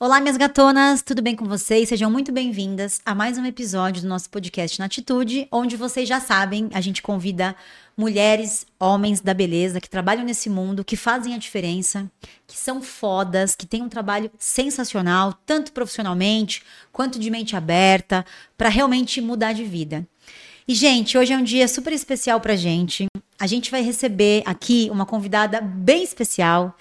Olá, 0.00 0.20
minhas 0.20 0.36
gatonas, 0.36 1.02
tudo 1.02 1.20
bem 1.20 1.34
com 1.34 1.44
vocês? 1.44 1.88
Sejam 1.88 2.08
muito 2.08 2.30
bem-vindas 2.30 3.00
a 3.04 3.16
mais 3.16 3.36
um 3.36 3.44
episódio 3.44 4.00
do 4.00 4.06
nosso 4.06 4.30
podcast 4.30 4.78
Na 4.78 4.84
Atitude, 4.84 5.48
onde 5.50 5.76
vocês 5.76 6.08
já 6.08 6.20
sabem, 6.20 6.70
a 6.72 6.80
gente 6.80 7.02
convida 7.02 7.56
mulheres, 7.96 8.64
homens 8.78 9.20
da 9.20 9.34
beleza 9.34 9.80
que 9.80 9.90
trabalham 9.90 10.22
nesse 10.24 10.48
mundo, 10.48 10.84
que 10.84 10.94
fazem 10.94 11.34
a 11.34 11.36
diferença, 11.36 12.08
que 12.46 12.56
são 12.56 12.80
fodas, 12.80 13.56
que 13.56 13.66
têm 13.66 13.82
um 13.82 13.88
trabalho 13.88 14.30
sensacional, 14.38 15.32
tanto 15.44 15.72
profissionalmente 15.72 16.62
quanto 16.92 17.18
de 17.18 17.28
mente 17.28 17.56
aberta, 17.56 18.24
para 18.56 18.68
realmente 18.68 19.20
mudar 19.20 19.52
de 19.52 19.64
vida. 19.64 20.06
E, 20.68 20.76
gente, 20.76 21.18
hoje 21.18 21.32
é 21.32 21.36
um 21.36 21.42
dia 21.42 21.66
super 21.66 21.92
especial 21.92 22.40
pra 22.40 22.54
gente. 22.54 23.08
A 23.36 23.48
gente 23.48 23.68
vai 23.68 23.82
receber 23.82 24.44
aqui 24.46 24.88
uma 24.92 25.04
convidada 25.04 25.60
bem 25.60 26.04
especial. 26.04 26.76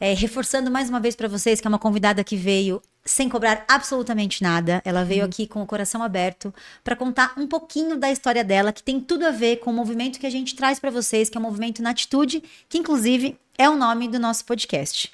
É, 0.00 0.14
reforçando 0.14 0.70
mais 0.70 0.88
uma 0.88 1.00
vez 1.00 1.16
para 1.16 1.26
vocês 1.26 1.60
que 1.60 1.66
é 1.66 1.70
uma 1.70 1.78
convidada 1.78 2.22
que 2.22 2.36
veio 2.36 2.80
sem 3.04 3.28
cobrar 3.28 3.64
absolutamente 3.66 4.42
nada. 4.42 4.80
Ela 4.84 5.04
veio 5.04 5.24
aqui 5.24 5.46
com 5.46 5.62
o 5.62 5.66
coração 5.66 6.02
aberto 6.02 6.54
para 6.84 6.94
contar 6.94 7.32
um 7.36 7.46
pouquinho 7.46 7.96
da 7.96 8.10
história 8.10 8.44
dela, 8.44 8.72
que 8.72 8.82
tem 8.82 9.00
tudo 9.00 9.26
a 9.26 9.30
ver 9.30 9.56
com 9.56 9.70
o 9.70 9.74
movimento 9.74 10.20
que 10.20 10.26
a 10.26 10.30
gente 10.30 10.54
traz 10.54 10.78
para 10.78 10.90
vocês, 10.90 11.28
que 11.28 11.36
é 11.36 11.40
o 11.40 11.42
movimento 11.42 11.82
na 11.82 11.90
atitude, 11.90 12.42
que 12.68 12.78
inclusive 12.78 13.36
é 13.56 13.68
o 13.68 13.76
nome 13.76 14.08
do 14.08 14.18
nosso 14.18 14.44
podcast. 14.44 15.10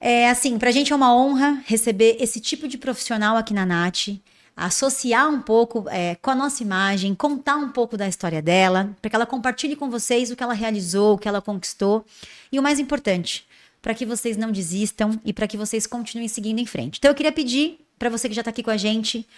É 0.00 0.28
assim, 0.28 0.58
pra 0.58 0.70
gente 0.70 0.92
é 0.92 0.96
uma 0.96 1.14
honra 1.14 1.62
receber 1.66 2.18
esse 2.20 2.38
tipo 2.38 2.68
de 2.68 2.76
profissional 2.76 3.36
aqui 3.36 3.54
na 3.54 3.64
Nath, 3.64 4.08
associar 4.56 5.28
um 5.28 5.40
pouco 5.40 5.86
é, 5.88 6.14
com 6.16 6.30
a 6.30 6.34
nossa 6.34 6.62
imagem, 6.62 7.14
contar 7.14 7.56
um 7.56 7.70
pouco 7.70 7.96
da 7.96 8.06
história 8.06 8.40
dela, 8.40 8.94
para 9.00 9.10
que 9.10 9.16
ela 9.16 9.26
compartilhe 9.26 9.74
com 9.74 9.90
vocês 9.90 10.30
o 10.30 10.36
que 10.36 10.42
ela 10.42 10.52
realizou, 10.52 11.14
o 11.14 11.18
que 11.18 11.26
ela 11.26 11.40
conquistou. 11.40 12.04
E 12.52 12.58
o 12.58 12.62
mais 12.62 12.78
importante, 12.78 13.46
para 13.84 13.94
que 13.94 14.06
vocês 14.06 14.38
não 14.38 14.50
desistam 14.50 15.20
e 15.26 15.30
para 15.30 15.46
que 15.46 15.58
vocês 15.58 15.86
continuem 15.86 16.26
seguindo 16.26 16.58
em 16.58 16.64
frente. 16.64 16.96
Então 16.96 17.10
eu 17.10 17.14
queria 17.14 17.30
pedir 17.30 17.78
para 17.98 18.08
você 18.08 18.30
que 18.30 18.34
já 18.34 18.40
está 18.40 18.50
aqui 18.50 18.62
com 18.62 18.70
a 18.70 18.78
gente, 18.78 19.28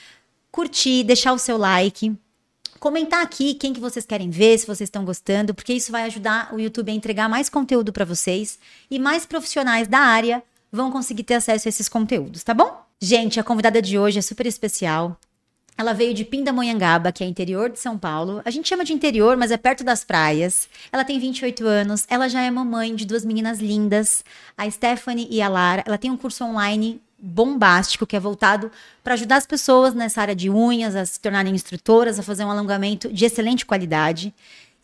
curtir, 0.53 1.03
deixar 1.03 1.33
o 1.33 1.38
seu 1.38 1.56
like, 1.56 2.14
comentar 2.78 3.25
aqui 3.25 3.55
quem 3.55 3.72
que 3.72 3.80
vocês 3.80 4.06
querem 4.06 4.30
ver, 4.30 4.56
se 4.56 4.64
vocês 4.64 4.86
estão 4.86 5.05
gostando, 5.05 5.53
porque 5.53 5.72
isso 5.72 5.91
vai 5.91 6.05
ajudar 6.05 6.55
o 6.55 6.61
YouTube 6.61 6.92
a 6.92 6.94
entregar 6.94 7.28
mais 7.28 7.48
conteúdo 7.48 7.92
para 7.92 8.05
vocês 8.05 8.56
e 8.88 9.00
mais 9.00 9.27
profissionais 9.27 9.88
da 9.88 9.98
área 9.98 10.41
vão 10.70 10.92
conseguir 10.92 11.25
ter 11.25 11.34
acesso 11.34 11.66
a 11.66 11.70
esses 11.70 11.88
conteúdos, 11.88 12.44
tá 12.44 12.55
bom? 12.55 12.81
Gente, 13.00 13.41
a 13.41 13.42
convidada 13.42 13.83
de 13.83 13.98
hoje 13.98 14.20
é 14.20 14.22
super 14.22 14.47
especial. 14.47 15.19
Ela 15.78 15.92
veio 15.92 16.14
de 16.14 16.24
Pindamonhangaba, 16.24 17.12
que 17.12 17.22
é 17.22 17.27
interior 17.27 17.69
de 17.69 17.78
São 17.78 17.98
Paulo. 17.98 18.41
A 18.44 18.50
gente 18.50 18.69
chama 18.69 18.84
de 18.84 18.92
interior, 18.94 19.36
mas 19.36 19.50
é 19.50 19.56
perto 19.56 19.84
das 19.84 20.05
praias. 20.05 20.69
Ela 20.91 21.05
tem 21.05 21.19
28 21.19 21.66
anos. 21.66 22.06
Ela 22.08 22.28
já 22.28 22.41
é 22.41 22.50
mamãe 22.50 22.94
de 22.94 23.05
duas 23.05 23.24
meninas 23.24 23.58
lindas, 23.58 24.24
a 24.56 24.69
Stephanie 24.70 25.28
e 25.30 25.42
a 25.42 25.48
Lara. 25.48 25.82
Ela 25.86 25.98
tem 25.98 26.10
um 26.10 26.16
curso 26.16 26.44
online 26.44 27.00
bombástico 27.19 28.06
que 28.06 28.16
é 28.16 28.20
voltado 28.20 28.70
para 29.02 29.14
ajudar 29.14 29.36
as 29.36 29.47
pessoas 29.47 29.94
nessa 29.94 30.20
área 30.20 30.34
de 30.34 30.50
unhas 30.50 30.94
a 30.94 31.04
se 31.04 31.19
tornarem 31.19 31.54
instrutoras, 31.54 32.19
a 32.19 32.22
fazer 32.22 32.44
um 32.44 32.50
alongamento 32.50 33.12
de 33.12 33.24
excelente 33.24 33.64
qualidade. 33.64 34.34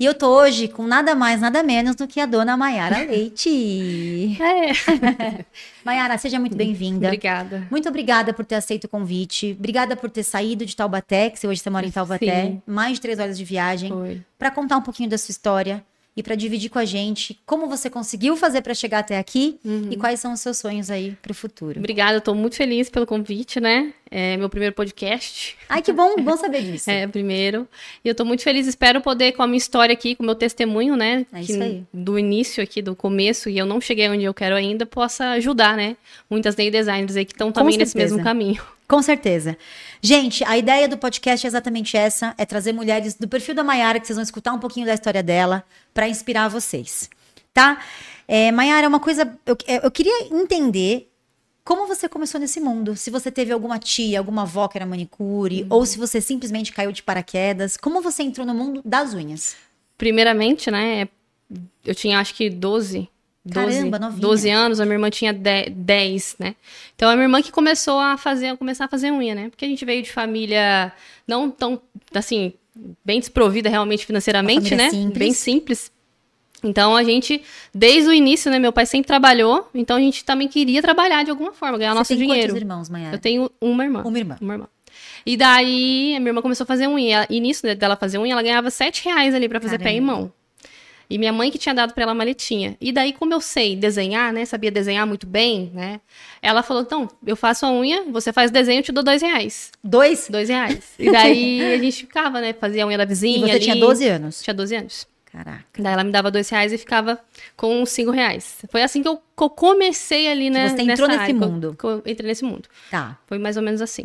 E 0.02 0.04
eu 0.04 0.14
tô 0.14 0.26
hoje 0.36 0.66
com 0.66 0.84
nada 0.84 1.14
mais, 1.14 1.40
nada 1.40 1.62
menos 1.62 1.94
do 1.94 2.08
que 2.08 2.18
a 2.18 2.26
dona 2.26 2.56
Maiara 2.56 2.98
Leite. 3.06 4.36
É. 4.42 5.44
Maiara, 5.86 6.18
seja 6.18 6.40
muito 6.40 6.56
bem-vinda. 6.56 7.06
Obrigada. 7.06 7.68
Muito 7.70 7.88
obrigada 7.88 8.32
por 8.32 8.44
ter 8.44 8.56
aceito 8.56 8.86
o 8.86 8.88
convite. 8.88 9.54
Obrigada 9.56 9.94
por 9.94 10.10
ter 10.10 10.24
saído 10.24 10.66
de 10.66 10.74
Taubaté, 10.74 11.30
que 11.30 11.38
você 11.38 11.46
hoje 11.46 11.60
você 11.60 11.70
mora 11.70 11.86
em 11.86 11.92
Taubaté, 11.92 12.46
Sim. 12.46 12.62
mais 12.66 12.94
de 12.94 13.00
três 13.00 13.20
horas 13.20 13.38
de 13.38 13.44
viagem, 13.44 13.90
Foi. 13.90 14.20
para 14.36 14.50
contar 14.50 14.76
um 14.76 14.82
pouquinho 14.82 15.08
da 15.08 15.16
sua 15.16 15.30
história 15.30 15.84
e 16.16 16.22
para 16.22 16.34
dividir 16.34 16.68
com 16.68 16.78
a 16.78 16.84
gente 16.84 17.40
como 17.46 17.66
você 17.68 17.88
conseguiu 17.88 18.36
fazer 18.36 18.60
para 18.62 18.74
chegar 18.74 18.98
até 18.98 19.18
aqui 19.18 19.58
Uhum. 19.64 19.88
e 19.90 19.96
quais 19.96 20.20
são 20.20 20.32
os 20.32 20.40
seus 20.40 20.58
sonhos 20.58 20.90
aí 20.90 21.16
para 21.22 21.32
o 21.32 21.34
futuro. 21.34 21.78
Obrigada, 21.78 22.20
tô 22.20 22.34
muito 22.34 22.56
feliz 22.56 22.90
pelo 22.90 23.06
convite, 23.06 23.60
né? 23.60 23.92
É 24.10 24.36
meu 24.36 24.50
primeiro 24.50 24.74
podcast. 24.74 25.56
Ai, 25.68 25.80
que 25.80 25.90
bom, 25.90 26.16
bom 26.16 26.36
saber 26.36 26.62
disso. 26.62 26.88
É, 26.92 27.06
primeiro. 27.06 27.66
E 28.04 28.08
eu 28.08 28.14
tô 28.14 28.24
muito 28.26 28.42
feliz, 28.42 28.66
espero 28.66 29.00
poder, 29.00 29.32
com 29.32 29.42
a 29.42 29.46
minha 29.46 29.56
história 29.56 29.92
aqui, 29.94 30.14
com 30.14 30.22
o 30.22 30.26
meu 30.26 30.34
testemunho, 30.34 30.96
né? 30.96 31.24
É 31.32 31.40
isso 31.40 31.62
aí. 31.62 31.82
Do 31.94 32.18
início 32.18 32.62
aqui, 32.62 32.82
do 32.82 32.94
começo, 32.94 33.48
e 33.48 33.56
eu 33.56 33.64
não 33.64 33.80
cheguei 33.80 34.08
onde 34.10 34.24
eu 34.24 34.34
quero 34.34 34.54
ainda, 34.54 34.84
possa 34.84 35.30
ajudar, 35.30 35.76
né? 35.76 35.96
Muitas 36.28 36.54
nail 36.56 36.70
designers 36.70 37.16
aí 37.16 37.24
que 37.24 37.32
estão 37.32 37.50
também 37.50 37.78
nesse 37.78 37.92
certeza. 37.92 38.14
mesmo 38.16 38.22
caminho. 38.24 38.62
Com 38.92 39.00
certeza. 39.00 39.56
Gente, 40.02 40.44
a 40.44 40.58
ideia 40.58 40.86
do 40.86 40.98
podcast 40.98 41.46
é 41.46 41.48
exatamente 41.48 41.96
essa: 41.96 42.34
é 42.36 42.44
trazer 42.44 42.74
mulheres 42.74 43.14
do 43.14 43.26
perfil 43.26 43.54
da 43.54 43.64
Maiara, 43.64 43.98
que 43.98 44.06
vocês 44.06 44.18
vão 44.18 44.22
escutar 44.22 44.52
um 44.52 44.58
pouquinho 44.58 44.84
da 44.84 44.92
história 44.92 45.22
dela, 45.22 45.64
para 45.94 46.10
inspirar 46.10 46.48
vocês. 46.48 47.08
Tá? 47.54 47.82
É, 48.28 48.52
Maiara, 48.52 48.86
uma 48.86 49.00
coisa. 49.00 49.34
Eu, 49.46 49.56
eu 49.82 49.90
queria 49.90 50.26
entender 50.30 51.10
como 51.64 51.86
você 51.86 52.06
começou 52.06 52.38
nesse 52.38 52.60
mundo. 52.60 52.94
Se 52.94 53.08
você 53.08 53.30
teve 53.30 53.50
alguma 53.50 53.78
tia, 53.78 54.18
alguma 54.18 54.42
avó 54.42 54.68
que 54.68 54.76
era 54.76 54.84
manicure, 54.84 55.66
ou 55.70 55.86
se 55.86 55.96
você 55.96 56.20
simplesmente 56.20 56.70
caiu 56.70 56.92
de 56.92 57.02
paraquedas. 57.02 57.78
Como 57.78 58.02
você 58.02 58.22
entrou 58.22 58.46
no 58.46 58.52
mundo 58.52 58.82
das 58.84 59.14
unhas? 59.14 59.56
Primeiramente, 59.96 60.70
né? 60.70 61.08
Eu 61.82 61.94
tinha 61.94 62.20
acho 62.20 62.34
que 62.34 62.50
12. 62.50 63.08
12, 63.44 63.76
Caramba, 63.76 63.98
novinha. 63.98 64.20
12 64.20 64.50
anos, 64.50 64.80
a 64.80 64.84
minha 64.84 64.94
irmã 64.94 65.10
tinha 65.10 65.32
10, 65.32 65.70
10, 65.74 66.36
né? 66.38 66.54
Então 66.94 67.08
a 67.08 67.14
minha 67.14 67.24
irmã 67.24 67.42
que 67.42 67.50
começou 67.50 67.98
a 67.98 68.16
fazer, 68.16 68.56
começar 68.56 68.84
a 68.84 68.88
fazer 68.88 69.10
unha, 69.10 69.34
né? 69.34 69.48
Porque 69.50 69.64
a 69.64 69.68
gente 69.68 69.84
veio 69.84 70.02
de 70.02 70.12
família 70.12 70.92
não 71.26 71.50
tão, 71.50 71.80
assim, 72.14 72.52
bem 73.04 73.18
desprovida 73.18 73.68
realmente 73.68 74.06
financeiramente, 74.06 74.74
né? 74.74 74.90
simples. 74.90 75.18
Bem 75.18 75.32
simples. 75.32 75.92
Então 76.62 76.94
a 76.94 77.02
gente, 77.02 77.42
desde 77.74 78.08
o 78.08 78.12
início, 78.12 78.48
né? 78.48 78.58
Meu 78.60 78.72
pai 78.72 78.86
sempre 78.86 79.08
trabalhou, 79.08 79.68
então 79.74 79.96
a 79.96 80.00
gente 80.00 80.24
também 80.24 80.46
queria 80.46 80.80
trabalhar 80.80 81.24
de 81.24 81.30
alguma 81.30 81.52
forma, 81.52 81.76
ganhar 81.76 81.92
você 81.92 81.98
nosso 81.98 82.08
tem 82.10 82.18
dinheiro. 82.18 82.48
quantos 82.48 82.62
irmãos, 82.62 82.88
Maiara? 82.88 83.16
Eu 83.16 83.18
tenho 83.18 83.50
uma 83.60 83.82
irmã. 83.82 84.02
Uma 84.04 84.18
irmã. 84.18 84.36
Uma 84.40 84.54
irmã. 84.54 84.68
E 85.26 85.36
daí, 85.36 86.14
a 86.16 86.20
minha 86.20 86.30
irmã 86.30 86.42
começou 86.42 86.64
a 86.64 86.66
fazer 86.66 86.86
unha. 86.86 87.26
E 87.28 87.40
nisso 87.40 87.66
né, 87.66 87.74
dela 87.74 87.96
fazer 87.96 88.18
unha, 88.18 88.32
ela 88.32 88.42
ganhava 88.42 88.70
7 88.70 89.04
reais 89.04 89.34
ali 89.34 89.48
pra 89.48 89.60
fazer 89.60 89.78
pé 89.78 89.90
e 89.90 90.00
Caramba. 90.00 90.12
mão. 90.12 90.32
E 91.12 91.18
minha 91.18 91.32
mãe 91.32 91.50
que 91.50 91.58
tinha 91.58 91.74
dado 91.74 91.92
pra 91.92 92.02
ela 92.04 92.12
a 92.12 92.14
maletinha. 92.14 92.76
E 92.80 92.90
daí, 92.92 93.12
como 93.12 93.34
eu 93.34 93.40
sei 93.40 93.76
desenhar, 93.76 94.32
né? 94.32 94.44
Sabia 94.44 94.70
desenhar 94.70 95.06
muito 95.06 95.26
bem, 95.26 95.70
né? 95.74 96.00
Ela 96.40 96.62
falou: 96.62 96.82
então, 96.82 97.08
eu 97.26 97.36
faço 97.36 97.66
a 97.66 97.70
unha, 97.72 98.04
você 98.10 98.32
faz 98.32 98.50
o 98.50 98.52
desenho, 98.54 98.78
eu 98.78 98.82
te 98.82 98.92
dou 98.92 99.04
dois 99.04 99.20
reais. 99.20 99.70
Dois? 99.84 100.28
Dois 100.30 100.48
reais. 100.48 100.92
E 100.98 101.10
daí 101.10 101.74
a 101.74 101.78
gente 101.78 101.98
ficava, 101.98 102.40
né? 102.40 102.52
Fazia 102.52 102.84
a 102.84 102.86
unha 102.86 102.96
da 102.96 103.04
E 103.04 103.06
vizinha. 103.06 103.40
você 103.46 103.50
ali. 103.52 103.60
tinha 103.60 103.76
12 103.76 104.08
anos. 104.08 104.42
Tinha 104.42 104.54
12 104.54 104.74
anos. 104.76 105.06
Caraca. 105.30 105.64
Daí 105.82 105.92
ela 105.94 106.04
me 106.04 106.12
dava 106.12 106.30
dois 106.30 106.48
reais 106.50 106.72
e 106.74 106.78
ficava 106.78 107.18
com 107.56 107.84
cinco 107.86 108.10
reais. 108.10 108.58
Foi 108.70 108.82
assim 108.82 109.02
que 109.02 109.08
eu, 109.08 109.16
que 109.16 109.42
eu 109.42 109.48
comecei 109.48 110.28
ali, 110.30 110.50
né? 110.50 110.68
você 110.68 110.82
entrou 110.82 111.08
nesse 111.08 111.20
área, 111.20 111.34
que 111.34 111.42
eu- 111.42 111.48
mundo. 111.48 111.76
que 111.78 111.84
eu 111.84 112.02
entrei 112.04 112.28
nesse 112.28 112.44
mundo. 112.44 112.68
Tá. 112.90 113.18
Foi 113.26 113.38
mais 113.38 113.56
ou 113.56 113.62
menos 113.62 113.80
assim. 113.80 114.04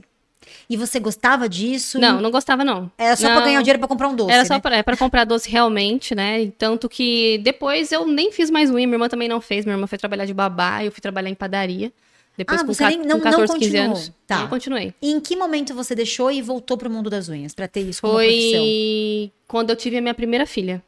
E 0.69 0.75
você 0.78 1.00
gostava 1.00 1.47
disso? 1.47 2.00
Não, 2.00 2.22
não 2.22 2.31
gostava, 2.31 2.63
não. 2.63 2.91
Era 2.97 3.16
só 3.16 3.28
não, 3.28 3.35
pra 3.35 3.46
ganhar 3.46 3.59
dinheiro 3.62 3.80
pra 3.80 3.88
comprar 3.88 4.08
um 4.08 4.16
doce. 4.16 4.31
Era 4.31 4.44
né? 4.44 4.46
só 4.47 4.59
pra, 4.59 4.78
é, 4.78 4.84
pra 4.84 4.97
comprar 4.97 5.24
doce 5.25 5.50
realmente, 5.50 6.13
né? 6.16 6.52
Tanto 6.58 6.88
que 6.90 7.38
depois 7.40 7.91
eu 7.91 8.06
nem 8.06 8.31
fiz 8.31 8.50
mais 8.50 8.69
unha, 8.69 8.86
minha 8.88 8.96
irmã 8.96 9.07
também 9.09 9.28
não 9.28 9.40
fez. 9.41 9.66
Minha 9.66 9.75
irmã 9.75 9.88
foi 9.88 9.97
trabalhar 9.97 10.25
de 10.25 10.34
babá, 10.34 10.84
eu 10.84 10.91
fui 10.91 11.02
trabalhar 11.02 11.30
em 11.30 11.36
padaria. 11.36 11.91
Depois 12.38 12.62
Ah, 12.62 12.66
com, 12.66 12.74
você 12.74 12.86
nem- 12.88 12.97
não- 13.00 13.19
com 13.19 13.25
não 13.25 13.31
14, 13.31 13.53
15 13.53 13.66
continuou. 13.72 13.86
anos. 13.97 14.12
Tá. 14.28 14.40
Não 14.41 14.47
continuei. 14.47 14.94
E 15.02 15.12
em 15.12 15.19
que 15.19 15.36
momento 15.36 15.74
você 15.74 15.96
deixou 15.96 16.30
e 16.31 16.40
voltou 16.41 16.78
pro 16.78 16.90
mundo 16.90 17.09
das 17.09 17.28
unhas 17.30 17.56
pra 17.56 17.68
ter 17.68 17.81
isso 17.81 18.00
como 18.02 18.13
profissão? 18.13 18.59
Foi 18.59 19.31
quando 19.47 19.69
eu 19.72 19.75
tive 19.75 19.97
a 19.97 20.02
minha 20.02 20.13
primeira 20.13 20.46
filha. 20.46 20.84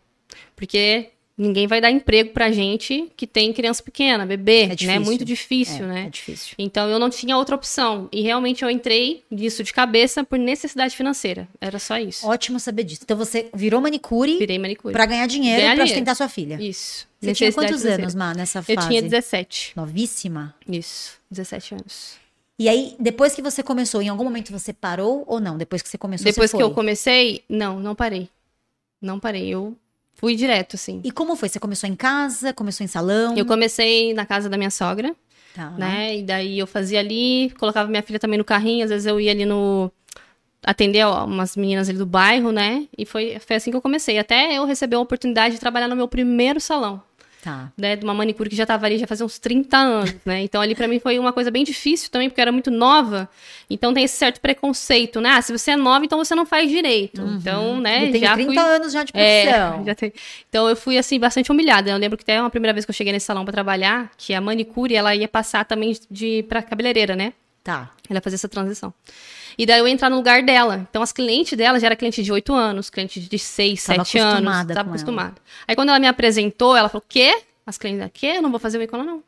Porque 0.55 1.09
ninguém 1.39 1.65
vai 1.65 1.79
dar 1.79 1.89
emprego 1.89 2.31
pra 2.31 2.51
gente 2.51 3.09
que 3.15 3.25
tem 3.25 3.53
criança 3.53 3.81
pequena, 3.81 4.25
bebê, 4.25 4.63
É 4.63 4.67
né? 4.67 4.75
difícil. 4.75 5.01
Muito 5.01 5.23
difícil, 5.25 5.85
é, 5.85 5.87
né? 5.87 6.05
É 6.07 6.09
difícil. 6.09 6.53
Então 6.59 6.89
eu 6.89 6.99
não 6.99 7.09
tinha 7.09 7.37
outra 7.37 7.55
opção. 7.55 8.09
E 8.11 8.21
realmente 8.21 8.61
eu 8.63 8.69
entrei 8.69 9.23
nisso 9.31 9.63
de 9.63 9.71
cabeça 9.73 10.23
por 10.23 10.37
necessidade 10.37 10.95
financeira. 10.95 11.47
Era 11.61 11.79
só 11.79 11.97
isso. 11.97 12.27
Ótimo 12.27 12.59
saber 12.59 12.83
disso. 12.83 13.01
Então 13.05 13.15
você 13.17 13.49
virou 13.55 13.79
manicure 13.79 14.37
Virei 14.37 14.59
manicure. 14.59 14.91
pra 14.91 15.05
ganhar 15.05 15.25
dinheiro 15.27 15.61
Ganhar 15.61 15.75
pra 15.75 15.85
dinheiro. 15.85 15.89
sustentar 15.89 16.15
sua 16.15 16.27
filha. 16.27 16.57
Isso. 16.61 17.07
Você 17.21 17.33
tinha 17.33 17.51
quantos 17.53 17.77
financeira. 17.81 18.03
anos, 18.03 18.15
Má, 18.15 18.33
nessa 18.33 18.59
Eu 18.59 18.75
fase? 18.75 18.87
tinha 18.89 19.01
17. 19.01 19.71
Novíssima. 19.75 20.53
Isso. 20.67 21.17
17 21.31 21.75
anos. 21.75 22.17
E 22.57 22.67
aí, 22.67 22.95
depois 22.99 23.33
que 23.33 23.41
você 23.41 23.63
começou, 23.63 24.01
em 24.01 24.09
algum 24.09 24.25
momento 24.25 24.51
você 24.51 24.73
parou 24.73 25.23
ou 25.25 25.39
não? 25.39 25.57
Depois 25.57 25.81
que 25.81 25.87
você 25.87 25.97
começou, 25.97 26.25
Depois 26.25 26.51
você 26.51 26.57
que 26.57 26.63
eu 26.63 26.71
comecei, 26.71 27.41
não, 27.47 27.79
não 27.79 27.95
parei. 27.95 28.27
Não 29.01 29.17
parei. 29.17 29.47
Eu 29.47 29.77
fui 30.19 30.35
direto, 30.35 30.75
assim. 30.75 30.99
E 31.03 31.11
como 31.11 31.35
foi? 31.35 31.47
Você 31.49 31.59
começou 31.59 31.89
em 31.89 31.95
casa? 31.95 32.53
Começou 32.53 32.83
em 32.83 32.87
salão? 32.87 33.37
Eu 33.37 33.45
comecei 33.45 34.13
na 34.13 34.25
casa 34.25 34.49
da 34.49 34.57
minha 34.57 34.69
sogra, 34.69 35.15
Tá. 35.55 35.71
né? 35.71 36.17
E 36.17 36.23
daí 36.23 36.59
eu 36.59 36.67
fazia 36.67 36.99
ali, 36.99 37.51
colocava 37.57 37.89
minha 37.89 38.03
filha 38.03 38.19
também 38.19 38.37
no 38.37 38.43
carrinho, 38.45 38.83
às 38.83 38.89
vezes 38.89 39.05
eu 39.07 39.19
ia 39.19 39.31
ali 39.31 39.45
no. 39.45 39.91
atender 40.65 41.05
ó, 41.05 41.23
umas 41.25 41.55
meninas 41.55 41.87
ali 41.89 41.97
do 41.97 42.05
bairro, 42.05 42.51
né? 42.51 42.85
E 42.97 43.05
foi, 43.05 43.37
foi 43.39 43.55
assim 43.55 43.71
que 43.71 43.77
eu 43.77 43.81
comecei. 43.81 44.19
Até 44.19 44.57
eu 44.57 44.65
receber 44.65 44.97
a 44.97 44.99
oportunidade 44.99 45.55
de 45.55 45.59
trabalhar 45.59 45.87
no 45.87 45.95
meu 45.95 46.07
primeiro 46.07 46.59
salão. 46.59 47.01
Tá. 47.41 47.71
né, 47.77 47.95
de 47.95 48.03
uma 48.03 48.13
manicure 48.13 48.49
que 48.49 48.55
já 48.55 48.65
tava 48.65 48.85
ali 48.85 48.97
já 48.97 49.07
fazia 49.07 49.25
uns 49.25 49.39
30 49.39 49.77
anos, 49.77 50.13
né? 50.25 50.41
Então 50.43 50.59
ali 50.61 50.75
pra 50.75 50.87
mim 50.89 50.99
foi 50.99 51.17
uma 51.17 51.31
coisa 51.31 51.49
bem 51.49 51.63
difícil 51.63 52.09
também, 52.11 52.27
porque 52.29 52.41
eu 52.41 52.43
era 52.43 52.51
muito 52.51 52.69
nova. 52.69 53.29
Então 53.69 53.93
tem 53.93 54.03
esse 54.03 54.17
certo 54.17 54.41
preconceito, 54.41 55.21
né? 55.21 55.29
Ah, 55.31 55.41
se 55.41 55.51
você 55.51 55.71
é 55.71 55.75
nova, 55.77 56.03
então 56.03 56.17
você 56.17 56.35
não 56.35 56.45
faz 56.45 56.69
direito. 56.69 57.21
Então, 57.21 57.79
né, 57.79 58.11
tenho 58.11 58.25
já 58.25 58.33
30 58.33 58.49
fui 58.53 58.57
anos 58.59 58.91
já 58.91 59.03
de 59.03 59.11
é, 59.15 59.43
profissão. 59.45 59.83
já 59.87 59.95
tem- 59.95 60.13
Então 60.49 60.67
eu 60.69 60.75
fui 60.75 60.97
assim 60.97 61.17
bastante 61.19 61.49
humilhada. 61.51 61.89
Eu 61.89 61.97
lembro 61.97 62.17
que 62.17 62.23
até 62.23 62.41
uma 62.41 62.49
primeira 62.49 62.73
vez 62.73 62.85
que 62.85 62.91
eu 62.91 62.95
cheguei 62.95 63.13
nesse 63.13 63.25
salão 63.25 63.45
pra 63.45 63.53
trabalhar, 63.53 64.11
que 64.17 64.33
a 64.33 64.41
manicure 64.41 64.93
ela 64.95 65.15
ia 65.15 65.27
passar 65.27 65.63
também 65.65 65.95
de 66.11 66.43
para 66.49 66.61
cabeleireira, 66.61 67.15
né? 67.15 67.31
Tá. 67.69 67.91
Ela 68.09 68.17
ia 68.17 68.21
fazer 68.21 68.35
essa 68.35 68.49
transição. 68.49 68.93
E 69.57 69.65
daí 69.65 69.79
eu 69.79 69.87
ia 69.87 69.93
entrar 69.93 70.09
no 70.09 70.15
lugar 70.15 70.41
dela. 70.41 70.87
Então 70.89 71.01
as 71.01 71.11
clientes 71.11 71.57
dela 71.57 71.79
já 71.79 71.87
era 71.87 71.95
cliente 71.95 72.23
de 72.23 72.31
8 72.31 72.53
anos, 72.53 72.89
cliente 72.89 73.19
de 73.19 73.37
6, 73.39 73.83
Tava 73.83 74.05
7 74.05 74.17
anos. 74.17 74.33
acostumada 74.33 74.73
Tava 74.73 74.89
com 74.89 74.95
acostumada. 74.95 75.35
Aí 75.67 75.75
quando 75.75 75.89
ela 75.89 75.99
me 75.99 76.07
apresentou, 76.07 76.75
ela 76.75 76.89
falou: 76.89 77.03
"Quê? 77.07 77.41
As 77.65 77.77
clientes, 77.77 78.09
quê? 78.13 78.33
Eu 78.37 78.41
não 78.41 78.49
vou 78.49 78.59
fazer 78.59 78.77
o 78.79 78.81
ela 78.81 79.03
não." 79.03 79.23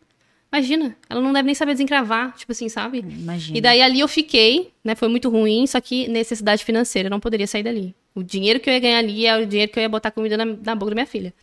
Imagina, 0.53 0.97
ela 1.09 1.21
não 1.21 1.31
deve 1.31 1.45
nem 1.45 1.55
saber 1.55 1.71
desencravar, 1.73 2.33
tipo 2.35 2.51
assim, 2.51 2.67
sabe? 2.67 2.99
Imagina. 2.99 3.57
E 3.57 3.61
daí 3.61 3.81
ali 3.81 4.01
eu 4.01 4.07
fiquei, 4.07 4.73
né? 4.83 4.95
Foi 4.95 5.07
muito 5.07 5.29
ruim, 5.29 5.65
só 5.65 5.79
que 5.79 6.09
necessidade 6.09 6.65
financeira, 6.65 7.07
eu 7.07 7.11
não 7.11 7.21
poderia 7.21 7.47
sair 7.47 7.63
dali. 7.63 7.95
O 8.13 8.21
dinheiro 8.21 8.59
que 8.59 8.69
eu 8.69 8.73
ia 8.73 8.79
ganhar 8.79 8.97
ali 8.97 9.25
é 9.25 9.37
o 9.37 9.45
dinheiro 9.45 9.71
que 9.71 9.79
eu 9.79 9.83
ia 9.83 9.87
botar 9.87 10.11
comida 10.11 10.35
na, 10.35 10.43
na 10.43 10.75
boca 10.75 10.91
da 10.91 10.95
minha 10.95 11.05
filha. 11.05 11.33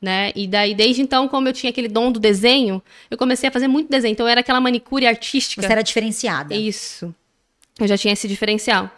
Né? 0.00 0.30
E 0.36 0.46
daí, 0.46 0.74
desde 0.74 1.02
então, 1.02 1.26
como 1.26 1.48
eu 1.48 1.52
tinha 1.52 1.70
aquele 1.70 1.88
dom 1.88 2.12
do 2.12 2.20
desenho, 2.20 2.82
eu 3.10 3.16
comecei 3.16 3.48
a 3.48 3.52
fazer 3.52 3.66
muito 3.66 3.90
desenho. 3.90 4.12
Então, 4.12 4.26
eu 4.26 4.30
era 4.30 4.40
aquela 4.40 4.60
manicure 4.60 5.06
artística. 5.06 5.62
Você 5.62 5.72
era 5.72 5.82
diferenciada. 5.82 6.54
Isso. 6.54 7.14
Eu 7.78 7.86
já 7.86 7.96
tinha 7.96 8.12
esse 8.12 8.28
diferencial. 8.28 8.90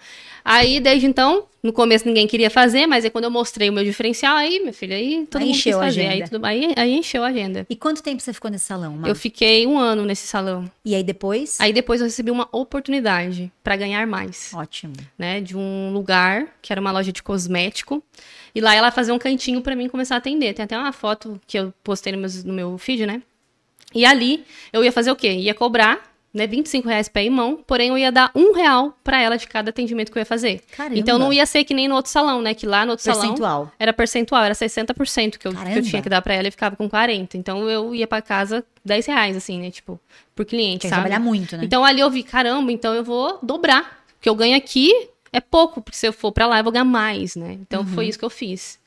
Aí, 0.51 0.81
desde 0.81 1.07
então, 1.07 1.45
no 1.63 1.75
começo 1.75 2.07
ninguém 2.07 2.27
queria 2.27 2.49
fazer, 2.49 2.87
mas 2.87 3.05
aí 3.05 3.11
quando 3.11 3.25
eu 3.25 3.31
mostrei 3.31 3.69
o 3.69 3.73
meu 3.73 3.85
diferencial, 3.85 4.35
aí, 4.35 4.61
minha 4.61 4.73
filha, 4.73 4.97
aí 4.97 5.27
todo 5.29 5.43
Aí 5.43 5.49
mundo 5.49 5.57
encheu 5.57 5.79
a 5.79 5.85
quis 5.85 5.95
fazer. 5.95 6.01
Aí, 6.01 6.09
agenda. 6.09 6.31
tudo, 6.31 6.45
aí, 6.47 6.73
aí 6.75 6.95
encheu 6.95 7.23
a 7.23 7.27
agenda. 7.27 7.67
E 7.69 7.77
quanto 7.77 8.03
tempo 8.03 8.23
você 8.23 8.33
ficou 8.33 8.51
nesse 8.51 8.65
salão, 8.65 8.97
Mar? 8.97 9.09
Eu 9.09 9.15
fiquei 9.15 9.67
um 9.67 9.79
ano 9.79 10.07
nesse 10.07 10.27
salão. 10.27 10.65
E 10.83 10.95
aí 10.95 11.03
depois? 11.03 11.61
Aí 11.61 11.71
depois 11.71 12.01
eu 12.01 12.07
recebi 12.07 12.31
uma 12.31 12.49
oportunidade 12.51 13.53
para 13.63 13.77
ganhar 13.77 14.07
mais, 14.07 14.51
Ótimo. 14.55 14.95
né? 15.19 15.43
De 15.43 15.55
um 15.55 15.93
lugar 15.93 16.49
que 16.63 16.73
era 16.73 16.81
uma 16.81 16.93
loja 16.93 17.13
de 17.13 17.23
cosmético. 17.23 18.03
E 18.55 18.61
lá 18.63 18.75
ela 18.75 18.91
fazia 18.91 19.13
um 19.13 19.19
cantinho 19.19 19.61
para 19.61 19.77
mim 19.77 19.87
começar 19.87 20.15
a 20.15 20.19
atender. 20.19 20.55
Tem 20.55 20.65
até 20.65 20.79
uma 20.79 20.93
foto 20.93 21.39
que 21.47 21.59
eu 21.59 21.75
postei 21.85 22.13
no 22.13 22.19
meu, 22.19 22.31
no 22.47 22.55
meu 22.55 22.79
feed, 22.79 23.05
né? 23.05 23.23
E 23.95 24.05
ali 24.07 24.45
eu 24.73 24.83
ia 24.83 24.93
fazer 24.93 25.11
o 25.11 25.17
quê? 25.17 25.31
Ia 25.33 25.55
cobrar, 25.55 26.08
né, 26.33 26.47
25 26.47 26.87
reais 26.89 27.09
pé 27.09 27.25
e 27.25 27.31
mão, 27.31 27.59
porém 27.67 27.89
eu 27.89 27.99
ia 27.99 28.13
dar 28.13 28.31
um 28.35 28.53
real 28.53 28.97
para 29.03 29.21
ela 29.21 29.37
de 29.39 29.47
cada 29.47 29.71
atendimento 29.71 30.13
que 30.13 30.19
eu 30.19 30.21
ia 30.21 30.27
fazer. 30.27 30.61
Caramba. 30.77 30.99
Então 30.99 31.19
não 31.19 31.33
ia 31.33 31.47
ser 31.47 31.65
que 31.65 31.73
nem 31.73 31.89
no 31.89 31.95
outro 31.95 32.11
salão, 32.11 32.43
né? 32.43 32.53
Que 32.55 32.67
lá 32.67 32.85
no 32.85 32.91
outro 32.93 33.05
salão 33.05 33.21
Percentual. 33.23 33.73
era 33.79 33.93
percentual, 33.93 34.45
era 34.45 34.55
60% 34.55 35.39
que 35.39 35.49
eu, 35.49 35.53
que 35.53 35.79
eu 35.79 35.83
tinha 35.83 36.03
que 36.03 36.09
dar 36.09 36.21
para 36.23 36.35
ela 36.35 36.49
e 36.49 36.51
ficava 36.51 36.77
com 36.77 36.89
40. 36.89 37.37
Então 37.37 37.69
eu 37.69 37.95
ia 37.95 38.07
para 38.07 38.21
casa 38.23 38.65
10 38.85 39.07
reais, 39.07 39.37
assim, 39.37 39.59
né? 39.61 39.71
Tipo, 39.71 39.99
por 40.35 40.45
cliente, 40.45 40.83
sabe? 40.89 41.01
trabalhar 41.03 41.19
muito, 41.21 41.57
né? 41.57 41.65
Então 41.65 41.85
ali 41.85 42.01
eu 42.01 42.11
vi, 42.11 42.23
caramba, 42.23 42.71
então 42.71 42.95
eu 42.95 43.03
vou 43.03 43.39
dobrar. 43.43 43.99
O 44.19 44.21
que 44.21 44.29
eu 44.29 44.35
ganho 44.35 44.57
aqui 44.57 44.93
é 45.33 45.41
pouco, 45.41 45.81
porque 45.81 45.97
se 45.97 46.07
eu 46.07 46.13
for 46.13 46.33
pra 46.33 46.47
lá 46.47 46.59
eu 46.59 46.65
vou 46.65 46.73
ganhar 46.73 46.85
mais, 46.85 47.37
né? 47.37 47.53
Então 47.61 47.85
foi 47.87 48.05
Uhum. 48.05 48.11
isso 48.11 48.19
que 48.19 48.25
eu 48.25 48.31
fiz. 48.31 48.79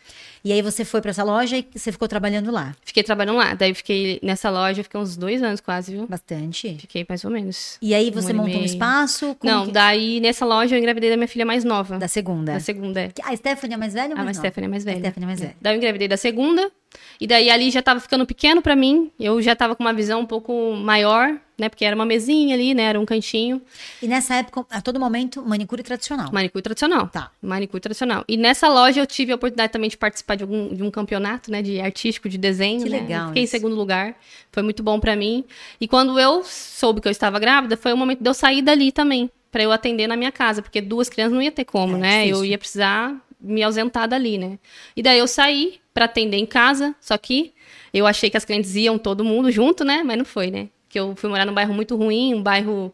E 0.44 0.52
aí 0.52 0.62
você 0.62 0.84
foi 0.84 1.02
pra 1.02 1.12
essa 1.12 1.24
loja 1.24 1.58
e 1.58 1.68
você 1.74 1.92
ficou 1.92 2.08
trabalhando 2.08 2.50
lá. 2.52 2.76
Fiquei 2.84 3.04
trabalhando 3.04 3.38
lá. 3.38 3.54
Daí 3.54 3.74
fiquei 3.74 4.20
nessa 4.24 4.50
loja, 4.50 4.82
fiquei 4.84 5.00
uns 5.00 5.16
dois 5.16 5.42
anos 5.44 5.62
quase, 5.62 5.92
viu? 5.94 6.08
Bastante. 6.08 6.78
Fiquei 6.80 7.06
mais 7.08 7.24
ou 7.24 7.30
menos. 7.32 7.78
E 7.82 7.94
aí 7.94 8.10
Um 8.10 8.14
você 8.14 8.32
e 8.32 8.34
montou 8.34 8.60
um 8.62 8.66
espaço? 8.66 9.38
Não, 9.44 9.66
que- 9.68 9.72
daí 9.72 10.20
nessa 10.20 10.46
loja 10.46 10.76
eu 10.76 10.80
engravidei 10.80 11.10
da 11.10 11.18
minha 11.18 11.28
filha 11.28 11.46
mais 11.46 11.64
nova. 11.64 11.98
Da 12.00 12.08
segunda. 12.08 12.54
Da 12.54 12.60
segunda, 12.60 13.02
é. 13.02 13.12
A 13.24 13.36
Stephanie 13.36 13.76
é 13.76 13.78
mais 13.78 13.94
velha 13.94 14.08
ou 14.10 14.14
Ah, 14.14 14.16
mais 14.18 14.26
mas 14.28 14.38
nova? 14.38 14.48
Stephanie 14.48 14.66
é 14.68 14.70
mais 14.70 14.84
velha. 14.84 14.98
A 14.98 15.00
Stephanie 15.02 15.24
é 15.24 15.28
mais 15.28 15.40
velha. 15.40 15.56
Daí 15.62 15.74
eu 15.74 15.78
engravidei 15.78 16.08
da 16.08 16.18
segunda. 16.18 16.72
E 17.20 17.28
daí 17.28 17.50
ali 17.50 17.70
já 17.72 17.82
tava 17.82 18.00
ficando 18.00 18.26
pequeno 18.26 18.62
pra 18.62 18.76
mim. 18.76 19.12
Eu 19.20 19.42
já 19.42 19.56
tava 19.56 19.76
com 19.76 19.84
uma 19.84 19.94
visão 19.94 20.22
um 20.22 20.26
pouco 20.26 20.74
maior, 20.76 21.38
né? 21.62 21.70
Porque 21.70 21.86
era 21.86 21.96
uma 21.96 22.06
mesinha 22.06 22.56
ali, 22.56 22.74
né? 22.74 22.84
Era 22.84 23.00
um 23.00 23.06
cantinho. 23.06 23.62
E 24.02 24.08
nessa 24.08 24.36
época, 24.36 24.66
a 24.70 24.82
todo 24.82 25.00
momento, 25.00 25.42
manicure 25.48 25.84
tradicional. 25.84 26.30
Manicure 26.34 26.62
tradicional. 26.62 27.08
Tá. 27.08 27.32
Manicure 27.42 27.80
tradicional. 27.80 28.26
E 28.28 28.36
nessa 28.36 28.68
loja 28.68 29.00
eu 29.00 29.08
tive 29.08 29.32
a 29.32 29.36
oportunidade 29.36 29.72
também 29.72 29.90
de 29.90 29.98
participar 29.98 30.36
de, 30.36 30.44
algum, 30.44 30.74
de 30.74 30.84
um 30.84 30.92
campeonato, 30.92 31.50
né? 31.52 31.62
De 31.62 31.80
artístico, 31.80 32.28
de 32.28 32.38
desenho. 32.38 32.84
Que 32.84 32.90
né? 32.90 33.00
legal 33.00 33.28
Fiquei 33.30 33.44
isso. 33.44 33.56
em 33.56 33.60
segundo 33.60 33.76
lugar. 33.76 34.16
Foi 34.52 34.64
muito 34.64 34.84
bom 34.84 35.00
pra 35.00 35.16
mim. 35.16 35.46
E 35.80 35.88
quando 35.88 36.20
eu 36.20 36.44
soube 36.44 37.00
que 37.00 37.08
eu 37.08 37.12
estava 37.12 37.40
grávida, 37.40 37.78
foi 37.78 37.94
o 37.94 37.98
momento 37.98 38.22
de 38.22 38.30
eu 38.30 38.34
sair 38.34 38.62
dali 38.62 38.92
também. 38.92 39.30
Pra 39.52 39.62
eu 39.64 39.72
atender 39.72 40.08
na 40.08 40.16
minha 40.18 40.32
casa. 40.32 40.62
Porque 40.62 40.82
duas 40.82 41.08
crianças 41.10 41.34
não 41.34 41.42
ia 41.42 41.52
ter 41.52 41.66
como, 41.66 41.96
É, 41.98 42.00
né? 42.00 42.18
difícil. 42.24 42.38
Eu 42.38 42.46
ia 42.46 42.58
precisar 42.58 43.16
me 43.40 43.62
ausentar 43.64 44.08
dali, 44.08 44.38
né? 44.38 44.58
E 44.96 45.02
daí 45.04 45.20
eu 45.20 45.28
saí 45.28 45.80
pra 45.94 46.06
atender 46.06 46.38
em 46.38 46.46
casa. 46.46 46.96
Só 47.00 47.18
que 47.18 47.54
eu 47.94 48.08
achei 48.08 48.30
que 48.30 48.38
as 48.38 48.46
clientes 48.46 48.76
iam 48.76 48.98
todo 48.98 49.24
mundo 49.26 49.52
junto, 49.52 49.84
né? 49.84 50.02
Mas 50.04 50.18
não 50.18 50.26
foi, 50.26 50.50
né? 50.50 50.70
Porque 50.92 51.00
eu 51.00 51.16
fui 51.16 51.30
morar 51.30 51.46
num 51.46 51.54
bairro 51.54 51.74
muito 51.74 51.96
ruim, 51.96 52.34
um 52.36 52.44
bairro 52.44 52.94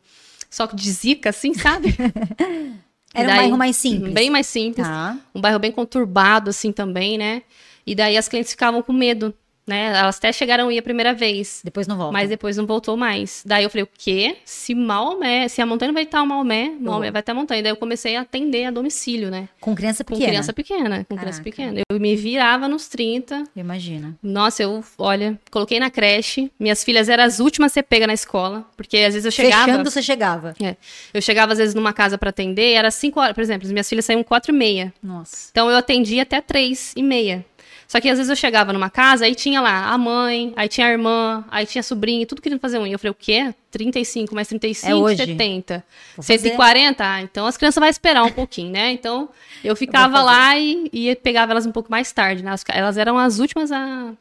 só 0.52 0.68
de 0.68 0.92
zica, 0.92 1.32
assim, 1.32 1.52
sabe? 1.56 1.96
Era 3.12 3.24
um 3.24 3.28
Daí- 3.32 3.38
bairro 3.40 3.58
mais 3.58 3.76
simples. 3.76 4.14
Bem 4.14 4.30
mais 4.30 4.46
simples. 4.46 4.86
Tá. 4.88 5.18
Um 5.34 5.42
bairro 5.42 5.58
bem 5.58 5.72
conturbado, 5.72 6.52
assim, 6.52 6.72
também, 6.72 7.18
né? 7.18 7.42
E 7.88 7.96
daí 7.96 8.16
as 8.16 8.28
clientes 8.28 8.52
ficavam 8.52 8.84
com 8.84 8.94
medo, 8.94 9.34
né? 9.68 9.88
Elas 9.98 10.18
até 10.18 10.32
chegaram 10.32 10.70
a 10.70 10.74
ir 10.74 10.80
a 10.80 10.82
primeira 10.82 11.14
vez. 11.14 11.62
Depois 11.64 11.86
não 11.88 11.98
volta. 11.98 12.14
Mas 12.14 12.30
depois 12.30 12.56
não 12.58 12.66
voltou 12.66 12.96
mais. 12.96 13.44
Daí 13.46 13.64
eu 13.64 13.70
falei, 13.70 13.84
o 13.84 13.90
quê? 13.98 14.38
Se 14.46 14.74
Maomé, 14.74 15.48
se 15.48 15.62
a 15.62 15.66
montanha 15.66 15.92
vai 15.92 16.04
estar 16.04 16.22
o 16.22 16.26
Maomé, 16.26 16.72
Maomé 16.80 17.12
vai 17.12 17.20
estar 17.20 17.34
a 17.34 17.36
montanha. 17.36 17.62
Daí 17.62 17.72
eu 17.72 17.76
comecei 17.76 18.16
a 18.16 18.22
atender 18.22 18.66
a 18.66 18.72
domicílio, 18.72 19.30
né? 19.30 19.50
Com 19.60 19.76
criança 19.76 20.04
Com 20.04 20.14
pequena. 20.14 20.30
criança 20.30 20.54
pequena, 20.54 21.06
com 21.10 21.16
criança 21.18 21.42
Caraca. 21.42 21.44
pequena. 21.44 21.82
Eu 21.92 22.00
me 22.00 22.16
virava 22.16 22.68
nos 22.68 22.88
30. 22.88 23.44
Imagina. 23.56 24.18
Nossa, 24.24 24.64
eu, 24.64 24.84
olha, 24.98 25.40
coloquei 25.52 25.80
na 25.80 25.90
creche. 25.90 26.52
Minhas 26.60 26.84
filhas 26.84 27.10
eram 27.10 27.24
as 27.24 27.40
últimas 27.40 27.72
a 27.72 27.74
ser 27.74 27.84
pega 27.84 28.08
na 28.08 28.14
escola. 28.14 28.66
Porque 28.78 28.98
às 28.98 29.14
vezes 29.14 29.26
eu 29.26 29.32
chegava... 29.32 29.66
Fechando, 29.66 29.90
você 29.90 30.02
chegava. 30.02 30.54
É. 30.62 30.76
Eu 31.14 31.22
chegava 31.22 31.52
às 31.52 31.58
vezes 31.58 31.76
numa 31.76 31.92
casa 31.92 32.18
pra 32.18 32.30
atender, 32.30 32.74
era 32.74 32.90
5 32.90 33.20
horas, 33.20 33.34
por 33.34 33.42
exemplo, 33.42 33.66
as 33.66 33.72
minhas 33.72 33.90
filhas 33.90 34.06
saíam 34.06 34.24
4 34.24 34.52
e 34.54 34.58
meia. 34.58 34.94
Nossa. 35.04 35.50
Então 35.52 35.70
eu 35.70 35.78
atendia 35.78 36.24
até 36.24 36.40
3 36.40 36.94
e 36.96 37.04
meia. 37.04 37.46
Só 37.88 38.02
que 38.02 38.10
às 38.10 38.18
vezes 38.18 38.30
eu 38.30 38.36
chegava 38.36 38.74
numa 38.74 38.90
casa, 38.90 39.24
aí 39.24 39.34
tinha 39.34 39.62
lá 39.62 39.90
a 39.92 39.98
mãe, 39.98 40.52
aí 40.58 40.68
tinha 40.68 40.88
a 40.88 40.92
irmã, 40.92 41.46
aí 41.50 41.66
tinha 41.66 41.80
a 41.80 41.84
sobrinha, 41.84 42.28
tudo 42.28 42.42
querendo 42.42 42.60
fazer 42.60 42.78
unha. 42.80 42.94
Eu 42.94 43.00
falei, 43.00 43.12
o 43.12 43.16
quê? 43.16 43.56
35 43.72 44.36
mais 44.36 44.48
35, 44.50 44.92
É 44.92 44.96
hoje. 44.96 45.26
70. 45.26 45.84
Vou 46.18 46.24
fazer. 46.24 46.38
140? 46.40 47.04
Ah, 47.06 47.22
então 47.22 47.48
as 47.48 47.56
crianças 47.56 47.80
vão 47.80 47.88
esperar 47.90 48.24
um 48.24 48.32
pouquinho, 48.32 48.72
né? 48.72 48.92
Então 48.92 49.30
eu 49.64 49.74
ficava 49.76 50.18
fazer. 50.18 50.26
lá 50.26 50.58
e, 50.60 50.90
e 50.92 51.16
pegava 51.16 51.54
elas 51.54 51.66
um 51.66 51.72
pouco 51.72 51.90
mais 51.90 52.12
tarde, 52.12 52.44
né? 52.44 52.54
Elas, 52.70 52.98
eram 52.98 53.18
as 53.18 53.40
últimas 53.40 53.72
a, 53.72 54.12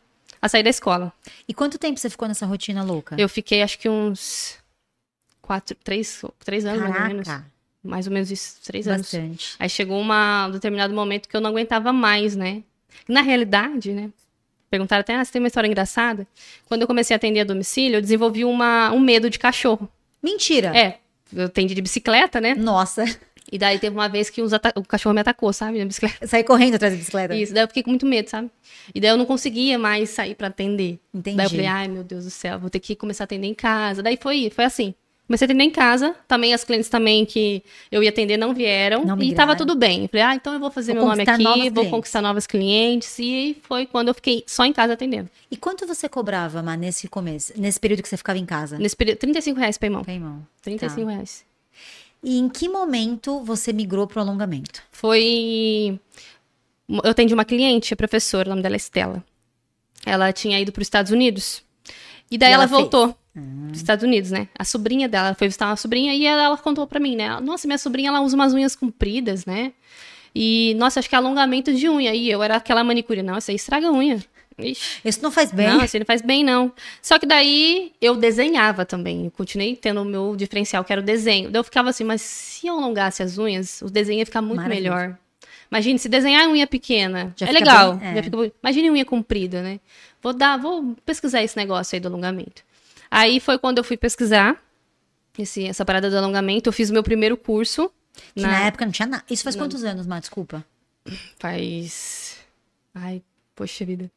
a 0.41 0.49
sair 0.49 0.63
da 0.63 0.71
escola. 0.71 1.13
E 1.49 1.53
quanto 1.53 1.77
tempo 1.77 1.99
você 1.99 2.09
ficou 2.09 2.29
nessa 2.29 2.47
rotina 2.47 2.85
louca? 2.85 3.17
Eu 3.19 3.29
fiquei 3.29 3.63
acho 3.63 3.81
que 3.81 3.89
uns 3.89 4.59
quatro, 5.43 5.77
três, 5.83 6.23
três 6.45 6.65
anos 6.65 6.83
mais 6.83 6.95
ou 6.95 7.09
menos. 7.09 7.27
Caraca. 7.27 7.57
Mais 7.83 8.07
ou 8.07 8.13
menos 8.13 8.31
isso, 8.31 8.57
três 8.65 8.87
anos. 8.87 9.13
Bastante. 9.13 9.55
Aí 9.59 9.69
chegou 9.69 10.01
uma, 10.01 10.47
um 10.47 10.51
determinado 10.53 10.93
momento 10.95 11.29
que 11.29 11.37
eu 11.37 11.41
não 11.41 11.51
aguentava 11.51 11.93
mais, 11.93 12.35
né? 12.37 12.63
Na 13.09 13.21
realidade, 13.21 13.93
né? 13.93 14.11
Perguntaram 14.71 15.01
até, 15.01 15.15
ah, 15.15 15.25
você 15.25 15.33
tem 15.33 15.41
uma 15.41 15.49
história 15.49 15.69
engraçada? 15.69 16.27
Quando 16.67 16.83
eu 16.83 16.87
comecei 16.87 17.15
a 17.15 17.17
atender 17.17 17.41
a 17.41 17.45
domicílio, 17.45 17.97
eu 17.97 18.03
desenvolvi 18.03 18.45
uma, 18.45 18.93
um 18.93 19.01
medo 19.01 19.31
de 19.31 19.39
cachorro. 19.39 19.89
Mentira. 20.23 20.77
É, 20.77 20.99
eu 21.33 21.47
atendi 21.47 21.75
de 21.75 21.83
bicicleta, 21.83 22.41
né? 22.41 22.55
Nossa. 22.55 23.05
E 23.51 23.59
daí 23.59 23.79
teve 23.79 23.95
uma 23.95 24.09
vez 24.09 24.29
que 24.29 24.43
o 24.43 24.83
cachorro 24.89 25.15
me 25.15 25.21
atacou, 25.21 25.53
sabe? 25.53 25.79
Na 25.79 25.85
bicicleta. 25.85 26.27
Saí 26.27 26.43
correndo 26.43 26.75
atrás 26.75 26.93
da 26.93 26.99
bicicleta. 26.99 27.35
Isso, 27.35 27.55
daí 27.55 27.63
eu 27.63 27.69
fiquei 27.69 27.83
com 27.83 27.91
muito 27.91 28.05
medo, 28.05 28.29
sabe? 28.29 28.51
E 28.93 29.01
daí 29.01 29.11
eu 29.11 29.17
não 29.17 29.25
conseguia 29.25 29.79
mais 29.79 30.11
sair 30.11 30.35
pra 30.35 30.49
atender. 30.49 30.99
Entendi. 31.15 31.37
Daí 31.37 31.47
eu 31.47 31.51
falei, 31.51 31.67
ai 31.67 31.89
meu 31.89 32.03
Deus 32.03 32.25
do 32.25 32.31
céu, 32.31 32.59
vou 32.59 32.69
ter 32.69 32.81
que 32.81 32.97
começar 32.97 33.23
a 33.23 33.27
atender 33.27 33.47
em 33.47 33.55
casa. 33.55 34.03
Daí 34.03 34.19
foi, 34.21 34.51
foi 34.51 34.65
assim. 34.65 34.95
Comecei 35.27 35.45
a 35.45 35.47
atender 35.47 35.65
em 35.65 35.71
casa, 35.71 36.15
também 36.29 36.55
as 36.55 36.63
clientes 36.63 36.89
também 36.89 37.25
que 37.27 37.61
eu 37.91 38.01
ia 38.03 38.11
atender 38.11 38.37
não 38.37 38.55
vieram. 38.55 39.05
Não 39.05 39.17
e 39.17 39.19
migraram. 39.19 39.37
tava 39.49 39.57
tudo 39.59 39.75
bem. 39.75 40.03
Eu 40.03 40.09
falei, 40.09 40.23
ah, 40.25 40.35
então 40.37 40.53
eu 40.53 40.61
vou 40.61 40.71
fazer 40.71 40.93
Vou 40.93 41.03
meu 41.03 41.11
nome 41.11 41.23
aqui, 41.23 41.43
vou 41.43 41.53
clientes. 41.55 41.91
conquistar 41.91 42.23
novas 42.23 42.47
clientes. 42.47 43.19
E 43.19 43.57
foi 43.65 43.87
quando 43.87 44.09
eu 44.09 44.15
fiquei 44.15 44.45
só 44.47 44.65
em 44.65 44.73
casa 44.73 44.93
atendendo. 44.93 45.29
E 45.51 45.57
quanto 45.57 45.85
você 45.85 46.09
cobrava, 46.09 46.63
Má, 46.63 46.77
nesse 46.77 47.09
começo? 47.09 47.53
Nesse 47.57 47.81
período 47.81 48.03
que 48.05 48.09
você 48.09 48.17
ficava 48.17 48.39
em 48.39 48.47
casa? 48.47 48.79
Nesse 48.79 48.95
período, 48.95 49.19
35 49.19 49.59
reais. 49.59 49.77
Tá, 49.77 49.87
irmão. 50.13 50.47
35 50.63 51.05
Tá. 51.07 51.13
reais. 51.13 51.45
E 52.23 52.39
em 52.39 52.49
que 52.49 52.69
momento 52.69 53.41
você 53.45 53.73
migrou 53.73 54.07
pro 54.07 54.21
alongamento? 54.21 54.81
Foi. 54.93 55.99
Eu 56.89 57.11
atendi 57.11 57.35
uma 57.35 57.45
cliente, 57.45 57.93
a 57.93 57.97
professora, 57.97 58.47
o 58.49 58.51
nome 58.51 58.63
dela 58.63 58.77
é 58.77 58.79
Estela. 58.79 59.25
Ela 60.05 60.33
tinha 60.33 60.61
ido 60.61 60.71
para 60.71 60.83
os 60.83 60.87
Estados 60.87 61.11
Unidos. 61.11 61.65
E 62.31 62.39
daí 62.39 62.51
E 62.51 62.53
ela, 62.55 62.65
ela 62.65 62.69
fez? 62.77 62.89
Voltou. 63.41 63.69
Dos 63.71 63.79
Estados 63.79 64.05
Unidos, 64.05 64.31
né? 64.31 64.49
A 64.59 64.65
sobrinha 64.65 65.09
dela 65.09 65.29
ela 65.29 65.35
foi 65.37 65.47
visitar 65.49 65.67
uma 65.67 65.77
sobrinha 65.77 66.15
e 66.15 66.25
ela, 66.27 66.43
ela 66.45 66.57
contou 66.59 66.87
pra 66.87 66.99
mim, 67.01 67.17
né? 67.17 67.39
Nossa, 67.41 67.67
minha 67.67 67.79
sobrinha 67.79 68.09
ela 68.09 68.21
usa 68.21 68.35
umas 68.37 68.53
unhas 68.55 68.75
compridas, 68.77 69.45
né? 69.47 69.73
E, 70.35 70.75
nossa, 70.79 71.01
acho 71.01 71.09
que 71.09 71.15
é 71.15 71.19
alongamento 71.19 71.73
de 71.73 71.89
unha. 71.89 72.15
E 72.15 72.31
eu 72.31 72.43
era 72.43 72.57
aquela 72.57 72.85
manicure. 72.85 73.23
Não, 73.23 73.39
isso 73.39 73.51
aí 73.51 73.57
estraga 73.57 73.89
a 73.89 73.93
unha. 73.93 74.23
Ixi. 74.59 75.01
Isso 75.05 75.23
não 75.23 75.31
faz 75.31 75.51
bem. 75.53 75.67
Não, 75.69 75.85
isso 75.85 75.99
não 75.99 76.07
faz 76.07 76.23
bem, 76.23 76.43
não. 76.45 76.73
Só 77.03 77.19
que 77.19 77.27
daí 77.27 77.93
eu 78.01 78.17
desenhava 78.17 78.85
também. 78.85 79.27
Eu 79.27 79.31
continuei 79.31 79.77
tendo 79.77 80.01
o 80.03 80.05
meu 80.05 80.35
diferencial, 80.37 80.83
que 80.85 80.93
era 80.93 81.01
o 81.01 81.05
desenho. 81.05 81.51
Daí 81.51 81.61
eu 81.61 81.65
ficava 81.65 81.91
assim, 81.91 82.05
mas 82.05 82.21
se 82.23 82.67
eu 82.67 82.75
alongasse 82.75 83.23
as 83.23 83.39
unhas, 83.39 83.81
o 83.83 83.91
desenho 83.91 84.19
ia 84.19 84.27
ficar 84.27 84.43
muito 84.43 84.61
Maravilhoso. 84.63 84.95
melhor. 84.97 85.19
Imagine, 85.71 85.99
se 85.99 86.09
desenhar 86.09 86.49
unha 86.49 86.67
pequena, 86.67 87.35
Já 87.37 87.49
é 87.49 87.53
legal. 87.53 87.95
bem- 87.97 88.09
é. 88.11 88.15
já 88.17 88.23
fica. 88.23 88.53
Imagine 88.63 88.91
unha 88.91 89.05
comprida, 89.05 89.63
né? 89.63 89.81
Vou 90.23 90.33
dar, 90.33 90.57
vou 90.59 90.95
pesquisar 91.05 91.43
esse 91.43 91.57
negócio 91.57 91.95
aí 91.97 92.01
do 92.01 92.09
alongamento. 92.09 92.63
Aí 93.19 93.41
foi 93.41 93.59
quando 93.59 93.79
eu 93.79 93.85
fui 93.85 93.97
pesquisar 93.97 94.63
esse, 95.39 95.65
essa 95.65 95.85
parada 95.85 96.11
do 96.11 96.17
alongamento. 96.19 96.69
Eu 96.69 96.73
fiz 96.73 96.91
o 96.91 96.93
meu 96.93 97.03
primeiro 97.03 97.37
curso. 97.37 97.91
Que 98.35 98.43
na, 98.43 98.65
época 98.67 98.85
não 98.85 98.93
tinha 98.93 99.07
nada. 99.07 99.25
Isso 99.31 99.43
faz 99.45 99.57
quantos 99.57 99.85
anos, 99.85 100.07
Má? 100.07 100.19
Desculpa. 100.21 100.65
Faz. 101.39 102.39
Ai, 102.95 103.23
poxa 103.55 103.85
vida. 103.85 104.11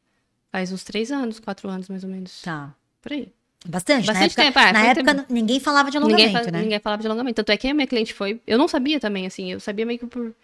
Faz 0.50 0.72
uns 0.72 0.82
três 0.82 1.12
anos, 1.12 1.38
quatro 1.38 1.68
anos 1.68 1.88
mais 1.88 2.02
ou 2.04 2.10
menos. 2.10 2.42
Tá. 2.42 2.74
Por 3.00 3.12
aí. 3.12 3.32
Bastante. 3.66 4.06
na 4.06 4.12
Bastante 4.14 4.32
época, 4.32 4.42
tempo, 4.42 4.58
é, 4.58 4.72
na 4.72 4.86
época 4.86 5.14
tempo. 5.14 5.32
ninguém 5.32 5.60
falava 5.60 5.90
de 5.90 5.96
alongamento, 5.98 6.26
Ninguém, 6.28 6.44
fa- 6.44 6.50
né? 6.50 6.62
ninguém 6.62 6.80
falava 6.80 7.02
de 7.02 7.06
alongamento. 7.08 7.36
Tanto 7.36 7.50
é 7.52 7.56
que 7.56 7.68
a 7.68 7.74
minha 7.74 7.86
cliente 7.86 8.14
foi. 8.14 8.40
Eu 8.46 8.56
não 8.58 8.66
sabia 8.66 8.98
também, 8.98 9.26
assim. 9.26 9.52
Eu 9.52 9.60
sabia 9.60 9.84
meio 9.84 9.98
que 9.98 10.06
por. 10.06 10.34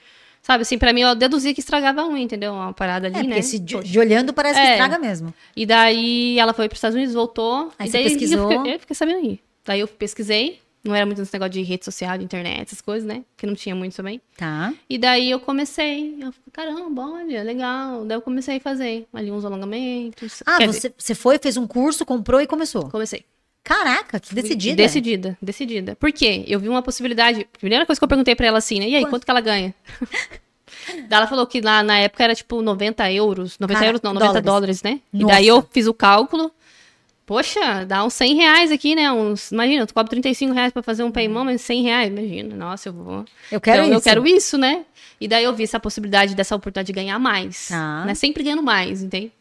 Sabe, 0.47 0.63
assim, 0.63 0.79
pra 0.79 0.93
mim, 0.93 1.01
eu 1.01 1.13
deduzia 1.17 1.53
que 1.53 1.59
estragava 1.59 2.07
unha, 2.07 2.23
entendeu? 2.23 2.53
Uma 2.53 2.73
parada 2.73 3.09
ali, 3.09 3.17
É, 3.17 3.23
né? 3.25 3.29
porque 3.31 3.43
se 3.43 3.59
de, 3.59 3.81
de 3.83 3.99
olhando 3.99 4.33
parece 4.33 4.61
que 4.61 4.65
É. 4.67 4.71
estraga 4.73 4.97
mesmo. 4.97 5.35
E 5.57 5.67
daí 5.67 6.39
ela 6.39 6.53
foi 6.55 6.69
para 6.69 6.75
os 6.75 6.79
Estados 6.79 6.95
Unidos, 6.95 7.15
voltou. 7.15 7.73
Aí 7.77 7.89
e 7.89 7.91
você 7.91 7.99
daí 7.99 8.05
pesquisou? 8.05 8.53
Eu 8.53 8.59
fiquei, 8.59 8.75
eu 8.75 8.79
fiquei 8.79 8.95
sabendo 8.95 9.19
aí. 9.19 9.41
Daí 9.65 9.81
eu 9.81 9.89
pesquisei. 9.89 10.61
Não 10.85 10.95
era 10.95 11.05
muito 11.05 11.19
nesse 11.19 11.33
negócio 11.35 11.51
de 11.53 11.63
rede 11.63 11.85
social, 11.85 12.17
de 12.17 12.23
internet, 12.23 12.63
essas 12.63 12.81
coisas, 12.81 13.05
né? 13.09 13.25
Que 13.37 13.45
não 13.45 13.57
tinha 13.57 13.75
muito 13.75 13.97
também. 13.97 14.21
Tá. 14.37 14.73
E 14.89 14.97
daí 14.97 15.29
eu 15.33 15.41
comecei. 15.41 16.15
Eu 16.21 16.31
falei, 16.31 16.35
caramba, 16.53 17.03
olha, 17.11 17.43
legal. 17.43 18.05
Daí 18.05 18.17
eu 18.17 18.23
comecei 18.23 18.59
a 18.59 18.61
fazer 18.61 19.05
ali 19.13 19.33
uns 19.33 19.45
alongamentos. 19.45 20.45
Ah, 20.47 20.59
Quer 20.59 20.69
dizer, 20.69 20.81
você, 20.81 20.95
você 20.97 21.15
foi, 21.17 21.39
fez 21.41 21.57
um 21.57 21.67
curso, 21.67 22.07
comprou 22.07 22.41
e 22.41 22.47
começou. 22.47 22.89
comecei. 22.89 23.25
Caraca, 23.67 24.21
que 24.21 24.33
decidida. 24.33 24.77
Decidida, 24.77 25.39
decidida. 25.43 25.97
Por 25.97 26.13
quê? 26.13 26.45
Eu 26.47 26.61
vi 26.61 26.69
uma 26.69 26.83
possibilidade. 26.83 27.49
Primeira 27.59 27.85
coisa 27.85 27.99
que 27.99 28.05
eu 28.05 28.09
perguntei 28.09 28.37
pra 28.37 28.47
ela 28.47 28.59
assim, 28.59 28.79
né? 28.79 28.89
E 28.89 28.95
aí, 28.95 29.03
Quanto? 29.03 29.11
quanto 29.11 29.25
que 29.25 29.31
ela 29.33 29.41
ganha? 29.41 29.75
Daí 31.09 31.19
ela 31.19 31.27
falou 31.27 31.45
que 31.49 31.61
lá 31.61 31.83
na 31.83 31.99
época 31.99 32.23
era 32.23 32.33
tipo 32.33 32.63
90 32.63 33.11
euros. 33.11 33.59
90 33.59 33.75
Cara, 33.75 33.87
euros, 33.89 34.03
não, 34.03 34.15
90 34.15 34.41
dólares. 34.41 34.45
dólares, 34.47 34.83
né? 34.85 35.01
E 35.13 35.19
Nossa. 35.19 35.35
daí 35.35 35.49
eu 35.49 35.67
fiz 35.73 35.89
o 35.89 35.93
cálculo. 35.93 36.53
Poxa, 37.27 37.85
dá 37.85 38.05
uns 38.05 38.15
100 38.15 38.35
reais 38.37 38.71
aqui, 38.71 38.95
né? 38.95 39.11
Uns, 39.11 39.51
imagina, 39.51 39.83
eu 39.83 39.87
cobro 39.93 40.11
35 40.11 40.53
reais 40.53 40.73
pra 40.73 40.81
fazer 40.81 41.03
um 41.03 41.11
paymão, 41.11 41.45
mas 41.45 41.61
100 41.63 41.83
reais, 41.83 42.09
imagina. 42.09 42.55
Nossa, 42.55 42.89
eu 42.89 42.93
vou. 42.93 43.25
Eu 43.51 43.61
quero 43.61 43.79
então, 43.79 43.87
isso. 43.87 43.95
eu 43.95 44.01
quero 44.01 44.27
isso, 44.29 44.57
né? 44.57 44.85
E 45.21 45.27
daí 45.27 45.43
eu 45.43 45.53
vi 45.53 45.65
essa 45.65 45.81
possibilidade 45.81 46.37
dessa 46.37 46.55
oportunidade 46.55 46.87
de 46.87 46.93
ganhar 46.93 47.19
mais. 47.19 47.67
Tá. 47.69 48.05
Né? 48.05 48.15
Sempre 48.15 48.45
ganhando 48.45 48.63
mais, 48.63 49.03
entende? 49.03 49.33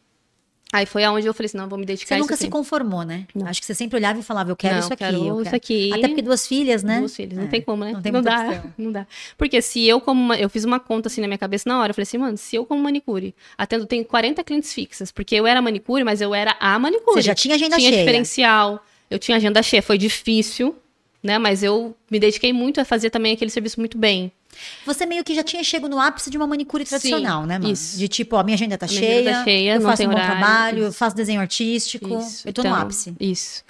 Aí 0.73 0.85
foi 0.85 1.03
aonde 1.05 1.25
eu 1.25 1.33
falei 1.33 1.45
assim, 1.45 1.57
não, 1.57 1.69
vou 1.69 1.77
me 1.79 1.85
dedicar 1.85 2.09
Você 2.09 2.13
a 2.15 2.17
nunca 2.17 2.33
isso 2.33 2.41
se 2.41 2.45
aqui. 2.47 2.51
conformou, 2.51 3.03
né? 3.03 3.25
Não. 3.33 3.47
Acho 3.47 3.61
que 3.61 3.65
você 3.65 3.73
sempre 3.73 3.95
olhava 3.97 4.19
e 4.19 4.23
falava, 4.23 4.51
eu 4.51 4.55
quero 4.57 4.73
Não, 4.73 4.79
isso 4.81 4.91
aqui. 4.91 5.03
quero 5.05 5.17
eu 5.17 5.35
isso 5.35 5.43
quero. 5.43 5.55
aqui. 5.55 5.93
Até 5.93 6.07
porque 6.09 6.21
duas 6.21 6.45
filhas, 6.45 6.83
né? 6.83 6.99
Duas 6.99 7.15
filhos, 7.15 7.37
não 7.37 7.45
É. 7.45 7.47
tem 7.47 7.61
como, 7.61 7.85
né? 7.85 7.93
Não 7.93 8.01
tem 8.01 8.11
não 8.11 8.21
dá, 8.21 8.47
opção. 8.49 8.73
não 8.77 8.91
dá. 8.91 9.07
Porque 9.37 9.61
se 9.61 9.85
eu 9.87 10.01
como, 10.01 10.21
ma- 10.21 10.37
eu 10.37 10.49
fiz 10.49 10.65
uma 10.65 10.79
conta 10.79 11.07
assim 11.07 11.21
na 11.21 11.27
minha 11.27 11.37
cabeça 11.37 11.69
na 11.69 11.79
hora, 11.79 11.91
eu 11.91 11.93
falei 11.95 12.03
assim, 12.03 12.17
mano, 12.17 12.35
se 12.37 12.55
eu 12.57 12.65
como 12.65 12.81
manicure, 12.83 13.33
atendo, 13.57 13.85
tenho 13.85 14.03
40 14.03 14.43
clientes 14.43 14.73
fixas, 14.73 15.11
porque 15.11 15.35
eu 15.35 15.47
era 15.47 15.61
manicure, 15.61 16.03
mas 16.03 16.19
eu 16.19 16.33
era 16.35 16.57
a 16.59 16.77
manicure. 16.77 17.15
Você 17.15 17.21
já 17.21 17.35
tinha 17.35 17.55
agenda 17.55 17.77
tinha 17.77 17.89
cheia. 17.91 18.03
diferencial, 18.03 18.83
eu 19.09 19.17
tinha 19.19 19.37
agenda 19.37 19.63
cheia, 19.63 19.81
foi 19.81 19.97
difícil, 19.97 20.75
né? 21.23 21.37
Mas 21.37 21.63
eu 21.63 21.95
me 22.11 22.19
dediquei 22.19 22.51
muito 22.51 22.81
a 22.81 22.85
fazer 22.85 23.09
também 23.11 23.33
aquele 23.33 23.51
serviço 23.51 23.79
muito 23.79 23.97
bem. 23.97 24.29
Você 24.85 25.05
meio 25.05 25.23
que 25.23 25.33
já 25.35 25.43
tinha 25.43 25.63
chego 25.63 25.87
no 25.87 25.99
ápice 25.99 26.29
de 26.29 26.37
uma 26.37 26.47
manicure 26.47 26.85
tradicional, 26.85 27.45
né, 27.45 27.57
mano? 27.57 27.71
isso. 27.71 27.97
De 27.97 28.07
tipo, 28.07 28.35
ó, 28.35 28.43
minha 28.43 28.55
agenda 28.55 28.77
tá 28.77 28.85
A 28.85 28.89
minha 28.89 28.99
cheia, 28.99 29.19
agenda 29.19 29.37
tá 29.37 29.43
cheia, 29.43 29.75
eu 29.75 29.81
faço 29.81 30.03
um 30.03 30.05
bom 30.07 30.11
horário, 30.13 30.31
trabalho, 30.31 30.83
eu 30.83 30.89
isso. 30.89 30.97
faço 30.97 31.15
desenho 31.15 31.41
artístico, 31.41 32.19
Isso, 32.19 32.47
eu 32.47 32.53
tô 32.53 32.61
no 32.63 32.69
então, 32.69 32.81
ápice. 32.81 33.15
Isso. 33.19 33.63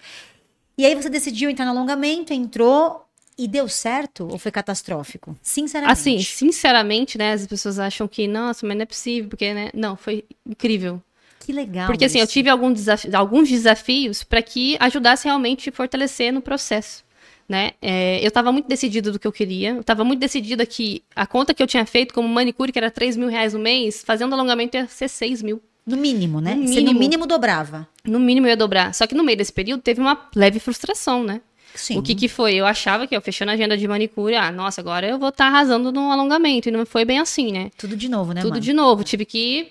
E 0.78 0.86
aí 0.86 0.94
você 0.96 1.10
decidiu 1.10 1.50
entrar 1.50 1.66
no 1.66 1.72
alongamento, 1.72 2.34
entrou 2.34 3.06
e 3.38 3.48
deu 3.48 3.68
certo 3.68 4.28
ou 4.30 4.38
foi 4.38 4.52
catastrófico? 4.52 5.38
Sinceramente. 5.42 5.92
Assim, 5.92 6.22
sinceramente, 6.22 7.18
né, 7.18 7.34
as 7.34 7.46
pessoas 7.48 7.80
acham 7.80 8.08
que, 8.08 8.28
nossa, 8.28 8.66
mas 8.66 8.76
não 8.76 8.84
é 8.84 8.86
possível, 8.86 9.30
porque, 9.30 9.54
né? 9.54 9.70
Não, 9.74 9.96
foi 9.96 10.24
incrível. 10.46 11.02
que 11.40 11.54
legal. 11.54 11.88
Porque 11.88 12.06
assim, 12.06 12.20
eu 12.20 12.28
tive 12.28 12.50
algum 12.50 12.74
alguns 13.14 13.50
desafios 13.50 14.24
para 14.24 14.42
que 14.42 14.76
ajudasse 14.80 15.26
realmente 15.26 15.70
a 15.70 15.72
fortalecer 15.72 16.34
no 16.34 16.42
processo. 16.42 17.05
Né? 17.48 17.72
É, 17.82 18.20
eu 18.24 18.30
estava 18.30 18.52
muito 18.52 18.68
decidida 18.68 19.12
do 19.12 19.20
que 19.20 19.28
eu 19.28 19.32
queria. 19.32 19.72
Eu 19.72 19.82
estava 19.82 20.04
muito 20.04 20.20
decidida 20.20 20.66
que 20.66 21.04
a 21.16 21.28
conta 21.28 21.54
que 21.54 21.62
eu 21.62 21.68
tinha 21.68 21.86
feito 21.86 22.14
como 22.14 22.28
manicure, 22.28 22.72
que 22.72 22.80
era 22.80 22.90
3 22.90 23.16
mil 23.18 23.30
reais 23.30 23.54
no 23.54 23.60
mês, 23.60 24.04
fazendo 24.04 24.34
alongamento 24.34 24.78
ia 24.78 24.88
ser 24.88 25.08
6 25.08 25.44
mil. 25.44 25.62
No 25.86 25.96
mínimo, 25.96 26.42
né? 26.42 26.56
No 26.56 26.68
Você 26.68 26.80
no 26.80 26.88
mínimo. 26.88 27.00
mínimo 27.00 27.28
dobrava. 27.28 27.88
No 28.04 28.20
mínimo 28.20 28.48
eu 28.48 28.52
ia 28.52 28.58
dobrar. 28.58 28.94
Só 28.96 29.06
que 29.06 29.14
no 29.14 29.24
meio 29.24 29.38
desse 29.38 29.54
período 29.54 29.82
teve 29.82 30.02
uma 30.02 30.28
leve 30.36 30.60
frustração, 30.60 31.24
né? 31.24 31.42
Sim. 31.76 31.98
O 32.00 32.02
que 32.02 32.16
que 32.16 32.28
foi? 32.28 32.56
Eu 32.56 32.66
achava 32.66 33.06
que 33.06 33.16
eu 33.16 33.22
fechando 33.22 33.52
a 33.52 33.54
agenda 33.54 33.78
de 33.78 33.88
manicure, 33.88 34.36
ah, 34.36 34.52
nossa, 34.52 34.82
agora 34.82 35.08
eu 35.08 35.20
vou 35.20 35.30
estar 35.30 35.48
arrasando 35.48 35.92
no 35.92 36.10
alongamento. 36.12 36.70
E 36.70 36.72
não 36.72 36.86
foi 36.86 37.06
bem 37.06 37.20
assim, 37.20 37.52
né? 37.52 37.70
Tudo 37.78 37.96
de 37.96 38.10
novo, 38.10 38.34
né, 38.34 38.42
Tudo 38.42 38.60
de 38.60 38.74
novo. 38.74 39.04
Tive 39.04 39.26
que. 39.26 39.68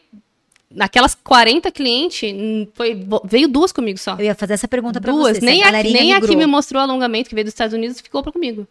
Naquelas 0.75 1.15
40 1.15 1.71
clientes, 1.71 2.33
hum, 2.35 2.67
foi, 2.75 2.99
veio 3.25 3.47
duas 3.49 3.71
comigo 3.73 3.99
só. 3.99 4.17
Eu 4.19 4.25
ia 4.25 4.35
fazer 4.35 4.55
essa 4.55 4.67
pergunta 4.69 4.99
Duas. 5.01 5.35
você. 5.37 5.41
se 5.41 5.47
Nem, 5.47 5.63
a 5.63 5.71
nem 5.71 6.13
a 6.15 6.21
que 6.21 6.35
me 6.37 6.47
mostrou 6.47 6.81
o 6.81 6.85
alongamento, 6.85 7.29
que 7.29 7.35
veio 7.35 7.45
dos 7.45 7.53
Estados 7.53 7.75
Unidos, 7.75 8.01
ficou 8.01 8.23
pra 8.23 8.33
comigo. 8.33 8.67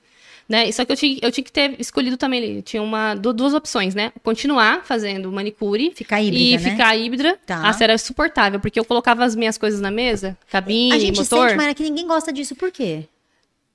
Né? 0.49 0.69
Só 0.73 0.83
que 0.83 0.91
eu 0.91 0.97
tinha, 0.97 1.19
eu 1.21 1.31
tinha 1.31 1.43
que 1.43 1.51
ter 1.51 1.75
escolhido 1.79 2.17
também 2.17 2.43
ali. 2.43 2.61
Tinha 2.61 2.83
uma, 2.83 3.15
du- 3.15 3.31
duas 3.31 3.53
opções, 3.53 3.95
né? 3.95 4.11
Continuar 4.21 4.81
fazendo 4.83 5.31
manicure 5.31 5.93
Ficar 5.95 6.21
híbrida, 6.21 6.43
e 6.43 6.51
né? 6.51 6.71
ficar 6.71 6.97
híbrida. 6.97 7.39
Tá. 7.45 7.61
Ah, 7.69 7.77
era 7.81 7.97
suportável, 7.97 8.59
porque 8.59 8.77
eu 8.77 8.83
colocava 8.83 9.23
as 9.23 9.35
minhas 9.37 9.57
coisas 9.57 9.79
na 9.79 9.89
mesa, 9.89 10.37
cabine, 10.51 10.91
A 10.91 10.99
gente 10.99 11.17
motor. 11.17 11.47
sente, 11.47 11.57
Mayra, 11.57 11.73
que 11.73 11.83
ninguém 11.83 12.05
gosta 12.05 12.33
disso. 12.33 12.55
Por 12.57 12.71
quê? 12.71 13.05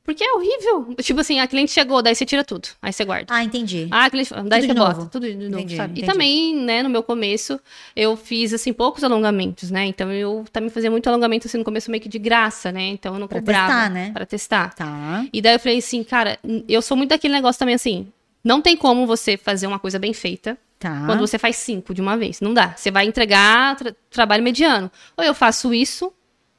Porque 0.08 0.24
é 0.24 0.32
horrível. 0.32 0.94
Tipo 1.02 1.20
assim, 1.20 1.38
a 1.38 1.46
cliente 1.46 1.70
chegou, 1.70 2.00
daí 2.00 2.14
você 2.14 2.24
tira 2.24 2.42
tudo. 2.42 2.66
Aí 2.80 2.90
você 2.94 3.04
guarda. 3.04 3.26
Ah, 3.28 3.44
entendi. 3.44 3.88
Ah, 3.90 4.08
cliente, 4.08 4.32
daí 4.46 4.62
de 4.62 4.68
você 4.68 4.72
novo. 4.72 4.94
bota. 5.00 5.10
Tudo 5.10 5.26
de 5.26 5.34
novo, 5.34 5.48
Entendi, 5.58 5.76
sabe? 5.76 5.92
entendi. 5.92 6.06
E 6.06 6.10
também, 6.10 6.56
né, 6.56 6.82
no 6.82 6.88
meu 6.88 7.02
começo, 7.02 7.60
eu 7.94 8.16
fiz, 8.16 8.54
assim, 8.54 8.72
poucos 8.72 9.04
alongamentos, 9.04 9.70
né? 9.70 9.84
Então, 9.84 10.10
eu 10.10 10.46
também 10.50 10.70
fazia 10.70 10.90
muito 10.90 11.06
alongamento, 11.10 11.46
assim, 11.46 11.58
no 11.58 11.64
começo 11.64 11.90
meio 11.90 12.02
que 12.02 12.08
de 12.08 12.18
graça, 12.18 12.72
né? 12.72 12.84
Então, 12.88 13.12
eu 13.12 13.20
não 13.20 13.28
Pra 13.28 13.38
cobrava. 13.38 13.66
testar, 13.66 13.90
né? 13.90 14.10
Pra 14.14 14.24
testar. 14.24 14.74
Tá. 14.74 15.26
E 15.30 15.42
daí 15.42 15.56
eu 15.56 15.60
falei 15.60 15.76
assim, 15.76 16.02
cara, 16.02 16.38
eu 16.66 16.80
sou 16.80 16.96
muito 16.96 17.10
daquele 17.10 17.34
negócio 17.34 17.58
também 17.58 17.74
assim. 17.74 18.08
Não 18.42 18.62
tem 18.62 18.78
como 18.78 19.06
você 19.06 19.36
fazer 19.36 19.66
uma 19.66 19.78
coisa 19.78 19.98
bem 19.98 20.14
feita 20.14 20.56
Tá. 20.78 21.02
quando 21.04 21.20
você 21.20 21.36
faz 21.38 21.56
cinco 21.56 21.92
de 21.92 22.00
uma 22.00 22.16
vez. 22.16 22.40
Não 22.40 22.54
dá. 22.54 22.72
Você 22.74 22.90
vai 22.90 23.04
entregar 23.04 23.76
tra- 23.76 23.94
trabalho 24.10 24.42
mediano. 24.42 24.90
Ou 25.18 25.22
eu 25.22 25.34
faço 25.34 25.74
isso, 25.74 26.10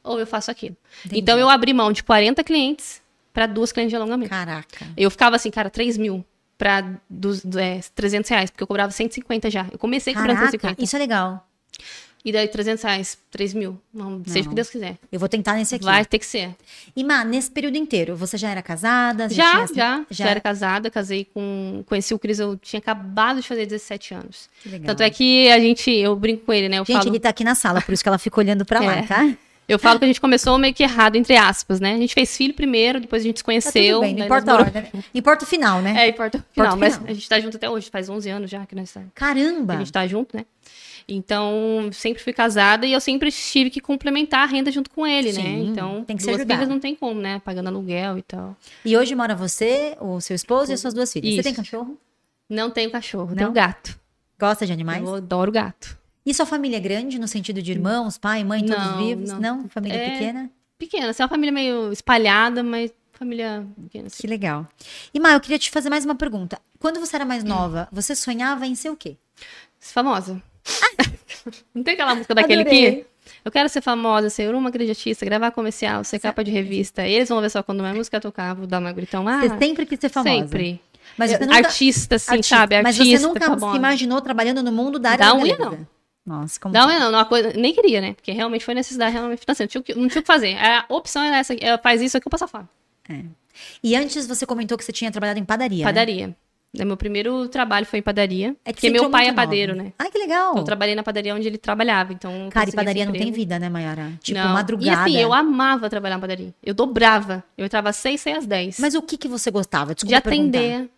ou 0.03 0.19
eu 0.19 0.27
faço 0.27 0.51
aquilo. 0.51 0.77
Entendi. 1.03 1.19
Então 1.21 1.39
eu 1.39 1.49
abri 1.49 1.73
mão 1.73 1.91
de 1.91 2.03
40 2.03 2.43
clientes 2.43 3.01
para 3.39 3.45
duas 3.45 3.71
clientes 3.71 3.91
de 3.91 3.95
alongamento. 3.95 4.29
Caraca. 4.29 4.85
Eu 4.97 5.09
ficava 5.09 5.37
assim, 5.37 5.49
cara, 5.49 5.69
3 5.69 5.97
mil 5.97 6.25
para 6.57 6.83
dos, 7.09 7.41
do- 7.41 7.57
é, 7.57 7.79
300 7.95 8.29
reais, 8.29 8.49
porque 8.49 8.61
eu 8.61 8.67
cobrava 8.67 8.91
150 8.91 9.49
já. 9.49 9.65
Eu 9.71 9.79
comecei 9.79 10.13
cobrando 10.13 10.35
Caraca, 10.35 10.51
150. 10.51 10.83
isso 10.83 10.93
é 10.97 10.99
legal. 10.99 11.47
E 12.25 12.33
daí 12.33 12.49
300 12.49 12.83
reais, 12.83 13.17
3 13.31 13.53
mil. 13.53 13.79
Não, 13.93 14.21
seja 14.27 14.45
o 14.47 14.49
que 14.49 14.55
Deus 14.55 14.69
quiser. 14.69 14.97
Eu 15.09 15.17
vou 15.21 15.29
tentar 15.29 15.53
nesse 15.53 15.73
aqui. 15.75 15.85
Vai 15.85 16.03
ter 16.03 16.19
que 16.19 16.25
ser. 16.25 16.53
E, 16.93 17.01
Má, 17.01 17.23
nesse 17.23 17.49
período 17.49 17.77
inteiro, 17.77 18.13
você 18.13 18.35
já 18.37 18.49
era 18.49 18.61
casada? 18.61 19.29
Já, 19.29 19.65
tinha- 19.65 19.67
já, 19.73 20.05
já, 20.11 20.29
era 20.29 20.41
casada, 20.41 20.91
casei 20.91 21.23
com. 21.23 21.81
Conheci 21.87 22.13
o 22.13 22.19
Cris, 22.19 22.39
eu 22.39 22.57
tinha 22.57 22.79
acabado 22.81 23.39
de 23.41 23.47
fazer 23.47 23.65
17 23.65 24.13
anos. 24.13 24.49
Que 24.61 24.67
legal. 24.67 24.87
Tanto 24.87 25.01
é 25.03 25.09
que 25.09 25.49
a 25.49 25.57
gente, 25.61 25.89
eu 25.89 26.13
brinco 26.13 26.45
com 26.45 26.51
ele, 26.51 26.67
né? 26.67 26.79
Eu 26.79 26.83
Gente, 26.85 26.97
falo, 26.97 27.07
ele 27.09 27.21
tá 27.21 27.29
aqui 27.29 27.45
na 27.45 27.55
sala, 27.55 27.81
por 27.81 27.93
isso 27.93 28.03
que 28.03 28.09
ela 28.09 28.17
fica 28.17 28.37
olhando 28.37 28.65
pra 28.65 28.81
lá, 28.83 28.97
É. 28.97 29.03
tá? 29.03 29.33
Eu 29.69 29.79
falo 29.79 29.99
que 29.99 30.05
a 30.05 30.07
gente 30.07 30.19
começou 30.19 30.57
meio 30.57 30.73
que 30.73 30.83
errado, 30.83 31.15
entre 31.15 31.35
aspas, 31.37 31.79
né? 31.79 31.93
A 31.93 31.97
gente 31.97 32.13
fez 32.13 32.35
filho 32.35 32.53
primeiro, 32.53 32.99
depois 32.99 33.21
a 33.21 33.25
gente 33.25 33.37
se 33.37 33.43
Tá 33.43 33.45
conheceu. 33.45 33.95
tudo 33.95 34.01
bem, 34.01 34.11
não 34.11 34.17
daí 34.19 34.25
importa 34.25 34.53
a 34.53 34.63
né? 34.71 34.89
Importa 35.13 35.45
o 35.45 35.47
final, 35.47 35.81
né? 35.81 36.05
É, 36.05 36.09
importa 36.09 36.37
o 36.39 36.43
final, 36.53 36.75
mas 36.77 36.95
final. 36.95 37.09
a 37.09 37.13
gente 37.13 37.29
tá 37.29 37.39
junto 37.39 37.57
até 37.57 37.69
hoje, 37.69 37.89
faz 37.89 38.09
11 38.09 38.29
anos 38.29 38.49
já 38.49 38.65
que 38.65 38.75
nós 38.75 38.91
tá, 38.91 39.01
que 39.01 39.07
Caramba! 39.15 39.73
a 39.75 39.77
gente 39.77 39.91
tá 39.91 40.05
junto, 40.07 40.35
né? 40.35 40.45
Então, 41.07 41.89
sempre 41.91 42.21
fui 42.21 42.31
casada 42.33 42.85
e 42.85 42.93
eu 42.93 43.01
sempre 43.01 43.31
tive 43.31 43.69
que 43.69 43.81
complementar 43.81 44.41
a 44.41 44.45
renda 44.45 44.71
junto 44.71 44.89
com 44.91 45.07
ele, 45.07 45.31
né? 45.33 45.41
Sim, 45.41 45.69
Então, 45.71 46.03
tem 46.03 46.15
que 46.15 46.21
se 46.21 46.27
duas 46.27 46.39
ajudar. 46.39 46.53
filhas 46.55 46.69
não 46.69 46.79
tem 46.79 46.95
como, 46.95 47.19
né? 47.19 47.41
Pagando 47.43 47.67
aluguel 47.67 48.17
e 48.17 48.21
tal. 48.21 48.55
E 48.85 48.95
hoje 48.95 49.15
mora 49.15 49.35
você, 49.35 49.95
o 49.99 50.21
seu 50.21 50.35
esposo 50.35 50.71
e 50.71 50.73
as 50.73 50.79
suas 50.79 50.93
duas 50.93 51.11
filhas. 51.11 51.29
Você 51.33 51.39
Isso. 51.39 51.43
tem 51.43 51.53
cachorro? 51.55 51.97
Não 52.47 52.69
tenho 52.69 52.91
cachorro, 52.91 53.29
Não? 53.29 53.35
tenho 53.35 53.51
gato. 53.51 53.97
Gosta 54.39 54.65
de 54.65 54.71
animais? 54.73 55.03
Eu 55.03 55.15
adoro 55.15 55.51
gato. 55.51 55.97
E 56.29 56.33
sua 56.35 56.45
família 56.45 56.77
é 56.77 56.79
grande, 56.79 57.17
no 57.17 57.27
sentido 57.27 57.59
de 57.59 57.71
irmãos, 57.71 58.17
pai, 58.19 58.43
mãe, 58.43 58.63
todos 58.63 58.85
Não, 58.85 58.97
vivos? 58.97 59.29
Não? 59.31 59.39
não. 59.39 59.67
Família 59.69 59.97
É, 59.97 60.09
pequena? 60.11 60.51
Pequena, 60.77 61.09
assim, 61.09 61.23
é 61.23 61.25
uma 61.25 61.29
família 61.29 61.51
meio 61.51 61.91
espalhada, 61.91 62.61
mas 62.63 62.91
família 63.13 63.65
pequena. 63.81 64.05
Assim. 64.07 64.17
Que 64.21 64.27
legal. 64.27 64.67
E, 65.11 65.19
Má, 65.19 65.31
eu 65.33 65.39
queria 65.39 65.57
te 65.57 65.71
fazer 65.71 65.89
mais 65.89 66.05
uma 66.05 66.13
pergunta. 66.13 66.59
Quando 66.79 66.99
você 66.99 67.15
era 67.15 67.25
mais 67.25 67.43
nova, 67.43 67.87
você 67.91 68.15
sonhava 68.15 68.67
em 68.67 68.75
ser 68.75 68.89
o 68.91 68.95
quê? 68.95 69.17
Famosa. 69.79 70.39
não 71.73 71.81
tem 71.83 71.95
aquela 71.95 72.13
música 72.13 72.35
daquele 72.35 72.61
Adorei. 72.61 72.87
aqui? 72.89 73.05
Eu 73.43 73.51
quero 73.51 73.67
ser 73.67 73.81
famosa, 73.81 74.29
ser 74.29 74.53
uma 74.53 74.69
grande 74.69 74.91
artista, 74.91 75.25
gravar 75.25 75.49
comercial, 75.49 76.03
ser 76.03 76.19
capa 76.19 76.43
de 76.43 76.51
revista. 76.51 77.07
Eles 77.07 77.27
vão 77.29 77.41
ver 77.41 77.49
só 77.49 77.63
quando 77.63 77.79
minha 77.81 77.93
música 77.93 78.19
tocar, 78.21 78.53
vou 78.53 78.67
dar 78.67 78.79
uma 78.79 78.91
gritão. 78.91 79.27
Ah, 79.27 79.39
Você 79.41 79.57
sempre 79.57 79.85
quis 79.87 79.99
ser 79.99 80.09
famosa. 80.09 80.29
sempre. 80.47 80.79
Mas 81.17 81.31
você 81.31 81.39
nunca... 81.39 81.57
Artista, 81.57 82.15
assim, 82.17 82.31
Artista. 82.33 82.55
sabe? 82.55 82.81
Mas 82.83 82.99
Artista, 82.99 83.19
você 83.19 83.27
nunca 83.27 83.45
famosa. 83.47 83.71
se 83.71 83.77
imaginou 83.77 84.21
trabalhando 84.21 84.61
no 84.61 84.71
mundo 84.71 84.99
da 84.99 85.11
área 85.11 85.25
Da 85.25 85.33
da 85.33 85.37
unha, 85.39 85.57
não. 85.57 85.87
Nossa, 86.29 86.59
como... 86.59 86.73
Não, 86.73 86.87
não, 86.87 86.99
não, 86.99 87.09
uma 87.19 87.25
coisa, 87.25 87.51
nem 87.55 87.73
queria, 87.73 87.99
né? 88.01 88.13
Porque 88.13 88.31
realmente 88.31 88.63
foi 88.63 88.75
necessidade 88.75 89.11
realmente 89.13 89.39
financeira. 89.39 89.65
Não 89.67 89.71
tinha, 89.71 89.81
o 89.81 89.83
que- 89.83 89.95
não 89.95 90.07
tinha 90.07 90.19
o 90.19 90.23
que 90.23 90.27
fazer. 90.27 90.55
A 90.57 90.85
opção 90.89 91.23
era 91.23 91.37
essa, 91.39 91.53
é, 91.55 91.75
faz 91.79 92.01
isso 92.01 92.15
aqui 92.15 92.27
eu 92.27 92.29
passo 92.29 92.47
fome. 92.47 92.67
E 93.83 93.95
antes 93.95 94.27
você 94.27 94.45
comentou 94.45 94.77
que 94.77 94.83
você 94.85 94.91
tinha 94.91 95.11
trabalhado 95.11 95.39
em 95.39 95.43
padaria, 95.45 95.79
né? 95.83 95.91
Padaria. 95.91 96.35
Né, 96.71 96.85
Meu 96.85 96.95
primeiro 96.95 97.47
trabalho 97.49 97.83
foi 97.85 97.97
em 97.97 98.01
padaria. 98.03 98.55
É 98.63 98.69
que 98.71 98.73
porque 98.73 98.89
meu 98.91 99.09
pai 99.09 99.23
é 99.23 99.31
nova. 99.31 99.35
padeiro, 99.41 99.75
né? 99.75 99.91
Ai, 99.97 100.11
que 100.11 100.19
legal. 100.19 100.55
Eu 100.55 100.63
trabalhei 100.63 100.93
na 100.93 101.01
padaria 101.01 101.33
onde 101.33 101.47
ele 101.47 101.57
trabalhava, 101.57 102.13
então... 102.13 102.47
Cara, 102.51 102.69
e 102.69 102.73
padaria 102.73 103.05
não 103.07 103.11
tem 103.11 103.31
vida, 103.31 103.57
né, 103.57 103.67
Mayara? 103.69 104.11
Tipo, 104.21 104.39
Não. 104.39 104.53
madrugada. 104.53 105.09
E 105.09 105.13
assim, 105.15 105.17
eu 105.19 105.33
amava 105.33 105.89
trabalhar 105.89 106.17
na 106.17 106.21
padaria. 106.21 106.53
Eu 106.63 106.75
dobrava. 106.75 107.43
Eu 107.57 107.65
entrava 107.65 107.89
às 107.89 107.95
seis, 107.95 108.21
saía 108.21 108.37
às 108.37 108.45
dez. 108.45 108.77
Mas 108.79 108.93
o 108.93 109.01
que 109.01 109.17
que 109.17 109.27
você 109.27 109.49
gostava? 109.49 109.95
de 109.95 110.03
Desculpa 110.05 110.21
perguntar. 110.29 110.59
atender, 110.59 110.89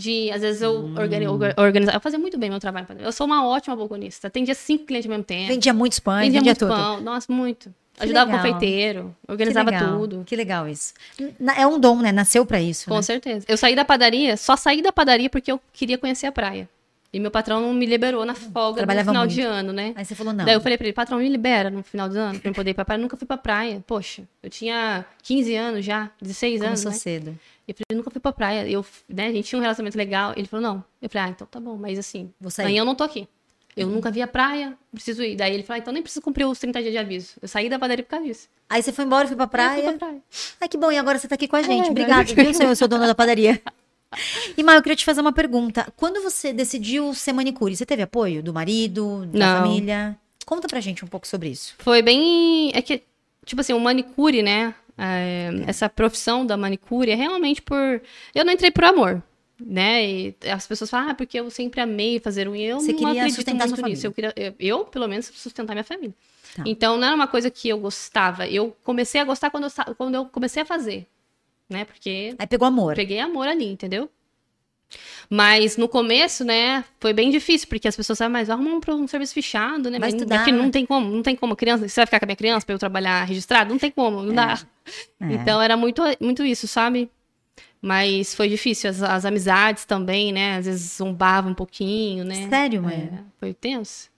de, 0.00 0.30
às 0.32 0.40
vezes, 0.40 0.62
eu 0.62 0.72
Hum. 0.84 0.94
organi- 0.98 1.26
orga- 1.28 1.54
organizar. 1.58 1.94
Eu 1.94 2.00
fazia 2.00 2.18
muito 2.18 2.38
bem 2.38 2.48
meu 2.50 2.58
trabalho. 2.58 2.86
Eu 2.98 3.12
sou 3.12 3.26
uma 3.26 3.46
ótima 3.46 3.76
balconista. 3.76 4.28
Atendia 4.28 4.54
cinco 4.54 4.84
clientes 4.86 5.06
ao 5.06 5.10
mesmo 5.10 5.24
tempo. 5.24 5.48
Vendia 5.48 5.72
muitos 5.74 6.00
pães, 6.00 6.24
vendia 6.26 6.40
vendia, 6.40 6.50
muito 6.52 6.58
tudo. 6.58 6.74
pão. 6.74 7.00
Nossa, 7.00 7.32
muito. 7.32 7.72
Que 7.94 8.04
Ajudava 8.04 8.30
o 8.30 8.32
legal. 8.32 8.52
confeiteiro. 8.52 9.16
Que 9.26 9.32
Organizava 9.32 9.70
legal, 9.70 9.98
tudo. 9.98 10.22
Que 10.24 10.34
legal 10.34 10.66
isso. 10.66 10.94
É 11.56 11.66
um 11.66 11.78
dom, 11.78 11.96
né? 12.00 12.10
Nasceu 12.12 12.46
pra 12.46 12.58
isso, 12.60 12.88
Com 12.88 12.96
né? 12.96 13.02
certeza. 13.02 13.44
Eu 13.46 13.58
saí 13.58 13.76
da 13.76 13.84
padaria, 13.84 14.36
só 14.38 14.56
saí 14.56 14.80
da 14.80 14.90
padaria 14.90 15.28
porque 15.28 15.52
eu 15.52 15.60
queria 15.72 15.98
conhecer 15.98 16.26
a 16.26 16.32
praia. 16.32 16.66
E 17.12 17.18
meu 17.18 17.30
patrão 17.30 17.60
não 17.60 17.74
me 17.74 17.86
liberou 17.86 18.24
na 18.24 18.34
folga 18.36 18.76
Trabalhava 18.78 19.06
no 19.06 19.10
final 19.12 19.24
muito. 19.24 19.34
de 19.34 19.40
ano, 19.42 19.72
né? 19.72 19.92
Aí 19.96 20.04
você 20.04 20.14
falou, 20.14 20.32
não. 20.32 20.44
Daí 20.44 20.54
eu 20.54 20.60
falei 20.60 20.78
pra 20.78 20.86
ele, 20.86 20.92
patrão, 20.94 21.18
me 21.18 21.28
libera 21.28 21.68
no 21.68 21.82
final 21.82 22.08
do 22.08 22.16
ano 22.16 22.38
pra 22.38 22.50
eu 22.50 22.54
poder 22.54 22.70
ir 22.70 22.74
pra 22.74 22.84
praia. 22.84 22.98
Eu 22.98 23.02
nunca 23.02 23.16
fui 23.16 23.26
pra 23.26 23.36
praia. 23.36 23.82
Poxa, 23.86 24.22
eu 24.42 24.48
tinha 24.48 25.04
15 25.24 25.54
anos 25.56 25.84
já, 25.84 26.08
16 26.22 26.60
anos, 26.62 26.84
Começou 26.84 26.92
né? 26.92 26.96
cedo. 26.98 27.38
Eu 27.66 27.74
falei, 27.74 27.84
eu 27.90 27.96
nunca 27.96 28.10
fui 28.10 28.20
pra 28.20 28.32
praia. 28.32 28.68
Eu, 28.68 28.86
né, 29.08 29.26
a 29.26 29.32
gente 29.32 29.48
tinha 29.48 29.58
um 29.58 29.62
relacionamento 29.62 29.98
legal. 29.98 30.32
Ele 30.36 30.46
falou, 30.46 30.62
não. 30.64 30.84
Eu 31.02 31.10
falei, 31.10 31.28
ah, 31.28 31.30
então 31.30 31.46
tá 31.50 31.58
bom, 31.58 31.76
mas 31.76 31.98
assim, 31.98 32.30
Vou 32.40 32.50
sair. 32.50 32.66
amanhã 32.66 32.80
eu 32.82 32.84
não 32.84 32.94
tô 32.94 33.02
aqui. 33.04 33.26
Eu 33.76 33.86
nunca 33.86 34.10
vi 34.10 34.20
a 34.20 34.26
praia, 34.26 34.76
preciso 34.92 35.22
ir. 35.22 35.36
Daí 35.36 35.54
ele 35.54 35.62
falou, 35.62 35.78
ah, 35.78 35.80
então 35.80 35.92
nem 35.92 36.02
preciso 36.02 36.20
cumprir 36.22 36.44
os 36.44 36.58
30 36.58 36.80
dias 36.80 36.92
de 36.92 36.98
aviso. 36.98 37.34
Eu 37.40 37.48
saí 37.48 37.68
da 37.68 37.78
padaria 37.78 38.04
por 38.04 38.10
causa 38.10 38.26
disso. 38.26 38.48
Aí 38.68 38.82
você 38.82 38.92
foi 38.92 39.04
embora, 39.04 39.26
foi 39.26 39.36
pra 39.36 39.44
Eu 39.44 39.48
praia. 39.48 39.74
fui 39.74 39.82
pra 39.82 39.98
praia. 40.06 40.22
Ai, 40.60 40.68
que 40.68 40.76
bom. 40.76 40.90
E 40.92 40.98
agora 40.98 41.18
você 41.18 41.26
tá 41.28 41.34
aqui 41.34 41.48
com 41.48 41.56
a 41.56 41.62
gente. 41.62 41.88
É, 41.88 41.90
Obrigada, 41.90 42.22
viu, 42.34 42.54
senhor? 42.54 42.70
Eu 42.70 42.76
sou 42.76 42.86
dona 42.88 43.06
da 43.06 43.14
padaria. 43.16 43.60
E, 44.56 44.62
Maio, 44.62 44.78
eu 44.78 44.82
queria 44.82 44.96
te 44.96 45.04
fazer 45.04 45.20
uma 45.20 45.32
pergunta. 45.32 45.86
Quando 45.96 46.20
você 46.22 46.52
decidiu 46.52 47.14
ser 47.14 47.32
manicure, 47.32 47.76
você 47.76 47.86
teve 47.86 48.02
apoio 48.02 48.42
do 48.42 48.52
marido, 48.52 49.24
da 49.26 49.38
Não. 49.38 49.62
família? 49.62 50.18
Conta 50.44 50.66
pra 50.66 50.80
gente 50.80 51.04
um 51.04 51.08
pouco 51.08 51.26
sobre 51.26 51.48
isso. 51.48 51.74
Foi 51.78 52.02
bem. 52.02 52.72
É 52.74 52.82
que, 52.82 53.02
tipo 53.46 53.60
assim, 53.60 53.72
o 53.72 53.78
manicure, 53.78 54.42
né? 54.42 54.74
é, 55.00 55.50
essa 55.66 55.88
profissão 55.88 56.44
da 56.44 56.58
manicure 56.58 57.10
é 57.10 57.14
realmente 57.14 57.62
por. 57.62 58.02
Eu 58.34 58.44
não 58.44 58.52
entrei 58.52 58.70
por 58.70 58.84
amor. 58.84 59.22
Né? 59.58 60.06
E 60.06 60.36
as 60.50 60.66
pessoas 60.66 60.88
falam, 60.88 61.10
ah, 61.10 61.14
porque 61.14 61.38
eu 61.38 61.50
sempre 61.50 61.80
amei 61.80 62.18
fazer 62.18 62.48
unha. 62.48 62.70
Eu 62.70 62.80
Você 62.80 62.92
não 62.92 63.10
acredito 63.10 63.34
sustentar 63.34 63.68
muito 63.68 63.82
nisso. 63.82 64.06
Eu, 64.06 64.12
queria, 64.12 64.32
eu, 64.34 64.54
eu, 64.58 64.84
pelo 64.86 65.06
menos, 65.06 65.26
sustentar 65.26 65.74
minha 65.74 65.84
família. 65.84 66.14
Tá. 66.54 66.62
Então, 66.64 66.96
não 66.96 67.06
era 67.06 67.14
uma 67.14 67.26
coisa 67.26 67.50
que 67.50 67.68
eu 67.68 67.78
gostava. 67.78 68.48
Eu 68.48 68.74
comecei 68.82 69.20
a 69.20 69.24
gostar 69.24 69.50
quando 69.50 69.64
eu, 69.64 69.94
quando 69.96 70.14
eu 70.14 70.24
comecei 70.26 70.62
a 70.62 70.66
fazer. 70.66 71.06
Né? 71.70 71.84
Porque 71.84 72.34
Aí 72.36 72.46
pegou 72.46 72.66
amor. 72.66 72.96
peguei 72.96 73.20
amor 73.20 73.46
ali, 73.46 73.70
entendeu? 73.70 74.10
Mas 75.28 75.76
no 75.76 75.88
começo, 75.88 76.44
né, 76.44 76.84
foi 76.98 77.12
bem 77.12 77.30
difícil, 77.30 77.68
porque 77.68 77.86
as 77.86 77.94
pessoas 77.94 78.18
sabem, 78.18 78.32
mas 78.32 78.48
vai 78.48 78.56
arrumar 78.56 78.72
um, 78.74 79.02
um 79.02 79.06
serviço 79.06 79.32
fechado, 79.32 79.84
né? 79.88 80.00
Vai 80.00 80.10
mas 80.10 80.14
estudar. 80.14 80.40
aqui 80.40 80.50
não 80.50 80.68
tem 80.70 80.84
como, 80.84 81.08
não 81.08 81.22
tem 81.22 81.36
como. 81.36 81.54
Criança, 81.54 81.88
você 81.88 82.00
vai 82.00 82.06
ficar 82.06 82.18
com 82.18 82.24
a 82.24 82.26
minha 82.26 82.36
criança 82.36 82.66
pra 82.66 82.74
eu 82.74 82.78
trabalhar 82.78 83.22
registrado? 83.24 83.70
Não 83.70 83.78
tem 83.78 83.90
como, 83.92 84.22
não 84.22 84.34
dá. 84.34 84.60
É. 85.20 85.32
Então 85.34 85.62
era 85.62 85.76
muito, 85.76 86.02
muito 86.20 86.44
isso, 86.44 86.66
sabe? 86.66 87.08
Mas 87.80 88.34
foi 88.34 88.48
difícil. 88.48 88.90
As, 88.90 89.00
as 89.02 89.24
amizades 89.24 89.84
também, 89.84 90.32
né? 90.32 90.56
Às 90.56 90.66
vezes 90.66 90.96
zombavam 90.96 91.52
um 91.52 91.54
pouquinho, 91.54 92.24
né? 92.24 92.48
Sério, 92.48 92.82
mãe? 92.82 93.10
É, 93.12 93.18
foi 93.38 93.54
tenso. 93.54 94.10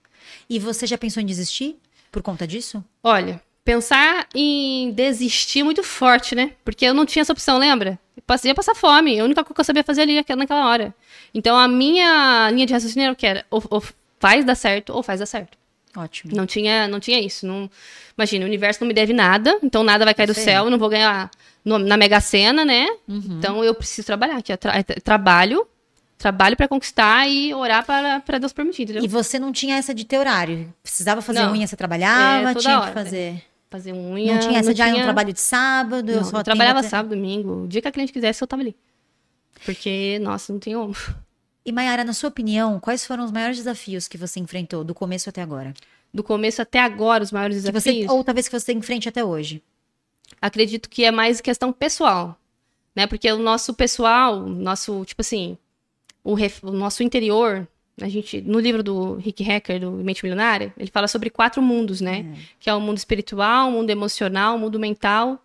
E 0.49 0.57
você 0.57 0.87
já 0.87 0.97
pensou 0.97 1.21
em 1.21 1.25
desistir 1.25 1.77
por 2.11 2.23
conta 2.23 2.47
disso? 2.47 2.83
Olha, 3.03 3.41
pensar 3.63 4.27
em 4.35 4.91
desistir 4.91 5.59
é 5.59 5.63
muito 5.63 5.83
forte, 5.83 6.35
né? 6.35 6.51
Porque 6.65 6.85
eu 6.85 6.93
não 6.93 7.05
tinha 7.05 7.21
essa 7.21 7.33
opção, 7.33 7.57
lembra? 7.57 7.99
Eu 8.15 8.23
passei 8.25 8.51
a 8.51 8.55
passar 8.55 8.75
fome. 8.75 9.19
A 9.19 9.23
única 9.23 9.43
coisa 9.43 9.53
que 9.55 9.61
eu 9.61 9.65
sabia 9.65 9.83
fazer 9.83 10.01
ali 10.01 10.15
naquela- 10.35 10.67
hora. 10.67 10.93
Então 11.33 11.55
a 11.57 11.67
minha 11.67 12.49
linha 12.51 12.65
de 12.65 12.73
raciocínio 12.73 13.05
era 13.05 13.13
o 13.13 13.15
que 13.15 13.25
era: 13.25 13.45
ou, 13.49 13.63
ou 13.69 13.83
faz 14.19 14.45
dar 14.45 14.55
certo, 14.55 14.91
ou 14.93 15.01
faz 15.03 15.19
dar 15.19 15.25
certo. 15.25 15.57
Ótimo. 15.95 16.35
Não 16.35 16.45
tinha, 16.47 16.87
não 16.87 16.99
tinha 16.99 17.19
isso. 17.19 17.45
Não... 17.45 17.69
Imagina, 18.17 18.45
o 18.45 18.47
universo 18.47 18.81
não 18.81 18.87
me 18.87 18.93
deve 18.95 19.13
nada, 19.13 19.59
então 19.61 19.83
nada 19.83 20.03
vai 20.05 20.13
cair 20.13 20.25
do 20.27 20.33
céu, 20.33 20.65
eu 20.65 20.69
não 20.71 20.77
vou 20.79 20.89
ganhar 20.89 21.29
no- 21.63 21.77
na 21.79 21.95
Mega 21.97 22.19
Sena, 22.19 22.65
né? 22.65 22.87
Uhum. 23.07 23.37
Então 23.37 23.63
eu 23.63 23.73
preciso 23.75 24.05
trabalhar, 24.05 24.41
que 24.41 24.51
é, 24.51 24.57
tra- 24.57 24.75
é 24.77 24.81
trabalho, 24.83 25.67
trabalho 26.17 26.55
pra 26.57 26.67
conquistar 26.67 27.27
e 27.27 27.53
orar 27.53 27.85
para 27.85 28.19
para 28.21 28.37
Deus 28.39 28.51
permitir, 28.53 28.83
entendeu? 28.83 29.03
E 29.03 29.07
você 29.07 29.37
não 29.37 29.51
tinha 29.51 29.75
essa 29.77 29.93
de 29.93 30.03
ter 30.03 30.17
horário? 30.17 30.73
Precisava 30.81 31.21
fazer 31.21 31.41
Não. 31.43 31.51
unha, 31.51 31.67
você 31.67 31.75
trabalhava, 31.75 32.51
É, 32.51 32.55
tinha 32.55 32.79
hora, 32.79 32.87
que 32.87 32.93
fazer. 32.93 33.43
Fazer 33.73 33.91
unha. 33.91 34.33
não 34.35 34.39
tinha 34.39 34.59
essa 34.59 34.71
de 34.71 34.81
ah, 34.83 34.85
um 34.87 34.91
tinha- 34.91 35.03
trabalho 35.03 35.33
de 35.33 35.39
sábado, 35.39 36.07
eu 36.11 36.17
Não, 36.17 36.23
só 36.23 36.37
eu 36.37 36.43
trabalhava 36.43 36.83
sábado, 36.83 37.15
domingo. 37.15 37.63
O 37.63 37.67
dia 37.67 37.81
que 37.81 37.87
a 37.87 37.91
cliente 37.91 38.13
quisesse, 38.13 38.39
eu 38.43 38.47
tava 38.47 38.61
ali. 38.61 38.75
Porque, 39.65 40.19
nossa, 40.21 40.53
não 40.53 40.59
tem 40.59 40.75
como. 40.75 40.95
E 41.65 41.71
Mayara, 41.71 42.03
na 42.03 42.13
sua 42.13 42.29
opinião, 42.29 42.79
quais 42.79 43.03
foram 43.03 43.23
os 43.25 43.31
maiores 43.31 43.57
desafios 43.57 44.07
que 44.07 44.15
você 44.15 44.39
enfrentou 44.39 44.83
do 44.83 44.93
começo 44.93 45.27
até 45.27 45.41
agora? 45.41 45.73
Do 46.13 46.21
começo 46.23 46.61
até 46.61 46.79
agora, 46.79 47.23
os 47.23 47.31
maiores 47.31 47.63
Que 47.63 47.71
você, 47.71 47.91
desafios. 47.91 48.11
ou 48.13 48.23
talvez 48.23 48.47
que 48.47 48.59
você 48.59 48.73
enfrente 48.73 49.09
até 49.09 49.23
hoje. 49.23 49.59
acredito 50.39 50.87
que 50.89 51.03
é 51.03 51.09
mais 51.11 51.41
questão 51.41 51.73
pessoal, 51.73 52.37
né? 52.95 53.07
Porque 53.07 53.31
o 53.31 53.39
nosso 53.39 53.73
pessoal, 53.73 54.39
nosso, 54.41 55.03
tipo 55.05 55.21
assim, 55.21 55.57
o, 56.23 56.33
ref- 56.35 56.63
o 56.63 56.71
nosso 56.71 57.01
interior, 57.01 57.67
a 58.01 58.09
gente, 58.09 58.41
no 58.41 58.59
livro 58.59 58.81
do 58.81 59.15
Rick 59.15 59.43
Hacker, 59.43 59.79
do 59.79 59.91
Mente 59.91 60.23
Milionária, 60.23 60.73
ele 60.77 60.89
fala 60.91 61.07
sobre 61.07 61.29
quatro 61.29 61.61
mundos, 61.61 62.01
né? 62.01 62.25
Que 62.59 62.69
é 62.69 62.73
o 62.73 62.81
mundo 62.81 62.97
espiritual, 62.97 63.69
o 63.69 63.71
mundo 63.71 63.89
emocional, 63.89 64.55
o 64.55 64.59
mundo 64.59 64.79
mental 64.79 65.39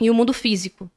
e 0.00 0.10
o 0.10 0.14
mundo 0.14 0.32
físico. 0.32 0.90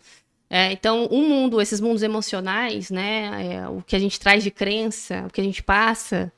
É, 0.49 0.71
então, 0.71 1.07
um 1.11 1.27
mundo, 1.27 1.61
esses 1.61 1.79
mundos 1.79 2.01
emocionais, 2.01 2.89
né? 2.89 3.53
é, 3.53 3.67
o 3.67 3.83
que 3.85 3.95
a 3.95 3.99
gente 3.99 4.19
traz 4.19 4.43
de 4.43 4.49
crença, 4.49 5.25
o 5.27 5.31
que 5.31 5.39
a 5.39 5.43
gente 5.43 5.61
passa, 5.61 6.31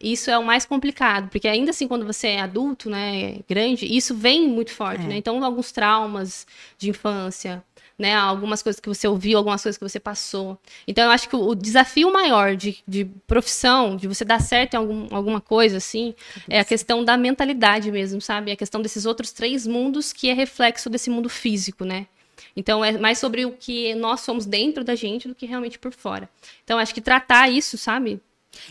isso 0.00 0.30
é 0.30 0.38
o 0.38 0.44
mais 0.44 0.64
complicado, 0.64 1.28
porque 1.30 1.48
ainda 1.48 1.70
assim, 1.70 1.88
quando 1.88 2.06
você 2.06 2.28
é 2.28 2.40
adulto, 2.40 2.88
né, 2.88 3.40
grande, 3.48 3.86
isso 3.86 4.14
vem 4.14 4.46
muito 4.46 4.70
forte, 4.70 5.04
É. 5.04 5.08
né? 5.08 5.16
Então, 5.16 5.42
alguns 5.44 5.72
traumas 5.72 6.46
de 6.78 6.90
infância, 6.90 7.64
né, 7.98 8.14
algumas 8.14 8.62
coisas 8.62 8.78
que 8.78 8.88
você 8.88 9.08
ouviu, 9.08 9.38
algumas 9.38 9.62
coisas 9.62 9.78
que 9.78 9.88
você 9.88 9.98
passou. 9.98 10.58
Então, 10.86 11.04
eu 11.04 11.10
acho 11.10 11.28
que 11.28 11.36
o, 11.36 11.48
o 11.48 11.54
desafio 11.54 12.12
maior 12.12 12.54
de, 12.54 12.82
de 12.86 13.06
profissão, 13.26 13.96
de 13.96 14.06
você 14.06 14.24
dar 14.24 14.40
certo 14.40 14.74
em 14.74 14.76
algum, 14.76 15.06
alguma 15.10 15.40
coisa, 15.40 15.78
assim, 15.78 16.14
é 16.48 16.60
a 16.60 16.64
questão 16.64 17.04
da 17.04 17.16
mentalidade 17.16 17.90
mesmo, 17.90 18.20
sabe? 18.20 18.50
A 18.52 18.56
questão 18.56 18.82
desses 18.82 19.06
outros 19.06 19.32
três 19.32 19.66
mundos 19.66 20.12
que 20.12 20.28
é 20.28 20.34
reflexo 20.34 20.90
desse 20.90 21.08
mundo 21.08 21.28
físico, 21.28 21.84
né? 21.84 22.06
Então, 22.54 22.84
é 22.84 22.92
mais 22.98 23.18
sobre 23.18 23.46
o 23.46 23.52
que 23.52 23.94
nós 23.94 24.20
somos 24.20 24.44
dentro 24.44 24.84
da 24.84 24.94
gente 24.94 25.26
do 25.28 25.34
que 25.34 25.46
realmente 25.46 25.78
por 25.78 25.92
fora. 25.92 26.28
Então, 26.64 26.78
acho 26.78 26.94
que 26.94 27.00
tratar 27.00 27.48
isso, 27.48 27.78
sabe? 27.78 28.20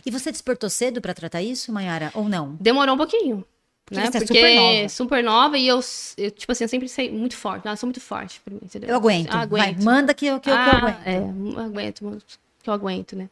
E 0.06 0.12
você 0.12 0.32
despertou 0.32 0.70
cedo 0.70 1.02
pra 1.02 1.14
tratar 1.14 1.42
isso, 1.42 1.72
Mayara? 1.72 2.12
Ou 2.14 2.28
não? 2.28 2.56
Demorou 2.60 2.96
um 2.96 2.98
pouquinho. 2.98 3.46
Porque 3.86 4.00
né? 4.00 4.12
você 4.12 4.18
é 4.18 4.22
Porque 4.22 4.34
super 4.34 4.56
nova. 4.56 4.90
super 4.90 5.24
nova 5.24 5.58
e 5.58 5.68
eu, 5.68 5.80
eu, 6.18 6.32
tipo 6.32 6.52
assim, 6.52 6.64
eu 6.64 6.68
sempre 6.68 6.90
sei 6.90 7.12
muito 7.12 7.38
forte. 7.38 7.68
Eu 7.68 7.78
sou 7.78 7.88
muito 7.88 8.02
forte 8.02 8.42
pra 8.44 8.54
mim, 8.54 8.62
entendeu? 8.64 8.90
Eu 8.90 8.96
aguento. 8.96 9.30
Ah, 9.32 9.46
Vai, 9.46 9.70
aguento. 9.70 9.84
manda 9.84 10.14
que 10.14 10.26
eu, 10.26 10.40
que 10.40 10.50
eu, 10.50 10.54
que 10.54 10.60
eu 10.60 10.64
Ah, 10.64 10.78
aguento. 10.78 11.08
É, 11.08 11.20
eu 11.20 11.60
aguento, 11.60 12.22
que 12.64 12.70
eu 12.70 12.74
aguento, 12.74 13.16
né? 13.16 13.30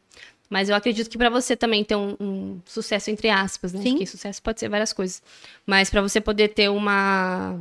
Mas 0.48 0.68
eu 0.68 0.76
acredito 0.76 1.10
que 1.10 1.18
pra 1.18 1.28
você 1.28 1.56
também 1.56 1.82
ter 1.82 1.96
um, 1.96 2.16
um 2.20 2.60
sucesso 2.64 3.10
entre 3.10 3.28
aspas, 3.28 3.72
né? 3.72 3.82
Sim. 3.82 3.90
Porque 3.92 4.06
sucesso 4.06 4.40
pode 4.40 4.60
ser 4.60 4.68
várias 4.68 4.92
coisas. 4.92 5.20
Mas 5.66 5.90
pra 5.90 6.00
você 6.00 6.20
poder 6.20 6.48
ter 6.48 6.70
uma 6.70 7.58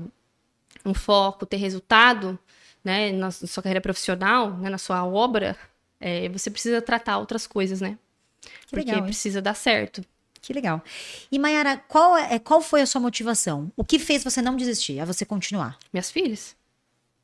um 0.86 0.94
foco, 0.94 1.46
ter 1.46 1.58
resultado, 1.58 2.38
né, 2.84 3.12
na 3.12 3.32
sua 3.32 3.64
carreira 3.64 3.82
profissional, 3.82 4.52
né, 4.58 4.70
na 4.70 4.78
sua 4.78 5.06
obra, 5.06 5.58
é, 6.00 6.28
você 6.30 6.52
precisa 6.52 6.82
tratar 6.82 7.18
outras 7.18 7.48
coisas, 7.48 7.80
né? 7.80 7.98
Que 8.42 8.76
Porque 8.76 8.92
legal, 8.92 9.04
precisa 9.06 9.42
dar 9.42 9.54
certo. 9.56 10.04
Que 10.46 10.52
legal. 10.52 10.84
E 11.32 11.40
Mayara, 11.40 11.78
qual, 11.88 12.18
é, 12.18 12.38
qual 12.38 12.60
foi 12.60 12.82
a 12.82 12.86
sua 12.86 13.00
motivação? 13.00 13.72
O 13.78 13.84
que 13.84 13.98
fez 13.98 14.26
você 14.26 14.42
não 14.42 14.58
desistir, 14.58 15.00
a 15.00 15.06
você 15.06 15.24
continuar? 15.26 15.78
Minhas 15.94 16.12
filhas. 16.12 16.54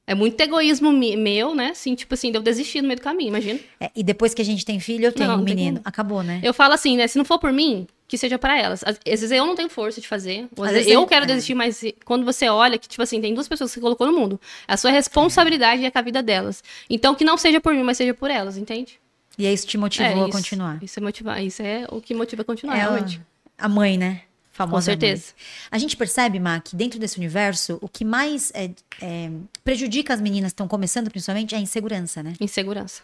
É 0.08 0.16
muito 0.16 0.40
egoísmo 0.42 0.90
meu, 0.92 1.54
né? 1.54 1.72
Assim, 1.72 1.94
tipo 1.96 2.14
assim, 2.14 2.32
de 2.32 2.38
eu 2.38 2.42
desistir 2.42 2.82
no 2.82 2.88
meio 2.88 2.98
do 3.00 3.04
caminho, 3.04 3.28
imagina. 3.28 3.60
É, 3.80 3.92
e 3.94 4.02
depois 4.04 4.34
que 4.34 4.42
a 4.42 4.46
gente 4.46 4.66
tem 4.66 4.80
filho, 4.80 5.06
eu 5.06 5.12
tenho 5.12 5.28
Não, 5.28 5.36
um 5.36 5.38
não 5.40 5.44
menino. 5.46 5.78
como. 5.80 5.88
Acabou, 5.88 6.24
né? 6.24 6.40
Eu 6.42 6.54
falo 6.54 6.74
assim, 6.74 6.96
né? 6.98 7.08
Se 7.08 7.18
não 7.18 7.26
for 7.26 7.38
por 7.38 7.52
mim, 7.52 7.86
que 8.08 8.18
seja 8.18 8.40
para 8.40 8.58
elas. 8.58 8.84
Às 8.86 8.98
vezes 9.06 9.30
eu 9.32 9.46
não 9.46 9.54
tenho 9.54 9.70
força 9.70 10.00
de 10.02 10.08
fazer. 10.08 10.48
Às 10.58 10.64
Às 10.68 10.72
vezes 10.72 10.92
eu 10.92 11.04
é- 11.04 11.06
quero 11.06 11.26
é. 11.26 11.28
desistir, 11.28 11.54
mas 11.54 11.84
quando 12.06 12.24
você 12.26 12.48
olha 12.50 12.80
que, 12.80 12.88
tipo 12.88 13.04
assim, 13.04 13.20
tem 13.22 13.34
duas 13.36 13.48
pessoas 13.50 13.70
que 13.70 13.76
você 13.76 13.82
colocou 13.82 14.08
no 14.08 14.14
mundo. 14.18 14.40
A 14.68 14.78
sua 14.78 14.90
responsabilidade 14.92 15.84
é 15.86 15.92
com 15.92 16.00
a 16.00 16.02
vida 16.02 16.24
delas. 16.24 16.64
Então, 16.90 17.14
que 17.14 17.24
não 17.26 17.38
seja 17.38 17.60
por 17.62 17.74
mim, 17.76 17.84
mas 17.84 17.98
seja 17.98 18.14
por 18.14 18.32
elas, 18.32 18.58
entende? 18.58 18.98
E 19.40 19.48
aí 19.48 19.54
isso 19.54 19.66
te 19.66 19.78
motivou 19.78 20.06
é, 20.06 20.14
a 20.14 20.28
isso, 20.28 20.38
continuar. 20.38 20.84
Isso 20.84 21.00
é, 21.00 21.02
motivar, 21.02 21.44
isso 21.44 21.62
é 21.62 21.86
o 21.90 22.02
que 22.02 22.14
motiva 22.14 22.42
a 22.42 22.46
continuar, 22.46 22.76
É 22.76 22.80
realmente. 22.82 23.22
a 23.58 23.70
mãe, 23.70 23.98
né? 23.98 24.22
Famosa 24.52 24.76
Com 24.76 25.00
certeza. 25.00 25.28
mãe. 25.34 25.46
A 25.72 25.78
gente 25.78 25.96
percebe, 25.96 26.38
Má, 26.40 26.60
que 26.60 26.76
dentro 26.76 27.00
desse 27.00 27.18
universo, 27.18 27.80
o 27.82 27.88
que 27.88 28.04
mais 28.04 28.52
é, 28.54 28.70
é, 29.02 29.32
prejudica 29.64 30.14
as 30.14 30.20
meninas 30.20 30.52
que 30.52 30.56
estão 30.56 30.68
começando, 30.68 31.10
principalmente, 31.10 31.56
é 31.56 31.58
a 31.58 31.62
insegurança, 31.62 32.22
né? 32.22 32.34
Insegurança. 32.42 33.02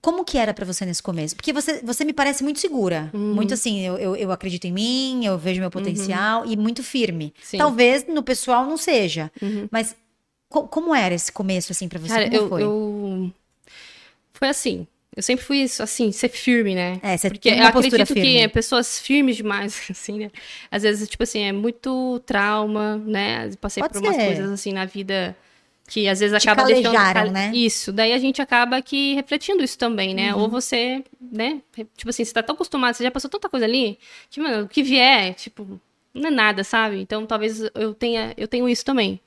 Como 0.00 0.24
que 0.24 0.38
era 0.38 0.54
pra 0.54 0.64
você 0.64 0.86
nesse 0.86 1.02
começo? 1.02 1.34
Porque 1.34 1.52
você, 1.52 1.80
você 1.82 2.04
me 2.04 2.12
parece 2.12 2.44
muito 2.44 2.60
segura. 2.60 3.10
Uhum. 3.12 3.34
Muito 3.34 3.52
assim, 3.52 3.80
eu, 3.80 3.98
eu, 3.98 4.14
eu 4.14 4.30
acredito 4.30 4.64
em 4.66 4.72
mim, 4.72 5.24
eu 5.26 5.36
vejo 5.36 5.60
meu 5.60 5.72
potencial 5.72 6.46
e 6.46 6.56
muito 6.56 6.84
firme. 6.84 7.34
Sim. 7.42 7.58
Talvez 7.58 8.06
no 8.06 8.22
pessoal 8.22 8.64
não 8.64 8.76
seja. 8.76 9.28
Uhum. 9.42 9.68
Mas 9.72 9.96
co- 10.48 10.68
como 10.68 10.94
era 10.94 11.12
esse 11.12 11.32
começo, 11.32 11.72
assim, 11.72 11.88
pra 11.88 11.98
você? 11.98 12.14
Cara, 12.14 12.30
como 12.30 12.36
eu, 12.36 12.48
foi? 12.48 12.62
eu- 12.62 13.32
Foi 14.34 14.48
assim. 14.48 14.86
Eu 15.18 15.22
sempre 15.22 15.44
fui 15.44 15.58
isso, 15.58 15.82
assim, 15.82 16.12
ser 16.12 16.28
firme, 16.28 16.76
né? 16.76 17.00
É, 17.02 17.16
você 17.16 17.28
Porque 17.28 17.50
tem 17.50 17.58
eu 17.58 17.64
uma 17.64 17.72
postura 17.72 18.04
acredito 18.04 18.24
firme. 18.24 18.42
que 18.46 18.48
pessoas 18.50 19.00
firmes 19.00 19.34
demais, 19.34 19.82
assim, 19.90 20.16
né? 20.16 20.30
Às 20.70 20.84
vezes, 20.84 21.08
tipo 21.08 21.24
assim, 21.24 21.40
é 21.42 21.50
muito 21.50 22.22
trauma, 22.24 22.96
né? 22.98 23.50
Passei 23.60 23.82
Pode 23.82 23.94
por 23.94 24.00
umas 24.02 24.14
ser. 24.14 24.26
coisas 24.26 24.48
assim 24.48 24.72
na 24.72 24.84
vida 24.84 25.36
que 25.88 26.06
às 26.06 26.20
vezes 26.20 26.34
acaba 26.34 26.62
deixando. 26.62 27.32
né? 27.32 27.50
Isso. 27.52 27.90
Daí 27.90 28.12
a 28.12 28.18
gente 28.18 28.40
acaba 28.40 28.80
que 28.80 29.14
refletindo 29.16 29.60
isso 29.64 29.76
também, 29.76 30.14
né? 30.14 30.32
Uhum. 30.32 30.42
Ou 30.42 30.48
você, 30.48 31.02
né? 31.20 31.62
Tipo 31.96 32.10
assim, 32.10 32.24
você 32.24 32.32
tá 32.32 32.40
tão 32.42 32.54
acostumado, 32.54 32.94
você 32.94 33.02
já 33.02 33.10
passou 33.10 33.28
tanta 33.28 33.48
coisa 33.48 33.66
ali, 33.66 33.98
que, 34.30 34.40
mano, 34.40 34.66
o 34.66 34.68
que 34.68 34.84
vier, 34.84 35.34
tipo, 35.34 35.80
não 36.14 36.28
é 36.28 36.30
nada, 36.30 36.62
sabe? 36.62 37.00
Então 37.00 37.26
talvez 37.26 37.60
eu 37.74 37.92
tenha, 37.92 38.34
eu 38.36 38.46
tenho 38.46 38.68
isso 38.68 38.84
também. 38.84 39.20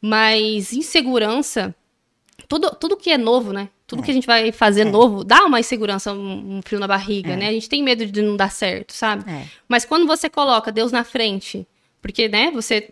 Mas 0.00 0.72
insegurança, 0.72 1.72
tudo, 2.48 2.74
tudo 2.74 2.96
que 2.96 3.10
é 3.12 3.16
novo, 3.18 3.52
né? 3.52 3.68
Tudo 3.88 4.02
É. 4.02 4.04
que 4.04 4.10
a 4.10 4.14
gente 4.14 4.26
vai 4.26 4.52
fazer 4.52 4.82
É. 4.82 4.84
novo 4.84 5.24
dá 5.24 5.44
uma 5.46 5.58
insegurança, 5.58 6.12
um, 6.12 6.58
um 6.58 6.62
frio 6.62 6.78
na 6.78 6.86
barriga, 6.86 7.32
É. 7.32 7.36
né? 7.36 7.48
A 7.48 7.52
gente 7.52 7.68
tem 7.68 7.82
medo 7.82 8.06
de 8.06 8.22
não 8.22 8.36
dar 8.36 8.52
certo, 8.52 8.92
sabe? 8.92 9.28
É. 9.28 9.44
Mas 9.66 9.84
quando 9.84 10.06
você 10.06 10.28
coloca 10.28 10.70
Deus 10.70 10.92
na 10.92 11.02
frente, 11.02 11.66
porque, 12.02 12.28
né, 12.28 12.50
você 12.52 12.88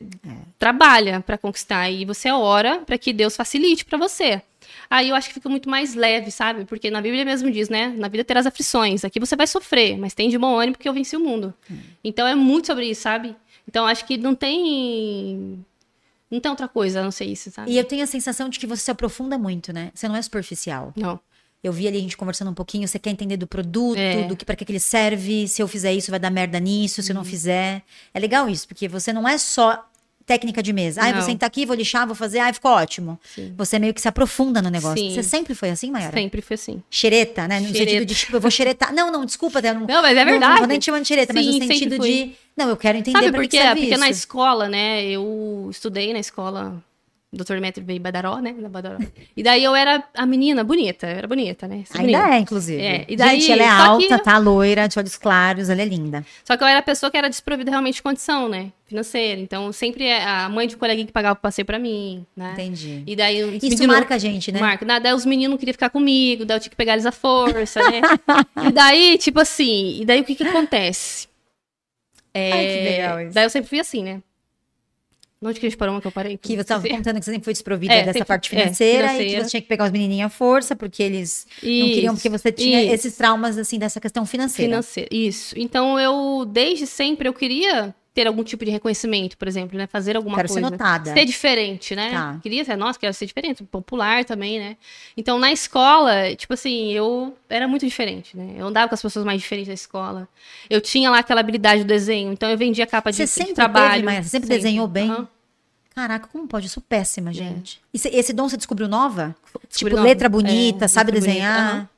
trabalha 0.58 1.20
para 1.20 1.38
conquistar 1.38 1.88
e 1.90 2.04
você 2.04 2.30
ora 2.32 2.78
para 2.78 2.98
que 2.98 3.12
Deus 3.12 3.36
facilite 3.36 3.84
para 3.84 3.98
você. 3.98 4.42
Aí 4.90 5.10
eu 5.10 5.14
acho 5.14 5.28
que 5.28 5.34
fica 5.34 5.48
muito 5.48 5.68
mais 5.68 5.94
leve, 5.94 6.30
sabe? 6.30 6.64
Porque 6.64 6.90
na 6.90 7.00
Bíblia 7.00 7.24
mesmo 7.24 7.50
diz, 7.50 7.68
né? 7.68 7.92
Na 7.96 8.08
vida 8.08 8.24
terás 8.24 8.46
aflições. 8.46 9.04
Aqui 9.04 9.20
você 9.20 9.36
vai 9.36 9.46
sofrer, 9.46 9.96
mas 9.98 10.14
tem 10.14 10.28
de 10.28 10.38
bom 10.38 10.58
ânimo 10.58 10.76
porque 10.76 10.88
eu 10.88 10.92
venci 10.94 11.14
o 11.16 11.20
mundo. 11.20 11.52
Então 12.02 12.26
é 12.26 12.34
muito 12.34 12.66
sobre 12.68 12.86
isso, 12.88 13.02
sabe? 13.02 13.36
Então 13.68 13.86
acho 13.86 14.04
que 14.06 14.16
não 14.16 14.34
tem. 14.34 15.64
Não 16.30 16.40
tem 16.40 16.50
outra 16.50 16.66
coisa 16.68 17.00
a 17.00 17.02
não 17.04 17.10
ser 17.10 17.24
isso, 17.26 17.50
sabe? 17.50 17.70
E 17.70 17.78
eu 17.78 17.84
tenho 17.84 18.02
a 18.02 18.06
sensação 18.06 18.48
de 18.48 18.58
que 18.58 18.66
você 18.66 18.82
se 18.82 18.90
aprofunda 18.90 19.38
muito, 19.38 19.72
né? 19.72 19.90
Você 19.94 20.08
não 20.08 20.16
é 20.16 20.22
superficial. 20.22 20.92
Não. 20.96 21.20
Eu 21.62 21.72
vi 21.72 21.88
ali 21.88 21.98
a 21.98 22.00
gente 22.00 22.16
conversando 22.16 22.50
um 22.50 22.54
pouquinho, 22.54 22.86
você 22.86 22.98
quer 22.98 23.10
entender 23.10 23.36
do 23.36 23.46
produto, 23.46 23.98
É. 23.98 24.24
do 24.26 24.36
que 24.36 24.44
para 24.44 24.54
que 24.54 24.64
que 24.64 24.70
ele 24.72 24.80
serve, 24.80 25.48
se 25.48 25.62
eu 25.62 25.66
fizer 25.66 25.92
isso 25.92 26.10
vai 26.10 26.20
dar 26.20 26.30
merda 26.30 26.60
nisso, 26.60 27.02
se 27.02 27.10
eu 27.10 27.14
não 27.14 27.22
Uhum. 27.22 27.28
fizer. 27.28 27.82
É 28.12 28.18
legal 28.20 28.48
isso, 28.48 28.66
porque 28.68 28.86
você 28.88 29.12
não 29.12 29.26
é 29.26 29.36
só 29.38 29.84
técnica 30.26 30.60
de 30.62 30.72
mesa. 30.72 31.00
Ah, 31.02 31.08
eu 31.10 31.14
vou 31.14 31.22
sentar 31.22 31.46
aqui, 31.46 31.64
vou 31.64 31.76
lixar, 31.76 32.04
vou 32.06 32.16
fazer, 32.16 32.40
ah, 32.40 32.52
ficou 32.52 32.72
ótimo. 32.72 33.18
Sim. 33.34 33.54
Você 33.56 33.78
meio 33.78 33.94
que 33.94 34.00
se 34.00 34.08
aprofunda 34.08 34.60
no 34.60 34.68
negócio. 34.68 34.98
Sim. 34.98 35.14
Você 35.14 35.22
sempre 35.22 35.54
foi 35.54 35.70
assim, 35.70 35.90
Mayara? 35.90 36.12
Sempre 36.12 36.42
foi 36.42 36.54
assim. 36.54 36.82
Xereta, 36.90 37.46
né? 37.46 37.60
No 37.60 37.68
Xereta. 37.68 37.84
sentido 37.90 38.04
de, 38.06 38.14
tipo, 38.14 38.36
eu 38.36 38.40
vou 38.40 38.50
xeretar. 38.50 38.92
Não, 38.92 39.10
não, 39.12 39.24
desculpa, 39.24 39.60
eu 39.60 39.74
não, 39.74 39.86
Não, 39.86 40.02
mas 40.02 40.16
é 40.16 40.24
não- 40.24 40.32
Não, 40.32 40.38
verdade. 40.40 40.58
vou 40.58 40.66
nem 40.66 40.78
te 40.80 40.86
chamar 40.86 41.00
de 41.00 41.06
xereta, 41.08 41.32
mas 41.32 41.46
no 41.46 41.52
Sim, 41.52 41.66
sentido 41.68 41.98
de. 41.98 42.32
Não, 42.56 42.68
eu 42.68 42.76
quero 42.76 42.98
entender 42.98 43.18
Sabe 43.18 43.32
por 43.32 43.42
que 43.42 43.48
quê? 43.48 43.58
serve 43.58 43.80
Porque 43.82 43.96
na 43.96 44.10
isso. 44.10 44.20
escola, 44.20 44.68
né, 44.68 45.04
eu 45.04 45.68
estudei 45.70 46.12
na 46.12 46.18
escola 46.18 46.82
Dr. 47.36 47.60
Metro 47.60 47.84
veio 47.84 48.00
Badaró, 48.00 48.38
né? 48.38 48.52
Da 48.52 48.68
Badaró. 48.68 48.98
E 49.36 49.42
daí 49.42 49.62
eu 49.62 49.74
era 49.74 50.02
a 50.14 50.24
menina 50.26 50.64
bonita, 50.64 51.06
eu 51.06 51.16
era 51.18 51.26
bonita, 51.28 51.68
né? 51.68 51.80
Essa 51.82 51.98
Ainda 52.00 52.18
menina. 52.18 52.34
é, 52.36 52.38
inclusive. 52.38 52.82
É, 52.82 53.04
e 53.08 53.16
daí- 53.16 53.40
Gente, 53.40 53.52
ela 53.52 53.62
é 53.62 53.68
só 53.86 53.98
que- 53.98 54.04
alta, 54.12 54.18
tá 54.24 54.38
loira, 54.38 54.88
de 54.88 54.98
olhos 54.98 55.16
claros, 55.16 55.68
ela 55.68 55.82
é 55.82 55.84
linda. 55.84 56.24
Só 56.44 56.56
que 56.56 56.62
eu 56.64 56.68
era 56.68 56.78
a 56.78 56.82
pessoa 56.82 57.10
que 57.10 57.16
era 57.16 57.28
desprovida 57.28 57.70
realmente 57.70 57.94
de 57.96 58.02
condição, 58.02 58.48
né? 58.48 58.72
Financeira. 58.86 59.40
Então, 59.40 59.72
sempre 59.72 60.04
é 60.04 60.22
a 60.24 60.48
mãe 60.48 60.68
de 60.68 60.76
coleguinha 60.76 61.06
que 61.06 61.12
pagava 61.12 61.32
o 61.36 61.42
passeio 61.42 61.66
pra 61.66 61.78
mim, 61.78 62.24
né? 62.36 62.52
Entendi. 62.52 63.02
E 63.06 63.16
daí 63.16 63.38
Isso 63.56 63.68
meninos- 63.70 63.86
marca 63.86 64.14
a 64.14 64.18
gente, 64.18 64.52
né? 64.52 64.60
Marca. 64.60 64.84
Daí 65.00 65.12
os 65.12 65.26
meninos 65.26 65.50
não 65.50 65.58
queriam 65.58 65.72
ficar 65.74 65.90
comigo, 65.90 66.44
daí 66.44 66.56
eu 66.56 66.60
tinha 66.60 66.70
que 66.70 66.76
pegar 66.76 66.92
eles 66.92 67.04
à 67.06 67.10
força, 67.12 67.80
né? 67.90 68.00
e 68.68 68.72
daí, 68.72 69.18
tipo 69.18 69.40
assim, 69.40 70.00
e 70.00 70.04
daí 70.04 70.20
o 70.20 70.24
que 70.24 70.34
que 70.36 70.44
acontece? 70.44 71.26
É, 72.32 72.52
Ai, 72.52 72.66
que 72.66 72.84
legal 72.90 73.20
isso. 73.22 73.34
Daí 73.34 73.44
eu 73.44 73.50
sempre 73.50 73.68
fui 73.68 73.80
assim, 73.80 74.02
né? 74.02 74.20
Onde 75.46 75.60
que 75.60 75.66
a 75.66 75.68
gente 75.68 75.78
parou? 75.78 76.00
Que 76.00 76.06
eu 76.06 76.12
parei? 76.12 76.36
Que 76.36 76.54
você 76.54 76.60
estava 76.62 76.88
contando 76.88 77.18
que 77.18 77.24
você 77.24 77.30
sempre 77.32 77.44
foi 77.44 77.52
desprovida 77.52 77.92
É, 77.94 77.98
dessa 78.00 78.12
sempre- 78.14 78.26
parte 78.28 78.54
é, 78.54 78.58
financeira, 78.58 79.06
e 79.06 79.08
que 79.08 79.14
financeira. 79.16 79.44
você 79.44 79.50
tinha 79.50 79.60
que 79.62 79.68
pegar 79.68 79.84
os 79.84 79.90
menininhos 79.90 80.26
à 80.26 80.30
força, 80.30 80.74
porque 80.76 81.02
eles 81.02 81.46
não 81.62 81.86
queriam, 81.88 82.14
porque 82.14 82.28
você 82.28 82.50
tinha 82.52 82.82
isso. 82.82 82.94
esses 82.94 83.16
traumas, 83.16 83.56
assim, 83.58 83.78
dessa 83.78 84.00
questão 84.00 84.26
financeira. 84.26 84.70
Financeiro, 84.70 85.08
isso. 85.12 85.54
Então 85.58 85.98
eu, 85.98 86.44
desde 86.44 86.86
sempre, 86.86 87.28
eu 87.28 87.32
queria 87.32 87.94
ter 88.14 88.26
algum 88.26 88.42
tipo 88.42 88.64
de 88.64 88.70
reconhecimento, 88.70 89.36
por 89.36 89.46
exemplo, 89.46 89.76
né? 89.76 89.86
Fazer 89.86 90.16
alguma 90.16 90.36
Quero 90.36 90.48
ser 90.48 90.54
coisa. 90.62 90.70
notada. 90.70 91.12
Ser 91.12 91.26
diferente, 91.26 91.94
né? 91.94 92.10
Tá. 92.12 92.38
Queria 92.42 92.64
ser, 92.64 92.74
nossa, 92.74 92.98
quero 92.98 93.12
ser 93.12 93.26
diferente, 93.26 93.62
popular 93.64 94.24
também, 94.24 94.58
né? 94.58 94.78
Então, 95.14 95.38
na 95.38 95.52
escola, 95.52 96.34
tipo 96.34 96.54
assim, 96.54 96.90
eu 96.94 97.36
era 97.46 97.68
muito 97.68 97.84
diferente, 97.84 98.34
né? 98.34 98.54
Eu 98.56 98.68
andava 98.68 98.88
com 98.88 98.94
as 98.94 99.02
pessoas 99.02 99.22
mais 99.22 99.42
diferentes 99.42 99.68
da 99.68 99.74
escola. 99.74 100.26
Eu 100.70 100.80
tinha 100.80 101.10
lá 101.10 101.18
aquela 101.18 101.40
habilidade 101.40 101.82
do 101.84 101.86
desenho, 101.88 102.32
então 102.32 102.48
eu 102.48 102.56
vendia 102.56 102.86
capa 102.86 103.10
de, 103.10 103.16
Você 103.18 103.24
de 103.24 103.28
sempre 103.30 103.52
trabalho. 103.52 103.92
teve, 103.96 104.04
Maia? 104.06 104.22
Você 104.22 104.30
sempre 104.30 104.48
desenhou 104.48 104.88
bem? 104.88 105.10
Aham. 105.10 105.28
Caraca, 105.96 106.28
como 106.28 106.46
pode? 106.46 106.66
Eu 106.66 106.70
sou 106.70 106.82
péssima, 106.86 107.32
gente. 107.32 107.80
E 107.92 107.98
cê- 107.98 108.10
esse 108.10 108.34
dom 108.34 108.46
você 108.50 108.56
descobriu 108.58 108.86
nova? 108.86 109.34
Descobri 109.66 109.70
tipo, 109.70 109.88
nova. 109.96 110.02
letra 110.02 110.28
bonita, 110.28 110.84
É, 110.84 110.88
sabe 110.88 111.10
letra 111.10 111.20
bonita, 111.26 111.32
desenhar? 111.40 111.70
aham. 111.76 111.88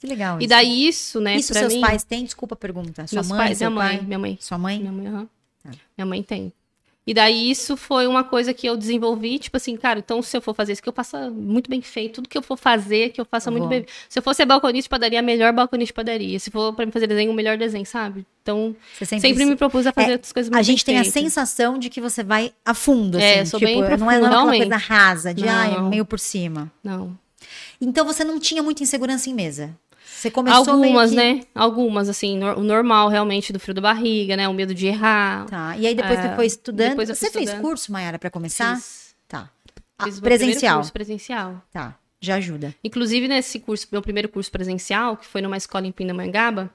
Que 0.00 0.06
legal 0.08 0.38
E 0.40 0.42
isso. 0.44 0.48
daí 0.48 0.88
isso, 0.88 1.20
né, 1.20 1.36
Isso 1.36 1.54
seus 1.54 1.72
mim... 1.72 1.80
pais 1.80 2.02
têm? 2.02 2.24
Desculpa 2.24 2.54
a 2.54 2.58
pergunta. 2.58 3.06
Sua 3.06 3.16
Meus 3.16 3.28
mãe, 3.28 3.38
pais, 3.38 3.58
seu 3.58 3.70
minha 3.70 3.82
mãe, 3.84 3.96
pai? 3.98 4.06
minha 4.06 4.18
mãe. 4.18 4.38
Sua 4.40 4.58
mãe? 4.58 4.78
Minha 4.80 4.92
mãe, 4.92 5.06
aham. 5.06 5.28
Tá. 5.62 5.70
Minha 5.96 6.06
mãe 6.06 6.22
tem. 6.22 6.52
E 7.08 7.14
daí 7.14 7.50
isso 7.50 7.74
foi 7.74 8.06
uma 8.06 8.22
coisa 8.22 8.52
que 8.52 8.66
eu 8.66 8.76
desenvolvi, 8.76 9.38
tipo 9.38 9.56
assim, 9.56 9.74
cara, 9.78 9.98
então 9.98 10.20
se 10.20 10.36
eu 10.36 10.42
for 10.42 10.54
fazer 10.54 10.74
isso, 10.74 10.82
que 10.82 10.88
eu 10.90 10.92
faça 10.92 11.30
muito 11.30 11.70
bem 11.70 11.80
feito. 11.80 12.16
Tudo 12.16 12.28
que 12.28 12.36
eu 12.36 12.42
for 12.42 12.58
fazer, 12.58 13.08
que 13.12 13.18
eu 13.18 13.24
faça 13.24 13.50
muito 13.50 13.62
Vou. 13.62 13.70
bem. 13.70 13.86
Se 14.10 14.18
eu 14.18 14.22
for 14.22 14.34
ser 14.34 14.44
balconista 14.44 14.82
de 14.82 14.90
padaria, 14.90 15.22
melhor 15.22 15.50
balconista 15.54 15.86
de 15.86 15.94
padaria. 15.94 16.38
Se 16.38 16.50
for 16.50 16.74
pra 16.74 16.84
me 16.84 16.92
fazer 16.92 17.06
desenho, 17.06 17.30
o 17.30 17.34
melhor 17.34 17.56
desenho, 17.56 17.86
sabe? 17.86 18.26
Então, 18.42 18.76
Você 18.98 19.18
sempre, 19.18 19.46
me 19.46 19.56
propus 19.56 19.86
a 19.86 19.92
fazer 19.92 20.20
as 20.22 20.30
coisas 20.34 20.50
muito 20.50 20.60
A 20.60 20.62
gente 20.62 20.84
tem 20.84 20.98
a 20.98 21.04
sensação 21.04 21.78
de 21.78 21.88
que 21.88 21.98
você 21.98 22.22
vai 22.22 22.52
a 22.62 22.74
fundo, 22.74 23.16
assim. 23.16 23.26
É, 23.26 23.44
sou 23.46 23.58
tipo, 23.58 23.72
bem 23.72 23.80
não 23.80 23.88
é, 23.88 23.96
não 23.96 24.10
é 24.10 24.16
aquela 24.16 24.28
realmente. 24.28 24.68
coisa 24.68 24.76
rasa, 24.76 25.32
de 25.32 25.48
ah, 25.48 25.66
é 25.66 25.70
Não. 25.78 25.88
meio 25.88 26.04
por 26.04 26.18
cima. 26.18 26.70
Não. 26.84 27.18
Então 27.80 28.04
você 28.04 28.22
não 28.22 28.38
tinha 28.38 28.62
muita 28.62 28.82
insegurança 28.82 29.30
em 29.30 29.34
mesa. 29.34 29.74
Você 30.18 30.30
começou 30.30 30.74
Algumas, 30.74 31.10
que... 31.10 31.16
né? 31.16 31.40
Algumas, 31.54 32.08
assim, 32.08 32.42
o 32.42 32.60
normal 32.60 33.08
realmente 33.08 33.52
do 33.52 33.60
frio 33.60 33.74
da 33.74 33.80
barriga, 33.80 34.36
né? 34.36 34.48
O 34.48 34.52
medo 34.54 34.74
de 34.74 34.86
errar. 34.88 35.46
Tá. 35.46 35.76
E 35.78 35.86
aí 35.86 35.94
depois 35.94 36.18
você 36.18 36.26
Ah, 36.26 36.34
foi 36.36 36.46
estudando. 36.46 36.88
depois 36.90 37.08
Você 37.08 37.30
fez 37.30 37.44
estudando. 37.44 37.62
curso, 37.62 37.92
Mayara, 37.92 38.18
pra 38.18 38.28
começar? 38.30 38.74
Fiz, 38.76 39.14
Tá. 39.28 39.48
Ah, 39.98 40.04
fiz 40.04 40.18
primeiro 40.20 40.44
presencial. 40.44 40.76
curso 40.78 40.92
presencial. 40.92 41.62
Tá. 41.72 41.94
Já 42.20 42.34
ajuda. 42.34 42.74
Inclusive, 42.82 43.28
nesse 43.28 43.60
curso, 43.60 43.86
meu 43.92 44.02
primeiro 44.02 44.28
curso 44.28 44.50
presencial, 44.50 45.16
que 45.16 45.24
foi 45.26 45.40
numa 45.40 45.56
escola 45.56 45.86
em 45.86 45.92
Pindamonhangaba, 45.92 46.68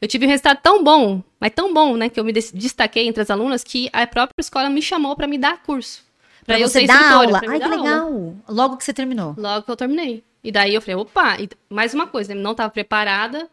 eu 0.00 0.06
tive 0.06 0.26
um 0.26 0.28
resultado 0.28 0.58
tão 0.62 0.84
bom, 0.84 1.22
mas 1.40 1.52
tão 1.54 1.72
bom, 1.72 1.96
né, 1.96 2.10
que 2.10 2.20
eu 2.20 2.24
me 2.24 2.32
des- 2.34 2.52
destaquei 2.52 3.06
entre 3.08 3.22
as 3.22 3.30
alunas, 3.30 3.64
que 3.64 3.88
a 3.94 4.06
própria 4.06 4.34
escola 4.38 4.68
me 4.68 4.82
chamou 4.82 5.16
pra 5.16 5.26
me 5.26 5.38
dar 5.38 5.62
curso. 5.62 6.04
Pra, 6.46 6.58
eu 6.58 6.68
você 6.68 6.86
dar 6.86 7.12
aula. 7.12 7.40
pra 7.40 7.50
Ai, 7.52 7.58
que 7.60 7.66
dar 7.68 7.72
aula. 7.72 7.82
legal. 7.82 8.34
Logo 8.48 8.76
que 8.76 8.84
você 8.84 8.92
terminou. 8.92 9.34
Logo 9.36 9.64
que 9.64 9.70
eu 9.70 9.76
terminei. 9.76 10.24
E 10.42 10.50
daí 10.50 10.74
eu 10.74 10.80
falei, 10.80 10.96
opa, 10.96 11.36
e 11.40 11.48
mais 11.68 11.92
uma 11.94 12.06
coisa, 12.06 12.34
né, 12.34 12.40
não 12.40 12.52
estava 12.52 12.70
preparada, 12.70 13.48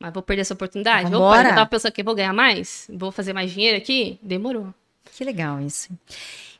mas 0.00 0.12
vou 0.12 0.22
perder 0.22 0.42
essa 0.42 0.54
oportunidade. 0.54 1.10
Vambora. 1.10 1.40
Opa, 1.40 1.48
eu 1.50 1.54
tava 1.54 1.70
pensando 1.70 1.92
que 1.92 2.02
vou 2.02 2.14
ganhar 2.14 2.32
mais, 2.32 2.88
vou 2.92 3.12
fazer 3.12 3.32
mais 3.32 3.50
dinheiro 3.52 3.76
aqui, 3.78 4.18
demorou. 4.22 4.74
Que 5.16 5.24
legal 5.24 5.60
isso. 5.60 5.88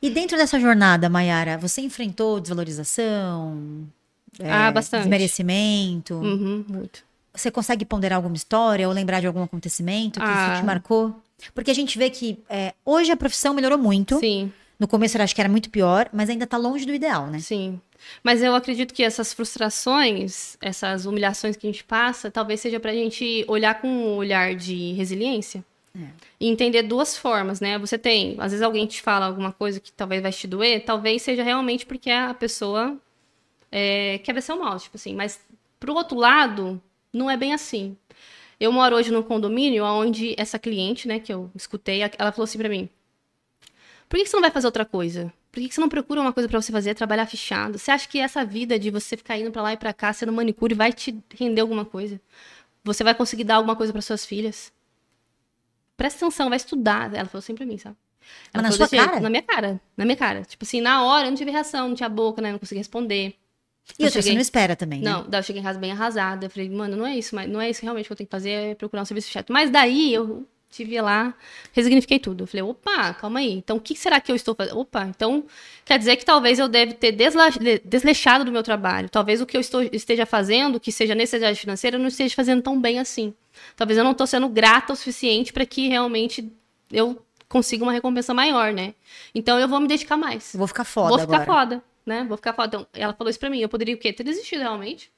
E 0.01 0.09
dentro 0.09 0.37
dessa 0.37 0.59
jornada, 0.59 1.09
Mayara, 1.09 1.57
você 1.57 1.81
enfrentou 1.81 2.39
desvalorização? 2.39 3.85
é, 4.39 4.49
Ah, 4.51 4.71
bastante. 4.71 5.01
Desmerecimento? 5.01 6.13
Uhum, 6.15 6.65
muito. 6.67 7.03
Você 7.33 7.51
consegue 7.51 7.85
ponderar 7.85 8.15
alguma 8.17 8.35
história 8.35 8.87
ou 8.87 8.93
lembrar 8.93 9.19
de 9.19 9.27
algum 9.27 9.43
acontecimento 9.43 10.19
que 10.19 10.25
isso 10.25 10.35
Ah. 10.35 10.55
te 10.59 10.65
marcou? 10.65 11.15
Porque 11.53 11.69
a 11.69 11.73
gente 11.73 11.97
vê 11.99 12.09
que 12.09 12.39
é, 12.49 12.73
hoje 12.83 13.11
a 13.11 13.17
profissão 13.17 13.53
melhorou 13.53 13.77
muito. 13.77 14.17
Sim. 14.19 14.51
No 14.79 14.87
começo 14.87 15.17
eu 15.17 15.23
acho 15.23 15.33
que 15.33 15.41
era 15.41 15.49
muito 15.49 15.69
pior, 15.69 16.09
mas 16.13 16.29
ainda 16.29 16.45
tá 16.45 16.57
longe 16.57 16.85
do 16.85 16.93
ideal, 16.93 17.27
né? 17.27 17.39
Sim. 17.39 17.81
Mas 18.23 18.43
eu 18.43 18.53
acredito 18.53 18.93
que 18.93 19.03
essas 19.03 19.33
frustrações, 19.33 20.55
essas 20.61 21.05
humilhações 21.05 21.55
que 21.55 21.67
a 21.67 21.71
gente 21.71 21.83
passa, 21.83 22.29
talvez 22.29 22.59
seja 22.59 22.79
pra 22.79 22.93
gente 22.93 23.43
olhar 23.47 23.81
com 23.81 23.87
um 23.87 24.15
olhar 24.15 24.55
de 24.55 24.93
resiliência. 24.93 25.63
E 26.39 26.47
entender 26.47 26.83
duas 26.83 27.17
formas, 27.17 27.59
né? 27.59 27.77
Você 27.79 27.97
tem, 27.97 28.35
às 28.37 28.51
vezes 28.51 28.61
alguém 28.61 28.85
te 28.85 29.01
fala 29.01 29.25
alguma 29.25 29.51
coisa 29.51 29.79
que 29.79 29.91
talvez 29.91 30.21
vai 30.21 30.31
te 30.31 30.47
doer, 30.47 30.85
talvez 30.85 31.23
seja 31.23 31.41
realmente 31.41 31.87
porque 31.87 32.11
a 32.11 32.35
pessoa 32.35 32.95
é, 33.71 34.19
quer 34.19 34.33
ver 34.33 34.41
seu 34.41 34.59
mal, 34.59 34.77
tipo 34.79 34.95
assim. 34.95 35.15
Mas 35.15 35.39
pro 35.79 35.95
outro 35.95 36.15
lado, 36.15 36.79
não 37.11 37.31
é 37.31 37.35
bem 37.35 37.53
assim. 37.53 37.97
Eu 38.59 38.71
moro 38.71 38.95
hoje 38.95 39.11
num 39.11 39.23
condomínio 39.23 39.83
onde 39.85 40.35
essa 40.37 40.59
cliente, 40.59 41.07
né, 41.07 41.19
que 41.19 41.33
eu 41.33 41.49
escutei, 41.55 42.01
ela 42.01 42.31
falou 42.31 42.43
assim 42.43 42.57
pra 42.59 42.69
mim: 42.69 42.87
por 44.09 44.17
que 44.19 44.25
você 44.25 44.35
não 44.35 44.41
vai 44.41 44.51
fazer 44.51 44.67
outra 44.67 44.85
coisa? 44.85 45.31
Por 45.51 45.61
que 45.61 45.71
você 45.73 45.81
não 45.81 45.89
procura 45.89 46.21
uma 46.21 46.31
coisa 46.33 46.47
pra 46.47 46.61
você 46.61 46.71
fazer, 46.71 46.93
trabalhar 46.93 47.25
fechado? 47.25 47.77
Você 47.79 47.89
acha 47.91 48.07
que 48.07 48.19
essa 48.19 48.45
vida 48.45 48.77
de 48.77 48.91
você 48.91 49.17
ficar 49.17 49.37
indo 49.37 49.51
pra 49.51 49.61
lá 49.61 49.73
e 49.73 49.77
pra 49.77 49.91
cá, 49.93 50.13
sendo 50.13 50.31
manicure, 50.31 50.75
vai 50.75 50.93
te 50.93 51.17
render 51.35 51.61
alguma 51.61 51.83
coisa? 51.83 52.19
Você 52.83 53.03
vai 53.03 53.15
conseguir 53.15 53.43
dar 53.43 53.55
alguma 53.55 53.75
coisa 53.75 53.91
para 53.91 54.01
suas 54.01 54.25
filhas? 54.25 54.71
Presta 55.95 56.25
atenção, 56.25 56.49
vai 56.49 56.57
estudar. 56.57 57.13
Ela 57.13 57.25
falou 57.25 57.39
assim 57.39 57.55
pra 57.55 57.65
mim, 57.65 57.77
sabe? 57.77 57.95
Mas 58.21 58.49
Ela 58.53 58.63
na 58.63 58.69
falou 58.69 58.77
sua 58.77 58.85
desse 58.85 58.95
jeito, 58.97 59.09
cara? 59.09 59.21
Na 59.21 59.29
minha 59.29 59.41
cara. 59.41 59.81
Na 59.95 60.05
minha 60.05 60.17
cara. 60.17 60.43
Tipo 60.43 60.63
assim, 60.63 60.79
na 60.81 61.03
hora 61.03 61.25
eu 61.27 61.31
não 61.31 61.37
tive 61.37 61.49
reação, 61.51 61.87
não 61.87 61.95
tinha 61.95 62.09
boca, 62.09 62.41
né? 62.41 62.51
Não 62.51 62.59
consegui 62.59 62.79
responder. 62.79 63.35
E 63.97 64.03
Eu 64.03 64.05
outra, 64.05 64.09
você 64.09 64.21
cheguei- 64.21 64.33
não 64.35 64.41
espera 64.41 64.75
também, 64.75 64.99
né? 65.01 65.09
Não, 65.09 65.27
daí 65.27 65.39
eu 65.39 65.43
cheguei 65.43 65.61
em 65.61 65.65
casa 65.65 65.79
bem 65.79 65.91
arrasada. 65.91 66.45
Eu 66.45 66.49
falei, 66.49 66.69
mano, 66.69 66.95
não 66.97 67.07
é 67.07 67.17
isso, 67.17 67.33
mas 67.33 67.49
não 67.49 67.59
é 67.59 67.69
isso 67.69 67.81
realmente 67.81 68.05
que 68.05 68.11
eu 68.11 68.17
tenho 68.17 68.27
que 68.27 68.31
fazer, 68.31 68.49
é 68.51 68.75
procurar 68.75 69.01
um 69.01 69.05
serviço 69.05 69.31
chato. 69.31 69.51
Mas 69.51 69.69
daí 69.69 70.13
eu 70.13 70.45
tive 70.69 70.99
lá, 71.01 71.33
resignifiquei 71.73 72.19
tudo. 72.19 72.43
Eu 72.43 72.47
falei, 72.47 72.63
opa, 72.63 73.13
calma 73.13 73.39
aí. 73.39 73.51
Então, 73.53 73.77
o 73.77 73.81
que 73.81 73.95
será 73.95 74.19
que 74.19 74.31
eu 74.31 74.35
estou 74.35 74.53
fazendo? 74.53 74.79
Opa, 74.79 75.05
então 75.05 75.45
quer 75.85 75.97
dizer 75.97 76.15
que 76.17 76.25
talvez 76.25 76.59
eu 76.59 76.67
deve 76.67 76.93
ter 76.93 77.11
desleixado 77.83 78.43
do 78.45 78.51
meu 78.51 78.63
trabalho. 78.63 79.09
Talvez 79.09 79.41
o 79.41 79.45
que 79.45 79.55
eu 79.55 79.61
estou, 79.61 79.81
esteja 79.83 80.25
fazendo, 80.25 80.79
que 80.79 80.91
seja 80.91 81.15
necessidade 81.15 81.59
financeira, 81.59 81.97
eu 81.97 82.01
não 82.01 82.07
esteja 82.07 82.35
fazendo 82.35 82.61
tão 82.61 82.79
bem 82.79 82.99
assim. 82.99 83.33
Talvez 83.75 83.97
eu 83.97 84.03
não 84.03 84.11
estou 84.11 84.27
sendo 84.27 84.47
grata 84.49 84.93
o 84.93 84.95
suficiente 84.95 85.51
para 85.51 85.65
que 85.65 85.87
realmente 85.87 86.51
eu 86.91 87.21
consiga 87.49 87.83
uma 87.83 87.93
recompensa 87.93 88.33
maior, 88.33 88.73
né? 88.73 88.93
Então 89.33 89.57
eu 89.59 89.67
vou 89.67 89.79
me 89.79 89.87
dedicar 89.87 90.17
mais. 90.17 90.51
vou 90.53 90.67
ficar 90.67 90.83
foda 90.83 91.09
Vou 91.09 91.19
ficar 91.19 91.41
agora. 91.41 91.45
foda, 91.59 91.83
né? 92.05 92.25
Vou 92.27 92.37
ficar 92.37 92.53
foda. 92.53 92.67
Então, 92.67 92.87
ela 92.93 93.13
falou 93.13 93.29
isso 93.29 93.39
pra 93.39 93.49
mim. 93.49 93.59
Eu 93.59 93.69
poderia 93.69 93.95
o 93.95 93.97
quê? 93.97 94.11
Ter 94.11 94.23
desistido 94.23 94.59
realmente 94.59 95.09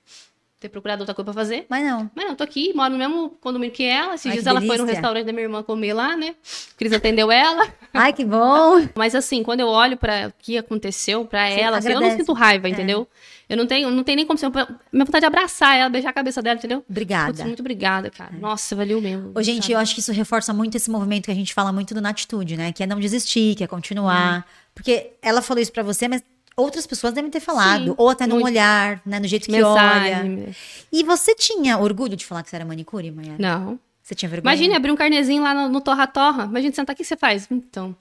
ter 0.60 0.68
procurado 0.70 1.02
outra 1.02 1.16
coisa 1.16 1.26
pra 1.26 1.34
fazer. 1.34 1.66
Mas 1.70 1.86
não. 1.86 2.12
Mas 2.14 2.26
não, 2.28 2.36
tô 2.36 2.44
aqui, 2.44 2.74
moro 2.76 2.92
no 2.92 2.98
mesmo 2.98 3.30
condomínio 3.42 3.74
que 3.74 3.84
ela. 3.84 4.16
Esses 4.16 4.26
Ai, 4.26 4.34
dias 4.34 4.46
ela 4.46 4.60
foi 4.60 4.68
delícia. 4.68 4.86
no 4.86 4.92
restaurante 4.92 5.26
da 5.26 5.32
minha 5.32 5.44
irmã 5.44 5.64
comer 5.64 5.94
lá, 5.94 6.18
né? 6.18 6.36
Cris 6.76 6.92
atendeu 6.92 7.32
ela. 7.32 7.66
Ai, 7.94 8.12
que 8.12 8.26
bom. 8.26 8.86
Mas 8.96 9.16
assim, 9.16 9.42
quando 9.42 9.62
eu 9.62 9.68
olho 9.68 9.96
para 9.96 10.28
o 10.28 10.34
que 10.38 10.58
aconteceu 10.58 11.24
pra 11.26 11.50
Você 11.50 11.60
ela, 11.60 11.78
assim, 11.78 11.92
eu 11.92 12.02
não 12.02 12.12
sinto 12.12 12.34
raiva, 12.34 12.68
É. 12.68 12.72
entendeu? 12.72 13.08
Eu 13.48 13.58
não 13.58 13.66
tenho, 13.66 13.90
não 13.90 14.04
tenho 14.04 14.18
nem 14.18 14.26
como 14.28 14.38
ser. 14.38 14.52
Minha 14.92 15.06
vontade 15.06 15.26
é 15.26 15.28
abraçar 15.28 15.76
ela, 15.76 15.90
beijar 15.90 16.10
a 16.10 16.14
cabeça 16.14 16.42
dela, 16.42 16.58
entendeu? 16.58 16.84
Obrigada. 16.88 17.32
Putz, 17.32 17.44
muito 17.46 17.62
obrigada, 17.62 18.10
cara. 18.12 18.32
Nossa, 18.40 18.76
valeu 18.76 19.02
mesmo. 19.02 19.32
Ô, 19.34 19.42
gente, 19.42 19.64
sabe? 19.64 19.74
eu 19.74 19.80
acho 19.80 19.96
que 19.96 20.02
isso 20.02 20.12
reforça 20.12 20.54
muito 20.54 20.76
esse 20.76 20.90
movimento 20.92 21.26
que 21.26 21.32
a 21.32 21.36
gente 21.36 21.54
fala 21.54 21.72
muito 21.72 21.94
do 21.96 22.02
na 22.02 22.10
atitude, 22.10 22.56
né? 22.56 22.72
Que 22.72 22.84
é 22.84 22.86
não 22.86 23.00
desistir, 23.00 23.56
que 23.56 23.64
é 23.64 23.68
continuar. 23.68 24.46
Porque 24.76 25.14
ela 25.22 25.42
falou 25.42 25.62
isso 25.64 25.72
pra 25.72 25.82
você, 25.84 26.08
mas 26.08 26.24
outras 26.60 26.86
pessoas 26.86 27.14
devem 27.14 27.32
ter 27.32 27.40
falado. 27.40 27.86
Sim, 27.86 27.94
ou 27.98 28.10
até 28.10 28.28
no 28.28 28.36
muito. 28.36 28.46
olhar, 28.48 29.02
né? 29.06 29.20
No 29.20 29.28
jeito 29.28 29.48
que 29.50 29.62
olha. 29.64 30.24
Mensagem. 30.24 30.56
E 30.92 31.04
você 31.04 31.34
tinha 31.36 31.78
orgulho 31.78 32.16
de 32.16 32.26
falar 32.26 32.44
que 32.44 32.50
você 32.50 32.56
era 32.56 32.66
manicure, 32.66 33.10
Mayara? 33.12 33.38
Não. 33.40 33.80
Você 34.04 34.16
tinha 34.16 34.30
vergonha? 34.30 34.54
Imagina 34.54 34.76
abrir 34.76 34.92
um 34.92 34.96
carnezinho 34.96 35.44
lá 35.44 35.54
no, 35.54 35.70
no 35.70 35.82
Torra 35.82 36.08
Torra. 36.08 36.46
Imagina 36.46 36.74
sentar, 36.74 36.94
o 36.94 36.98
que 36.98 37.04
você 37.04 37.16
faz? 37.16 37.48
Então. 37.52 37.96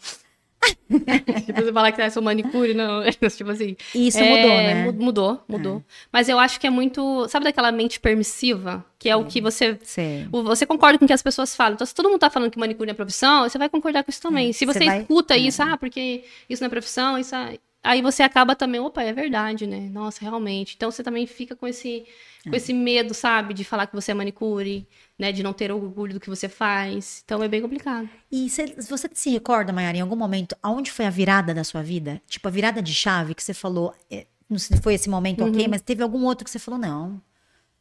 tipo, 1.46 1.60
você 1.62 1.72
falar 1.72 1.92
que 1.92 2.10
você 2.10 2.18
é 2.18 2.22
manicure, 2.22 2.74
não. 2.74 3.02
tipo 3.30 3.50
assim. 3.50 3.76
Isso 3.94 4.18
É, 4.18 4.28
mudou, 4.28 4.56
né? 4.56 4.74
mu- 4.84 4.92
Mudou, 5.04 5.44
mudou. 5.46 5.84
Mas 6.12 6.28
eu 6.28 6.38
acho 6.38 6.58
que 6.58 6.66
é 6.66 6.70
muito. 6.70 7.28
Sabe 7.28 7.44
daquela 7.44 7.70
mente 7.70 8.00
permissiva? 8.00 8.84
Que 8.98 9.08
é 9.08 9.14
o 9.14 9.24
que 9.24 9.40
você. 9.40 9.78
Sei. 9.84 10.26
o- 10.32 10.42
Você 10.42 10.66
concorda 10.66 10.98
com 10.98 11.04
o 11.04 11.08
que 11.08 11.12
as 11.14 11.22
pessoas 11.22 11.54
falam. 11.54 11.74
Então, 11.74 11.86
se 11.86 11.94
todo 11.94 12.08
mundo 12.08 12.18
tá 12.18 12.30
falando 12.30 12.50
que 12.50 12.58
manicure 12.58 12.90
é 12.90 12.94
profissão, 12.94 13.48
você 13.48 13.56
vai 13.58 13.68
concordar 13.68 14.02
com 14.02 14.10
isso 14.10 14.20
também. 14.20 14.52
se 14.52 14.66
você, 14.66 14.78
você 14.80 14.84
vai- 14.84 15.00
escuta 15.02 15.34
é. 15.34 15.38
isso, 15.38 15.62
ah, 15.62 15.76
porque 15.76 16.24
isso 16.50 16.62
não 16.62 16.66
é 16.66 16.70
profissão, 16.70 17.18
isso. 17.18 17.34
É- 17.82 17.88
Aí 17.88 18.02
você 18.02 18.22
acaba 18.22 18.54
também, 18.56 18.80
opa, 18.80 19.02
é 19.02 19.12
verdade, 19.12 19.66
né? 19.66 19.88
Nossa, 19.92 20.20
realmente. 20.20 20.74
Então 20.76 20.90
você 20.90 21.02
também 21.02 21.26
fica 21.26 21.54
com 21.56 21.66
esse, 21.66 22.04
com 22.48 22.54
esse 22.54 22.72
medo, 22.72 23.14
sabe? 23.14 23.54
De 23.54 23.64
falar 23.64 23.86
que 23.86 23.94
você 23.94 24.10
é 24.10 24.14
manicure, 24.14 24.86
né? 25.18 25.32
De 25.32 25.42
não 25.42 25.52
ter 25.52 25.70
orgulho 25.72 26.14
do 26.14 26.20
que 26.20 26.28
você 26.28 26.48
faz. 26.48 27.22
Então 27.24 27.42
é 27.42 27.48
bem 27.48 27.62
complicado. 27.62 28.08
E 28.30 28.48
cê- 28.50 28.74
você 28.88 29.08
se 29.14 29.30
recorda, 29.30 29.72
Mayara, 29.72 29.96
em 29.96 30.00
algum 30.00 30.16
momento, 30.16 30.56
aonde 30.62 30.90
foi 30.90 31.06
a 31.06 31.10
virada 31.10 31.54
da 31.54 31.64
sua 31.64 31.82
vida? 31.82 32.20
Tipo, 32.26 32.48
a 32.48 32.50
virada 32.50 32.82
de 32.82 32.92
chave 32.92 33.34
que 33.34 33.42
você 33.42 33.54
falou, 33.54 33.94
é, 34.10 34.26
não 34.50 34.58
sei 34.58 34.76
se 34.76 34.82
foi 34.82 34.94
esse 34.94 35.08
momento, 35.08 35.44
ok, 35.44 35.62
Uhum. 35.64 35.70
mas 35.70 35.80
teve 35.80 36.02
algum 36.02 36.24
outro 36.24 36.44
que 36.44 36.50
você 36.50 36.58
falou, 36.58 36.78
não, 36.80 37.20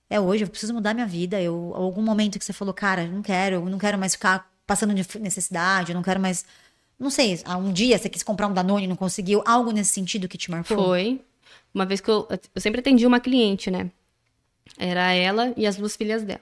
é 0.09 0.19
hoje, 0.19 0.43
eu 0.43 0.47
preciso 0.49 0.73
mudar 0.73 0.93
minha 0.93 1.05
vida. 1.07 1.41
Eu, 1.41 1.71
algum 1.75 2.01
momento 2.01 2.39
que 2.39 2.45
você 2.45 2.53
falou, 2.53 2.73
cara, 2.73 3.05
não 3.07 3.21
quero, 3.21 3.55
eu 3.57 3.65
não 3.65 3.77
quero 3.77 3.97
mais 3.97 4.13
ficar 4.13 4.49
passando 4.65 4.93
de 4.93 5.19
necessidade, 5.19 5.91
eu 5.91 5.95
não 5.95 6.03
quero 6.03 6.19
mais. 6.19 6.45
Não 6.99 7.09
sei, 7.09 7.39
ah, 7.45 7.57
um 7.57 7.71
dia 7.71 7.97
você 7.97 8.09
quis 8.09 8.23
comprar 8.23 8.47
um 8.47 8.53
Danone 8.53 8.85
e 8.85 8.87
não 8.87 8.95
conseguiu, 8.95 9.43
algo 9.45 9.71
nesse 9.71 9.91
sentido 9.91 10.27
que 10.27 10.37
te 10.37 10.49
marcou? 10.49 10.77
Foi. 10.77 11.21
Uma 11.73 11.85
vez 11.85 12.01
que 12.01 12.09
eu, 12.09 12.27
eu 12.55 12.61
sempre 12.61 12.79
atendi 12.79 13.05
uma 13.05 13.19
cliente, 13.19 13.69
né? 13.69 13.91
Era 14.77 15.13
ela 15.13 15.53
e 15.55 15.67
as 15.67 15.75
duas 15.75 15.95
filhas 15.95 16.23
dela. 16.23 16.41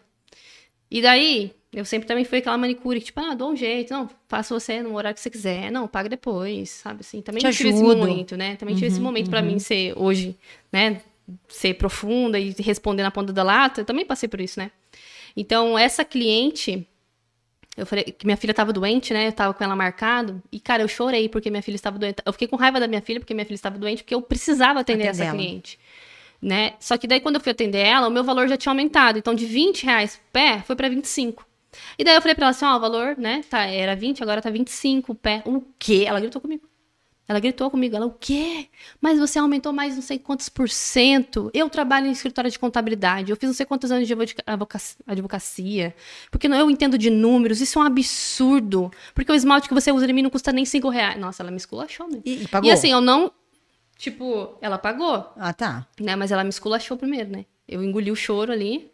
E 0.90 1.02
daí, 1.02 1.52
eu 1.74 1.84
sempre 1.84 2.08
também 2.08 2.24
fui 2.24 2.38
aquela 2.38 2.58
manicure 2.58 3.00
que, 3.00 3.08
tipo, 3.08 3.20
ah, 3.20 3.36
dou 3.36 3.52
um 3.52 3.56
jeito, 3.56 3.94
não, 3.94 4.10
faça 4.30 4.58
você 4.58 4.82
no 4.82 4.96
horário 4.96 5.14
que 5.14 5.22
você 5.22 5.30
quiser, 5.30 5.70
não, 5.70 5.90
paga 5.90 6.08
depois, 6.08 6.70
sabe 6.70 7.02
assim? 7.02 7.22
Também 7.22 7.42
Te 7.42 7.52
tive 7.52 7.70
esse 7.70 7.84
ajudo. 7.84 7.98
momento, 7.98 8.38
né? 8.38 8.56
Também 8.56 8.76
tive 8.76 8.88
esse 8.88 9.00
momento 9.02 9.30
pra 9.30 9.42
mim 9.42 9.60
ser 9.60 9.94
hoje, 9.98 10.38
né? 10.72 11.02
Ser 11.50 11.74
profunda 11.74 12.40
e 12.40 12.56
responder 12.60 13.04
na 13.04 13.12
ponta 13.12 13.34
da 13.34 13.44
lata, 13.44 13.82
eu 13.82 13.86
também 13.86 14.06
passei 14.06 14.30
por 14.30 14.40
isso, 14.40 14.58
né? 14.58 14.72
Então, 15.36 15.78
essa 15.78 16.06
cliente, 16.06 16.88
eu 17.78 17.86
falei 17.86 18.06
que 18.06 18.26
minha 18.26 18.38
filha 18.38 18.52
estava 18.52 18.72
doente, 18.72 19.14
né? 19.14 19.28
Eu 19.28 19.32
tava 19.34 19.54
com 19.54 19.64
ela 19.64 19.76
marcado. 19.76 20.42
E, 20.52 20.60
cara, 20.60 20.84
eu 20.84 20.88
chorei 20.88 21.28
porque 21.28 21.50
minha 21.50 21.62
filha 21.62 21.76
estava 21.76 22.00
doente. 22.00 22.22
Eu 22.26 22.32
fiquei 22.32 22.48
com 22.48 22.56
raiva 22.56 22.80
da 22.80 22.88
minha 22.88 23.02
filha 23.02 23.20
porque 23.20 23.34
minha 23.34 23.46
filha 23.46 23.56
estava 23.56 23.78
doente, 23.78 24.04
porque 24.04 24.16
eu 24.16 24.22
precisava 24.22 24.80
atender 24.80 25.08
essa 25.08 25.24
Atendê-la. 25.24 25.44
cliente. 25.44 25.80
Né? 26.42 26.74
Só 26.80 26.98
que 26.98 27.08
daí, 27.08 27.20
quando 27.20 27.36
eu 27.36 27.42
fui 27.42 27.52
atender 27.52 27.80
ela, 27.80 28.08
o 28.08 28.12
meu 28.12 28.24
valor 28.24 28.48
já 28.48 28.56
tinha 28.56 28.72
aumentado. 28.72 29.18
Então, 29.18 29.34
de 29.34 29.46
20 29.46 29.86
reais 29.86 30.22
pé, 30.32 30.62
foi 30.66 30.76
para 30.76 30.88
25. 30.88 31.46
E 31.98 32.04
daí 32.04 32.16
eu 32.16 32.22
falei 32.22 32.36
pra 32.36 32.46
ela 32.46 32.52
assim, 32.52 32.66
ó, 32.66 32.78
o 32.78 32.80
valor, 32.80 33.18
né? 33.18 33.44
Tá, 33.50 33.66
era 33.66 33.96
20, 33.96 34.24
agora 34.24 34.42
tá 34.42 34.50
25 34.50 35.12
o 35.12 35.16
pé. 35.16 35.42
O 35.46 35.62
quê? 35.78 36.06
Ela 36.08 36.20
gritou 36.20 36.42
comigo. 36.42 36.64
Ela 37.28 37.40
gritou 37.40 37.72
comigo, 37.72 37.96
ela, 37.96 38.06
o 38.06 38.12
quê? 38.12 38.68
Mas 39.02 39.18
você 39.18 39.40
aumentou 39.40 39.74
mais 39.74 39.96
não 39.96 40.02
sei 40.04 40.20
quantos 40.20 40.48
por 40.48 40.70
cento. 40.70 41.50
Eu 41.56 41.68
trabalho 41.70 42.06
em 42.06 42.12
escritório 42.12 42.52
de 42.52 42.60
contabilidade, 42.60 43.32
eu 43.32 43.36
fiz 43.36 43.48
não 43.50 43.54
sei 43.56 43.66
quantos 43.66 43.92
anos 43.92 44.08
de 44.08 44.14
advoca- 44.14 44.80
advocacia. 45.08 45.96
Porque 46.30 46.48
não, 46.48 46.58
eu 46.58 46.70
entendo 46.70 46.98
de 46.98 47.10
números, 47.10 47.62
isso 47.62 47.80
é 47.80 47.82
um 47.82 47.86
absurdo. 47.86 48.92
Porque 49.14 49.32
o 49.32 49.36
esmalte 49.36 49.68
que 49.68 49.74
você 49.74 49.92
usa 49.92 50.06
em 50.10 50.14
mim 50.14 50.22
não 50.22 50.30
custa 50.30 50.52
nem 50.52 50.66
5 50.66 50.88
reais. 50.90 51.20
Nossa, 51.20 51.42
ela 51.42 51.52
me 51.52 51.58
esculachou, 51.58 52.08
né? 52.08 52.22
E, 52.24 52.44
e 52.44 52.48
pagou? 52.48 52.70
E 52.70 52.72
assim, 52.74 52.92
eu 52.92 53.02
não. 53.02 53.32
Tipo, 53.98 54.58
ela 54.62 54.78
pagou, 54.78 55.32
Ah, 55.38 55.54
tá. 55.54 55.88
né? 56.00 56.16
Mas 56.16 56.32
ela 56.32 56.44
me 56.44 56.50
esculachou 56.50 56.98
primeiro, 56.98 57.30
né? 57.32 57.46
Eu 57.68 57.84
engoli 57.84 58.12
o 58.12 58.16
choro 58.16 58.52
ali, 58.52 58.92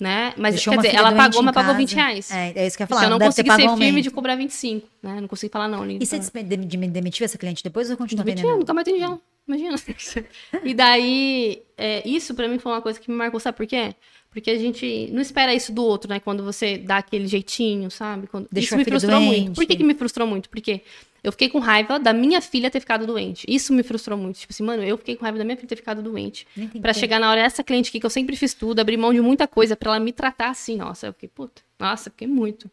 né? 0.00 0.32
Mas 0.36 0.54
Deixou 0.54 0.72
quer 0.72 0.78
dizer, 0.80 0.94
ela 0.96 1.12
pagou, 1.12 1.42
mas 1.42 1.54
pagou 1.54 1.68
casa. 1.68 1.78
20 1.78 1.94
reais. 1.94 2.30
É, 2.30 2.52
é 2.56 2.66
isso 2.66 2.76
que 2.76 2.82
eu 2.82 2.84
ia 2.84 2.88
falar. 2.88 3.04
eu 3.04 3.10
não 3.10 3.18
consegui 3.18 3.50
ser 3.52 3.76
firme 3.76 4.02
de 4.02 4.10
cobrar 4.10 4.34
25, 4.34 4.88
né? 5.02 5.20
Não 5.20 5.28
consegui 5.28 5.52
falar 5.52 5.68
não. 5.68 5.88
E 5.88 6.04
você 6.04 6.16
Então- 6.16 6.88
demitiu 6.90 7.24
essa 7.24 7.36
cliente 7.36 7.62
depois 7.62 7.90
ou 7.90 7.96
continua 7.96 8.24
Mentira, 8.24 8.40
atendendo? 8.40 8.60
nunca 8.60 8.72
mais 8.72 8.88
atendi 8.88 9.02
ela. 9.02 9.20
Imagina. 9.46 9.76
e 10.64 10.74
daí, 10.74 11.62
é, 11.76 12.08
isso 12.08 12.34
pra 12.34 12.46
mim 12.48 12.58
foi 12.58 12.72
uma 12.72 12.80
coisa 12.80 12.98
que 13.00 13.10
me 13.10 13.16
marcou, 13.16 13.40
sabe 13.40 13.56
por 13.56 13.66
quê? 13.66 13.94
Porque 14.30 14.50
a 14.50 14.58
gente 14.58 15.10
não 15.12 15.20
espera 15.20 15.52
isso 15.52 15.72
do 15.72 15.82
outro, 15.84 16.08
né? 16.08 16.20
Quando 16.20 16.44
você 16.44 16.78
dá 16.78 16.98
aquele 16.98 17.26
jeitinho, 17.26 17.90
sabe? 17.90 18.28
Quando... 18.28 18.46
Deixou 18.50 18.78
isso 18.78 18.84
me 18.84 18.84
frustrou 18.84 19.18
doente. 19.18 19.40
muito. 19.40 19.54
Por 19.56 19.66
que, 19.66 19.76
que 19.76 19.82
me 19.82 19.94
frustrou 19.94 20.26
muito? 20.26 20.48
Porque 20.48 20.82
eu 21.22 21.32
fiquei 21.32 21.48
com 21.48 21.58
raiva 21.58 21.98
da 21.98 22.12
minha 22.12 22.40
filha 22.40 22.70
ter 22.70 22.78
ficado 22.78 23.06
doente. 23.06 23.44
Isso 23.48 23.72
me 23.72 23.82
frustrou 23.82 24.16
muito. 24.16 24.38
Tipo 24.38 24.52
assim, 24.52 24.62
mano, 24.62 24.84
eu 24.84 24.96
fiquei 24.96 25.16
com 25.16 25.22
raiva 25.22 25.36
da 25.36 25.44
minha 25.44 25.56
filha 25.56 25.68
ter 25.68 25.76
ficado 25.76 26.00
doente. 26.00 26.46
Como. 26.54 26.94
chegar 26.94 27.18
na 27.18 27.28
hora, 27.28 27.40
essa 27.40 27.64
cliente 27.64 27.88
aqui, 27.88 27.98
que 27.98 28.06
eu 28.06 28.10
sempre 28.10 28.36
fiz 28.36 28.54
tudo, 28.54 28.78
abri 28.78 28.96
mão 28.96 29.12
de 29.12 29.20
muita 29.20 29.48
coisa 29.48 29.74
pra 29.76 29.90
ela 29.90 30.00
me 30.00 30.12
tratar 30.12 30.50
assim. 30.50 30.76
Nossa, 30.76 31.08
eu 31.08 31.12
fiquei, 31.12 31.28
puta. 31.28 31.60
Nossa, 31.78 32.08
fiquei 32.08 32.28
muito. 32.28 32.70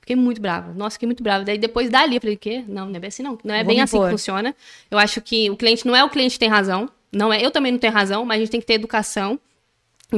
Fiquei 0.00 0.16
muito 0.16 0.40
brava. 0.40 0.72
Nossa, 0.72 0.94
fiquei 0.94 1.06
muito 1.06 1.22
brava. 1.22 1.44
Daí 1.44 1.58
depois 1.58 1.90
dali 1.90 2.16
eu 2.16 2.20
falei, 2.20 2.36
o 2.36 2.38
quê? 2.38 2.64
Não, 2.66 2.86
não 2.86 2.96
é 2.96 3.00
bem 3.00 3.08
assim, 3.08 3.22
não. 3.22 3.38
Não 3.44 3.54
é 3.54 3.64
Vou 3.64 3.72
bem 3.72 3.80
assim 3.80 4.00
que 4.00 4.10
funciona. 4.10 4.54
Eu 4.90 4.98
acho 4.98 5.20
que 5.20 5.50
o 5.50 5.56
cliente 5.56 5.86
não 5.86 5.94
é 5.94 6.02
o 6.02 6.10
cliente 6.10 6.34
que 6.34 6.38
tem 6.40 6.48
razão. 6.48 6.88
Não 7.12 7.32
é, 7.32 7.44
eu 7.44 7.50
também 7.50 7.70
não 7.72 7.78
tenho 7.78 7.92
razão, 7.92 8.24
mas 8.24 8.36
a 8.36 8.40
gente 8.40 8.50
tem 8.50 8.60
que 8.60 8.66
ter 8.66 8.74
educação, 8.74 9.38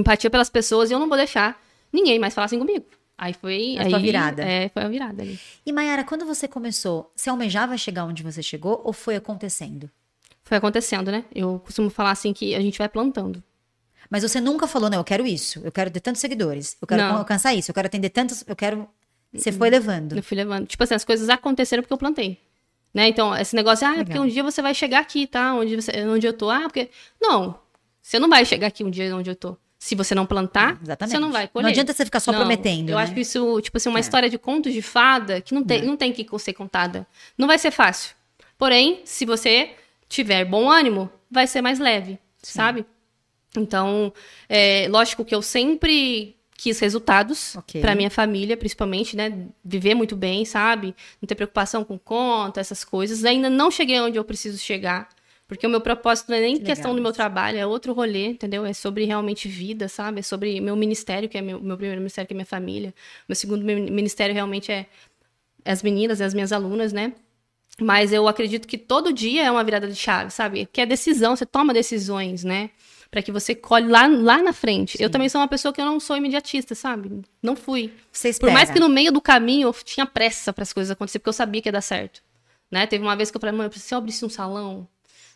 empatia 0.00 0.30
pelas 0.30 0.50
pessoas, 0.50 0.90
e 0.90 0.94
eu 0.94 0.98
não 0.98 1.08
vou 1.08 1.16
deixar 1.16 1.60
ninguém 1.92 2.18
mais 2.18 2.34
falar 2.34 2.46
assim 2.46 2.58
comigo. 2.58 2.86
Aí 3.16 3.32
foi. 3.32 3.76
A 3.78 3.82
aí, 3.82 3.90
tua 3.90 3.98
virada. 3.98 4.42
É, 4.42 4.68
foi 4.68 4.82
a 4.82 4.88
virada 4.88 5.22
ali. 5.22 5.38
E 5.64 5.72
Mayara, 5.72 6.04
quando 6.04 6.26
você 6.26 6.48
começou, 6.48 7.12
você 7.14 7.30
almejava 7.30 7.76
chegar 7.78 8.04
onde 8.04 8.22
você 8.22 8.42
chegou 8.42 8.82
ou 8.84 8.92
foi 8.92 9.16
acontecendo? 9.16 9.88
Foi 10.42 10.58
acontecendo, 10.58 11.10
né? 11.10 11.24
Eu 11.34 11.60
costumo 11.64 11.88
falar 11.88 12.10
assim 12.10 12.32
que 12.32 12.54
a 12.54 12.60
gente 12.60 12.76
vai 12.78 12.88
plantando. 12.88 13.42
Mas 14.10 14.22
você 14.22 14.40
nunca 14.40 14.66
falou, 14.66 14.90
não, 14.90 14.98
eu 14.98 15.04
quero 15.04 15.26
isso, 15.26 15.60
eu 15.64 15.72
quero 15.72 15.90
ter 15.90 16.00
tantos 16.00 16.20
seguidores, 16.20 16.76
eu 16.80 16.86
quero 16.86 17.02
Não. 17.02 17.16
alcançar 17.16 17.54
isso, 17.54 17.70
eu 17.70 17.74
quero 17.74 17.86
atender 17.86 18.10
tantos, 18.10 18.44
eu 18.46 18.54
quero. 18.54 18.86
Você 19.32 19.50
foi 19.50 19.70
levando. 19.70 20.16
Eu 20.16 20.22
fui 20.22 20.36
levando. 20.36 20.66
Tipo 20.66 20.84
assim, 20.84 20.94
as 20.94 21.04
coisas 21.04 21.28
aconteceram 21.28 21.82
porque 21.82 21.92
eu 21.92 21.98
plantei. 21.98 22.38
Né? 22.92 23.08
Então, 23.08 23.34
esse 23.36 23.56
negócio, 23.56 23.84
ah, 23.86 23.92
é 23.92 23.96
porque 23.96 24.12
Legal. 24.12 24.24
um 24.24 24.28
dia 24.28 24.42
você 24.44 24.62
vai 24.62 24.72
chegar 24.72 25.00
aqui, 25.00 25.26
tá? 25.26 25.54
Onde, 25.54 25.74
você, 25.74 25.90
onde 26.06 26.24
eu 26.24 26.32
tô. 26.32 26.48
Ah, 26.48 26.60
porque. 26.62 26.90
Não. 27.20 27.58
Você 28.00 28.20
não 28.20 28.28
vai 28.28 28.44
chegar 28.44 28.68
aqui 28.68 28.84
um 28.84 28.90
dia 28.90 29.16
onde 29.16 29.30
eu 29.30 29.34
tô. 29.34 29.56
Se 29.84 29.94
você 29.94 30.14
não 30.14 30.24
plantar, 30.24 30.78
Exatamente. 30.82 31.12
você 31.12 31.20
não 31.20 31.30
vai 31.30 31.46
colher. 31.46 31.64
Não 31.64 31.70
adianta 31.70 31.92
você 31.92 32.06
ficar 32.06 32.18
só 32.18 32.32
Não, 32.32 32.38
prometendo. 32.38 32.88
Eu 32.88 32.96
né? 32.96 33.02
acho 33.02 33.12
que 33.12 33.20
isso, 33.20 33.60
tipo 33.60 33.76
assim, 33.76 33.90
uma 33.90 33.98
É. 33.98 34.00
história 34.00 34.30
de 34.30 34.38
contos 34.38 34.72
de 34.72 34.80
fada 34.80 35.42
que 35.42 35.52
não 35.52 35.62
tem, 35.62 35.82
não 35.82 35.94
tem 35.94 36.10
que 36.10 36.26
ser 36.38 36.54
contada. 36.54 37.06
Não 37.36 37.46
vai 37.46 37.58
ser 37.58 37.70
fácil. 37.70 38.14
Porém, 38.56 39.02
se 39.04 39.26
você 39.26 39.72
tiver 40.08 40.46
bom 40.46 40.70
ânimo, 40.70 41.10
vai 41.30 41.46
ser 41.46 41.60
mais 41.60 41.78
leve, 41.78 42.18
sabe? 42.42 42.86
Então, 43.54 44.10
é, 44.48 44.86
lógico 44.88 45.22
que 45.22 45.34
eu 45.34 45.42
sempre 45.42 46.34
quis 46.56 46.78
resultados 46.80 47.54
Ok. 47.56 47.82
pra 47.82 47.94
minha 47.94 48.10
família, 48.10 48.56
principalmente, 48.56 49.14
né? 49.14 49.36
Viver 49.62 49.94
muito 49.94 50.16
bem, 50.16 50.46
sabe? 50.46 50.94
Não 51.20 51.26
ter 51.26 51.34
preocupação 51.34 51.84
com 51.84 51.98
conta, 51.98 52.58
essas 52.58 52.84
coisas. 52.84 53.22
Ainda 53.22 53.50
não 53.50 53.70
cheguei 53.70 54.00
onde 54.00 54.16
eu 54.16 54.24
preciso 54.24 54.56
chegar. 54.56 55.10
Porque 55.46 55.66
o 55.66 55.70
meu 55.70 55.80
propósito 55.80 56.30
não 56.30 56.38
é 56.38 56.40
nem 56.40 56.56
Que 56.56 56.64
questão 56.64 56.90
legal 56.90 56.96
do 56.96 57.02
meu 57.02 57.12
trabalho, 57.12 57.58
é 57.58 57.66
outro 57.66 57.92
rolê, 57.92 58.28
entendeu? 58.28 58.64
É 58.64 58.72
sobre 58.72 59.04
realmente 59.04 59.46
vida, 59.46 59.88
sabe? 59.88 60.20
É 60.20 60.22
sobre 60.22 60.60
meu 60.60 60.74
ministério, 60.74 61.28
que 61.28 61.36
é 61.36 61.42
meu, 61.42 61.60
meu 61.60 61.76
primeiro 61.76 62.00
ministério, 62.00 62.26
que 62.26 62.32
é 62.34 62.36
minha 62.36 62.46
família. 62.46 62.94
Meu 63.28 63.36
segundo 63.36 63.62
mi- 63.64 63.90
ministério 63.90 64.34
realmente 64.34 64.72
é 64.72 64.86
as 65.64 65.82
meninas, 65.82 66.20
é 66.20 66.24
as 66.24 66.32
minhas 66.32 66.50
alunas, 66.50 66.92
né? 66.92 67.12
Mas 67.80 68.12
eu 68.12 68.26
acredito 68.28 68.66
que 68.66 68.78
todo 68.78 69.12
dia 69.12 69.44
é 69.44 69.50
uma 69.50 69.62
virada 69.64 69.86
de 69.88 69.96
chave, 69.96 70.30
sabe? 70.30 70.66
Que 70.72 70.80
é 70.80 70.86
decisão, 70.86 71.36
você 71.36 71.44
toma 71.44 71.74
decisões, 71.74 72.42
né? 72.44 72.70
para 73.14 73.22
que 73.22 73.30
você 73.30 73.54
colhe 73.54 73.86
lá, 73.86 74.08
lá 74.08 74.42
na 74.42 74.52
frente. 74.52 75.00
Eu 75.00 75.08
também 75.08 75.28
sou 75.28 75.40
uma 75.40 75.46
pessoa 75.46 75.72
que 75.72 75.80
eu 75.80 75.84
não 75.84 76.00
sou 76.00 76.16
imediatista, 76.16 76.74
sabe? 76.74 77.22
Não 77.40 77.54
fui. 77.54 77.92
Por 78.40 78.50
mais 78.52 78.70
que 78.70 78.80
no 78.80 78.88
meio 78.88 79.12
do 79.12 79.20
caminho 79.20 79.68
eu 79.68 79.72
tinha 79.72 80.04
pressa 80.04 80.52
para 80.52 80.64
as 80.64 80.72
coisas 80.72 80.90
acontecerem, 80.90 81.20
porque 81.20 81.28
eu 81.28 81.32
sabia 81.32 81.62
que 81.62 81.68
ia 81.68 81.72
dar 81.72 81.80
certo. 81.80 82.20
Né? 82.68 82.88
Teve 82.88 83.04
uma 83.04 83.14
vez 83.14 83.30
que 83.30 83.36
eu 83.36 83.40
falei, 83.40 83.54
mãe, 83.54 83.70
eu 83.92 83.98
abrisse 83.98 84.24
um 84.24 84.28
salão, 84.28 84.88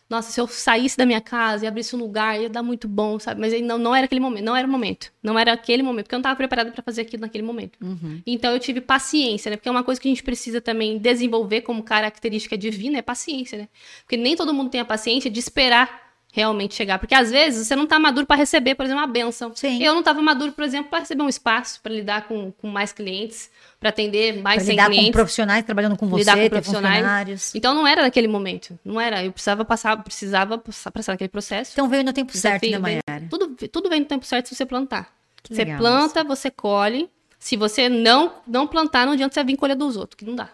nossa, 0.09 0.31
se 0.31 0.41
eu 0.41 0.47
saísse 0.47 0.97
da 0.97 1.05
minha 1.05 1.21
casa 1.21 1.65
e 1.65 1.67
abrisse 1.67 1.95
um 1.95 1.99
lugar, 1.99 2.41
ia 2.41 2.49
dar 2.49 2.63
muito 2.63 2.87
bom, 2.87 3.19
sabe? 3.19 3.39
Mas 3.39 3.53
não, 3.61 3.77
não 3.77 3.95
era 3.95 4.05
aquele 4.05 4.19
momento, 4.19 4.43
não 4.43 4.55
era 4.55 4.67
o 4.67 4.71
momento. 4.71 5.11
Não 5.21 5.37
era 5.37 5.53
aquele 5.53 5.83
momento, 5.83 6.05
porque 6.05 6.15
eu 6.15 6.17
não 6.17 6.21
estava 6.21 6.35
preparada 6.35 6.71
para 6.71 6.81
fazer 6.81 7.01
aquilo 7.01 7.21
naquele 7.21 7.43
momento. 7.43 7.77
Uhum. 7.79 8.19
Então 8.25 8.51
eu 8.51 8.59
tive 8.59 8.81
paciência, 8.81 9.51
né? 9.51 9.57
Porque 9.57 9.69
é 9.69 9.71
uma 9.71 9.83
coisa 9.83 10.01
que 10.01 10.07
a 10.07 10.11
gente 10.11 10.23
precisa 10.23 10.59
também 10.59 10.97
desenvolver 10.97 11.61
como 11.61 11.83
característica 11.83 12.57
divina, 12.57 12.97
é 12.97 13.01
paciência, 13.03 13.59
né? 13.59 13.67
Porque 14.01 14.17
nem 14.17 14.35
todo 14.35 14.51
mundo 14.51 14.71
tem 14.71 14.81
a 14.81 14.85
paciência 14.85 15.29
de 15.29 15.39
esperar 15.39 16.08
realmente 16.31 16.75
chegar. 16.75 16.99
Porque 16.99 17.15
às 17.15 17.31
vezes 17.31 17.67
você 17.67 17.75
não 17.75 17.83
está 17.85 17.99
maduro 17.99 18.25
para 18.25 18.35
receber, 18.35 18.75
por 18.75 18.85
exemplo, 18.85 19.01
uma 19.01 19.07
benção. 19.07 19.51
Sim. 19.55 19.83
Eu 19.83 19.93
não 19.93 19.99
estava 19.99 20.21
maduro, 20.21 20.51
por 20.51 20.63
exemplo, 20.63 20.89
para 20.89 20.99
receber 20.99 21.23
um 21.23 21.29
espaço, 21.29 21.81
para 21.81 21.91
lidar 21.93 22.27
com, 22.27 22.51
com 22.51 22.67
mais 22.67 22.91
clientes, 22.91 23.49
para 23.79 23.89
atender 23.89 24.41
mais 24.41 24.57
Pra 24.57 24.65
100 24.65 24.71
lidar 24.71 24.85
com 24.85 24.91
clientes. 24.91 25.11
profissionais 25.11 25.65
trabalhando 25.65 25.97
com 25.97 26.07
você, 26.07 26.19
lidar 26.21 26.37
com 26.37 26.49
profissionais. 26.49 26.95
funcionários. 26.97 27.55
Então 27.55 27.73
não 27.73 27.87
era 27.87 28.01
naquele 28.03 28.27
momento, 28.27 28.77
não 28.85 28.99
era. 29.01 29.23
Eu 29.23 29.31
precisava 29.31 29.65
passar, 29.65 29.97
precisava 30.03 30.57
passar, 30.57 30.91
passar 30.91 31.13
naquele 31.13 31.29
processo. 31.29 31.71
Então 31.73 31.87
veio 31.89 32.03
no 32.03 32.13
tempo 32.13 32.35
certo, 32.37 32.69
né, 32.69 32.77
Mayara? 32.77 33.27
Tudo, 33.29 33.55
tudo 33.71 33.89
vem 33.89 34.01
no 34.01 34.05
tempo 34.05 34.25
certo 34.25 34.47
se 34.49 34.55
você 34.55 34.65
plantar. 34.65 35.11
Que 35.41 35.55
você 35.55 35.63
legal 35.63 35.79
planta, 35.79 36.23
você 36.23 36.51
colhe. 36.51 37.09
Se 37.39 37.55
você 37.55 37.87
não 37.87 38.33
não 38.45 38.67
plantar, 38.67 39.05
não 39.05 39.13
adianta 39.13 39.33
você 39.33 39.43
vir 39.45 39.55
colher 39.55 39.75
dos 39.75 39.95
outros, 39.95 40.17
que 40.17 40.25
não 40.25 40.35
dá. 40.35 40.49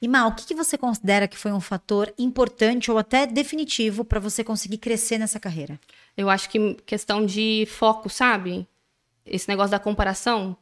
E 0.00 0.08
Mal, 0.08 0.30
o 0.30 0.34
que, 0.34 0.46
que 0.46 0.54
você 0.54 0.78
considera 0.78 1.28
que 1.28 1.36
foi 1.36 1.52
um 1.52 1.60
fator 1.60 2.12
importante 2.18 2.90
ou 2.90 2.96
até 2.96 3.26
definitivo 3.26 4.04
para 4.04 4.18
você 4.18 4.42
conseguir 4.42 4.78
crescer 4.78 5.18
nessa 5.18 5.38
carreira? 5.38 5.78
Eu 6.16 6.30
acho 6.30 6.48
que 6.48 6.74
questão 6.86 7.24
de 7.26 7.66
foco, 7.70 8.08
sabe? 8.08 8.66
Esse 9.26 9.48
negócio 9.48 9.70
da 9.70 9.78
comparação, 9.78 10.56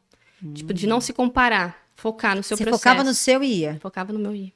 tipo, 0.53 0.75
de 0.75 0.87
não 0.87 1.01
se 1.01 1.13
comparar, 1.13 1.87
focar 1.95 2.35
no 2.37 2.43
seu 2.43 2.57
você 2.57 2.65
processo. 2.65 2.83
focava 2.83 3.05
no 3.05 3.15
seu 3.15 3.43
e 3.45 3.61
ia. 3.61 3.79
Focava 3.81 4.13
no 4.13 4.19
meu 4.19 4.35
ir. 4.35 4.53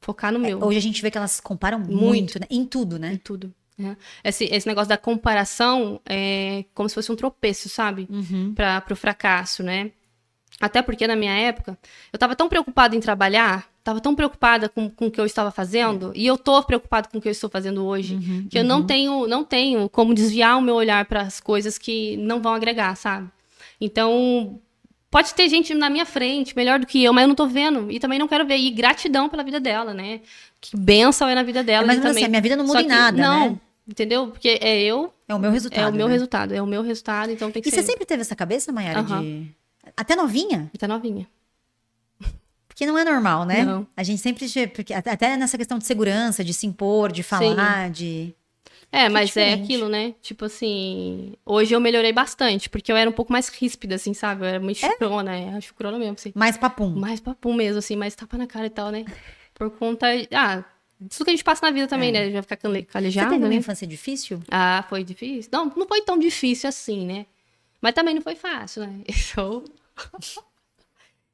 Focar 0.00 0.32
no 0.32 0.40
meu. 0.40 0.62
Hoje 0.64 0.78
a 0.78 0.82
gente 0.82 1.00
vê 1.00 1.08
que 1.10 1.16
elas 1.18 1.38
comparam 1.38 1.78
muito, 1.78 1.92
Muito. 1.94 2.40
né? 2.40 2.46
Em 2.50 2.64
tudo, 2.66 2.98
né? 2.98 3.12
Em 3.12 3.16
tudo. 3.16 3.54
né? 3.78 3.96
Esse, 4.24 4.44
esse 4.46 4.66
negócio 4.66 4.88
da 4.88 4.98
comparação 4.98 6.00
é 6.04 6.64
como 6.74 6.88
se 6.88 6.96
fosse 6.96 7.12
um 7.12 7.16
tropeço, 7.16 7.68
sabe? 7.68 8.08
Uhum. 8.10 8.52
Para 8.54 8.80
pro 8.80 8.96
fracasso, 8.96 9.62
né? 9.62 9.92
Até 10.62 10.80
porque 10.80 11.08
na 11.08 11.16
minha 11.16 11.32
época, 11.32 11.76
eu 12.12 12.18
tava 12.18 12.36
tão 12.36 12.48
preocupada 12.48 12.94
em 12.94 13.00
trabalhar, 13.00 13.66
tava 13.82 14.00
tão 14.00 14.14
preocupada 14.14 14.68
com, 14.68 14.88
com 14.88 15.06
o 15.06 15.10
que 15.10 15.20
eu 15.20 15.26
estava 15.26 15.50
fazendo, 15.50 16.12
e 16.14 16.24
eu 16.24 16.38
tô 16.38 16.62
preocupada 16.62 17.08
com 17.10 17.18
o 17.18 17.20
que 17.20 17.26
eu 17.26 17.32
estou 17.32 17.50
fazendo 17.50 17.84
hoje, 17.84 18.14
Uhum, 18.14 18.46
que 18.48 18.56
eu 18.58 18.62
não 18.64 18.84
tenho, 18.84 19.26
não 19.26 19.42
tenho 19.42 19.88
como 19.88 20.14
desviar 20.14 20.56
o 20.56 20.62
meu 20.62 20.76
olhar 20.76 21.04
para 21.06 21.22
as 21.22 21.40
coisas 21.40 21.76
que 21.78 22.16
não 22.16 22.40
vão 22.40 22.54
agregar, 22.54 22.94
sabe? 22.96 23.28
Então, 23.80 24.60
pode 25.10 25.34
ter 25.34 25.48
gente 25.48 25.74
na 25.74 25.90
minha 25.90 26.06
frente, 26.06 26.54
melhor 26.56 26.78
do 26.78 26.86
que 26.86 27.02
eu, 27.02 27.12
mas 27.12 27.22
eu 27.22 27.28
não 27.28 27.34
tô 27.34 27.46
vendo, 27.48 27.90
e 27.90 27.98
também 27.98 28.18
não 28.18 28.28
quero 28.28 28.46
ver. 28.46 28.56
E 28.56 28.70
gratidão 28.70 29.28
pela 29.28 29.42
vida 29.42 29.58
dela, 29.58 29.92
né? 29.92 30.20
Que 30.60 30.76
benção 30.76 31.28
é 31.28 31.34
na 31.34 31.42
vida 31.42 31.64
dela. 31.64 31.84
Mas 31.84 31.96
e 31.96 31.98
assim, 32.00 32.08
também... 32.08 32.24
a 32.24 32.28
minha 32.28 32.40
vida 32.40 32.54
não 32.54 32.64
muda 32.64 32.78
Só 32.78 32.84
em 32.84 32.88
que- 32.88 32.94
nada, 32.94 33.20
Não, 33.20 33.50
né? 33.50 33.56
entendeu? 33.88 34.28
Porque 34.28 34.58
é 34.62 34.80
eu, 34.80 35.12
É 35.28 35.34
o 35.34 35.40
meu 35.40 35.50
resultado. 35.50 35.82
é 35.82 35.88
o 35.88 35.92
meu 35.92 36.06
né? 36.06 36.12
resultado, 36.12 36.54
é 36.54 36.62
o 36.62 36.66
meu 36.66 36.82
resultado, 36.82 37.32
então 37.32 37.50
tem 37.50 37.60
que 37.60 37.68
E 37.68 37.72
ser. 37.72 37.78
você 37.82 37.82
sempre 37.88 38.06
teve 38.06 38.20
essa 38.20 38.36
cabeça, 38.36 38.70
Mayara, 38.70 39.00
Aham. 39.00 39.22
de... 39.22 39.61
Até 39.96 40.14
novinha? 40.16 40.70
Tá 40.78 40.86
novinha. 40.88 41.26
Porque 42.68 42.86
não 42.86 42.96
é 42.96 43.04
normal, 43.04 43.44
né? 43.44 43.64
Não. 43.64 43.86
A 43.96 44.02
gente 44.02 44.20
sempre... 44.20 44.46
Porque 44.68 44.94
até- 44.94 45.10
até 45.10 45.36
nessa 45.36 45.58
questão 45.58 45.78
de 45.78 45.84
segurança, 45.86 46.42
de 46.42 46.54
se 46.54 46.66
impor, 46.66 47.12
de 47.12 47.22
falar, 47.22 47.90
de... 47.90 48.34
É, 48.90 49.08
mas 49.08 49.22
é 49.36 49.44
diferente. 49.44 49.62
aquilo, 49.64 49.88
né? 49.88 50.14
Tipo 50.20 50.44
assim, 50.44 51.34
hoje 51.46 51.74
eu 51.74 51.80
melhorei 51.80 52.12
bastante, 52.12 52.68
porque 52.68 52.92
eu 52.92 52.96
era 52.96 53.08
um 53.08 53.12
pouco 53.12 53.32
mais 53.32 53.48
ríspida, 53.48 53.94
assim, 53.94 54.12
sabe? 54.12 54.42
Eu 54.42 54.46
era 54.46 54.60
muito 54.60 54.78
chucrona, 54.78 55.34
é, 55.34 55.60
chucrona 55.62 55.98
mesmo, 55.98 56.14
assim. 56.18 56.30
Mais 56.34 56.58
papum. 56.58 56.90
Mais 56.90 57.18
papum 57.18 57.54
mesmo, 57.54 57.78
assim, 57.78 57.96
mais 57.96 58.14
tapa 58.14 58.36
na 58.36 58.46
cara 58.46 58.66
e 58.66 58.70
tal, 58.70 58.90
né? 58.90 59.06
Por 59.54 59.70
conta, 59.70 60.06
ah, 60.32 60.62
disso 61.00 61.24
que 61.24 61.30
a 61.30 61.32
gente 61.32 61.44
passa 61.44 61.64
na 61.64 61.72
vida 61.72 61.86
também, 61.86 62.12
né? 62.12 62.30
Já 62.30 62.42
ficar 62.42 62.56
cale- 62.58 62.86
Você 62.90 63.10
teve 63.18 63.36
uma 63.36 63.48
né? 63.48 63.54
infância 63.56 63.86
difícil? 63.86 64.42
Ah, 64.50 64.84
foi 64.90 65.02
difícil? 65.04 65.50
Não, 65.52 65.72
não 65.74 65.86
foi 65.86 66.02
tão 66.02 66.18
difícil 66.18 66.68
assim, 66.68 67.06
né? 67.06 67.24
Mas 67.82 67.92
também 67.92 68.14
não 68.14 68.22
foi 68.22 68.34
fácil, 68.36 68.86
né? 68.86 69.00
Então, 69.34 69.64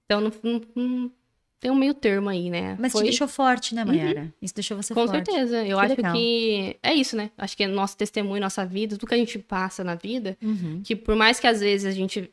então 0.04 0.20
não, 0.20 0.32
não- 0.42 0.62
não- 0.74 1.12
tem 1.60 1.70
um 1.72 1.74
meio 1.74 1.92
termo 1.92 2.28
aí, 2.28 2.48
né? 2.50 2.76
Mas 2.78 2.92
foi... 2.92 3.02
te 3.02 3.04
deixou 3.08 3.26
forte, 3.26 3.74
né, 3.74 3.84
Mayara? 3.84 4.32
Isso 4.40 4.54
deixou 4.54 4.76
você 4.80 4.94
Com 4.94 5.06
forte. 5.08 5.26
certeza. 5.30 5.58
Eu 5.66 5.76
Que 5.78 5.84
acho 5.86 5.96
legal. 5.96 6.12
que 6.14 6.76
é 6.82 6.94
isso, 6.94 7.16
né? 7.16 7.30
Acho 7.36 7.56
que 7.56 7.64
é 7.64 7.66
nosso 7.66 7.96
testemunho, 7.96 8.40
nossa 8.40 8.64
vida, 8.64 8.96
tudo 8.96 9.08
que 9.08 9.14
a 9.14 9.18
gente 9.18 9.38
passa 9.40 9.82
na 9.82 9.96
vida, 9.96 10.38
Uhum. 10.40 10.80
que 10.84 10.94
por 10.94 11.16
mais 11.16 11.40
que 11.40 11.48
às 11.48 11.58
vezes 11.60 11.84
a 11.84 11.90
gente, 11.90 12.32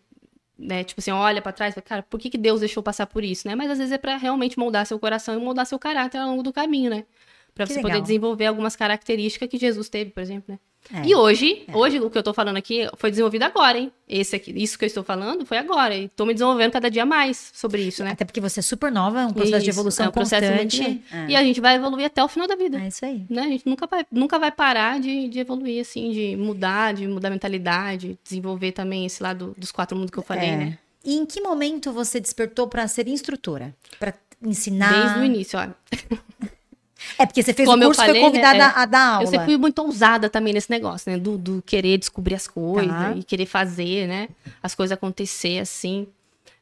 né, 0.58 0.84
tipo 0.84 1.02
assim, 1.02 1.10
olha 1.10 1.42
pra 1.42 1.52
trás, 1.52 1.72
e 1.72 1.76
fala, 1.76 1.82
cara, 1.86 2.04
por 2.04 2.20
que, 2.20 2.30
que 2.30 2.38
Deus 2.38 2.60
deixou 2.60 2.84
passar 2.84 3.08
por 3.08 3.24
isso, 3.24 3.48
né? 3.48 3.56
Mas 3.56 3.72
às 3.72 3.80
vezes 3.80 3.92
é 3.94 3.98
pra 3.98 4.16
realmente 4.16 4.60
moldar 4.60 4.86
seu 4.86 5.00
coração 5.00 5.34
e 5.36 5.44
moldar 5.44 5.66
seu 5.66 5.80
caráter 5.80 6.20
ao 6.20 6.30
longo 6.30 6.44
do 6.44 6.54
caminho, 6.54 6.92
né? 6.92 7.04
Pra 7.56 7.66
Que 7.66 7.74
você 7.74 7.80
legal. 7.80 7.92
poder 7.94 8.02
desenvolver 8.04 8.46
algumas 8.46 8.76
características 8.76 9.50
que 9.50 9.58
Jesus 9.58 9.90
teve, 9.90 10.12
por 10.12 10.22
exemplo, 10.22 10.46
né? 10.54 10.60
É. 10.94 11.06
E 11.08 11.16
hoje, 11.16 11.66
hoje 11.74 12.00
o 12.00 12.10
que 12.10 12.18
eu 12.18 12.22
tô 12.24 12.34
falando 12.34 12.58
aqui 12.58 12.88
foi 12.98 13.10
desenvolvido 13.10 13.44
agora, 13.44 13.78
hein? 13.78 13.92
Esse 14.08 14.36
aqui, 14.36 14.52
isso 14.56 14.78
que 14.78 14.86
eu 14.86 14.88
estou 14.88 15.04
falando 15.04 15.46
foi 15.46 15.58
agora. 15.58 15.96
E 15.96 16.10
tô 16.10 16.26
me 16.26 16.34
desenvolvendo 16.34 16.72
cada 16.72 16.92
dia 16.92 17.06
mais 17.06 17.52
sobre 17.56 17.82
isso, 17.82 18.04
né? 18.04 18.12
Até 18.12 18.24
porque 18.24 18.40
você 18.40 18.60
é 18.60 18.64
super 18.64 18.92
nova, 18.92 19.22
é 19.22 19.26
um 19.26 19.34
processo 19.34 19.64
de 19.64 19.70
Isso, 19.72 19.80
evolução 19.80 20.06
é 20.06 20.10
um 20.10 20.12
processo 20.12 20.48
constante. 20.48 20.82
muito- 20.82 21.04
É. 21.16 21.28
E 21.30 21.36
a 21.36 21.44
gente 21.44 21.60
vai 21.60 21.76
evoluir 21.76 22.06
até 22.06 22.24
o 22.24 22.28
final 22.28 22.48
da 22.48 22.56
vida 22.56 22.80
É 22.80 22.88
isso 22.88 23.04
aí. 23.04 23.26
né? 23.30 23.42
A 23.42 23.48
gente 23.48 23.66
nunca 23.68 23.88
vai, 23.88 24.06
nunca 24.12 24.38
vai 24.38 24.52
parar 24.52 25.00
de, 25.00 25.28
de 25.28 25.40
evoluir, 25.40 25.82
assim, 25.82 26.12
de 26.12 26.36
mudar, 26.36 26.94
de 26.94 27.08
mudar 27.08 27.30
a 27.30 27.32
mentalidade, 27.32 28.18
desenvolver 28.24 28.72
também 28.72 29.06
esse 29.06 29.24
lado 29.24 29.56
dos 29.58 29.72
quatro 29.72 29.98
mundos 29.98 30.12
que 30.12 30.20
eu 30.20 30.24
falei, 30.24 30.50
É. 30.50 30.56
né? 30.58 30.78
E 31.04 31.16
em 31.16 31.26
que 31.26 31.42
momento 31.42 31.92
você 31.92 32.20
despertou 32.20 32.68
para 32.68 32.88
ser 32.88 33.08
instrutora? 33.08 33.76
Para 34.00 34.14
ensinar? 34.44 34.92
Desde 34.92 35.20
o 35.20 35.24
início, 35.24 35.58
ó. 35.60 35.68
É 37.18 37.26
porque 37.26 37.42
você 37.44 37.54
fez 37.54 37.68
Como 37.68 37.84
o 37.84 37.86
curso 37.88 38.02
e 38.04 38.06
foi 38.06 38.20
convidada 38.20 38.58
né, 38.58 38.74
é. 38.76 38.80
a 38.80 38.86
dar 38.86 39.08
aula. 39.16 39.24
Eu 39.24 39.28
sempre 39.28 39.46
fui 39.46 39.58
muito 39.58 39.80
ousada 39.82 40.30
também 40.30 40.54
nesse 40.54 40.70
negócio, 40.70 41.12
né? 41.12 41.18
Do, 41.18 41.38
do 41.38 41.62
querer 41.66 41.98
descobrir 41.98 42.36
as 42.36 42.48
coisas 42.48 42.92
Tá. 42.92 43.14
e 43.16 43.24
querer 43.24 43.46
fazer, 43.46 44.08
né? 44.08 44.30
As 44.62 44.74
coisas 44.76 44.94
acontecer 44.94 45.60
assim. 45.60 46.08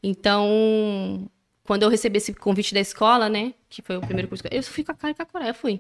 Então, 0.02 1.28
quando 1.64 1.84
eu 1.84 1.90
recebi 1.90 2.18
esse 2.18 2.34
convite 2.34 2.74
da 2.74 2.80
escola, 2.80 3.30
né? 3.30 3.54
Que 3.70 3.82
foi 3.82 3.98
o 3.98 4.02
primeiro 4.02 4.28
curso, 4.28 4.44
que 4.44 4.56
eu 4.56 4.64
fui 4.64 4.84
com 4.84 4.92
a 4.92 4.96
cara 4.96 5.12
e 5.18 5.26
com 5.26 5.38
a 5.38 5.48
eu 5.48 5.54
fui. 5.54 5.80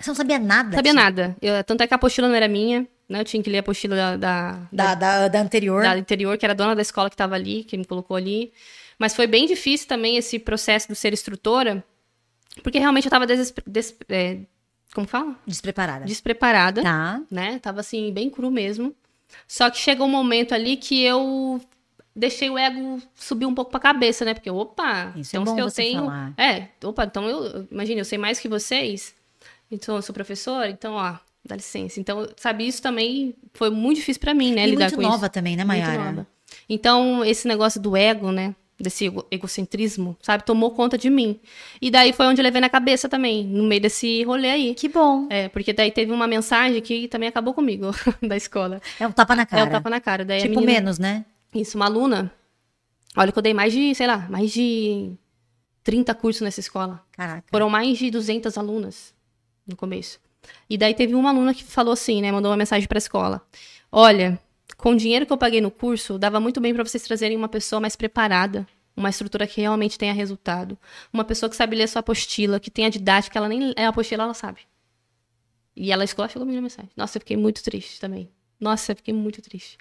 Você 0.00 0.10
não 0.10 0.14
sabia 0.14 0.38
nada? 0.38 0.76
Sabia 0.76 0.92
tia? 0.92 1.02
nada. 1.02 1.36
Eu- 1.42 1.62
tanto 1.64 1.82
é 1.82 1.86
que 1.86 1.94
a 1.94 1.96
apostila 1.96 2.28
não 2.28 2.34
era 2.34 2.48
minha, 2.48 2.86
né? 3.08 3.20
Eu 3.20 3.24
tinha 3.24 3.42
que 3.42 3.50
ler 3.50 3.58
a 3.58 3.60
apostila 3.60 3.96
da, 3.96 4.16
da, 4.16 4.58
Da, 4.72 4.94
da, 4.94 5.28
da 5.28 5.40
anterior. 5.40 5.82
da 5.82 5.98
interior, 5.98 6.36
que 6.38 6.44
era 6.46 6.52
a 6.52 6.56
dona 6.56 6.74
da 6.74 6.82
escola 6.82 7.08
que 7.10 7.14
estava 7.14 7.34
ali, 7.34 7.64
que 7.64 7.76
me 7.76 7.84
colocou 7.84 8.16
ali. 8.16 8.52
Mas 8.98 9.14
foi 9.14 9.26
bem 9.26 9.46
difícil 9.46 9.88
também 9.88 10.16
esse 10.16 10.38
processo 10.38 10.88
de 10.88 10.94
ser 10.94 11.12
instrutora, 11.12 11.82
porque 12.62 12.78
realmente 12.78 13.04
eu 13.06 13.08
estava 13.08 13.26
como 14.94 15.06
fala? 15.06 15.36
Despreparada. 15.46 16.04
Despreparada, 16.04 16.82
Tá. 16.82 17.22
né? 17.30 17.58
Tava 17.60 17.80
assim, 17.80 18.12
bem 18.12 18.28
cru 18.28 18.50
mesmo. 18.50 18.94
Só 19.46 19.70
que 19.70 19.78
chegou 19.78 20.06
um 20.06 20.10
momento 20.10 20.52
ali 20.52 20.76
que 20.76 21.00
eu 21.02 21.60
deixei 22.14 22.50
o 22.50 22.58
ego 22.58 23.00
subir 23.14 23.46
um 23.46 23.54
pouco 23.54 23.70
pra 23.70 23.78
cabeça, 23.78 24.24
né? 24.24 24.34
Porque, 24.34 24.50
opa, 24.50 25.12
Isso 25.16 25.36
é 25.36 25.40
então 25.40 25.44
bom 25.44 25.54
se 25.54 25.60
eu 25.60 25.70
tenho. 25.70 26.00
falar. 26.04 26.32
É, 26.36 26.68
opa, 26.84 27.04
então 27.04 27.28
eu. 27.28 27.66
Imagina, 27.70 28.00
eu 28.00 28.04
sei 28.04 28.18
mais 28.18 28.40
que 28.40 28.48
vocês. 28.48 29.14
Então 29.70 29.94
eu 29.94 30.02
sou 30.02 30.12
professora, 30.12 30.68
então, 30.68 30.94
ó, 30.94 31.14
dá 31.44 31.54
licença. 31.54 32.00
Então, 32.00 32.28
sabe, 32.36 32.66
isso 32.66 32.82
também 32.82 33.34
foi 33.54 33.70
muito 33.70 33.98
difícil 33.98 34.18
pra 34.20 34.34
mim, 34.34 34.52
né? 34.52 34.66
e 34.66 34.70
lidar 34.70 34.86
muito 34.86 34.96
com 34.96 35.02
nova 35.02 35.26
isso. 35.26 35.32
também, 35.32 35.54
né, 35.56 35.64
Muito 35.64 35.78
Mayara? 35.80 36.04
nova. 36.10 36.26
Então, 36.68 37.24
esse 37.24 37.46
negócio 37.46 37.80
do 37.80 37.96
ego, 37.96 38.32
né? 38.32 38.52
Desse 38.80 39.04
ego- 39.06 39.26
egocentrismo, 39.30 40.16
sabe? 40.22 40.42
Tomou 40.42 40.70
conta 40.70 40.96
de 40.96 41.10
mim. 41.10 41.38
E 41.82 41.90
daí 41.90 42.14
foi 42.14 42.24
onde 42.26 42.40
eu 42.40 42.42
levei 42.42 42.62
na 42.62 42.70
cabeça 42.70 43.10
também, 43.10 43.44
no 43.44 43.64
meio 43.64 43.80
desse 43.82 44.22
rolê 44.24 44.48
aí. 44.48 44.74
Que 44.74 44.88
bom. 44.88 45.26
É, 45.28 45.50
porque 45.50 45.72
daí 45.74 45.90
teve 45.90 46.10
uma 46.12 46.26
mensagem 46.26 46.80
que 46.80 47.06
também 47.08 47.28
acabou 47.28 47.52
comigo, 47.52 47.90
da 48.26 48.36
escola. 48.36 48.80
É 48.98 49.06
um 49.06 49.12
tapa 49.12 49.36
na 49.36 49.44
cara. 49.44 49.62
É 49.62 49.64
o 49.66 49.70
tapa 49.70 49.90
na 49.90 50.00
cara. 50.00 50.24
Daí 50.24 50.40
Tipo 50.40 50.60
menina- 50.60 50.72
menos, 50.72 50.98
né? 50.98 51.26
Isso, 51.54 51.76
uma 51.76 51.84
aluna. 51.86 52.32
Olha 53.16 53.30
que 53.30 53.38
eu 53.38 53.42
dei 53.42 53.52
mais 53.52 53.72
de, 53.72 53.94
sei 53.94 54.06
lá, 54.06 54.26
mais 54.30 54.50
de 54.50 55.12
30 55.84 56.14
cursos 56.14 56.40
nessa 56.42 56.60
escola. 56.60 57.02
Caraca. 57.12 57.44
Foram 57.50 57.68
mais 57.68 57.98
de 57.98 58.10
200 58.10 58.56
alunas 58.56 59.12
no 59.66 59.76
começo. 59.76 60.18
E 60.70 60.78
daí 60.78 60.94
teve 60.94 61.14
uma 61.14 61.30
aluna 61.30 61.52
que 61.52 61.62
falou 61.64 61.92
assim, 61.92 62.22
né? 62.22 62.32
Mandou 62.32 62.50
uma 62.50 62.56
mensagem 62.56 62.88
pra 62.88 62.96
escola. 62.98 63.42
Olha, 63.92 64.38
com 64.80 64.92
o 64.92 64.96
dinheiro 64.96 65.26
que 65.26 65.32
eu 65.32 65.36
paguei 65.36 65.60
no 65.60 65.70
curso, 65.70 66.18
dava 66.18 66.40
muito 66.40 66.60
bem 66.60 66.72
pra 66.72 66.82
vocês 66.82 67.02
trazerem 67.02 67.36
uma 67.36 67.48
pessoa 67.48 67.80
mais 67.80 67.94
preparada. 67.94 68.66
Uma 68.96 69.08
estrutura 69.08 69.46
que 69.46 69.60
realmente 69.60 69.96
tenha 69.96 70.12
resultado. 70.12 70.76
Uma 71.12 71.24
pessoa 71.24 71.48
que 71.48 71.56
sabe 71.56 71.76
ler 71.76 71.88
sua 71.88 72.00
apostila, 72.00 72.58
que 72.58 72.70
tenha 72.70 72.90
didática, 72.90 73.38
ela 73.38 73.48
nem 73.48 73.72
é 73.76 73.86
a 73.86 73.88
apostila, 73.88 74.24
ela 74.24 74.34
sabe. 74.34 74.60
E 75.76 75.92
ela 75.92 76.04
escola 76.04 76.28
chegou 76.28 76.42
a 76.42 76.46
minha 76.46 76.60
mensagem. 76.60 76.90
Nossa, 76.96 77.16
eu 77.16 77.20
fiquei 77.20 77.36
muito 77.36 77.62
triste 77.62 78.00
também. 78.00 78.28
Nossa, 78.58 78.92
eu 78.92 78.96
fiquei 78.96 79.14
muito 79.14 79.40
triste. 79.40 79.78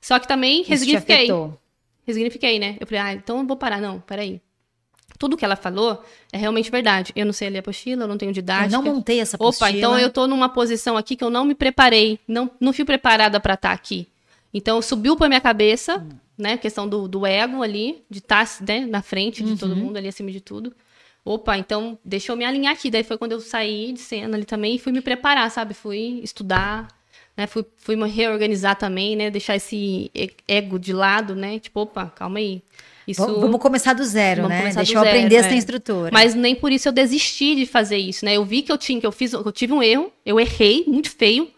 Só 0.00 0.18
que 0.18 0.26
também 0.26 0.62
Isso 0.62 0.70
resignifiquei. 0.70 1.28
Resignifiquei, 2.06 2.58
né? 2.58 2.76
Eu 2.80 2.86
falei, 2.86 3.02
ah, 3.02 3.12
então 3.12 3.38
eu 3.38 3.46
vou 3.46 3.56
parar. 3.56 3.80
Não, 3.80 4.00
peraí. 4.00 4.40
tudo 5.18 5.36
que 5.36 5.44
ela 5.44 5.56
falou 5.56 6.02
é 6.32 6.38
realmente 6.38 6.70
verdade. 6.70 7.12
Eu 7.14 7.26
não 7.26 7.32
sei 7.32 7.50
ler 7.50 7.58
apostila, 7.58 8.04
eu 8.04 8.08
não 8.08 8.18
tenho 8.18 8.32
didática. 8.32 8.74
Eu 8.74 8.82
não 8.82 8.94
montei 8.94 9.20
essa 9.20 9.36
apostila. 9.36 9.68
Opa, 9.68 9.78
então 9.78 9.98
eu 9.98 10.10
tô 10.10 10.26
numa 10.26 10.48
posição 10.48 10.96
aqui 10.96 11.14
que 11.14 11.22
eu 11.22 11.30
não 11.30 11.44
me 11.44 11.54
preparei, 11.54 12.18
não, 12.26 12.50
não 12.58 12.72
fui 12.72 12.84
preparada 12.84 13.38
para 13.38 13.54
estar 13.54 13.68
tá 13.68 13.74
aqui. 13.74 14.08
Então 14.52 14.80
subiu 14.80 15.16
para 15.16 15.28
minha 15.28 15.40
cabeça, 15.40 15.98
hum. 15.98 16.16
né, 16.36 16.52
a 16.54 16.58
questão 16.58 16.88
do, 16.88 17.06
do 17.06 17.26
ego 17.26 17.62
ali, 17.62 18.02
de 18.10 18.18
estar 18.18 18.46
tá, 18.46 18.64
né, 18.66 18.86
na 18.86 19.02
frente 19.02 19.42
de 19.42 19.50
uhum. 19.50 19.56
todo 19.56 19.76
mundo 19.76 19.96
ali 19.96 20.08
acima 20.08 20.30
de 20.30 20.40
tudo. 20.40 20.74
Opa, 21.24 21.58
então 21.58 21.98
deixa 22.02 22.32
eu 22.32 22.36
me 22.36 22.44
alinhar 22.44 22.72
aqui. 22.72 22.90
Daí 22.90 23.04
foi 23.04 23.18
quando 23.18 23.32
eu 23.32 23.40
saí 23.40 23.92
de 23.92 24.00
cena 24.00 24.36
ali 24.36 24.46
também 24.46 24.76
e 24.76 24.78
fui 24.78 24.92
me 24.92 25.02
preparar, 25.02 25.50
sabe? 25.50 25.74
Fui 25.74 26.20
estudar, 26.22 26.88
né? 27.36 27.46
Fui, 27.46 27.64
fui 27.76 27.96
me 27.96 28.08
reorganizar 28.08 28.76
também, 28.76 29.14
né? 29.14 29.30
Deixar 29.30 29.54
esse 29.54 30.10
ego 30.46 30.78
de 30.78 30.92
lado, 30.92 31.34
né? 31.34 31.58
Tipo, 31.58 31.80
opa, 31.80 32.06
calma 32.06 32.38
aí. 32.38 32.62
Isso... 33.06 33.24
Vamos 33.40 33.60
começar 33.60 33.94
do 33.94 34.04
zero, 34.04 34.48
né? 34.48 34.72
Deixa 34.74 34.80
eu 34.80 35.00
zero, 35.00 35.00
aprender 35.00 35.36
é. 35.36 35.38
essa 35.38 35.54
instrutora. 35.54 36.10
Mas 36.12 36.34
nem 36.34 36.54
por 36.54 36.72
isso 36.72 36.88
eu 36.88 36.92
desisti 36.92 37.54
de 37.54 37.66
fazer 37.66 37.96
isso, 37.96 38.24
né? 38.24 38.34
Eu 38.34 38.44
vi 38.44 38.62
que 38.62 38.72
eu 38.72 38.76
tinha, 38.76 39.00
que 39.00 39.06
eu 39.06 39.12
fiz, 39.12 39.32
eu 39.32 39.52
tive 39.52 39.72
um 39.72 39.82
erro, 39.82 40.12
eu 40.26 40.38
errei 40.38 40.84
muito 40.86 41.10
feio, 41.10 41.50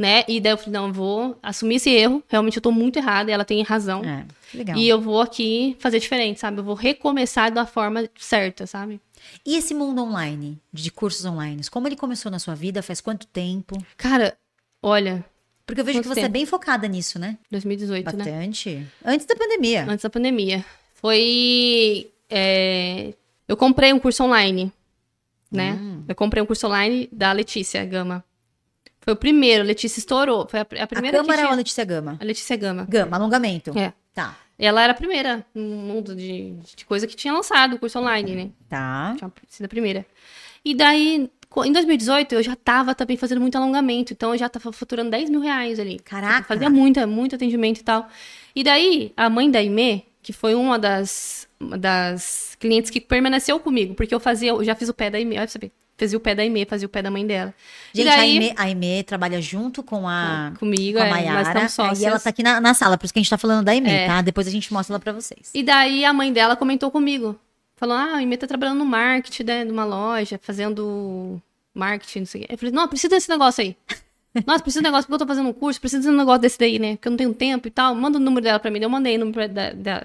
né? 0.00 0.24
E 0.26 0.40
daí 0.40 0.52
eu 0.52 0.56
falei, 0.56 0.72
não, 0.72 0.86
eu 0.86 0.94
vou 0.94 1.38
assumir 1.42 1.74
esse 1.74 1.90
erro. 1.90 2.24
Realmente 2.26 2.56
eu 2.56 2.62
tô 2.62 2.72
muito 2.72 2.98
errada 2.98 3.30
e 3.30 3.34
ela 3.34 3.44
tem 3.44 3.62
razão. 3.62 4.02
É, 4.02 4.24
legal. 4.54 4.74
E 4.78 4.88
eu 4.88 4.98
vou 4.98 5.20
aqui 5.20 5.76
fazer 5.78 6.00
diferente, 6.00 6.40
sabe? 6.40 6.58
Eu 6.58 6.64
vou 6.64 6.74
recomeçar 6.74 7.52
da 7.52 7.66
forma 7.66 8.08
certa, 8.18 8.66
sabe? 8.66 8.98
E 9.44 9.56
esse 9.56 9.74
mundo 9.74 10.02
online, 10.02 10.58
de 10.72 10.90
cursos 10.90 11.26
online, 11.26 11.60
como 11.70 11.86
ele 11.86 11.96
começou 11.96 12.32
na 12.32 12.38
sua 12.38 12.54
vida? 12.54 12.82
Faz 12.82 13.02
quanto 13.02 13.26
tempo? 13.26 13.76
Cara, 13.98 14.34
olha. 14.82 15.22
Porque 15.66 15.82
eu 15.82 15.84
vejo 15.84 16.00
que 16.00 16.08
você 16.08 16.20
é 16.20 16.22
tempo? 16.22 16.26
é 16.34 16.38
bem 16.38 16.46
focada 16.46 16.88
nisso, 16.88 17.18
né? 17.18 17.36
2018, 17.50 18.02
Bastante. 18.02 18.24
né? 18.24 18.36
Bastante. 18.38 18.86
Antes 19.04 19.26
da 19.26 19.36
pandemia. 19.36 19.84
Antes 19.86 20.02
da 20.02 20.08
pandemia. 20.08 20.64
Foi. 20.94 22.10
É... 22.30 23.12
Eu 23.46 23.56
comprei 23.56 23.92
um 23.92 23.98
curso 23.98 24.24
online, 24.24 24.72
né? 25.52 25.74
Hum. 25.74 26.04
Eu 26.08 26.14
comprei 26.14 26.42
um 26.42 26.46
curso 26.46 26.66
online 26.66 27.06
da 27.12 27.32
Letícia 27.32 27.84
Gama. 27.84 28.24
Foi 29.00 29.14
o 29.14 29.16
primeiro, 29.16 29.62
a 29.62 29.66
Letícia 29.66 29.98
estourou. 29.98 30.46
Foi 30.48 30.60
a, 30.60 30.62
a 30.62 30.86
primeira. 30.86 31.18
A 31.18 31.20
Câmara 31.22 31.46
ou 31.46 31.52
a 31.52 31.56
Letícia 31.56 31.84
Gama? 31.84 32.18
A 32.20 32.24
Letícia 32.24 32.56
Gama. 32.56 32.86
Gama, 32.88 33.16
alongamento. 33.16 33.76
É. 33.78 33.92
Tá. 34.14 34.36
Ela 34.58 34.82
era 34.82 34.92
a 34.92 34.94
primeira 34.94 35.44
no 35.54 35.76
mundo 35.76 36.14
de, 36.14 36.52
de 36.76 36.84
coisa 36.84 37.06
que 37.06 37.16
tinha 37.16 37.32
lançado 37.32 37.76
o 37.76 37.78
curso 37.78 37.98
online, 37.98 38.34
né? 38.34 38.50
Tá. 38.68 39.14
Tinha 39.16 39.32
sido 39.48 39.64
a 39.64 39.68
primeira. 39.68 40.04
E 40.62 40.74
daí, 40.74 41.30
em 41.64 41.72
2018, 41.72 42.34
eu 42.34 42.42
já 42.42 42.54
tava 42.54 42.94
também 42.94 43.16
fazendo 43.16 43.40
muito 43.40 43.56
alongamento. 43.56 44.12
Então, 44.12 44.34
eu 44.34 44.38
já 44.38 44.50
tava 44.50 44.70
faturando 44.70 45.10
10 45.10 45.30
mil 45.30 45.40
reais 45.40 45.80
ali. 45.80 45.98
Caraca! 46.00 46.46
Fazia 46.46 46.68
muito, 46.68 47.04
muito 47.08 47.34
atendimento 47.34 47.80
e 47.80 47.82
tal. 47.82 48.06
E 48.54 48.62
daí, 48.62 49.14
a 49.16 49.30
mãe 49.30 49.50
da 49.50 49.62
Ime, 49.62 50.04
que 50.22 50.34
foi 50.34 50.54
uma 50.54 50.78
das, 50.78 51.48
das 51.78 52.54
clientes 52.60 52.90
que 52.90 53.00
permaneceu 53.00 53.58
comigo, 53.58 53.94
porque 53.94 54.14
eu 54.14 54.20
fazia, 54.20 54.50
eu 54.50 54.62
já 54.62 54.74
fiz 54.74 54.90
o 54.90 54.94
pé 54.94 55.08
da 55.08 55.18
Ime, 55.18 55.36
olha 55.36 55.46
pra 55.46 55.52
saber 55.52 55.72
fazia 56.00 56.18
o 56.18 56.20
pé 56.20 56.34
da 56.34 56.42
Aimee, 56.42 56.64
fazia 56.64 56.86
o 56.86 56.88
pé 56.88 57.02
da 57.02 57.10
mãe 57.10 57.26
dela. 57.26 57.54
Gente, 57.92 58.06
daí, 58.06 58.18
a, 58.18 58.22
Aimee, 58.22 58.54
a 58.56 58.62
Aimee 58.64 59.02
trabalha 59.02 59.40
junto 59.40 59.82
com 59.82 60.08
a 60.08 60.52
comigo, 60.58 60.98
com 60.98 61.04
a 61.04 61.06
é, 61.06 61.10
Mayara, 61.10 61.66
e 61.98 62.04
ela 62.04 62.18
tá 62.18 62.30
aqui 62.30 62.42
na, 62.42 62.60
na, 62.60 62.74
sala, 62.74 62.96
por 62.96 63.04
isso 63.04 63.12
que 63.12 63.18
a 63.18 63.22
gente 63.22 63.30
tá 63.30 63.38
falando 63.38 63.64
da 63.64 63.72
Aimee, 63.72 63.92
é. 63.92 64.06
tá? 64.06 64.22
Depois 64.22 64.46
a 64.48 64.50
gente 64.50 64.72
mostra 64.72 64.94
ela 64.94 65.00
pra 65.00 65.12
vocês. 65.12 65.50
E 65.54 65.62
daí 65.62 66.04
a 66.04 66.12
mãe 66.12 66.32
dela 66.32 66.56
comentou 66.56 66.90
comigo. 66.90 67.38
Falou, 67.76 67.96
ah, 67.96 68.14
a 68.14 68.16
Aimee 68.16 68.36
tá 68.36 68.46
trabalhando 68.46 68.78
no 68.78 68.84
marketing, 68.84 69.44
né, 69.44 69.64
numa 69.64 69.84
loja, 69.84 70.38
fazendo 70.42 71.40
marketing, 71.74 72.20
não 72.20 72.26
sei 72.26 72.42
o 72.42 72.46
quê. 72.46 72.54
Eu 72.54 72.58
falei, 72.58 72.74
não, 72.74 72.88
precisa 72.88 73.08
desse 73.08 73.28
negócio 73.28 73.62
aí. 73.62 73.76
Nossa, 74.46 74.62
preciso 74.62 74.82
de 74.82 74.88
um 74.88 74.90
negócio, 74.90 75.08
porque 75.08 75.14
eu 75.14 75.26
tô 75.26 75.26
fazendo 75.26 75.48
um 75.48 75.52
curso, 75.52 75.80
preciso 75.80 76.02
de 76.02 76.08
um 76.08 76.16
negócio 76.16 76.40
desse 76.40 76.58
daí, 76.58 76.78
né? 76.78 76.96
Porque 76.96 77.08
eu 77.08 77.10
não 77.10 77.16
tenho 77.16 77.34
tempo 77.34 77.66
e 77.66 77.70
tal. 77.70 77.94
Manda 77.94 78.16
o 78.16 78.20
número 78.20 78.44
dela 78.44 78.60
pra 78.60 78.70
mim. 78.70 78.78
Eu 78.78 78.88
mandei 78.88 79.16
o 79.16 79.20
número 79.20 79.48
da, 79.48 79.72
da, 79.72 80.04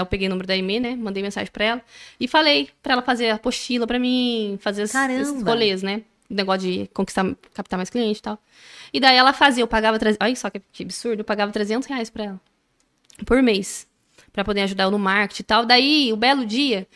eu 0.00 0.06
peguei 0.06 0.26
o 0.26 0.30
número 0.30 0.46
da 0.46 0.54
Aimee, 0.54 0.80
né? 0.80 0.96
Mandei 0.96 1.22
mensagem 1.22 1.50
pra 1.52 1.64
ela. 1.64 1.82
E 2.18 2.26
falei 2.26 2.70
pra 2.82 2.94
ela 2.94 3.02
fazer 3.02 3.30
a 3.30 3.34
apostila 3.34 3.86
pra 3.86 3.98
mim, 3.98 4.58
fazer 4.60 4.88
Caramba. 4.88 5.20
esses 5.20 5.42
rolês, 5.42 5.82
né? 5.82 6.02
Negócio 6.30 6.70
de 6.70 6.88
conquistar, 6.94 7.26
captar 7.52 7.78
mais 7.78 7.90
cliente 7.90 8.20
e 8.20 8.22
tal. 8.22 8.38
E 8.92 8.98
daí 8.98 9.16
ela 9.16 9.32
fazia, 9.34 9.62
eu 9.62 9.68
pagava... 9.68 9.98
Olha 10.20 10.36
só 10.36 10.48
que, 10.48 10.62
absurdo, 10.80 11.20
eu 11.20 11.24
pagava 11.24 11.52
300 11.52 11.86
reais 11.86 12.08
pra 12.08 12.24
ela. 12.24 12.40
Por 13.26 13.42
mês. 13.42 13.86
Pra 14.32 14.42
poder 14.42 14.62
ajudar 14.62 14.84
eu 14.84 14.90
no 14.90 14.98
marketing 14.98 15.42
e 15.42 15.44
tal. 15.44 15.66
Daí, 15.66 16.10
o 16.10 16.16
belo 16.16 16.46
dia, 16.46 16.86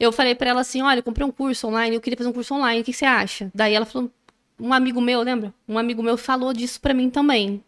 eu 0.00 0.10
falei 0.10 0.34
pra 0.34 0.48
ela 0.48 0.62
assim, 0.62 0.80
olha, 0.80 1.00
eu 1.00 1.02
comprei 1.02 1.26
um 1.26 1.30
curso 1.30 1.68
online, 1.68 1.96
eu 1.96 2.00
queria 2.00 2.16
fazer 2.16 2.30
um 2.30 2.32
curso 2.32 2.54
online, 2.54 2.80
o 2.80 2.84
que, 2.84 2.92
que 2.92 2.98
você 2.98 3.04
acha? 3.04 3.50
Daí 3.54 3.74
ela 3.74 3.84
falou, 3.84 4.10
um 4.58 4.72
amigo 4.72 5.02
meu, 5.02 5.20
lembra? 5.20 5.52
Um 5.68 5.76
amigo 5.76 6.02
meu 6.02 6.16
falou 6.16 6.54
disso 6.54 6.80
pra 6.80 6.94
mim 6.94 7.10
também 7.10 7.62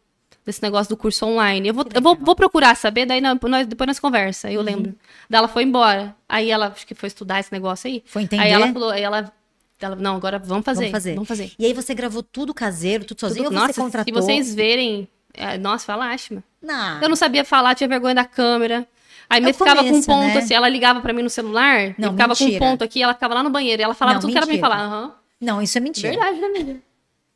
desse 0.44 0.62
negócio 0.62 0.88
do 0.88 0.96
curso 0.96 1.26
online. 1.26 1.68
Eu 1.68 1.74
vou, 1.74 1.84
eu 1.94 2.02
vou, 2.02 2.16
vou 2.16 2.34
procurar 2.34 2.74
saber, 2.76 3.06
daí 3.06 3.20
nós, 3.20 3.66
depois 3.66 3.86
nós 3.86 3.98
conversa, 3.98 4.50
eu 4.50 4.60
uhum. 4.60 4.66
lembro. 4.66 4.94
Daí 5.28 5.38
ela 5.38 5.48
foi 5.48 5.62
embora. 5.64 6.14
Aí 6.28 6.50
ela, 6.50 6.68
acho 6.68 6.86
que 6.86 6.94
foi 6.94 7.06
estudar 7.08 7.40
esse 7.40 7.52
negócio 7.52 7.88
aí. 7.88 8.02
Foi 8.06 8.22
entender. 8.22 8.42
Aí 8.42 8.50
ela 8.50 8.72
falou, 8.72 8.90
aí 8.90 9.02
ela, 9.02 9.32
ela 9.80 9.96
não, 9.96 10.16
agora 10.16 10.38
vamos 10.38 10.64
fazer, 10.64 10.84
vamos 10.84 10.92
fazer. 10.92 11.14
Vamos 11.14 11.28
fazer. 11.28 11.52
E 11.58 11.66
aí 11.66 11.72
você 11.72 11.94
gravou 11.94 12.22
tudo 12.22 12.54
caseiro, 12.54 13.04
tudo 13.04 13.20
sozinho, 13.20 13.44
tudo, 13.44 13.54
ou 13.54 13.60
nossa, 13.60 13.72
você 13.74 13.80
contratou? 13.80 14.14
se 14.14 14.20
vocês 14.20 14.54
verem, 14.54 15.08
é, 15.34 15.58
nossa, 15.58 15.84
fala 15.84 16.06
lástima. 16.06 16.42
Não. 16.60 17.00
Eu 17.00 17.08
não 17.08 17.16
sabia 17.16 17.44
falar, 17.44 17.74
tinha 17.74 17.88
vergonha 17.88 18.14
da 18.14 18.24
câmera. 18.24 18.86
Aí 19.28 19.44
é 19.44 19.52
ficava 19.52 19.76
começo, 19.76 19.92
com 19.92 19.98
um 19.98 20.16
ponto 20.16 20.34
né? 20.34 20.38
assim, 20.38 20.54
ela 20.54 20.68
ligava 20.68 21.00
para 21.00 21.12
mim 21.12 21.22
no 21.22 21.30
celular, 21.30 21.94
não, 21.96 22.10
ficava 22.10 22.30
mentira. 22.30 22.50
com 22.50 22.56
um 22.56 22.58
ponto 22.58 22.82
aqui, 22.82 23.00
ela 23.00 23.14
ficava 23.14 23.34
lá 23.34 23.44
no 23.44 23.50
banheiro, 23.50 23.80
e 23.80 23.84
ela 23.84 23.94
falava 23.94 24.14
não, 24.14 24.20
tudo 24.22 24.34
mentira. 24.34 24.44
que 24.44 24.58
pra 24.58 24.68
mim 24.68 24.74
falar. 24.76 25.02
Uhum. 25.04 25.12
Não, 25.40 25.62
isso 25.62 25.78
é 25.78 25.80
mentira. 25.80 26.10
Verdade, 26.10 26.40
né, 26.40 26.46
amiga? 26.48 26.76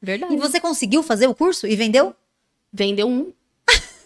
Verdade. 0.02 0.34
E 0.34 0.36
você 0.36 0.60
conseguiu 0.60 1.04
fazer 1.04 1.28
o 1.28 1.34
curso 1.34 1.68
e 1.68 1.76
vendeu? 1.76 2.14
Vendeu 2.74 3.08
um. 3.08 3.32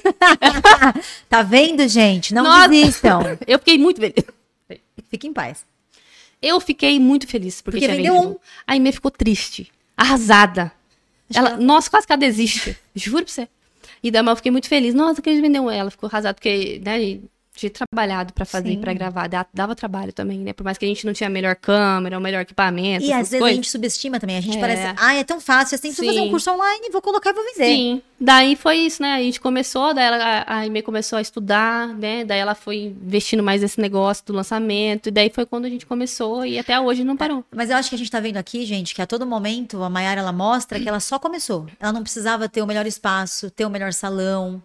tá 1.26 1.40
vendo, 1.42 1.88
gente? 1.88 2.34
Não 2.34 2.44
Nossa. 2.44 2.68
desistam. 2.68 3.22
Eu 3.48 3.58
fiquei 3.58 3.78
muito 3.78 3.98
feliz. 3.98 4.24
Fique 5.08 5.26
em 5.26 5.32
paz. 5.32 5.64
Eu 6.40 6.60
fiquei 6.60 7.00
muito 7.00 7.26
feliz 7.26 7.62
porque, 7.62 7.80
porque 7.80 7.90
vendeu 7.90 8.12
vendido. 8.12 8.32
um. 8.34 8.36
A 8.66 8.74
Aimee 8.74 8.92
ficou 8.92 9.10
triste, 9.10 9.72
arrasada. 9.96 10.70
ela, 11.34 11.56
nossa, 11.56 11.88
quase 11.88 12.06
que 12.06 12.12
ela 12.12 12.20
desiste. 12.20 12.76
Juro 12.94 13.24
pra 13.24 13.32
você. 13.32 13.48
E 14.02 14.10
daí 14.10 14.24
eu 14.24 14.36
fiquei 14.36 14.52
muito 14.52 14.68
feliz. 14.68 14.94
Nossa, 14.94 15.22
que 15.22 15.30
eles 15.30 15.40
vendeu 15.40 15.70
ela. 15.70 15.90
Ficou 15.90 16.06
arrasada, 16.08 16.34
porque, 16.34 16.80
né, 16.84 17.18
de 17.60 17.70
trabalhado 17.70 18.32
para 18.32 18.44
fazer, 18.44 18.76
para 18.78 18.92
gravar, 18.92 19.28
dava 19.52 19.74
trabalho 19.74 20.12
também, 20.12 20.38
né? 20.38 20.52
Por 20.52 20.64
mais 20.64 20.78
que 20.78 20.84
a 20.84 20.88
gente 20.88 21.04
não 21.04 21.12
tinha 21.12 21.26
a 21.26 21.30
melhor 21.30 21.56
câmera, 21.56 22.16
o 22.16 22.20
melhor 22.20 22.42
equipamento. 22.42 23.04
E 23.04 23.12
às 23.12 23.30
vezes 23.30 23.40
coisas. 23.40 23.50
a 23.50 23.54
gente 23.54 23.70
subestima 23.70 24.20
também. 24.20 24.36
A 24.36 24.40
gente 24.40 24.56
é. 24.56 24.60
parece, 24.60 24.94
ah, 24.96 25.14
é 25.14 25.24
tão 25.24 25.40
fácil 25.40 25.74
assim, 25.74 25.88
preciso 25.88 26.06
fazer 26.06 26.20
um 26.20 26.30
curso 26.30 26.50
online, 26.50 26.90
vou 26.90 27.02
colocar 27.02 27.30
e 27.30 27.32
vou 27.32 27.44
vender. 27.44 27.66
Sim. 27.66 28.02
Daí 28.20 28.56
foi 28.56 28.78
isso, 28.78 29.00
né? 29.00 29.14
A 29.14 29.20
gente 29.20 29.40
começou, 29.40 29.94
daí 29.94 30.04
ela, 30.04 30.44
a 30.46 30.56
Aimee 30.58 30.82
começou 30.82 31.18
a 31.18 31.20
estudar, 31.20 31.88
né? 31.88 32.24
Daí 32.24 32.38
ela 32.38 32.54
foi 32.54 32.94
investindo 33.02 33.42
mais 33.42 33.62
nesse 33.62 33.80
negócio 33.80 34.24
do 34.26 34.32
lançamento. 34.32 35.08
E 35.08 35.12
daí 35.12 35.30
foi 35.30 35.46
quando 35.46 35.66
a 35.66 35.68
gente 35.68 35.86
começou 35.86 36.44
e 36.44 36.58
até 36.58 36.78
hoje 36.80 37.04
não 37.04 37.16
parou. 37.16 37.40
É, 37.52 37.56
mas 37.56 37.70
eu 37.70 37.76
acho 37.76 37.88
que 37.88 37.94
a 37.94 37.98
gente 37.98 38.10
tá 38.10 38.18
vendo 38.18 38.36
aqui, 38.36 38.64
gente, 38.64 38.94
que 38.94 39.02
a 39.02 39.06
todo 39.06 39.24
momento 39.24 39.82
a 39.82 39.90
Mayara 39.90 40.20
ela 40.20 40.32
mostra 40.32 40.80
que 40.80 40.88
ela 40.88 41.00
só 41.00 41.18
começou. 41.18 41.66
Ela 41.78 41.92
não 41.92 42.02
precisava 42.02 42.48
ter 42.48 42.60
o 42.60 42.66
melhor 42.66 42.86
espaço, 42.86 43.50
ter 43.50 43.64
o 43.64 43.70
melhor 43.70 43.92
salão 43.92 44.62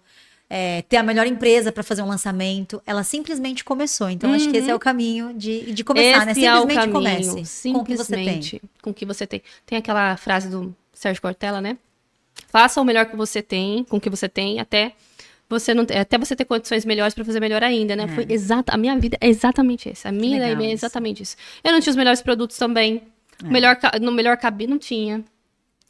é, 0.56 0.84
ter 0.84 0.98
a 0.98 1.04
melhor 1.04 1.26
empresa 1.26 1.72
para 1.72 1.82
fazer 1.82 2.04
um 2.04 2.08
lançamento. 2.08 2.80
Ela 2.86 3.04
simplesmente 3.04 3.64
começou. 3.64 4.08
Então, 4.08 4.30
uhum. 4.30 4.36
acho 4.36 4.52
que 4.52 4.58
esse 4.58 4.70
é 4.70 4.76
o 4.76 4.78
caminho 4.78 5.34
de, 5.34 5.74
de 5.74 5.84
começar, 5.84 6.18
esse 6.18 6.26
né? 6.26 6.34
Simplesmente 6.36 6.78
é 6.78 6.84
o 6.84 6.92
comece 6.92 7.46
simplesmente 7.46 7.74
com 7.74 7.80
o 7.80 7.84
que 7.84 7.98
você 7.98 8.16
tem. 8.16 8.62
Com 8.84 8.90
o 8.92 8.94
que 8.94 9.06
você 9.06 9.26
tem. 9.26 9.42
Tem 9.66 9.78
aquela 9.80 10.16
frase 10.16 10.48
do 10.50 10.76
Sérgio 10.94 11.20
Cortella, 11.24 11.60
né? 11.60 11.76
Faça 12.50 12.80
o 12.80 12.86
melhor 12.86 13.08
que 13.08 13.16
você 13.16 13.42
tem, 13.42 13.84
com 13.86 13.98
o 13.98 14.00
que 14.00 14.12
você 14.12 14.30
tem, 14.30 14.60
até 14.60 14.94
você 15.50 15.74
não 15.74 15.88
até 16.00 16.20
você 16.20 16.36
ter 16.36 16.46
condições 16.46 16.86
melhores 16.86 17.16
para 17.16 17.26
fazer 17.26 17.40
melhor 17.40 17.64
ainda, 17.64 17.96
né? 17.96 18.04
É. 18.04 18.08
Foi 18.10 18.28
exata, 18.30 18.76
a 18.76 18.78
minha 18.78 18.96
vida 19.00 19.18
é 19.20 19.28
exatamente 19.28 19.90
essa. 19.90 20.10
A 20.10 20.12
minha 20.12 20.40
é 20.40 20.72
exatamente 20.72 21.24
isso. 21.24 21.36
Eu 21.64 21.72
não 21.72 21.80
tinha 21.80 21.90
os 21.90 21.98
melhores 21.98 22.22
produtos 22.22 22.58
também. 22.58 23.02
É. 23.44 23.48
Melhor, 23.48 23.76
no 24.00 24.12
melhor 24.12 24.38
cabine 24.38 24.70
não 24.70 24.78
tinha. 24.78 25.24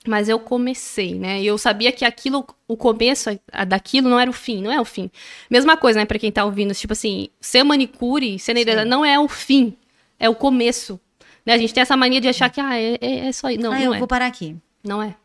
Mas 0.06 0.28
eu 0.28 0.40
comecei, 0.40 1.16
né? 1.16 1.42
E 1.42 1.48
eu 1.48 1.58
sabia 1.58 1.92
que 1.92 2.04
aquilo, 2.04 2.46
o 2.68 2.76
começo 2.76 3.30
daquilo 3.68 4.10
não 4.10 4.20
era 4.20 4.30
o 4.30 4.34
fim, 4.34 4.62
não 4.62 4.72
é 4.72 4.80
o 4.80 4.86
fim. 4.86 5.10
Mesma 5.50 5.78
coisa, 5.78 6.00
né, 6.00 6.06
pra 6.06 6.20
quem 6.20 6.32
tá 6.32 6.44
ouvindo, 6.44 6.74
tipo 6.74 6.94
assim, 6.94 7.30
ser 7.40 7.64
manicure, 7.64 8.38
ser 8.38 8.54
neira, 8.54 8.84
não 8.84 9.06
é 9.06 9.18
o 9.20 9.28
fim, 9.28 9.76
é 10.20 10.30
o 10.30 10.36
começo. 10.36 11.00
Né? 11.46 11.54
A 11.54 11.58
gente 11.58 11.74
tem 11.74 11.82
essa 11.82 11.96
mania 11.96 12.20
de 12.20 12.28
achar 12.28 12.50
que, 12.50 12.60
ah, 12.60 12.78
é, 12.78 12.98
é, 13.02 13.28
é 13.28 13.32
só 13.32 13.50
isso. 13.50 13.62
Não, 13.62 13.72
ah, 13.72 13.76
não 13.76 13.84
eu 13.84 13.94
é. 13.94 14.00
vou 14.00 14.08
parar 14.08 14.28
aqui. 14.28 14.56
Não 14.84 15.02
é. 15.02 15.16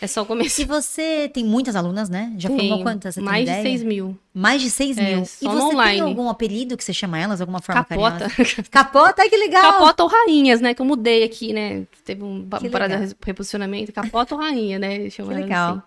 É 0.00 0.06
só 0.06 0.22
o 0.22 0.26
começo. 0.26 0.60
E 0.60 0.64
você 0.64 1.30
tem 1.32 1.44
muitas 1.44 1.76
alunas, 1.76 2.08
né? 2.08 2.32
Já 2.36 2.48
Tenho. 2.48 2.60
formou 2.60 2.82
quantas? 2.82 3.14
Você 3.14 3.20
mais 3.20 3.44
de 3.48 3.62
6 3.62 3.82
mil. 3.82 4.18
Mais 4.32 4.60
de 4.60 4.70
6 4.70 4.98
é, 4.98 5.14
mil. 5.14 5.24
Só 5.24 5.46
e 5.46 5.48
você 5.48 5.62
online. 5.62 5.92
tem 5.92 6.00
algum 6.00 6.28
apelido 6.28 6.76
que 6.76 6.84
você 6.84 6.92
chama 6.92 7.18
elas? 7.18 7.40
Alguma 7.40 7.60
forma 7.60 7.84
Capota. 7.84 8.28
carinhosa? 8.28 8.62
Capota, 8.70 9.28
que 9.28 9.36
legal. 9.36 9.62
Capota 9.72 10.02
ou 10.02 10.08
rainhas, 10.08 10.60
né? 10.60 10.74
Que 10.74 10.82
eu 10.82 10.86
mudei 10.86 11.24
aqui, 11.24 11.52
né? 11.52 11.84
Teve 12.04 12.22
um 12.22 12.46
parada 12.70 13.06
de 13.06 13.16
reposicionamento. 13.24 13.92
Capota 13.92 14.34
ou 14.34 14.40
rainha, 14.40 14.78
né? 14.78 15.08
Chama 15.10 15.34
que 15.34 15.40
legal. 15.40 15.72
Assim. 15.72 15.82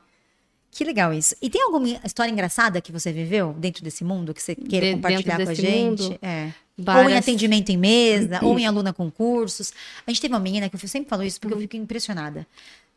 Que 0.72 0.84
legal 0.84 1.14
isso. 1.14 1.36
E 1.42 1.50
tem 1.50 1.64
alguma 1.64 1.88
história 2.04 2.30
engraçada 2.32 2.80
que 2.80 2.92
você 2.92 3.12
viveu 3.12 3.56
dentro 3.58 3.84
desse 3.84 4.04
mundo 4.04 4.34
que 4.34 4.42
você 4.42 4.54
queira 4.54 4.86
de, 4.86 4.94
compartilhar 4.94 5.44
com 5.44 5.50
a 5.50 5.54
gente? 5.54 6.04
Mundo, 6.04 6.20
é. 6.22 6.52
Várias... 6.78 7.06
Ou 7.06 7.12
em 7.12 7.18
atendimento 7.18 7.70
em 7.72 7.78
mesa, 7.78 8.40
ou 8.44 8.60
em 8.60 8.66
aluna 8.68 8.94
com 8.94 9.10
cursos. 9.10 9.74
A 10.06 10.12
gente 10.12 10.22
teve 10.22 10.34
uma 10.34 10.40
menina 10.40 10.70
que 10.70 10.76
eu 10.76 10.88
sempre 10.88 11.10
falo 11.10 11.24
isso 11.24 11.40
porque 11.40 11.56
eu 11.56 11.60
fico 11.62 11.76
impressionada. 11.76 12.46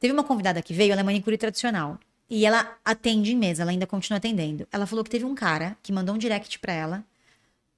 Teve 0.00 0.12
uma 0.12 0.24
convidada 0.24 0.60
que 0.62 0.72
veio, 0.74 0.90
ela 0.92 1.02
é 1.02 1.04
manicure 1.04 1.36
tradicional. 1.38 1.98
E 2.28 2.46
ela 2.46 2.76
atende 2.84 3.32
em 3.32 3.36
mesa, 3.36 3.62
ela 3.62 3.70
ainda 3.70 3.86
continua 3.86 4.16
atendendo. 4.18 4.66
Ela 4.72 4.86
falou 4.86 5.04
que 5.04 5.10
teve 5.10 5.24
um 5.24 5.34
cara 5.34 5.76
que 5.82 5.92
mandou 5.92 6.14
um 6.14 6.18
direct 6.18 6.58
pra 6.58 6.72
ela, 6.72 7.04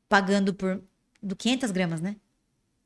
pagando 0.08 0.54
por 0.54 0.80
do 1.22 1.34
500 1.34 1.70
gramas, 1.70 2.00
né? 2.00 2.16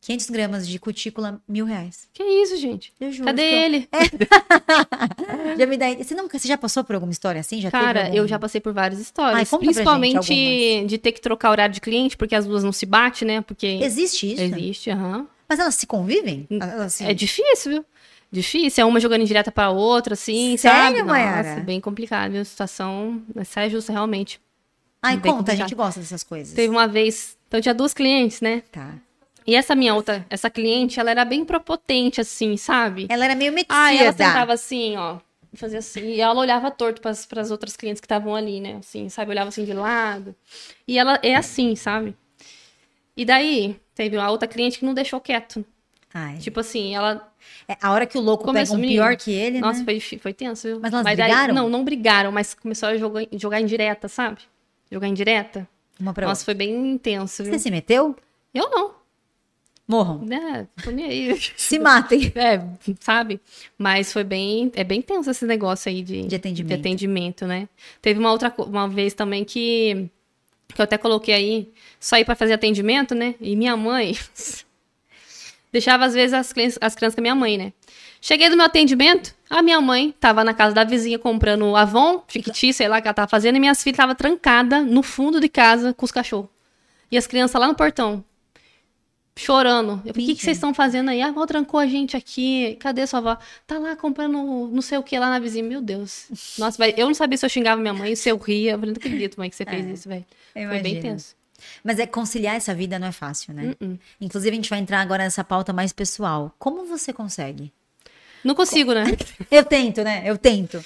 500 0.03 0.31
gramas 0.31 0.69
de 0.69 0.79
cutícula, 0.79 1.41
mil 1.49 1.65
reais. 1.65 2.07
Que 2.13 2.23
isso, 2.23 2.57
gente? 2.57 2.93
Eu 3.01 3.11
juro. 3.11 3.25
Cadê 3.27 3.43
eu- 3.43 3.59
ele? 3.59 3.89
Já 5.59 5.67
me 5.67 5.77
dá... 5.77 5.93
você, 5.95 6.15
não, 6.15 6.29
você 6.29 6.47
já 6.47 6.57
passou 6.57 6.85
por 6.85 6.95
alguma 6.95 7.11
história 7.13 7.41
assim? 7.41 7.61
Já 7.61 7.71
Cara, 7.71 8.05
algum- 8.05 8.17
eu 8.17 8.29
já 8.29 8.39
passei 8.39 8.61
por 8.61 8.73
várias 8.73 9.01
histórias. 9.01 9.53
Ai, 9.53 9.59
principalmente 9.59 10.85
de 10.87 10.99
ter 10.99 11.13
que 11.13 11.21
trocar 11.21 11.51
horário 11.51 11.75
de 11.75 11.81
cliente, 11.81 12.17
porque 12.17 12.35
as 12.35 12.47
duas 12.47 12.63
não 12.63 12.73
se 12.73 12.87
batem, 12.87 13.27
né? 13.27 13.41
Porque 13.41 13.67
Existe 13.83 14.33
isso? 14.33 14.43
existe, 14.43 14.91
aham. 14.91 15.27
Mas 15.49 15.59
elas 15.59 15.75
se 15.77 15.87
convivem? 15.87 16.47
Elas 16.51 16.95
se- 16.95 17.05
É 17.05 17.15
difícil, 17.15 17.73
viu? 17.73 17.85
Difícil, 18.31 18.83
é 18.83 18.85
uma 18.85 19.01
jogando 19.01 19.23
indireta 19.23 19.53
pra 19.53 19.71
outra, 19.71 20.15
assim, 20.15 20.57
Sério, 20.57 20.99
sabe? 20.99 21.03
Mayara? 21.03 21.51
Nossa, 21.51 21.61
bem 21.61 21.81
complicado, 21.81 22.33
viu? 22.33 22.41
A 22.41 22.45
situação, 22.45 23.23
essa 23.37 23.63
é 23.63 23.71
justa, 23.71 23.93
realmente. 23.93 24.41
Ai, 25.01 25.17
bem 25.17 25.23
conta, 25.23 25.35
a 25.35 25.37
complicado. 25.37 25.69
gente 25.69 25.75
gosta 25.77 26.01
dessas 26.01 26.23
coisas. 26.23 26.55
Teve 26.55 26.69
uma 26.69 26.89
vez, 26.89 27.37
então 27.47 27.61
tinha 27.61 27.75
duas 27.75 27.95
clientes, 27.95 28.41
né? 28.41 28.63
Tá. 28.73 28.95
E 29.47 29.55
essa 29.55 29.77
minha 29.77 29.95
outra, 29.95 30.27
essa 30.29 30.51
cliente, 30.51 30.99
ela 30.99 31.11
era 31.11 31.25
bem 31.25 31.45
propotente, 31.45 32.21
assim, 32.21 32.57
sabe? 32.57 33.07
Ela 33.09 33.27
era 33.27 33.35
meio 33.37 33.53
metida. 33.53 33.75
Ah, 33.79 33.95
ela 33.95 34.13
sentava 34.13 34.53
assim, 34.53 34.97
ó, 34.97 35.19
fazia 35.55 35.79
assim, 35.79 36.01
e 36.01 36.21
ela 36.21 36.39
olhava 36.41 36.71
torto 36.71 37.01
para 37.01 37.13
as 37.41 37.51
outras 37.51 37.77
clientes 37.77 38.01
que 38.01 38.07
estavam 38.07 38.35
ali, 38.35 38.61
né? 38.61 38.77
Assim, 38.81 39.09
sabe? 39.09 39.31
Olhava 39.31 39.49
assim 39.49 39.65
de 39.65 39.73
lado. 39.73 40.35
E 40.87 40.99
ela 40.99 41.19
é 41.23 41.37
assim, 41.37 41.77
sabe? 41.77 42.17
E 43.17 43.25
daí, 43.25 43.77
teve 43.95 44.17
uma 44.17 44.31
outra 44.31 44.49
cliente 44.49 44.81
que 44.81 44.85
não 44.85 44.93
deixou 44.93 45.21
quieto. 45.21 45.65
Ai, 46.19 46.39
Tipo 46.39 46.61
assim, 46.61 46.95
ela. 46.95 47.31
é, 47.69 47.77
a 47.83 47.93
hora 47.93 48.07
que 48.07 48.17
o 48.17 48.21
louco 48.23 48.45
Começou, 48.45 48.77
pega 48.77 48.87
um 48.87 48.91
pior 48.91 49.17
que 49.17 49.31
ele, 49.31 49.61
Nossa, 49.61 49.81
né? 49.81 49.85
foi, 49.85 50.01
foi 50.19 50.33
tenso, 50.33 50.67
viu? 50.67 50.81
Mas 50.81 50.93
elas 50.93 51.05
daí- 51.05 51.15
brigaram? 51.17 51.55
não, 51.55 51.69
não 51.69 51.85
brigaram, 51.85 52.33
mas 52.33 52.55
começou 52.55 52.89
a 52.89 52.97
jogar, 52.97 53.27
jogar 53.33 53.61
indireta, 53.61 54.09
sabe? 54.09 54.39
Jogar 54.91 55.09
indireta. 55.09 55.69
Uma 56.01 56.15
pra 56.15 56.27
Nossa, 56.27 56.41
outra. 56.41 56.45
foi 56.47 56.55
bem 56.55 56.93
intenso, 56.93 57.43
viu? 57.45 57.53
Você 57.53 57.59
se 57.59 57.71
meteu? 57.71 58.17
Eu 58.55 58.71
não. 58.71 58.95
Morram. 59.89 60.19
Né? 60.25 60.67
Tô 60.83 60.91
nem 60.91 61.05
aí. 61.05 61.41
Se 61.57 61.79
matem. 61.79 62.33
É, 62.35 62.61
sabe? 63.01 63.41
Mas 63.79 64.13
foi 64.13 64.25
bem, 64.25 64.73
é 64.75 64.83
bem 64.83 65.01
tenso 65.01 65.31
esse 65.31 65.45
negócio 65.47 65.89
aí 65.89 66.03
de, 66.03 66.23
De 66.23 66.35
atendimento. 66.35 66.81
atendimento, 66.81 67.47
né? 67.47 67.69
Teve 68.03 68.19
uma 68.19 68.33
outra 68.33 68.53
uma 68.59 68.89
vez 68.89 69.15
também 69.15 69.45
que 69.45 70.09
que 70.75 70.81
eu 70.81 70.85
até 70.85 70.99
coloquei 70.99 71.33
aí, 71.35 71.73
só 72.01 72.19
ir 72.19 72.25
para 72.25 72.35
fazer 72.35 72.53
atendimento, 72.55 73.15
né? 73.15 73.37
E 73.41 73.55
minha 73.55 73.77
mãe 73.77 74.17
deixava 75.73 76.05
às 76.05 76.15
vezes 76.15 76.35
as 76.35 76.53
crianças, 76.53 76.79
as 76.81 76.95
crianças 76.95 77.15
com 77.15 77.21
a 77.21 77.23
minha 77.23 77.35
mãe, 77.35 77.59
né? 77.59 77.73
Cheguei 78.21 78.49
do 78.49 78.57
meu 78.57 78.67
atendimento, 78.67 79.35
a 79.49 79.63
minha 79.63 79.81
mãe 79.81 80.15
tava 80.19 80.43
na 80.43 80.55
casa 80.55 80.75
da 80.75 80.85
vizinha 80.85 81.19
comprando 81.19 81.77
Avon, 81.77 82.23
Chiquiti, 82.27 82.73
sei 82.73 82.89
lá 82.89 82.99
o 82.99 83.03
que 83.03 83.09
ela 83.09 83.15
tava 83.15 83.29
fazendo, 83.29 83.57
e 83.57 83.61
minhas 83.61 83.83
filhas 83.83 83.95
estavam 83.95 84.15
trancadas 84.15 84.85
no 84.85 85.03
fundo 85.03 85.39
de 85.41 85.49
casa 85.49 85.93
com 85.95 86.05
os 86.05 86.11
cachorros. 86.11 86.49
E 87.11 87.17
as 87.17 87.27
crianças 87.27 87.61
lá 87.61 87.69
no 87.69 87.75
portão, 87.75 88.25
chorando. 89.39 90.03
Eu 90.05 90.15
falei, 90.15 90.31
o 90.31 90.35
que, 90.35 90.43
vocês 90.43 90.57
estão 90.57 90.73
fazendo 90.73 91.11
aí? 91.11 91.21
A 91.21 91.29
avó 91.29 91.45
trancou 91.47 91.79
a 91.79 91.87
gente 91.87 92.17
aqui. 92.17 92.77
Cadê 92.81 93.07
sua 93.07 93.19
avó? 93.19 93.39
Tá 93.67 93.79
lá 93.79 93.95
comprando 93.95 94.33
não 94.73 94.83
sei 94.83 94.99
o 94.99 95.03
que 95.03 95.17
lá 95.19 95.29
na 95.29 95.39
vizinha. 95.39 95.63
Meu 95.63 95.83
Deus. 95.83 96.27
Nossa, 96.59 96.79
velho, 96.79 96.95
eu 96.97 97.07
não 97.07 97.15
sabia 97.15 97.37
se 97.37 97.45
eu 97.45 97.51
xingava 97.51 97.81
minha 97.81 97.93
mãe, 97.95 98.17
se 98.17 98.29
eu 98.29 98.39
ria. 98.39 98.73
Eu 98.73 98.79
falei, 98.79 98.95
não 98.95 98.99
acredito, 98.99 99.37
mãe, 99.39 99.51
que 99.51 99.57
você 99.57 99.65
fez 99.65 99.87
É, 99.87 99.91
isso, 99.93 100.09
velho. 100.09 100.25
Foi 100.53 100.63
bem 100.63 100.95
imagino. 100.95 101.03
tenso. 101.03 101.36
Mas 101.85 101.99
é 101.99 102.07
conciliar 102.07 102.57
essa 102.57 102.75
vida 102.75 102.99
não 102.99 103.07
é 103.09 103.13
fácil, 103.13 103.53
né? 103.55 103.75
Uh-uh. 103.81 103.99
Inclusive, 104.21 104.51
a 104.53 104.57
gente 104.57 104.71
vai 104.71 104.79
entrar 104.79 105.01
agora 105.01 105.25
nessa 105.25 105.43
pauta 105.45 105.73
mais 105.73 105.93
pessoal. 105.93 106.55
Como 106.59 106.85
você 106.87 107.13
consegue? 107.13 107.73
Não 108.45 108.55
consigo, 108.55 108.93
né? 108.95 109.05
Eu 109.51 109.65
tento, 109.65 110.03
né? 110.03 110.23
Eu 110.25 110.39
tento. 110.39 110.85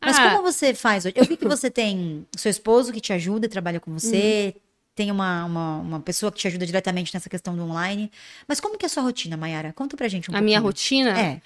Mas 0.00 0.18
Ah. 0.18 0.30
como 0.30 0.42
você 0.42 0.74
faz 0.74 1.04
hoje? 1.04 1.14
Eu 1.16 1.24
vi 1.24 1.36
que 1.36 1.46
você 1.48 1.70
tem 1.70 2.26
seu 2.36 2.50
esposo 2.50 2.92
que 2.92 3.00
te 3.00 3.12
ajuda, 3.12 3.48
trabalha 3.48 3.80
com 3.80 3.92
você, 3.92 4.52
Uhum. 4.54 4.60
tem 4.94 5.10
uma, 5.10 5.44
uma, 5.44 5.76
uma 5.78 6.00
pessoa 6.00 6.30
que 6.30 6.38
te 6.38 6.46
ajuda 6.46 6.64
diretamente 6.66 7.12
nessa 7.14 7.28
questão 7.28 7.56
do 7.56 7.62
online. 7.64 8.10
Mas 8.46 8.60
como 8.60 8.76
que 8.78 8.84
é 8.84 8.86
a 8.86 8.90
sua 8.90 9.02
rotina, 9.02 9.36
Mayara? 9.36 9.72
Conta 9.72 9.96
pra 9.96 10.06
gente 10.08 10.30
um 10.30 10.36
A 10.36 10.40
minha 10.40 10.60
pouquinho. 10.60 11.06
rotina. 11.08 11.20
É, 11.20 11.40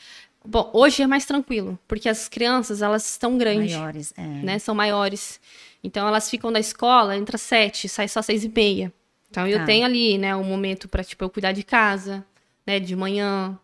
Bom, 0.44 0.68
hoje 0.74 1.00
é 1.02 1.06
mais 1.06 1.24
tranquilo, 1.24 1.78
porque 1.86 2.08
as 2.08 2.28
crianças, 2.28 2.82
elas 2.82 3.08
estão 3.08 3.38
grandes, 3.38 3.76
maiores. 3.76 4.12
É. 4.16 4.22
né? 4.22 4.58
São 4.58 4.74
maiores. 4.74 5.38
Então, 5.82 6.06
elas 6.06 6.30
ficam 6.30 6.52
da 6.52 6.60
escola, 6.60 7.16
entra 7.16 7.36
sete, 7.36 7.88
sai 7.88 8.08
só 8.08 8.22
seis 8.22 8.44
e 8.44 8.48
meia. 8.48 8.92
Então, 9.30 9.46
eu 9.46 9.58
Tá. 9.58 9.64
tenho 9.64 9.84
ali, 9.84 10.18
né, 10.18 10.36
um 10.36 10.44
momento 10.44 10.88
para 10.88 11.02
tipo, 11.02 11.24
eu 11.24 11.30
cuidar 11.30 11.52
de 11.52 11.62
casa, 11.62 12.24
né, 12.66 12.78
de 12.78 12.94
manhã. 12.94 13.58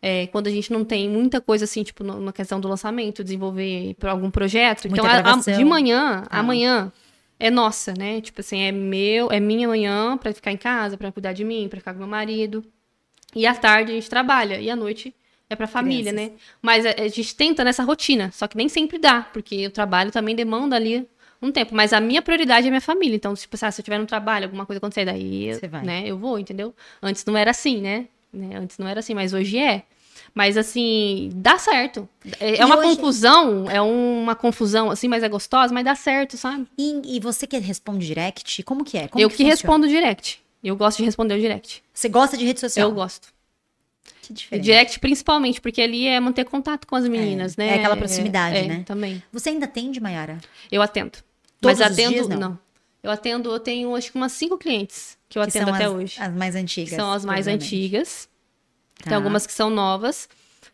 É, 0.00 0.26
quando 0.26 0.48
a 0.48 0.50
gente 0.50 0.72
não 0.72 0.84
tem 0.84 1.08
muita 1.08 1.40
coisa 1.40 1.64
assim, 1.64 1.82
tipo, 1.84 2.02
no- 2.02 2.18
na 2.20 2.32
questão 2.32 2.60
do 2.60 2.66
lançamento, 2.68 3.22
desenvolver 3.22 3.94
algum 4.02 4.30
projeto. 4.30 4.88
Muita 4.88 5.06
então, 5.06 5.52
a- 5.52 5.56
de 5.58 5.64
manhã, 5.64 6.22
Tá. 6.28 6.38
amanhã 6.38 6.92
é 7.38 7.50
nossa, 7.50 7.94
né? 7.96 8.20
Tipo 8.20 8.40
assim, 8.40 8.60
é 8.62 8.72
meu, 8.72 9.30
é 9.30 9.38
minha 9.38 9.68
manhã 9.68 10.16
para 10.18 10.32
ficar 10.34 10.50
em 10.50 10.56
casa, 10.56 10.96
para 10.98 11.12
cuidar 11.12 11.32
de 11.32 11.44
mim, 11.44 11.68
para 11.68 11.78
ficar 11.78 11.92
com 11.92 12.00
meu 12.00 12.08
marido. 12.08 12.64
E 13.34 13.46
à 13.46 13.54
tarde 13.54 13.92
a 13.92 13.94
gente 13.94 14.10
trabalha 14.10 14.60
e 14.60 14.68
à 14.68 14.74
noite 14.76 15.14
é 15.48 15.54
pra 15.54 15.66
família, 15.68 16.12
Crianças. 16.12 16.32
né? 16.32 16.38
Mas 16.60 16.84
a, 16.84 16.90
a 16.98 17.08
gente 17.08 17.36
tenta 17.36 17.62
nessa 17.62 17.84
rotina, 17.84 18.30
só 18.32 18.48
que 18.48 18.56
nem 18.56 18.68
sempre 18.68 18.98
dá, 18.98 19.22
porque 19.22 19.66
o 19.66 19.70
trabalho 19.70 20.10
também 20.10 20.34
demanda 20.34 20.74
ali 20.74 21.06
um 21.42 21.50
tempo. 21.52 21.74
Mas 21.74 21.92
a 21.92 22.00
minha 22.00 22.22
prioridade 22.22 22.66
é 22.66 22.70
minha 22.70 22.80
família. 22.80 23.16
Então, 23.16 23.34
tipo, 23.34 23.54
assim, 23.56 23.66
ah, 23.66 23.70
se 23.70 23.80
eu 23.80 23.84
tiver 23.84 23.98
no 23.98 24.06
trabalho, 24.06 24.44
alguma 24.46 24.64
coisa 24.64 24.78
acontecer, 24.78 25.04
daí, 25.04 25.50
né, 25.82 26.02
eu 26.06 26.16
vou, 26.16 26.38
entendeu? 26.38 26.74
Antes 27.02 27.24
não 27.24 27.36
era 27.36 27.50
assim, 27.50 27.80
né? 27.80 28.06
Né? 28.32 28.56
Antes 28.56 28.78
não 28.78 28.86
era 28.88 29.00
assim, 29.00 29.12
mas 29.14 29.32
hoje 29.34 29.58
é. 29.58 29.82
Mas 30.34 30.56
assim, 30.56 31.30
dá 31.34 31.58
certo. 31.58 32.08
É, 32.40 32.54
E 32.54 32.58
é 32.58 32.64
uma 32.64 32.78
hoje- 32.78 32.96
confusão, 32.96 33.68
é 33.68 33.82
uma 33.82 34.34
confusão 34.34 34.90
assim, 34.90 35.06
mas 35.08 35.22
é 35.22 35.28
gostosa, 35.28 35.74
mas 35.74 35.84
dá 35.84 35.94
certo, 35.94 36.38
sabe? 36.38 36.66
E, 36.78 37.16
e 37.16 37.20
você 37.20 37.46
que 37.46 37.58
responde 37.58 38.06
direct, 38.06 38.62
como 38.62 38.82
que 38.84 38.96
é? 38.96 39.08
Como 39.08 39.22
eu 39.22 39.28
que, 39.28 39.34
funciona? 39.36 39.50
respondo 39.50 39.88
direct. 39.88 40.40
Eu 40.64 40.74
gosto 40.76 40.98
de 40.98 41.04
responder 41.04 41.34
o 41.34 41.40
direct. 41.40 41.82
Você 41.92 42.08
gosta 42.08 42.36
de 42.38 42.46
rede 42.46 42.60
social? 42.60 42.88
Eu 42.88 42.94
gosto. 42.94 43.28
Que 44.22 44.32
diferente. 44.32 44.64
direct, 44.64 45.00
principalmente, 45.00 45.60
porque 45.60 45.82
ali 45.82 46.06
é 46.06 46.18
manter 46.20 46.44
contato 46.44 46.86
com 46.86 46.94
as 46.94 47.06
meninas, 47.06 47.58
é 47.58 47.62
né? 47.66 47.74
aquela 47.74 47.96
proximidade, 47.96 48.56
é, 48.56 48.66
né? 48.68 48.82
Também. 48.86 49.22
Você 49.32 49.50
ainda 49.50 49.66
atende, 49.66 50.00
Mayara? 50.00 50.38
Eu 50.70 50.80
atendo. 50.80 51.18
Todos 51.62 51.78
Mas 51.78 51.90
os 51.92 51.98
atendo. 51.98 52.12
dias, 52.12 52.28
não? 52.28 52.58
Eu 53.02 53.10
atendo, 53.10 53.50
eu 53.50 53.58
tenho 53.60 53.94
acho 53.96 54.12
que 54.12 54.18
umas 54.18 54.32
cinco 54.32 54.58
clientes 54.58 55.16
que 55.28 55.38
eu 55.38 55.42
Que 55.44 55.48
atendo 55.48 55.72
até 55.72 55.84
as, 55.86 55.90
hoje. 55.92 56.20
As 56.20 56.32
mais 56.34 56.54
antigas. 56.54 56.94
são 56.94 57.10
as 57.12 57.24
mais 57.24 57.46
antigas. 57.46 58.28
Tá. 58.98 59.04
Tem 59.10 59.14
algumas 59.14 59.46
que 59.46 59.52
são 59.52 59.70
novas. 59.70 60.28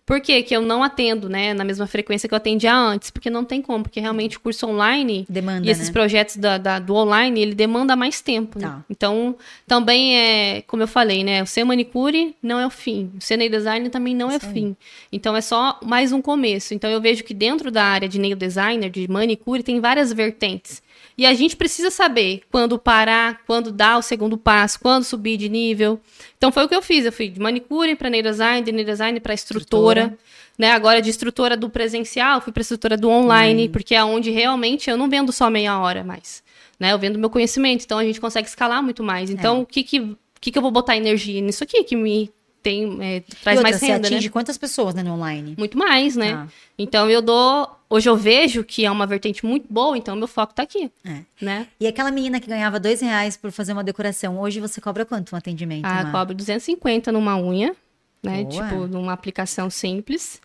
Por 0.08 0.22
que 0.22 0.42
que 0.42 0.56
eu 0.56 0.62
não 0.62 0.82
atendo, 0.82 1.28
né, 1.28 1.52
na 1.52 1.62
mesma 1.64 1.86
frequência 1.86 2.26
que 2.26 2.32
eu 2.32 2.36
atendia 2.38 2.74
antes? 2.74 3.10
Porque 3.10 3.28
não 3.28 3.44
tem 3.44 3.60
como, 3.60 3.84
porque 3.84 4.00
realmente 4.00 4.38
o 4.38 4.40
curso 4.40 4.66
online 4.66 5.26
Demanda, 5.28 5.66
e 5.66 5.70
esses 5.70 5.88
né? 5.88 5.92
projetos 5.92 6.36
da, 6.38 6.56
da- 6.56 6.78
do 6.78 6.94
online, 6.94 7.38
ele 7.38 7.54
demanda 7.54 7.94
mais 7.94 8.22
tempo, 8.22 8.58
né? 8.58 8.68
Tá. 8.68 8.84
Então, 8.88 9.36
também 9.66 10.16
é, 10.16 10.62
como 10.62 10.82
eu 10.82 10.88
falei, 10.88 11.22
né, 11.22 11.42
o 11.42 11.46
ser 11.46 11.62
manicure 11.62 12.34
não 12.42 12.58
é 12.58 12.66
o 12.66 12.70
fim, 12.70 13.12
o 13.18 13.20
ser 13.20 13.36
nail 13.36 13.50
designer 13.50 13.90
também 13.90 14.14
não 14.14 14.30
é 14.30 14.36
o 14.36 14.38
Isso 14.38 14.48
fim. 14.50 14.74
Então, 15.12 15.36
é 15.36 15.42
só 15.42 15.78
mais 15.84 16.10
um 16.10 16.22
começo. 16.22 16.72
Então, 16.72 16.88
eu 16.88 17.02
vejo 17.02 17.22
que 17.22 17.34
dentro 17.34 17.70
da 17.70 17.84
área 17.84 18.08
de 18.08 18.18
nail 18.18 18.34
designer, 18.34 18.88
de 18.88 19.06
manicure, 19.10 19.62
tem 19.62 19.78
várias 19.78 20.10
vertentes. 20.10 20.82
E 21.18 21.26
a 21.26 21.34
gente 21.34 21.56
precisa 21.56 21.90
saber 21.90 22.42
quando 22.48 22.78
parar, 22.78 23.40
quando 23.44 23.72
dar 23.72 23.98
o 23.98 24.02
segundo 24.02 24.38
passo, 24.38 24.78
quando 24.78 25.02
subir 25.02 25.36
de 25.36 25.48
nível. 25.48 26.00
Então 26.36 26.52
foi 26.52 26.64
o 26.64 26.68
que 26.68 26.76
eu 26.76 26.80
fiz. 26.80 27.04
Eu 27.04 27.10
fui 27.10 27.28
de 27.28 27.40
manicure 27.40 27.96
para 27.96 28.08
design, 28.08 28.64
de 28.64 28.84
design 28.84 29.18
para 29.18 29.34
instrutora. 29.34 30.02
Instrutora. 30.02 30.28
Né? 30.56 30.70
Agora 30.70 31.02
de 31.02 31.10
instrutora 31.10 31.56
do 31.56 31.68
presencial, 31.68 32.40
fui 32.40 32.52
para 32.52 32.60
instrutora 32.60 32.96
do 32.96 33.10
online, 33.10 33.68
porque 33.68 33.96
é 33.96 34.04
onde 34.04 34.30
realmente 34.30 34.88
eu 34.88 34.96
não 34.96 35.08
vendo 35.08 35.32
só 35.32 35.50
meia 35.50 35.80
hora 35.80 36.04
mais. 36.04 36.40
Né? 36.78 36.92
Eu 36.92 36.98
vendo 37.00 37.18
meu 37.18 37.30
conhecimento, 37.30 37.84
então 37.84 37.98
a 37.98 38.04
gente 38.04 38.20
consegue 38.20 38.46
escalar 38.46 38.80
muito 38.80 39.02
mais. 39.02 39.28
É. 39.28 39.32
Então, 39.32 39.62
o 39.62 39.66
que, 39.66 39.82
que, 39.82 40.16
que, 40.40 40.52
que 40.52 40.58
eu 40.58 40.62
vou 40.62 40.70
botar 40.70 40.96
energia 40.96 41.40
nisso 41.40 41.64
aqui 41.64 41.82
que 41.82 41.96
me 41.96 42.30
tem, 42.68 42.98
é, 43.00 43.20
traz 43.42 43.56
outra, 43.56 43.62
mais 43.62 43.76
você 43.80 43.86
renda, 43.86 44.10
né? 44.10 44.16
atinge 44.16 44.28
quantas 44.28 44.58
pessoas 44.58 44.94
né, 44.94 45.02
no 45.02 45.14
online? 45.14 45.54
Muito 45.56 45.78
mais, 45.78 46.14
né? 46.14 46.32
Tá. 46.32 46.48
Então 46.78 47.08
eu 47.08 47.22
dou. 47.22 47.70
Hoje 47.88 48.06
eu 48.06 48.16
vejo 48.16 48.62
que 48.62 48.84
é 48.84 48.90
uma 48.90 49.06
vertente 49.06 49.46
muito 49.46 49.66
boa, 49.72 49.96
então 49.96 50.14
meu 50.14 50.28
foco 50.28 50.52
tá 50.52 50.62
aqui. 50.62 50.90
É. 51.02 51.20
Né? 51.40 51.66
E 51.80 51.86
aquela 51.86 52.10
menina 52.10 52.38
que 52.38 52.46
ganhava 52.46 52.78
dois 52.78 53.00
reais 53.00 53.38
por 53.38 53.50
fazer 53.50 53.72
uma 53.72 53.82
decoração, 53.82 54.38
hoje 54.38 54.60
você 54.60 54.78
cobra 54.78 55.06
quanto 55.06 55.34
um 55.34 55.38
atendimento? 55.38 55.86
Ah, 55.86 56.04
Mar? 56.04 56.12
cobra 56.12 56.34
250 56.34 57.10
numa 57.10 57.38
unha, 57.38 57.74
né? 58.22 58.44
Boa. 58.44 58.68
Tipo, 58.68 58.86
numa 58.86 59.14
aplicação 59.14 59.70
simples. 59.70 60.38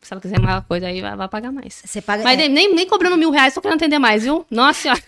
Se 0.00 0.14
ela 0.14 0.20
quiser 0.20 0.38
mais 0.38 0.64
coisa 0.64 0.86
aí, 0.86 1.00
vai, 1.00 1.16
vai 1.16 1.28
pagar 1.28 1.50
mais. 1.50 1.82
Você 1.84 2.00
paga. 2.00 2.22
Mas 2.22 2.38
é, 2.38 2.48
nem, 2.48 2.72
nem 2.72 2.86
cobrando 2.86 3.16
mil 3.16 3.32
reais, 3.32 3.52
tô 3.52 3.60
querendo 3.60 3.78
atender 3.78 3.98
mais, 3.98 4.22
viu? 4.22 4.46
Nossa 4.48 4.80
senhora. 4.82 5.02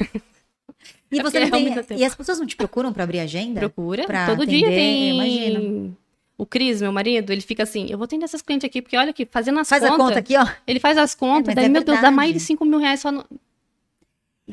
e 1.13 1.23
você 1.23 1.39
é 1.39 1.49
tem. 1.49 1.97
E 1.97 2.05
as 2.05 2.17
pessoas 2.17 2.41
não 2.41 2.47
te 2.47 2.57
procuram 2.57 2.93
pra 2.93 3.05
abrir 3.05 3.21
agenda? 3.21 3.61
Procura. 3.61 4.05
Pra 4.05 4.27
Todo 4.27 4.45
dia 4.45 4.67
atender, 4.67 4.75
tem. 4.75 5.15
imagino. 5.15 5.97
O 6.41 6.47
Cris, 6.47 6.81
meu 6.81 6.91
marido, 6.91 7.33
ele 7.33 7.43
fica 7.43 7.65
assim: 7.65 7.89
eu 7.91 7.99
vou 7.99 8.07
atender 8.07 8.25
essas 8.25 8.41
clientes 8.41 8.65
aqui, 8.67 8.81
porque 8.81 8.97
olha 8.97 9.11
aqui, 9.11 9.27
fazendo 9.31 9.61
as 9.61 9.69
Faz 9.69 9.83
contas. 9.83 9.95
a 9.95 9.99
conta 9.99 10.19
aqui, 10.21 10.37
ó. 10.39 10.47
Ele 10.67 10.81
faz 10.81 10.97
as 10.97 11.15
contas, 11.15 11.49
mas 11.49 11.55
daí, 11.55 11.67
é 11.67 11.69
meu 11.69 11.85
Deus, 11.85 12.01
dá 12.01 12.11
mais 12.11 12.33
de 12.33 12.41
5 12.41 12.65
mil 12.65 12.79
reais 12.79 13.01
só 13.01 13.13
no. 13.13 13.27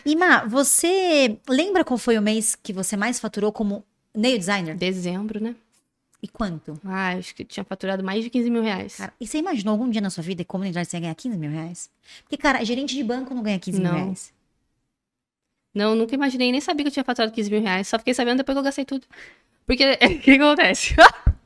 Ima, 0.05 0.45
você 0.45 1.37
lembra 1.47 1.85
qual 1.85 1.97
foi 1.97 2.17
o 2.17 2.21
mês 2.21 2.55
que 2.55 2.73
você 2.73 2.97
mais 2.97 3.21
faturou 3.21 3.53
como 3.53 3.85
nail 4.13 4.37
designer? 4.37 4.75
Dezembro, 4.75 5.41
né? 5.41 5.55
E 6.21 6.27
quanto? 6.27 6.77
Ah, 6.83 7.13
acho 7.13 7.33
que 7.33 7.45
tinha 7.45 7.63
faturado 7.63 8.03
mais 8.03 8.21
de 8.21 8.29
15 8.29 8.49
mil 8.49 8.61
reais. 8.63 8.97
Cara, 8.97 9.13
e 9.17 9.25
você 9.25 9.37
imaginou 9.37 9.71
algum 9.71 9.89
dia 9.89 10.01
na 10.01 10.09
sua 10.09 10.23
vida 10.23 10.43
como 10.43 10.65
nail 10.65 10.73
designer 10.73 10.89
você 10.89 10.97
ia 10.97 11.01
ganhar 11.01 11.15
15 11.15 11.37
mil 11.37 11.51
reais? 11.51 11.89
Porque, 12.23 12.35
cara, 12.35 12.65
gerente 12.65 12.93
de 12.95 13.03
banco 13.03 13.33
não 13.33 13.41
ganha 13.41 13.59
15 13.59 13.79
mil 13.79 13.89
Não. 13.89 13.97
reais. 13.97 14.33
Não, 15.73 15.95
nunca 15.95 16.13
imaginei, 16.13 16.51
nem 16.51 16.59
sabia 16.59 16.83
que 16.83 16.89
eu 16.89 16.91
tinha 16.93 17.05
faturado 17.05 17.31
15 17.31 17.49
mil 17.49 17.61
reais. 17.61 17.87
Só 17.87 17.97
fiquei 17.97 18.13
sabendo 18.13 18.39
depois 18.39 18.55
que 18.55 18.59
eu 18.59 18.63
gastei 18.63 18.83
tudo. 18.83 19.07
Porque, 19.65 19.83
o 20.03 20.19
que 20.19 20.31
acontece? 20.31 20.93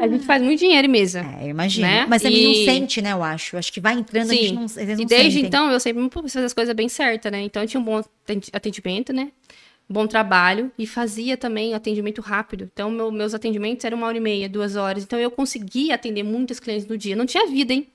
A 0.00 0.06
gente 0.06 0.24
faz 0.24 0.40
muito 0.42 0.58
dinheiro 0.60 0.86
em 0.86 0.90
mesa. 0.90 1.20
É, 1.40 1.44
eu 1.46 1.48
imagino. 1.50 1.86
Né? 1.86 2.06
Mas 2.08 2.22
também 2.22 2.42
E- 2.42 2.46
não 2.46 2.72
sente, 2.72 3.02
né, 3.02 3.12
eu 3.12 3.22
acho. 3.22 3.56
Acho 3.56 3.72
que 3.72 3.80
vai 3.80 3.94
entrando, 3.94 4.30
a 4.30 4.34
gente 4.34 4.48
Sim. 4.48 4.54
não, 4.54 4.64
às 4.64 4.74
vezes 4.74 4.98
E 4.98 5.02
não 5.02 5.06
desde 5.06 5.30
sentem. 5.32 5.46
então, 5.46 5.70
eu 5.70 5.80
sempre 5.80 6.08
fiz 6.22 6.36
as 6.36 6.52
coisas 6.52 6.74
bem 6.74 6.88
certas, 6.88 7.32
né? 7.32 7.40
Então, 7.42 7.62
eu 7.62 7.68
tinha 7.68 7.80
um 7.80 7.84
bom 7.84 7.96
atendi- 7.98 8.50
atendimento, 8.52 9.12
né? 9.12 9.32
Bom 9.88 10.06
trabalho. 10.06 10.70
E 10.78 10.86
fazia 10.86 11.36
também 11.36 11.74
atendimento 11.74 12.20
rápido. 12.20 12.68
Então, 12.72 12.90
meu- 12.90 13.10
meus 13.10 13.34
atendimentos 13.34 13.84
eram 13.84 13.98
uma 13.98 14.06
hora 14.06 14.16
e 14.16 14.20
meia, 14.20 14.48
duas 14.48 14.76
horas. 14.76 15.02
Então, 15.02 15.18
eu 15.18 15.30
conseguia 15.30 15.94
atender 15.94 16.22
muitos 16.22 16.60
clientes 16.60 16.86
no 16.86 16.96
dia. 16.96 17.16
Não 17.16 17.26
tinha 17.26 17.46
vida, 17.46 17.72
hein? 17.72 17.86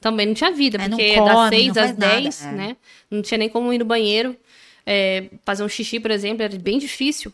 Também 0.00 0.26
não 0.26 0.34
tinha 0.34 0.50
vida, 0.50 0.76
É, 0.78 0.88
não 0.88 0.96
porque 0.96 1.14
come, 1.14 1.28
das 1.28 1.48
seis 1.48 1.66
não 1.66 1.70
às 1.82 1.88
faz 1.90 1.98
nada, 1.98 2.20
dez, 2.20 2.44
é. 2.44 2.52
né? 2.52 2.76
Não 3.10 3.22
tinha 3.22 3.38
nem 3.38 3.48
como 3.48 3.72
ir 3.72 3.78
no 3.78 3.84
banheiro. 3.84 4.36
é, 4.84 5.26
fazer 5.44 5.62
um 5.62 5.68
xixi, 5.68 6.00
por 6.00 6.10
exemplo, 6.10 6.42
era 6.42 6.58
bem 6.58 6.76
difícil. 6.76 7.32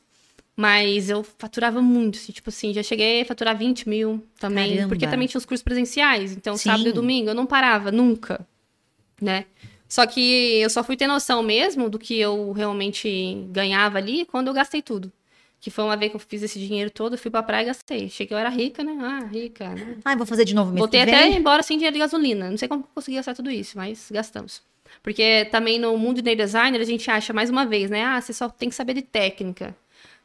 Mas 0.59 1.09
eu 1.09 1.22
faturava 1.22 1.80
muito, 1.80 2.18
assim, 2.18 2.32
tipo 2.32 2.48
assim, 2.48 2.72
já 2.72 2.82
cheguei 2.82 3.22
a 3.22 3.24
faturar 3.24 3.56
20 3.56 3.88
mil 3.88 4.26
também. 4.40 4.70
Caramba. 4.70 4.88
Porque 4.88 5.06
também 5.06 5.28
tinha 5.28 5.38
os 5.38 5.46
cursos 5.46 5.62
presenciais. 5.62 6.32
Então, 6.32 6.56
Sim. 6.56 6.70
sábado 6.70 6.88
e 6.88 6.92
domingo, 6.92 7.30
eu 7.30 7.34
não 7.34 7.46
parava, 7.46 7.92
nunca. 7.92 8.44
Né? 9.22 9.44
Só 9.88 10.04
que 10.04 10.59
eu 10.59 10.68
só 10.68 10.82
fui 10.82 10.96
ter 10.96 11.06
noção 11.06 11.44
mesmo 11.44 11.88
do 11.88 11.96
que 11.96 12.18
eu 12.18 12.50
realmente 12.50 13.46
ganhava 13.50 13.98
ali 13.98 14.24
quando 14.24 14.48
eu 14.48 14.52
gastei 14.52 14.82
tudo. 14.82 15.12
Que 15.61 15.70
foi 15.70 15.84
uma 15.84 15.96
vez 15.96 16.11
que 16.11 16.16
eu 16.16 16.20
fiz 16.20 16.42
esse 16.42 16.59
dinheiro 16.59 16.90
todo, 16.90 17.14
eu 17.14 17.18
fui 17.18 17.30
pra 17.30 17.40
praia 17.40 17.62
e 17.62 17.66
gastei. 17.66 18.09
Cheguei, 18.09 18.34
eu 18.34 18.40
era 18.40 18.48
rica, 18.48 18.82
né? 18.82 18.98
Ah, 19.00 19.28
rica, 19.32 19.68
né? 19.68 19.96
Ai, 20.04 20.16
vou 20.16 20.26
fazer 20.26 20.44
de 20.44 20.56
novo 20.56 20.74
Voltei 20.74 21.04
que 21.04 21.11
até 21.11 21.28
embora 21.28 21.62
sem 21.62 21.76
dinheiro 21.76 21.94
de 21.94 22.00
gasolina. 22.00 22.50
Não 22.50 22.56
sei 22.56 22.66
como 22.66 22.82
consegui 22.92 23.16
gastar 23.16 23.36
tudo 23.36 23.48
isso, 23.48 23.78
mas 23.78 24.09
gastamos. 24.11 24.61
Porque 25.04 25.44
também 25.52 25.78
no 25.78 25.96
mundo 25.96 26.20
de 26.20 26.34
designer 26.34 26.80
a 26.80 26.84
gente 26.84 27.09
acha 27.09 27.32
mais 27.32 27.48
uma 27.48 27.64
vez, 27.64 27.88
né? 27.88 28.02
Ah, 28.02 28.20
você 28.20 28.32
só 28.32 28.48
tem 28.48 28.68
que 28.68 28.74
saber 28.74 28.94
de 28.94 29.02
técnica. 29.02 29.76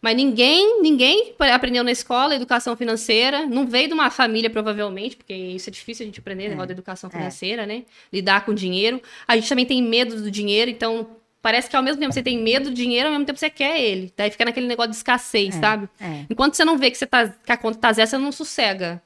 Mas 0.03 0.17
ninguém, 0.17 0.81
ninguém 0.81 1.33
aprendeu 1.39 1.81
na 1.81 1.89
escola 1.89 2.35
educação 2.35 2.75
financeira, 2.75 3.45
não 3.45 3.65
veio 3.65 3.87
de 3.87 3.93
uma 3.93 4.09
família 4.09 4.49
provavelmente, 4.49 5.15
porque 5.15 5.33
isso 5.33 5.69
é 5.69 5.71
difícil 5.71 6.03
a 6.03 6.07
gente 6.07 6.19
aprender, 6.19 6.49
negócio 6.49 6.67
da 6.67 6.73
educação 6.73 7.09
financeira, 7.09 7.65
né? 7.65 7.83
Lidar 8.11 8.43
com 8.43 8.53
dinheiro. 8.53 9.01
A 9.25 9.37
gente 9.37 9.47
também 9.47 9.65
tem 9.65 9.81
medo 9.81 10.21
do 10.21 10.29
dinheiro, 10.29 10.69
então 10.69 11.07
parece 11.41 11.69
que 11.69 11.75
ao 11.77 11.81
mesmo 11.81 12.01
tempo 12.01 12.13
você 12.13 12.21
tem 12.21 12.37
medo 12.37 12.69
do 12.69 12.75
dinheiro, 12.75 13.07
ao 13.07 13.13
mesmo 13.13 13.25
tempo 13.25 13.39
você 13.39 13.49
quer 13.49 13.79
ele. 13.79 14.11
Daí 14.17 14.29
fica 14.29 14.43
naquele 14.43 14.67
negócio 14.67 14.91
de 14.91 14.97
escassez, 14.97 15.55
sabe? 15.55 15.87
é. 16.01 16.25
Enquanto 16.29 16.55
você 16.55 16.65
não 16.65 16.77
vê 16.77 16.91
que, 16.91 16.97
você 16.97 17.05
tá, 17.05 17.29
que 17.29 17.51
a 17.53 17.55
conta 17.55 17.79
tá 17.79 17.93
zero, 17.93 18.09
você 18.09 18.17
não 18.17 18.33
sossega. 18.33 19.01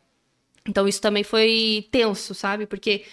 Então 0.67 0.87
isso 0.87 0.99
também 0.99 1.23
foi 1.23 1.87
tenso, 1.91 2.33
sabe? 2.33 2.65
Porque. 2.65 3.03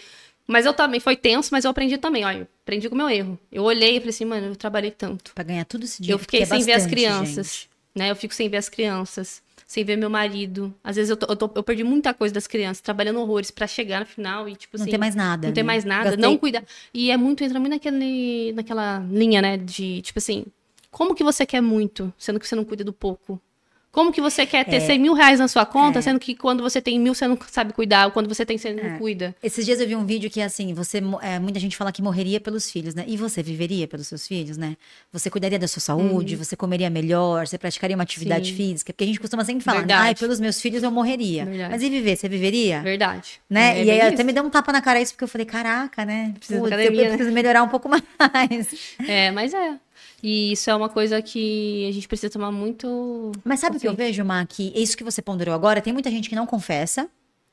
Mas 0.47 0.65
eu 0.65 0.73
também 0.73 1.01
foi 1.01 1.17
tenso, 1.17 1.51
mas 1.53 1.65
eu 1.65 1.71
aprendi 1.71 1.99
também. 1.99 2.25
Olha, 2.25 2.49
aprendi 2.63 2.89
com 2.89 2.95
o 2.95 2.99
meu 2.99 3.11
erro. 3.11 3.39
Eu 3.53 3.63
olhei 3.63 3.97
e 3.97 3.99
falei 3.99 4.09
assim, 4.09 4.25
mano, 4.25 4.47
eu 4.47 4.57
trabalhei 4.57 4.91
tanto. 4.91 5.33
Pra 5.35 5.45
ganhar 5.45 5.65
tudo 5.67 5.85
esse 5.85 6.01
dinheiro. 6.01 6.15
Eu 6.15 6.19
fiquei 6.19 6.41
que 6.41 6.45
é 6.45 6.47
sem 6.47 6.65
ver 6.65 6.73
as 6.73 6.83
bastante, 6.85 6.91
crianças. 6.91 7.47
gente. 7.47 7.74
Né? 7.95 8.11
Eu 8.11 8.17
fico 8.17 8.35
sem 8.35 8.49
ver 8.49 8.57
as 8.57 8.69
crianças, 8.69 9.41
sem 9.67 9.85
ver 9.85 9.97
meu 9.97 10.11
marido. 10.11 10.75
Às 10.83 10.97
vezes 10.97 11.11
eu, 11.11 11.17
tô- 11.17 11.27
eu, 11.31 11.37
tô- 11.37 11.51
eu 11.55 11.63
perdi 11.63 11.85
muita 11.85 12.13
coisa 12.13 12.35
das 12.35 12.47
crianças, 12.47 12.81
trabalhando 12.81 13.21
horrores 13.21 13.51
pra 13.51 13.67
chegar 13.67 14.01
no 14.01 14.07
final 14.07 14.49
e, 14.49 14.57
tipo 14.57 14.77
Não 14.77 14.83
assim. 14.83 14.91
tem 14.91 14.99
mais 14.99 15.15
nada. 15.15 15.47
Não 15.49 15.55
tem 15.55 15.63
né? 15.63 15.67
mais 15.67 15.85
nada, 15.85 16.05
Gastei- 16.11 16.23
não 16.23 16.37
cuidar. 16.37 16.65
E 16.93 17.11
é 17.11 17.17
muito, 17.17 17.45
entra 17.45 17.61
muito 17.61 17.73
naquele, 17.73 18.53
naquela 18.53 18.99
linha, 19.11 19.41
né? 19.41 19.57
De, 19.57 20.03
tipo 20.03 20.19
assim, 20.19 20.45
como 20.91 21.15
que 21.15 21.23
você 21.23 21.47
quer 21.47 21.61
muito, 21.61 22.13
sendo 22.19 22.41
que 22.41 22.49
você 22.49 22.57
não 22.57 22.65
cuida 22.65 22.83
do 22.83 22.93
pouco? 22.93 23.41
Como 23.95 24.13
que 24.13 24.21
você 24.21 24.45
quer 24.45 24.65
ter 24.65 24.81
100 24.81 24.99
mil 24.99 25.15
reais 25.15 25.39
na 25.39 25.47
sua 25.47 25.65
conta, 25.65 26.01
É. 26.01 26.03
sendo 26.03 26.19
que 26.19 26.35
quando 26.35 26.63
você 26.65 26.81
tem 26.83 26.99
mil 26.99 27.15
você 27.15 27.29
não 27.29 27.39
sabe 27.49 27.73
cuidar, 27.73 28.07
ou 28.07 28.11
quando 28.11 28.29
você 28.29 28.45
tem 28.45 28.59
100 28.59 28.75
não 28.75 28.99
cuida? 28.99 29.35
Esses 29.41 29.65
dias 29.65 29.81
eu 29.81 29.87
vi 29.87 29.95
um 29.95 30.05
vídeo 30.05 30.29
que, 30.29 30.41
assim, 30.43 30.75
você. 30.75 31.01
é, 31.23 31.39
muita 31.39 31.61
gente 31.61 31.77
fala 31.77 31.93
que 31.93 32.03
morreria 32.03 32.41
pelos 32.41 32.69
filhos, 32.71 32.93
né? 32.95 33.05
E 33.07 33.17
você 33.17 33.41
viveria 33.41 33.87
pelos 33.87 34.09
seus 34.09 34.27
filhos, 34.27 34.57
né? 34.57 34.77
Você 35.13 35.31
cuidaria 35.31 35.61
da 35.61 35.69
sua 35.69 35.81
saúde, 35.81 36.35
você 36.35 36.57
comeria 36.57 36.91
melhor, 36.91 37.47
você 37.47 37.57
praticaria 37.57 37.95
uma 37.97 38.03
atividade 38.03 38.51
Sim. 38.51 38.57
física. 38.57 38.93
Porque 38.93 39.05
a 39.05 39.07
gente 39.07 39.21
costuma 39.21 39.45
sempre 39.45 39.63
falar, 39.63 39.79
Verdade. 39.79 40.03
ai, 40.09 40.15
pelos 40.17 40.41
meus 40.41 40.61
filhos 40.61 40.83
eu 40.83 40.91
morreria. 40.91 41.45
Verdade. 41.45 41.71
Mas 41.71 41.83
e 41.83 41.89
viver? 41.89 42.17
Você 42.17 42.29
viveria? 42.29 42.81
Verdade. 42.83 43.41
Né? 43.49 43.79
É 43.79 43.85
e 43.85 43.91
aí 43.93 43.99
bem 44.01 44.09
até 44.09 44.25
me 44.25 44.33
deu 44.33 44.43
um 44.43 44.51
tapa 44.51 44.73
na 44.73 44.83
cara 44.83 45.01
isso, 45.01 45.13
porque 45.13 45.23
eu 45.23 45.29
falei, 45.29 45.47
caraca, 45.47 46.05
né? 46.05 46.35
Eu- 46.51 46.67
academia, 46.67 47.01
eu 47.01 47.05
né? 47.05 47.09
preciso 47.11 47.33
melhorar 47.33 47.63
um 47.63 47.69
pouco 47.69 47.89
mais. 48.19 48.75
É, 49.07 49.31
mas 49.31 49.55
é. 49.55 49.75
E 50.27 50.53
isso 50.53 50.71
é 50.71 50.75
uma 50.75 50.89
coisa 50.89 51.21
que 51.21 51.87
a 51.87 51.93
gente 51.93 52.09
precisa 52.09 52.31
tomar 52.31 52.51
muito. 52.51 53.31
Mas 53.45 53.61
sabe 53.61 53.77
o 53.77 53.81
que 53.81 53.87
eu 53.87 53.95
vejo, 53.95 54.25
Má? 54.25 54.47
Que 54.47 54.73
isso 54.75 54.97
que 54.97 55.05
você 55.05 55.21
ponderou 55.21 55.55
agora, 55.55 55.83
tem 55.83 55.93
muita 55.93 56.11
gente 56.11 56.31
que 56.31 56.35
não 56.35 56.47
confessa, 56.47 57.07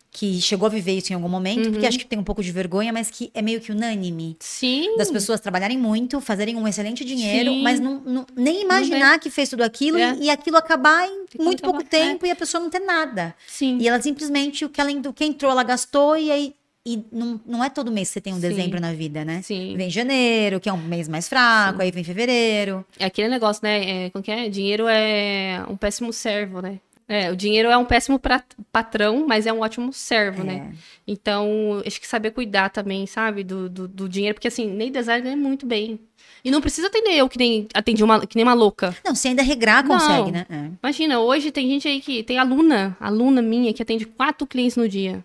que 0.10 0.42
chegou 0.42 0.66
a 0.66 0.70
viver 0.70 0.94
isso 0.98 1.12
em 1.12 1.16
algum 1.16 1.28
momento, 1.30 1.66
Uhum. 1.66 1.72
porque 1.74 1.86
acha 1.86 1.98
que 1.98 2.06
tem 2.06 2.18
um 2.20 2.24
pouco 2.24 2.42
de 2.44 2.52
vergonha, 2.52 2.92
mas 2.94 3.10
que 3.10 3.30
é 3.34 3.42
meio 3.42 3.60
que 3.62 3.72
unânime. 3.74 4.38
Sim. 4.40 4.96
Das 4.98 5.10
pessoas 5.12 5.40
trabalharem 5.42 5.78
muito, 5.78 6.20
fazerem 6.22 6.56
um 6.56 6.66
excelente 6.68 7.04
dinheiro, 7.06 7.52
Sim. 7.52 7.62
mas 7.62 7.80
não, 7.80 8.00
não- 8.06 8.26
nem 8.36 8.62
imaginar 8.62 9.20
que 9.20 9.30
fez 9.30 9.50
tudo 9.50 9.64
aquilo 9.64 9.98
É. 9.98 10.16
e, 10.20 10.24
e 10.26 10.30
aquilo 10.30 10.56
acabar 10.58 11.06
em 11.08 11.24
Aquilo 11.24 11.44
muito 11.44 11.62
pouco 11.64 11.80
acabar, 11.82 11.98
é. 11.98 12.08
tempo 12.10 12.26
e 12.26 12.32
a 12.32 12.36
pessoa 12.36 12.62
não 12.62 12.70
ter 12.70 12.80
nada. 12.80 13.34
Sim. 13.48 13.78
E 13.80 13.88
ela 13.88 14.02
simplesmente, 14.02 14.64
o 14.66 14.70
que, 14.70 14.80
ela, 14.82 14.92
o 14.92 15.14
que 15.14 15.24
entrou, 15.26 15.52
ela 15.52 15.64
gastou 15.64 16.16
e 16.18 16.30
aí. 16.32 16.54
E 16.86 17.04
não, 17.12 17.40
não 17.46 17.64
é 17.64 17.70
todo 17.70 17.92
mês 17.92 18.08
que 18.10 18.14
você 18.14 18.22
tem 18.22 18.34
um 18.34 18.38
Sim. 18.38 18.50
dezembro 18.50 18.80
na 18.82 18.92
vida, 18.92 19.24
né? 19.24 19.42
Sim. 19.44 19.76
Vem 19.78 19.90
janeiro, 19.90 20.60
que 20.60 20.68
é 20.68 20.74
um 20.74 20.78
mês 20.82 21.08
mais 21.08 21.30
fraco, 21.30 21.80
aí 21.82 21.92
vem 21.92 22.04
fevereiro. 22.04 22.84
É 22.98 23.06
aquele 23.06 23.28
negócio, 23.30 23.62
né? 23.64 24.06
É, 24.06 24.10
como 24.10 24.24
que 24.24 24.32
é? 24.32 24.50
Dinheiro 24.50 24.86
é 24.88 25.64
um 25.70 25.78
péssimo 25.78 26.12
servo, 26.12 26.60
né? 26.60 26.80
É, 27.08 27.30
o 27.30 27.36
dinheiro 27.36 27.70
é 27.70 27.78
um 27.78 27.84
péssimo 27.86 28.18
pra- 28.18 28.42
patrão, 28.72 29.26
mas 29.28 29.46
é 29.46 29.52
um 29.52 29.60
ótimo 29.60 29.92
servo, 29.92 30.44
né? 30.46 30.72
Então, 31.06 31.84
acho 31.86 32.00
que 32.00 32.08
saber 32.08 32.32
cuidar 32.32 32.70
também, 32.70 33.06
sabe? 33.06 33.44
Do, 33.44 33.70
do, 33.70 33.86
do 33.88 34.08
dinheiro, 34.10 34.34
porque 34.34 34.48
assim, 34.48 34.66
nem 34.66 34.90
design 34.92 35.22
ganha 35.22 35.36
muito 35.36 35.66
bem. 35.66 36.00
E 36.44 36.50
não 36.50 36.62
precisa 36.62 36.88
atender 36.88 37.12
eu 37.16 37.28
que 37.30 37.38
nem 37.38 37.68
atendi 37.74 38.02
uma, 38.04 38.26
que 38.26 38.36
nem 38.36 38.44
uma 38.46 38.54
louca. 38.54 38.96
Não, 39.06 39.14
se 39.14 39.28
ainda 39.28 39.44
regrar, 39.44 39.86
consegue, 39.86 40.32
Não. 40.32 40.32
né? 40.32 40.46
É. 40.50 40.70
Imagina, 40.82 41.20
hoje 41.20 41.52
tem 41.52 41.68
gente 41.70 41.88
aí 41.88 42.00
que 42.02 42.24
tem 42.24 42.40
aluna, 42.40 42.96
aluna 43.00 43.42
minha, 43.42 43.74
que 43.74 43.84
atende 43.84 44.06
quatro 44.06 44.48
clientes 44.48 44.78
no 44.78 44.88
dia. 44.88 45.24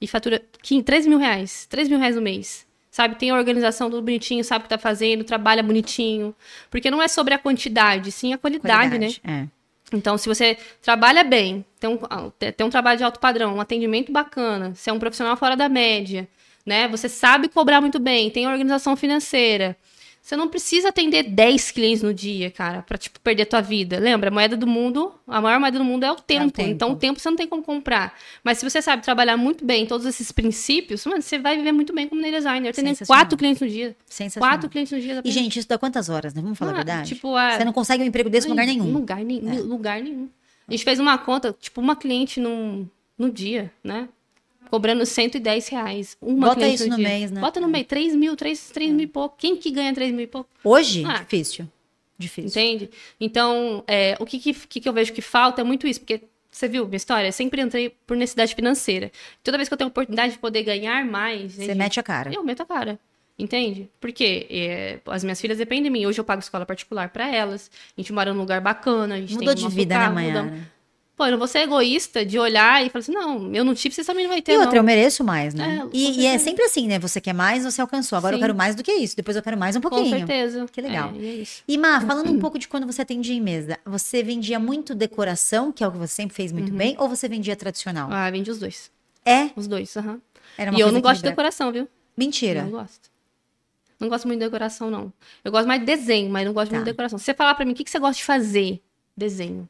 E 0.00 0.06
fatura 0.06 0.42
15, 0.62 0.82
3 0.82 1.06
mil 1.06 1.18
reais. 1.18 1.66
3 1.66 1.88
mil 1.88 1.98
reais 1.98 2.16
no 2.16 2.22
mês. 2.22 2.66
Sabe, 2.90 3.16
tem 3.16 3.30
a 3.30 3.34
organização 3.34 3.90
tudo 3.90 4.02
bonitinho, 4.02 4.42
sabe 4.42 4.60
o 4.60 4.62
que 4.62 4.70
tá 4.70 4.78
fazendo, 4.78 5.22
trabalha 5.22 5.62
bonitinho. 5.62 6.34
Porque 6.70 6.90
não 6.90 7.02
é 7.02 7.08
sobre 7.08 7.34
a 7.34 7.38
quantidade, 7.38 8.10
sim 8.10 8.32
a 8.32 8.38
qualidade, 8.38 8.98
né? 8.98 9.08
É. 9.22 9.46
Então, 9.92 10.16
se 10.16 10.28
você 10.28 10.56
trabalha 10.82 11.22
bem, 11.22 11.64
tem 11.78 11.90
um, 11.90 11.98
tem 12.56 12.66
um 12.66 12.70
trabalho 12.70 12.98
de 12.98 13.04
alto 13.04 13.20
padrão, 13.20 13.56
um 13.56 13.60
atendimento 13.60 14.10
bacana, 14.10 14.74
você 14.74 14.90
é 14.90 14.92
um 14.92 14.98
profissional 14.98 15.36
fora 15.36 15.54
da 15.54 15.68
média, 15.68 16.26
né? 16.64 16.88
Você 16.88 17.08
sabe 17.08 17.48
cobrar 17.48 17.80
muito 17.80 17.98
bem, 17.98 18.30
tem 18.30 18.48
organização 18.48 18.96
financeira. 18.96 19.76
Você 20.26 20.34
não 20.34 20.48
precisa 20.48 20.88
atender 20.88 21.22
10 21.22 21.70
clientes 21.70 22.02
no 22.02 22.12
dia, 22.12 22.50
cara, 22.50 22.82
pra, 22.82 22.98
tipo, 22.98 23.20
perder 23.20 23.46
tua 23.46 23.60
vida. 23.60 24.00
Lembra? 24.00 24.28
A 24.28 24.32
moeda 24.32 24.56
do 24.56 24.66
mundo, 24.66 25.14
a 25.24 25.40
maior 25.40 25.60
moeda 25.60 25.78
do 25.78 25.84
mundo 25.84 26.02
é 26.02 26.10
o 26.10 26.16
tempo. 26.16 26.50
tempo. 26.50 26.68
Então, 26.68 26.90
o 26.90 26.96
tempo 26.96 27.20
você 27.20 27.30
não 27.30 27.36
tem 27.36 27.46
como 27.46 27.62
comprar. 27.62 28.12
Mas 28.42 28.58
se 28.58 28.68
você 28.68 28.82
sabe 28.82 29.04
trabalhar 29.04 29.36
muito 29.36 29.64
bem 29.64 29.86
todos 29.86 30.04
esses 30.04 30.32
princípios, 30.32 31.06
mano, 31.06 31.22
você 31.22 31.38
vai 31.38 31.56
viver 31.56 31.70
muito 31.70 31.94
bem 31.94 32.08
como 32.08 32.20
designer. 32.20 32.70
Atendendo 32.70 32.98
quatro 33.06 33.38
clientes 33.38 33.62
no 33.62 33.68
dia. 33.68 33.94
Sensacional. 34.04 34.50
Quatro 34.50 34.68
clientes 34.68 34.92
no 34.92 35.00
dia. 35.00 35.22
E, 35.24 35.30
gente, 35.30 35.60
isso 35.60 35.68
dá 35.68 35.78
quantas 35.78 36.08
horas, 36.08 36.34
né? 36.34 36.42
Vamos 36.42 36.58
falar 36.58 36.72
a 36.72 36.74
Ah, 36.74 36.76
verdade? 36.78 37.14
Tipo, 37.14 37.36
a... 37.36 37.52
Você 37.52 37.64
não 37.64 37.72
consegue 37.72 38.02
um 38.02 38.06
emprego 38.06 38.28
desse 38.28 38.48
em 38.48 38.50
lugar 38.50 38.66
nenhum. 38.66 38.92
Lugar, 38.92 39.24
nem, 39.24 39.40
lugar 39.60 40.02
nenhum. 40.02 40.28
A 40.66 40.72
gente 40.72 40.82
fez 40.82 40.98
uma 40.98 41.16
conta, 41.18 41.54
tipo, 41.60 41.80
uma 41.80 41.94
cliente 41.94 42.40
num, 42.40 42.88
no 43.16 43.30
dia, 43.30 43.72
né? 43.84 44.08
Cobrando 44.70 45.04
110 45.06 45.68
reais. 45.68 46.16
Uma 46.20 46.48
Bota 46.48 46.66
isso 46.66 46.88
no 46.88 46.96
dia. 46.96 47.08
mês, 47.08 47.30
né? 47.30 47.40
Bota 47.40 47.60
no 47.60 47.68
mês, 47.68 47.86
3 47.86 48.14
mil, 48.14 48.34
3, 48.36 48.70
3 48.70 48.90
mil 48.92 49.04
e 49.04 49.06
pouco. 49.06 49.36
Quem 49.38 49.56
que 49.56 49.70
ganha 49.70 49.92
3 49.94 50.12
mil 50.12 50.24
e 50.24 50.26
pouco? 50.26 50.48
Hoje, 50.64 51.04
Ah. 51.06 51.18
difícil. 51.20 51.68
Difícil. 52.18 52.48
Entende? 52.48 52.90
Então, 53.20 53.84
é, 53.86 54.16
o 54.18 54.24
que, 54.24 54.38
que, 54.38 54.80
que 54.80 54.88
eu 54.88 54.92
vejo 54.92 55.12
que 55.12 55.20
falta 55.20 55.60
é 55.60 55.64
muito 55.64 55.86
isso, 55.86 56.00
porque 56.00 56.22
você 56.50 56.66
viu 56.66 56.86
minha 56.86 56.96
história? 56.96 57.28
Eu 57.28 57.32
sempre 57.32 57.60
entrei 57.60 57.90
por 58.06 58.16
necessidade 58.16 58.54
financeira. 58.54 59.12
Toda 59.44 59.58
vez 59.58 59.68
que 59.68 59.74
eu 59.74 59.78
tenho 59.78 59.88
a 59.88 59.90
oportunidade 59.90 60.32
de 60.32 60.38
poder 60.38 60.62
ganhar 60.62 61.04
mais, 61.04 61.58
né, 61.58 61.66
Você 61.66 61.72
de- 61.72 61.78
mete 61.78 62.00
a 62.00 62.02
cara. 62.02 62.32
eu 62.32 62.42
meto 62.42 62.62
a 62.62 62.66
cara. 62.66 62.98
Entende? 63.38 63.90
Porque 64.00 64.46
é, 64.48 64.98
as 65.04 65.22
minhas 65.22 65.38
filhas 65.38 65.58
dependem 65.58 65.84
de 65.84 65.90
mim. 65.90 66.06
Hoje 66.06 66.18
eu 66.18 66.24
pago 66.24 66.40
escola 66.40 66.64
particular 66.64 67.10
pra 67.10 67.28
elas. 67.28 67.70
A 67.94 68.00
gente 68.00 68.10
mora 68.10 68.32
num 68.32 68.40
lugar 68.40 68.62
bacana. 68.62 69.16
A 69.16 69.20
gente 69.20 69.34
Mudou 69.34 69.54
tem 69.54 69.68
de 69.68 69.74
vida, 69.74 69.94
carro, 69.94 70.14
né. 70.14 70.66
Pô, 71.16 71.24
eu 71.24 71.30
não 71.30 71.38
vou 71.38 71.48
ser 71.48 71.60
egoísta 71.60 72.26
de 72.26 72.38
olhar 72.38 72.84
e 72.84 72.90
falar 72.90 73.00
assim, 73.00 73.12
não, 73.12 73.54
eu 73.54 73.64
não 73.64 73.74
tive, 73.74 73.94
vocês 73.94 74.06
também 74.06 74.24
não 74.24 74.30
vai 74.30 74.42
ter, 74.42 74.52
E 74.52 74.58
outra, 74.58 74.72
eu 74.76 74.82
não. 74.82 74.84
mereço 74.84 75.24
mais, 75.24 75.54
né? 75.54 75.78
É, 75.78 75.80
com 75.80 75.90
e, 75.94 76.20
e 76.20 76.26
é 76.26 76.36
sempre 76.36 76.62
assim, 76.64 76.86
né? 76.86 76.98
Você 76.98 77.22
quer 77.22 77.32
mais, 77.32 77.64
você 77.64 77.80
alcançou. 77.80 78.18
Agora 78.18 78.34
eu 78.34 78.38
Sim. 78.38 78.42
quero 78.42 78.54
mais 78.54 78.74
do 78.74 78.82
que 78.82 78.92
isso. 78.92 79.16
Depois 79.16 79.34
eu 79.34 79.42
quero 79.42 79.56
mais 79.56 79.74
um 79.74 79.80
Com 79.80 79.88
pouquinho. 79.88 80.10
certeza. 80.18 80.66
Que 80.70 80.78
legal. 80.82 81.10
É, 81.14 81.18
e 81.18 81.26
é 81.26 81.32
isso. 81.36 81.62
E, 81.66 81.78
Má, 81.78 82.02
falando 82.02 82.30
um 82.30 82.36
pouco 82.38 82.58
de 82.58 82.68
quando 82.68 82.86
você 82.86 83.00
atendia 83.00 83.34
em 83.34 83.40
mesa, 83.40 83.78
você 83.86 84.22
vendia 84.22 84.58
muito 84.60 84.94
decoração, 84.94 85.72
que 85.72 85.82
é 85.82 85.88
o 85.88 85.90
que 85.92 85.96
você 85.96 86.12
sempre 86.12 86.36
fez 86.36 86.52
muito 86.52 86.70
bem, 86.74 86.94
ou 86.98 87.08
você 87.08 87.26
vendia 87.26 87.56
tradicional? 87.56 88.08
Uhum. 88.10 88.14
Ah, 88.14 88.30
vende 88.30 88.50
os 88.50 88.58
dois. 88.58 88.90
É? 89.24 89.48
Os 89.56 89.66
dois, 89.66 89.96
aham. 89.96 90.20
Era 90.58 90.70
uma 90.70 90.78
E 90.78 90.82
eu 90.82 90.92
não 90.92 91.00
gosto 91.00 91.22
de 91.22 91.30
decoração, 91.30 91.72
viu? 91.72 91.88
Mentira. 92.14 92.62
Não 92.64 92.70
gosto. 92.72 93.10
Não 93.98 94.10
gosto 94.10 94.26
muito 94.28 94.40
de 94.40 94.44
decoração, 94.44 94.90
não. 94.90 95.10
Eu 95.42 95.50
gosto 95.50 95.66
mais 95.66 95.80
de 95.80 95.86
desenho, 95.86 96.28
mas 96.28 96.44
não 96.44 96.52
gosto 96.52 96.68
Tá. 96.70 96.76
muito 96.76 96.84
de 96.84 96.92
decoração. 96.92 97.18
Se 97.18 97.24
você 97.24 97.32
falar 97.32 97.54
pra 97.54 97.64
mim, 97.64 97.72
o 97.72 97.74
que, 97.74 97.84
que 97.84 97.90
você 97.90 97.98
gosta 97.98 98.16
de 98.18 98.24
fazer? 98.24 98.82
Desenho. 99.16 99.66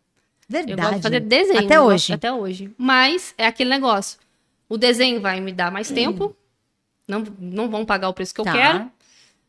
Verdade. 0.49 0.73
Eu 0.73 0.77
gosto 0.79 0.97
de 0.97 1.03
fazer 1.03 1.21
desenho. 1.21 1.59
Até 1.65 1.77
eu 1.77 1.83
gosto- 1.83 1.95
hoje. 1.95 2.13
Até 2.13 2.33
hoje. 2.33 2.71
Mas 2.79 3.35
é 3.37 3.47
aquele 3.47 3.71
negócio. 3.71 4.19
O 4.69 4.77
desenho 4.77 5.21
vai 5.21 5.41
me 5.41 5.53
dar 5.53 5.71
mais 5.71 5.91
tempo. 5.91 6.35
Não, 7.09 7.25
não 7.39 7.69
vão 7.71 7.85
pagar 7.85 8.09
o 8.09 8.15
preço 8.15 8.35
que 8.35 8.41
eu 8.41 8.45
Tá. 8.45 8.53
quero, 8.53 8.91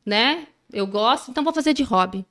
né? 0.06 0.46
Eu 0.72 0.86
gosto, 0.86 1.32
então 1.32 1.44
vou 1.44 1.54
fazer 1.54 1.74
de 1.74 1.82
hobby. 1.84 2.26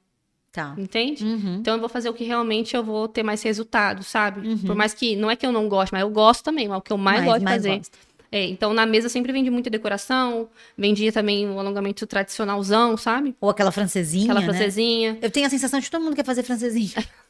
Tá. 0.52 0.74
Entende? 0.78 1.22
Uhum. 1.24 1.56
Então 1.56 1.74
eu 1.74 1.80
vou 1.80 1.88
fazer 1.88 2.08
o 2.08 2.14
que 2.14 2.24
realmente 2.24 2.74
eu 2.74 2.82
vou 2.82 3.06
ter 3.08 3.22
mais 3.22 3.42
resultado, 3.42 4.02
sabe? 4.02 4.46
Uhum. 4.46 4.58
Por 4.58 4.74
mais 4.74 4.94
que. 4.94 5.14
Não 5.16 5.30
é 5.30 5.36
que 5.36 5.44
eu 5.44 5.52
não 5.52 5.68
gosto, 5.68 5.92
mas 5.92 6.00
eu 6.02 6.08
gosto 6.10 6.42
também, 6.44 6.66
mas 6.68 6.78
o 6.78 6.80
que 6.80 6.92
eu 6.92 6.96
mais, 6.98 7.18
Mais- 7.18 7.26
gosto 7.26 7.40
de 7.40 7.44
fazer. 7.52 7.76
gosta. 7.78 7.98
É, 8.32 8.44
então 8.46 8.72
na 8.74 8.84
mesa 8.86 9.06
eu 9.06 9.10
sempre 9.10 9.32
vendi 9.32 9.50
muita 9.50 9.68
decoração, 9.70 10.48
vendia 10.76 11.12
também 11.12 11.48
o 11.48 11.58
alongamento 11.58 12.06
tradicionalzão, 12.06 12.96
sabe? 12.96 13.34
Ou 13.40 13.50
aquela 13.50 13.70
francesinha, 13.70 14.24
Aquela 14.24 14.40
né? 14.40 14.46
francesinha. 14.46 15.18
Eu 15.22 15.30
tenho 15.30 15.46
a 15.46 15.50
sensação 15.50 15.78
de 15.78 15.86
que 15.86 15.90
todo 15.90 16.02
mundo 16.02 16.16
quer 16.16 16.24
fazer 16.24 16.42
francesinha. 16.42 16.90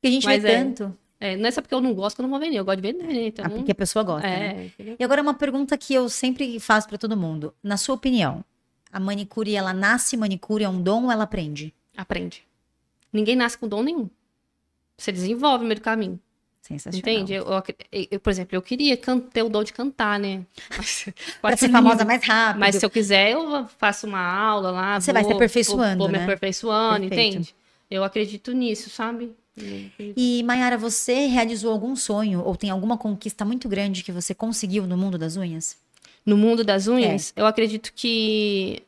Porque 0.00 0.08
a 0.08 0.10
gente 0.10 0.24
Mas 0.26 0.42
vê 0.42 0.50
é. 0.52 0.64
tanto. 0.64 0.96
É, 1.20 1.36
não 1.36 1.46
é 1.46 1.50
só 1.50 1.60
porque 1.60 1.74
eu 1.74 1.82
não 1.82 1.92
gosto 1.92 2.16
que 2.16 2.22
eu 2.22 2.24
não 2.24 2.30
vou 2.30 2.40
vender, 2.40 2.56
eu 2.56 2.64
gosto 2.64 2.80
de 2.80 2.92
vender, 2.92 3.06
né? 3.06 3.26
Então, 3.26 3.44
Ah, 3.44 3.50
porque 3.50 3.72
a 3.72 3.74
pessoa 3.74 4.02
gosta, 4.02 4.26
né? 4.26 4.56
é, 4.56 4.64
entendeu? 4.66 4.96
E 4.98 5.04
agora 5.04 5.20
uma 5.20 5.34
pergunta 5.34 5.76
que 5.76 5.92
eu 5.92 6.08
sempre 6.08 6.58
faço 6.58 6.88
pra 6.88 6.96
todo 6.96 7.14
mundo. 7.14 7.52
Na 7.62 7.76
sua 7.76 7.94
opinião, 7.94 8.42
a 8.90 8.98
manicure, 8.98 9.54
ela 9.54 9.74
nasce 9.74 10.16
manicure, 10.16 10.64
é 10.64 10.68
um 10.68 10.80
dom 10.82 11.04
ou 11.04 11.12
ela 11.12 11.24
aprende? 11.24 11.74
aprende. 11.94 12.42
Ninguém 13.12 13.36
nasce 13.36 13.58
com 13.58 13.68
dom 13.68 13.82
nenhum. 13.82 14.08
Você 14.96 15.12
desenvolve 15.12 15.62
no 15.64 15.68
meio 15.68 15.78
do 15.80 15.82
caminho. 15.82 16.18
Sensacional. 16.62 16.98
Entende? 17.00 17.34
Eu, 17.34 17.44
eu- 17.46 18.06
eu, 18.12 18.20
por 18.20 18.30
exemplo, 18.30 18.54
eu 18.56 18.62
queria 18.62 18.96
ter 18.96 19.42
o 19.42 19.48
dom 19.50 19.62
de 19.64 19.72
cantar, 19.74 20.18
né? 20.18 20.44
Mas, 20.76 21.06
Pra 21.42 21.56
ser 21.56 21.68
famosa 21.70 22.04
mais 22.04 22.24
rápido. 22.24 22.60
Mas 22.60 22.76
se 22.76 22.84
eu 22.86 22.88
quiser, 22.90 23.32
eu 23.32 23.66
faço 23.78 24.06
uma 24.06 24.20
aula 24.22 24.70
lá. 24.70 25.00
Você 25.00 25.12
vai 25.12 25.22
se 25.22 25.28
vou- 25.28 25.36
aperfeiçoando, 25.36 25.98
Vou, 25.98 26.06
vou 26.06 26.08
né? 26.08 26.18
me 26.18 26.24
aperfeiçoando, 26.24 27.00
Perfeito. 27.08 27.28
entende? 27.36 27.54
Eu 27.90 28.04
acredito 28.04 28.52
nisso, 28.52 28.88
sabe? 28.88 29.34
E, 30.16 30.42
Mayara, 30.44 30.78
você 30.78 31.26
realizou 31.26 31.72
algum 31.72 31.94
sonho 31.94 32.42
ou 32.44 32.56
tem 32.56 32.70
alguma 32.70 32.96
conquista 32.96 33.44
muito 33.44 33.68
grande 33.68 34.02
que 34.02 34.12
você 34.12 34.34
conseguiu 34.34 34.86
no 34.86 34.96
mundo 34.96 35.18
das 35.18 35.36
unhas? 35.36 35.76
No 36.24 36.36
mundo 36.36 36.64
das 36.64 36.86
É. 36.88 36.90
unhas, 36.90 37.32
eu 37.36 37.46
acredito 37.46 37.92
que 37.94 38.82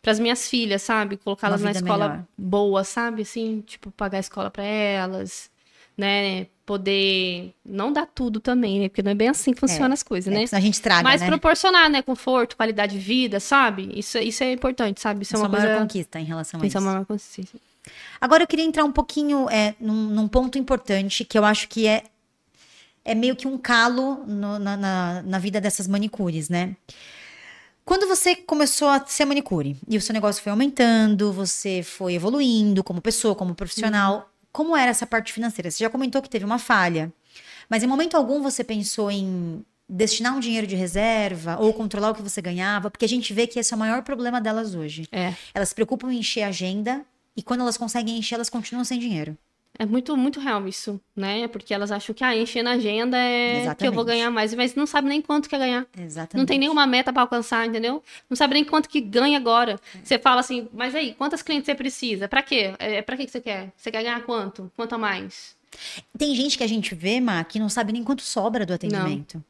para 0.00 0.12
as 0.12 0.18
minhas 0.20 0.48
filhas, 0.48 0.82
sabe, 0.82 1.16
colocá-las 1.16 1.60
na 1.62 1.72
escola 1.72 2.08
melhor. 2.08 2.24
boa, 2.36 2.84
sabe, 2.84 3.22
assim, 3.22 3.62
tipo 3.66 3.90
pagar 3.90 4.18
a 4.18 4.20
escola 4.20 4.50
para 4.50 4.62
elas, 4.62 5.50
né, 5.96 6.46
poder 6.64 7.52
não 7.64 7.92
dar 7.92 8.06
tudo 8.06 8.38
também, 8.40 8.78
né, 8.80 8.88
porque 8.88 9.02
não 9.02 9.10
é 9.10 9.14
bem 9.14 9.28
assim 9.28 9.52
que 9.52 9.58
funcionam 9.60 9.92
as 9.92 10.02
coisas, 10.04 10.32
É, 10.32 10.36
né? 10.38 10.44
a 10.52 10.60
gente 10.60 10.74
estraga, 10.74 11.02
Mas 11.02 11.20
né? 11.20 11.26
proporcionar, 11.26 11.90
né, 11.90 12.00
conforto, 12.00 12.56
qualidade 12.56 12.92
de 12.92 12.98
vida, 13.04 13.40
sabe? 13.40 13.90
Isso, 13.98 14.16
isso 14.18 14.42
é 14.44 14.52
importante, 14.52 15.00
sabe? 15.00 15.22
Isso 15.24 15.34
é 15.34 15.38
é 15.38 15.42
uma 15.42 15.50
coisa. 15.50 15.80
conquista 15.80 16.20
em 16.20 16.24
relação 16.24 16.60
a 16.60 16.66
Isso 16.66 16.68
isso. 16.68 16.78
é 16.78 16.80
uma 16.80 16.92
maior 16.92 17.04
consciência. 17.06 17.58
Agora 18.20 18.42
eu 18.42 18.46
queria 18.46 18.64
entrar 18.64 18.84
um 18.84 18.92
pouquinho 18.92 19.48
é, 19.50 19.74
num, 19.80 20.08
num 20.08 20.28
ponto 20.28 20.58
importante 20.58 21.24
que 21.24 21.38
eu 21.38 21.44
acho 21.44 21.68
que 21.68 21.86
é, 21.86 22.04
é 23.04 23.14
meio 23.14 23.36
que 23.36 23.46
um 23.46 23.56
calo 23.56 24.24
no- 24.26 24.58
na, 24.58 24.76
na, 24.76 25.22
na 25.22 25.38
vida 25.38 25.60
dessas 25.60 25.86
manicures, 25.86 26.48
né? 26.48 26.76
Quando 27.84 28.06
você 28.06 28.36
começou 28.36 28.88
a 28.88 29.04
ser 29.06 29.24
manicure 29.24 29.76
e 29.88 29.96
o 29.96 30.00
seu 30.00 30.12
negócio 30.12 30.42
foi 30.42 30.50
aumentando, 30.50 31.32
você 31.32 31.82
foi 31.82 32.14
evoluindo 32.14 32.84
como 32.84 33.00
pessoa, 33.00 33.34
como 33.34 33.54
profissional, 33.54 34.30
como 34.52 34.76
era 34.76 34.90
essa 34.90 35.06
parte 35.06 35.32
financeira? 35.32 35.70
Você 35.70 35.82
já 35.84 35.88
comentou 35.88 36.20
que 36.20 36.28
teve 36.28 36.44
uma 36.44 36.58
falha, 36.58 37.10
mas 37.68 37.82
em 37.82 37.86
momento 37.86 38.14
algum 38.14 38.42
você 38.42 38.62
pensou 38.62 39.10
em 39.10 39.64
destinar 39.88 40.36
um 40.36 40.40
dinheiro 40.40 40.66
de 40.66 40.76
reserva 40.76 41.56
ou 41.58 41.72
controlar 41.72 42.10
o 42.10 42.14
que 42.14 42.20
você 42.20 42.42
ganhava? 42.42 42.90
Porque 42.90 43.06
a 43.06 43.08
gente 43.08 43.32
vê 43.32 43.46
que 43.46 43.58
esse 43.58 43.72
é 43.72 43.76
o 43.76 43.80
maior 43.80 44.02
problema 44.02 44.38
delas 44.38 44.74
hoje. 44.74 45.08
É. 45.10 45.32
Elas 45.54 45.70
se 45.70 45.74
preocupam 45.74 46.12
em 46.12 46.18
encher 46.18 46.42
a 46.42 46.48
agenda 46.48 47.06
e 47.38 47.42
quando 47.42 47.60
elas 47.60 47.76
conseguem 47.76 48.18
encher, 48.18 48.34
elas 48.34 48.50
continuam 48.50 48.84
sem 48.84 48.98
dinheiro. 48.98 49.38
É 49.78 49.86
muito, 49.86 50.16
muito 50.16 50.40
real 50.40 50.66
isso, 50.66 51.00
né? 51.14 51.46
Porque 51.46 51.72
elas 51.72 51.92
acham 51.92 52.12
que, 52.12 52.24
ah, 52.24 52.36
encher 52.36 52.64
na 52.64 52.72
agenda 52.72 53.16
é 53.16 53.72
que 53.76 53.86
eu 53.86 53.92
vou 53.92 54.02
Exatamente. 54.02 54.06
ganhar 54.06 54.28
mais, 54.28 54.52
mas 54.52 54.74
não 54.74 54.88
sabe 54.88 55.08
nem 55.08 55.22
quanto 55.22 55.48
quer 55.48 55.60
ganhar. 55.60 55.86
Exatamente. 55.96 56.36
Não 56.36 56.44
tem 56.44 56.58
nenhuma 56.58 56.84
meta 56.84 57.12
pra 57.12 57.22
alcançar, 57.22 57.64
entendeu? 57.64 58.02
Não 58.28 58.36
sabe 58.36 58.54
nem 58.54 58.64
quanto 58.64 58.88
que 58.88 59.00
ganha 59.00 59.38
agora. 59.38 59.78
Você 60.02 60.18
fala 60.18 60.40
assim, 60.40 60.66
mas 60.72 60.96
aí, 60.96 61.14
quantas 61.14 61.40
clientes 61.42 61.66
você 61.66 61.76
precisa? 61.76 62.26
Pra 62.26 62.42
quê? 62.42 62.74
É, 62.80 63.02
pra 63.02 63.16
que 63.16 63.26
que 63.26 63.30
você 63.30 63.40
quer? 63.40 63.72
Você 63.76 63.92
quer 63.92 64.02
ganhar 64.02 64.20
quanto? 64.24 64.68
Quanto 64.74 64.96
a 64.96 64.98
mais? 64.98 65.56
Tem 66.18 66.34
gente 66.34 66.58
que 66.58 66.64
a 66.64 66.68
gente 66.68 66.92
vê, 66.96 67.20
Má, 67.20 67.44
que 67.44 67.60
não 67.60 67.68
sabe 67.68 67.92
nem 67.92 68.02
quanto 68.02 68.22
sobra 68.22 68.66
do 68.66 68.72
atendimento. 68.72 69.40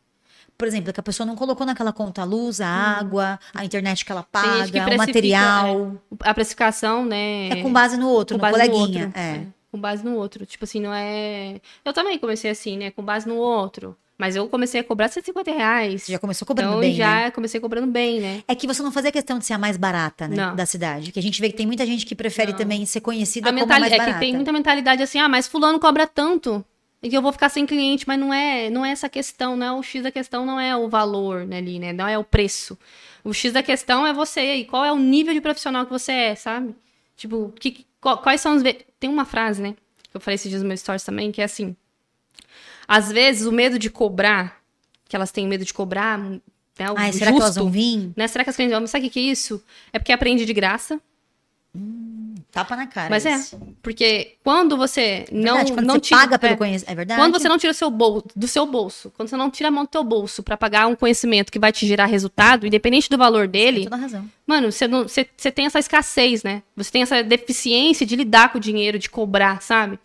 Por 0.58 0.66
exemplo, 0.66 0.92
que 0.92 0.98
a 0.98 1.02
pessoa 1.04 1.24
não 1.24 1.36
colocou 1.36 1.64
naquela 1.64 1.92
conta 1.92 2.22
a 2.22 2.24
luz, 2.24 2.60
a 2.60 2.66
água, 2.68 3.38
a 3.54 3.64
internet 3.64 4.04
que 4.04 4.10
ela 4.10 4.22
gente 4.22 4.72
que 4.72 4.78
paga, 4.80 4.94
o 4.94 4.98
material. 4.98 5.92
A 6.20 6.34
precificação, 6.34 7.04
né? 7.04 7.48
É, 7.50 7.62
com 7.62 7.72
base 7.72 7.96
no 7.96 8.08
outro, 8.08 8.36
com 8.36 8.44
no 8.44 8.50
base 8.52 8.68
no 8.68 8.74
coleguinha. 8.74 9.04
outro. 9.06 9.20
é. 9.20 9.46
Com 9.70 9.78
base 9.80 10.04
no 10.04 10.16
outro. 10.16 10.44
Tipo 10.44 10.64
assim, 10.64 10.80
não 10.80 10.92
é. 10.92 11.60
Eu 11.84 11.92
também 11.92 12.18
comecei 12.18 12.50
assim, 12.50 12.76
né? 12.76 12.90
Com 12.90 13.04
base 13.04 13.28
no 13.28 13.36
outro. 13.36 13.96
Mas 14.18 14.34
eu 14.34 14.48
comecei 14.48 14.80
a 14.80 14.84
cobrar 14.84 15.06
150 15.08 15.52
reais. 15.52 16.06
Já 16.08 16.18
começou 16.18 16.44
cobrando 16.44 16.70
então 16.70 16.80
bem, 16.80 16.92
já 16.92 17.14
né? 17.14 17.30
comecei 17.30 17.60
cobrando 17.60 17.86
bem, 17.86 18.18
né? 18.18 18.42
É 18.48 18.54
que 18.56 18.66
você 18.66 18.82
não 18.82 18.90
fazia 18.90 19.12
questão 19.12 19.38
de 19.38 19.46
ser 19.46 19.52
a 19.52 19.58
mais 19.58 19.76
barata, 19.76 20.26
né? 20.26 20.34
Não. 20.34 20.56
Da 20.56 20.66
cidade. 20.66 21.12
Que 21.12 21.20
a 21.20 21.22
gente 21.22 21.40
vê 21.40 21.50
que 21.50 21.56
tem 21.56 21.66
muita 21.66 21.86
gente 21.86 22.04
que 22.04 22.16
prefere 22.16 22.50
Não. 22.50 22.58
também 22.58 22.84
ser 22.84 23.00
conhecida 23.00 23.48
A 23.48 23.52
como 23.52 23.62
a 23.62 23.78
mais 23.78 23.92
é 23.92 23.96
barata. 23.96 24.14
que 24.14 24.18
tem 24.18 24.34
muita 24.34 24.52
mentalidade 24.52 25.04
assim, 25.04 25.20
ah, 25.20 25.28
mas 25.28 25.46
fulano 25.46 25.78
cobra 25.78 26.04
tanto. 26.04 26.64
E 27.02 27.08
que 27.08 27.16
eu 27.16 27.22
vou 27.22 27.32
ficar 27.32 27.48
sem 27.48 27.64
cliente, 27.64 28.04
mas 28.08 28.18
não 28.18 28.34
é, 28.34 28.68
não 28.70 28.84
é 28.84 28.90
essa 28.90 29.08
questão, 29.08 29.56
não 29.56 29.66
é 29.66 29.72
o 29.72 29.82
X 29.82 30.02
da 30.02 30.10
questão, 30.10 30.44
não 30.44 30.58
é 30.58 30.76
o 30.76 30.88
valor 30.88 31.46
né, 31.46 31.58
ali, 31.58 31.78
né? 31.78 31.92
Não 31.92 32.08
é 32.08 32.18
o 32.18 32.24
preço. 32.24 32.76
O 33.22 33.32
X 33.32 33.52
da 33.52 33.62
questão 33.62 34.06
é 34.06 34.12
você 34.12 34.56
e 34.56 34.64
qual 34.64 34.84
é 34.84 34.92
o 34.92 34.98
nível 34.98 35.32
de 35.32 35.40
profissional 35.40 35.84
que 35.84 35.92
você 35.92 36.12
é, 36.12 36.34
sabe? 36.34 36.74
Tipo, 37.16 37.52
que, 37.60 37.86
quais 38.00 38.40
são 38.40 38.56
os. 38.56 38.62
Tem 38.98 39.08
uma 39.08 39.24
frase, 39.24 39.62
né? 39.62 39.76
Que 40.10 40.16
eu 40.16 40.20
falei 40.20 40.34
esses 40.34 40.48
dias 40.48 40.62
no 40.62 40.68
meu 40.68 40.76
stories 40.76 41.04
também, 41.04 41.30
que 41.30 41.40
é 41.40 41.44
assim. 41.44 41.76
Às 42.86 43.12
vezes 43.12 43.46
o 43.46 43.52
medo 43.52 43.78
de 43.78 43.90
cobrar, 43.90 44.60
que 45.08 45.14
elas 45.14 45.30
têm 45.30 45.46
medo 45.46 45.64
de 45.64 45.74
cobrar, 45.74 46.18
né? 46.18 46.40
Ai, 46.78 47.06
justo, 47.06 47.18
será 47.18 47.32
que 47.32 47.40
elas 47.40 47.56
vão 47.56 47.70
vir? 47.70 48.12
né? 48.16 48.26
Será 48.28 48.44
que 48.44 48.50
as 48.50 48.56
clientes 48.56 48.76
vão? 48.76 48.86
Sabe 48.86 49.06
o 49.06 49.10
que 49.10 49.18
é 49.18 49.22
isso? 49.22 49.62
É 49.92 49.98
porque 49.98 50.12
aprende 50.12 50.44
de 50.44 50.52
graça. 50.52 51.00
Tapa 52.50 52.76
na 52.76 52.86
cara. 52.86 53.10
Mas 53.10 53.24
é, 53.26 53.34
isso. 53.34 53.60
porque 53.82 54.36
quando 54.42 54.76
você 54.76 55.26
não, 55.30 55.54
Verdade, 55.54 55.72
quando 55.72 55.86
não 55.86 55.94
você 55.94 56.00
tira, 56.00 56.20
paga 56.20 56.38
pelo 56.38 56.52
é, 56.52 56.56
conhecimento. 56.56 56.90
É 56.90 56.94
verdade? 56.94 57.20
quando 57.20 57.38
você 57.38 57.48
não 57.48 57.58
tira 57.58 57.72
seu 57.72 57.90
bol, 57.90 58.24
do 58.34 58.48
seu 58.48 58.66
bolso, 58.66 59.12
quando 59.16 59.28
você 59.28 59.36
não 59.36 59.50
tira 59.50 59.68
a 59.68 59.72
mão 59.72 59.84
do 59.84 59.88
teu 59.88 60.04
bolso 60.04 60.42
pra 60.42 60.56
pagar 60.56 60.86
um 60.86 60.94
conhecimento 60.94 61.52
que 61.52 61.58
vai 61.58 61.72
te 61.72 61.86
gerar 61.86 62.06
resultado, 62.06 62.66
independente 62.66 63.10
do 63.10 63.18
valor 63.18 63.48
Tem 63.48 63.50
dele, 63.50 63.84
toda 63.84 63.96
a 63.96 63.98
razão. 63.98 64.24
mano, 64.46 64.70
você, 64.72 64.88
não, 64.88 65.02
você, 65.02 65.26
você 65.36 65.50
tem 65.50 65.66
essa 65.66 65.78
escassez, 65.78 66.42
né? 66.42 66.62
Você 66.76 66.90
tem 66.90 67.02
essa 67.02 67.22
deficiência 67.22 68.06
de 68.06 68.16
lidar 68.16 68.50
com 68.52 68.58
o 68.58 68.60
dinheiro, 68.60 68.98
de 68.98 69.10
cobrar, 69.10 69.60
sabe? 69.62 69.98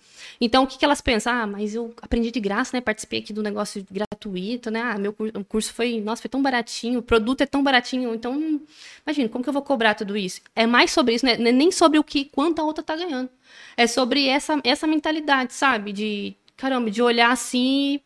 Então, 0.46 0.66
o 0.66 0.68
que, 0.68 0.78
que 0.78 0.84
elas 0.84 1.00
pensam? 1.00 1.32
Ah, 1.32 1.48
mas 1.48 1.74
eu 1.74 1.94
aprendi 2.02 2.30
de 2.30 2.40
graça, 2.42 2.76
né? 2.76 2.82
Participei 2.82 3.20
aqui 3.20 3.32
do 3.32 3.42
negócio 3.42 3.86
gratuito, 3.90 4.70
né? 4.70 4.82
Ah, 4.82 4.98
meu 4.98 5.16
curso 5.48 5.74
foi, 5.74 6.02
nossa, 6.02 6.22
foi 6.22 6.28
tão 6.28 6.42
baratinho, 6.42 7.00
o 7.00 7.02
produto 7.02 7.40
é 7.40 7.46
tão 7.46 7.64
baratinho, 7.64 8.14
então, 8.14 8.60
imagina, 9.08 9.30
como 9.30 9.42
que 9.42 9.50
eu 9.50 9.54
vou 9.54 9.62
cobrar 9.62 9.96
tudo 9.96 10.18
isso? 10.18 10.42
É 10.54 10.68
mais 10.68 10.92
sobre 10.92 11.16
isso, 11.16 11.26
né? 11.26 11.38
Não 11.38 11.48
é 11.48 11.52
nem 11.54 11.72
sobre 11.72 11.98
o 11.98 12.04
que, 12.04 12.26
quanto 12.26 12.60
a 12.60 12.66
outra 12.66 12.84
tá 12.84 12.94
ganhando. 12.94 13.30
É 13.78 13.88
sobre 13.88 14.28
essa, 14.28 14.60
essa 14.66 14.86
mentalidade, 14.86 15.54
sabe? 15.54 15.94
De, 15.94 16.36
caramba, 16.58 16.92
de 16.92 17.02
olhar 17.02 17.32
assim 17.32 18.02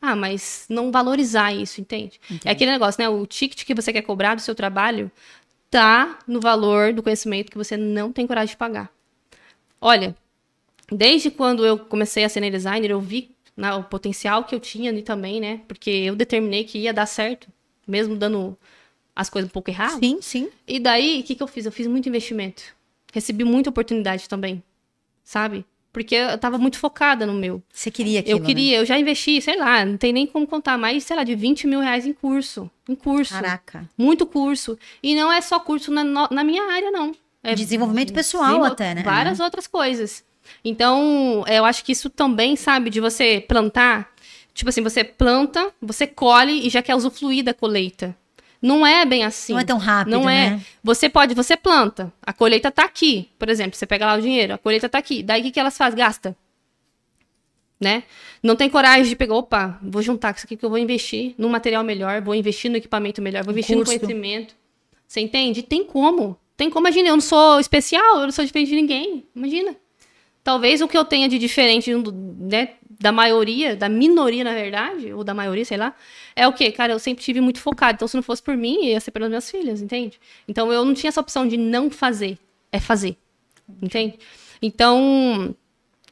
ah, 0.00 0.14
mas 0.14 0.66
não 0.68 0.92
valorizar 0.92 1.52
isso, 1.52 1.80
entende? 1.80 2.20
É 2.44 2.50
aquele 2.50 2.70
negócio, 2.70 3.02
né? 3.02 3.08
O 3.08 3.26
ticket 3.26 3.64
que 3.64 3.74
você 3.74 3.90
quer 3.92 4.02
cobrar 4.02 4.34
do 4.34 4.42
seu 4.42 4.54
trabalho 4.54 5.10
tá 5.70 6.18
no 6.28 6.40
valor 6.40 6.92
do 6.92 7.02
conhecimento 7.02 7.50
que 7.50 7.56
você 7.56 7.76
não 7.76 8.12
tem 8.12 8.26
coragem 8.26 8.52
de 8.52 8.56
pagar. 8.56 8.90
Olha, 9.80 10.14
desde 10.90 11.30
quando 11.30 11.64
eu 11.64 11.78
comecei 11.78 12.24
a 12.24 12.28
ser 12.28 12.48
designer, 12.50 12.90
eu 12.90 13.00
vi 13.00 13.30
né, 13.56 13.72
o 13.74 13.84
potencial 13.84 14.44
que 14.44 14.54
eu 14.54 14.60
tinha 14.60 14.90
ali 14.90 15.02
também, 15.02 15.40
né? 15.40 15.60
Porque 15.68 15.90
eu 15.90 16.16
determinei 16.16 16.64
que 16.64 16.78
ia 16.78 16.92
dar 16.92 17.06
certo, 17.06 17.48
mesmo 17.86 18.16
dando 18.16 18.56
as 19.14 19.30
coisas 19.30 19.48
um 19.48 19.52
pouco 19.52 19.70
erradas. 19.70 19.98
Sim, 19.98 20.18
sim. 20.20 20.48
E 20.66 20.80
daí, 20.80 21.20
o 21.20 21.22
que, 21.22 21.34
que 21.34 21.42
eu 21.42 21.46
fiz? 21.46 21.64
Eu 21.66 21.72
fiz 21.72 21.86
muito 21.86 22.08
investimento. 22.08 22.62
Recebi 23.12 23.44
muita 23.44 23.70
oportunidade 23.70 24.28
também, 24.28 24.62
sabe? 25.22 25.64
Porque 25.92 26.16
eu 26.16 26.36
tava 26.36 26.58
muito 26.58 26.76
focada 26.76 27.24
no 27.24 27.32
meu. 27.32 27.62
Você 27.72 27.88
queria 27.88 28.18
aquilo, 28.18 28.38
Eu 28.38 28.40
né? 28.40 28.46
queria, 28.46 28.78
eu 28.78 28.84
já 28.84 28.98
investi, 28.98 29.40
sei 29.40 29.56
lá, 29.56 29.84
não 29.84 29.96
tem 29.96 30.12
nem 30.12 30.26
como 30.26 30.44
contar, 30.44 30.76
mais, 30.76 31.04
sei 31.04 31.14
lá, 31.14 31.22
de 31.22 31.36
20 31.36 31.68
mil 31.68 31.78
reais 31.78 32.04
em 32.04 32.12
curso. 32.12 32.68
Em 32.88 32.96
curso. 32.96 33.32
Caraca. 33.32 33.88
Muito 33.96 34.26
curso. 34.26 34.76
E 35.00 35.14
não 35.14 35.32
é 35.32 35.40
só 35.40 35.60
curso 35.60 35.92
na, 35.92 36.02
na 36.28 36.42
minha 36.42 36.64
área, 36.72 36.90
não. 36.90 37.12
É 37.40 37.54
Desenvolvimento 37.54 38.12
pessoal 38.12 38.46
desenvol- 38.46 38.72
até, 38.72 38.92
né? 38.96 39.02
Várias 39.04 39.38
outras 39.38 39.68
coisas. 39.68 40.24
Então, 40.64 41.44
eu 41.46 41.64
acho 41.64 41.84
que 41.84 41.92
isso 41.92 42.08
também, 42.08 42.56
sabe, 42.56 42.90
de 42.90 43.00
você 43.00 43.40
plantar. 43.46 44.12
Tipo 44.52 44.70
assim, 44.70 44.82
você 44.82 45.02
planta, 45.02 45.72
você 45.80 46.06
colhe 46.06 46.66
e 46.66 46.70
já 46.70 46.80
quer 46.80 46.94
usufruir 46.94 47.44
da 47.44 47.52
colheita. 47.52 48.16
Não 48.64 48.86
é 48.86 49.04
bem 49.04 49.24
assim. 49.24 49.52
Não 49.52 49.60
é 49.60 49.64
tão 49.64 49.76
rápido, 49.76 50.10
Não 50.10 50.30
é. 50.30 50.50
né? 50.50 50.62
Você 50.82 51.06
pode, 51.06 51.34
você 51.34 51.54
planta, 51.54 52.10
a 52.22 52.32
colheita 52.32 52.70
tá 52.70 52.84
aqui. 52.84 53.28
Por 53.38 53.50
exemplo, 53.50 53.76
você 53.76 53.84
pega 53.84 54.06
lá 54.06 54.14
o 54.14 54.22
dinheiro, 54.22 54.54
a 54.54 54.58
colheita 54.58 54.88
tá 54.88 54.96
aqui. 54.96 55.22
Daí 55.22 55.42
o 55.42 55.44
que, 55.44 55.50
que 55.50 55.60
elas 55.60 55.76
fazem? 55.76 55.98
Gasta. 55.98 56.34
Né? 57.78 58.04
Não 58.42 58.56
tem 58.56 58.70
coragem 58.70 59.04
de 59.04 59.16
pegar, 59.16 59.34
opa, 59.34 59.78
vou 59.82 60.00
juntar 60.00 60.32
com 60.32 60.38
isso 60.38 60.46
aqui 60.46 60.56
que 60.56 60.64
eu 60.64 60.70
vou 60.70 60.78
investir 60.78 61.34
num 61.36 61.50
material 61.50 61.84
melhor, 61.84 62.22
vou 62.22 62.34
investir 62.34 62.70
no 62.70 62.78
equipamento 62.78 63.20
melhor, 63.20 63.44
vou 63.44 63.52
investir 63.52 63.76
no 63.76 63.84
conhecimento. 63.84 64.54
Você 65.06 65.20
entende? 65.20 65.62
Tem 65.62 65.84
como. 65.84 66.38
Tem 66.56 66.70
como, 66.70 66.86
imagina, 66.86 67.08
eu 67.08 67.16
não 67.16 67.20
sou 67.20 67.60
especial, 67.60 68.20
eu 68.20 68.22
não 68.22 68.32
sou 68.32 68.46
diferente 68.46 68.68
de 68.68 68.76
ninguém. 68.76 69.26
Imagina. 69.36 69.76
Talvez 70.44 70.82
o 70.82 70.86
que 70.86 70.96
eu 70.96 71.04
tenha 71.06 71.28
de 71.28 71.38
diferente 71.38 71.90
né, 72.38 72.74
da 73.00 73.10
maioria, 73.10 73.74
da 73.74 73.88
minoria, 73.88 74.44
na 74.44 74.52
verdade, 74.52 75.12
ou 75.12 75.24
da 75.24 75.32
maioria, 75.32 75.64
sei 75.64 75.78
lá, 75.78 75.94
é 76.36 76.46
o 76.46 76.52
quê? 76.52 76.70
Cara, 76.70 76.92
eu 76.92 76.98
sempre 76.98 77.24
tive 77.24 77.40
muito 77.40 77.60
focado. 77.60 77.96
Então, 77.96 78.06
se 78.06 78.14
não 78.14 78.22
fosse 78.22 78.42
por 78.42 78.56
mim, 78.56 78.84
ia 78.84 79.00
ser 79.00 79.10
pelas 79.10 79.30
minhas 79.30 79.50
filhas, 79.50 79.80
entende? 79.80 80.20
Então, 80.46 80.70
eu 80.70 80.84
não 80.84 80.92
tinha 80.92 81.08
essa 81.08 81.20
opção 81.20 81.48
de 81.48 81.56
não 81.56 81.90
fazer. 81.90 82.38
É 82.70 82.78
fazer. 82.78 83.16
Entende? 83.82 84.18
Então, 84.60 85.54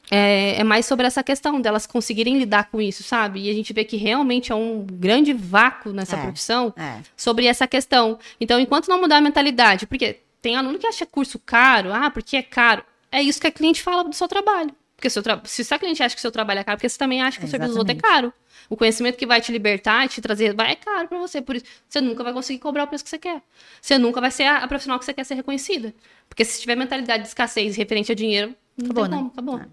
é, 0.09 0.59
é, 0.59 0.63
mais 0.63 0.85
sobre 0.85 1.05
essa 1.05 1.23
questão 1.23 1.61
delas 1.61 1.85
conseguirem 1.85 2.37
lidar 2.37 2.69
com 2.69 2.81
isso, 2.81 3.03
sabe? 3.03 3.41
E 3.41 3.49
a 3.49 3.53
gente 3.53 3.71
vê 3.71 3.83
que 3.83 3.97
realmente 3.97 4.51
é 4.51 4.55
um 4.55 4.85
grande 4.85 5.31
vácuo 5.33 5.93
nessa 5.93 6.17
É, 6.17 6.21
profissão 6.21 6.73
é. 6.75 6.99
sobre 7.15 7.45
essa 7.45 7.67
questão. 7.67 8.19
Então, 8.39 8.59
enquanto 8.59 8.87
não 8.87 8.99
mudar 8.99 9.17
a 9.17 9.21
mentalidade, 9.21 9.87
porque 9.87 10.19
tem 10.41 10.55
aluno 10.55 10.77
que 10.77 10.87
acha 10.87 11.05
curso 11.05 11.39
caro, 11.39 11.93
ah, 11.93 12.09
porque 12.09 12.35
é 12.35 12.41
caro. 12.41 12.83
É 13.13 13.21
isso 13.21 13.39
que 13.39 13.45
a 13.45 13.51
cliente 13.51 13.81
fala 13.81 14.03
do 14.03 14.13
seu 14.13 14.27
trabalho. 14.27 14.75
Porque 14.95 15.07
seu 15.07 15.21
tra... 15.21 15.39
se 15.45 15.71
a 15.71 15.77
cliente 15.77 16.01
acha 16.01 16.15
que 16.15 16.19
o 16.19 16.21
seu 16.21 16.31
trabalho 16.31 16.61
é 16.61 16.63
caro, 16.63 16.77
porque 16.77 16.89
você 16.89 16.97
também 16.97 17.21
acha 17.21 17.39
que 17.39 17.45
o 17.45 17.47
serviço 17.47 17.73
do 17.73 17.79
outro 17.79 17.93
é 17.93 17.99
caro. 17.99 18.33
O 18.69 18.75
conhecimento 18.75 19.17
que 19.17 19.25
vai 19.25 19.39
te 19.39 19.51
libertar 19.51 20.05
e 20.05 20.09
te 20.09 20.19
trazer 20.19 20.55
vai 20.55 20.71
é 20.71 20.75
caro 20.75 21.07
pra 21.07 21.19
você. 21.19 21.41
Por 21.41 21.55
isso, 21.55 21.65
você 21.87 22.01
nunca 22.01 22.23
vai 22.23 22.33
conseguir 22.33 22.59
cobrar 22.59 22.85
o 22.85 22.87
preço 22.87 23.03
que 23.03 23.09
você 23.09 23.19
quer. 23.19 23.43
Você 23.79 23.99
nunca 23.99 24.19
vai 24.19 24.31
ser 24.31 24.45
a, 24.45 24.57
a 24.57 24.67
profissional 24.67 24.97
que 24.97 25.05
você 25.05 25.13
quer 25.13 25.25
ser 25.25 25.35
reconhecida. 25.35 25.93
Porque 26.27 26.43
se 26.43 26.59
tiver 26.59 26.75
mentalidade 26.75 27.23
de 27.23 27.29
escassez 27.29 27.75
referente 27.75 28.11
ao 28.11 28.15
dinheiro, 28.15 28.55
não 28.75 28.85
Acabou, 28.85 29.03
tem 29.03 29.11
né? 29.11 29.17
como, 29.17 29.29
acabou. 29.29 29.59
É. 29.59 29.67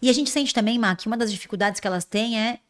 E 0.00 0.08
a 0.08 0.12
gente 0.12 0.30
sente 0.30 0.54
também, 0.54 0.78
Má, 0.78 0.94
que 0.96 1.06
uma 1.06 1.16
das 1.16 1.30
dificuldades 1.30 1.80
que 1.80 1.86
elas 1.86 2.04
têm 2.04 2.40
é 2.40 2.60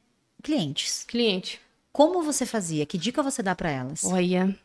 clientes. 0.43 1.05
Cliente. 1.07 1.61
Como 1.93 2.23
você 2.23 2.47
fazia? 2.47 2.87
Que 2.87 2.97
dica 2.97 3.23
você 3.23 3.43
dá 3.43 3.55
pra 3.55 3.71
elas? 3.71 4.05
Olha. 4.05 4.59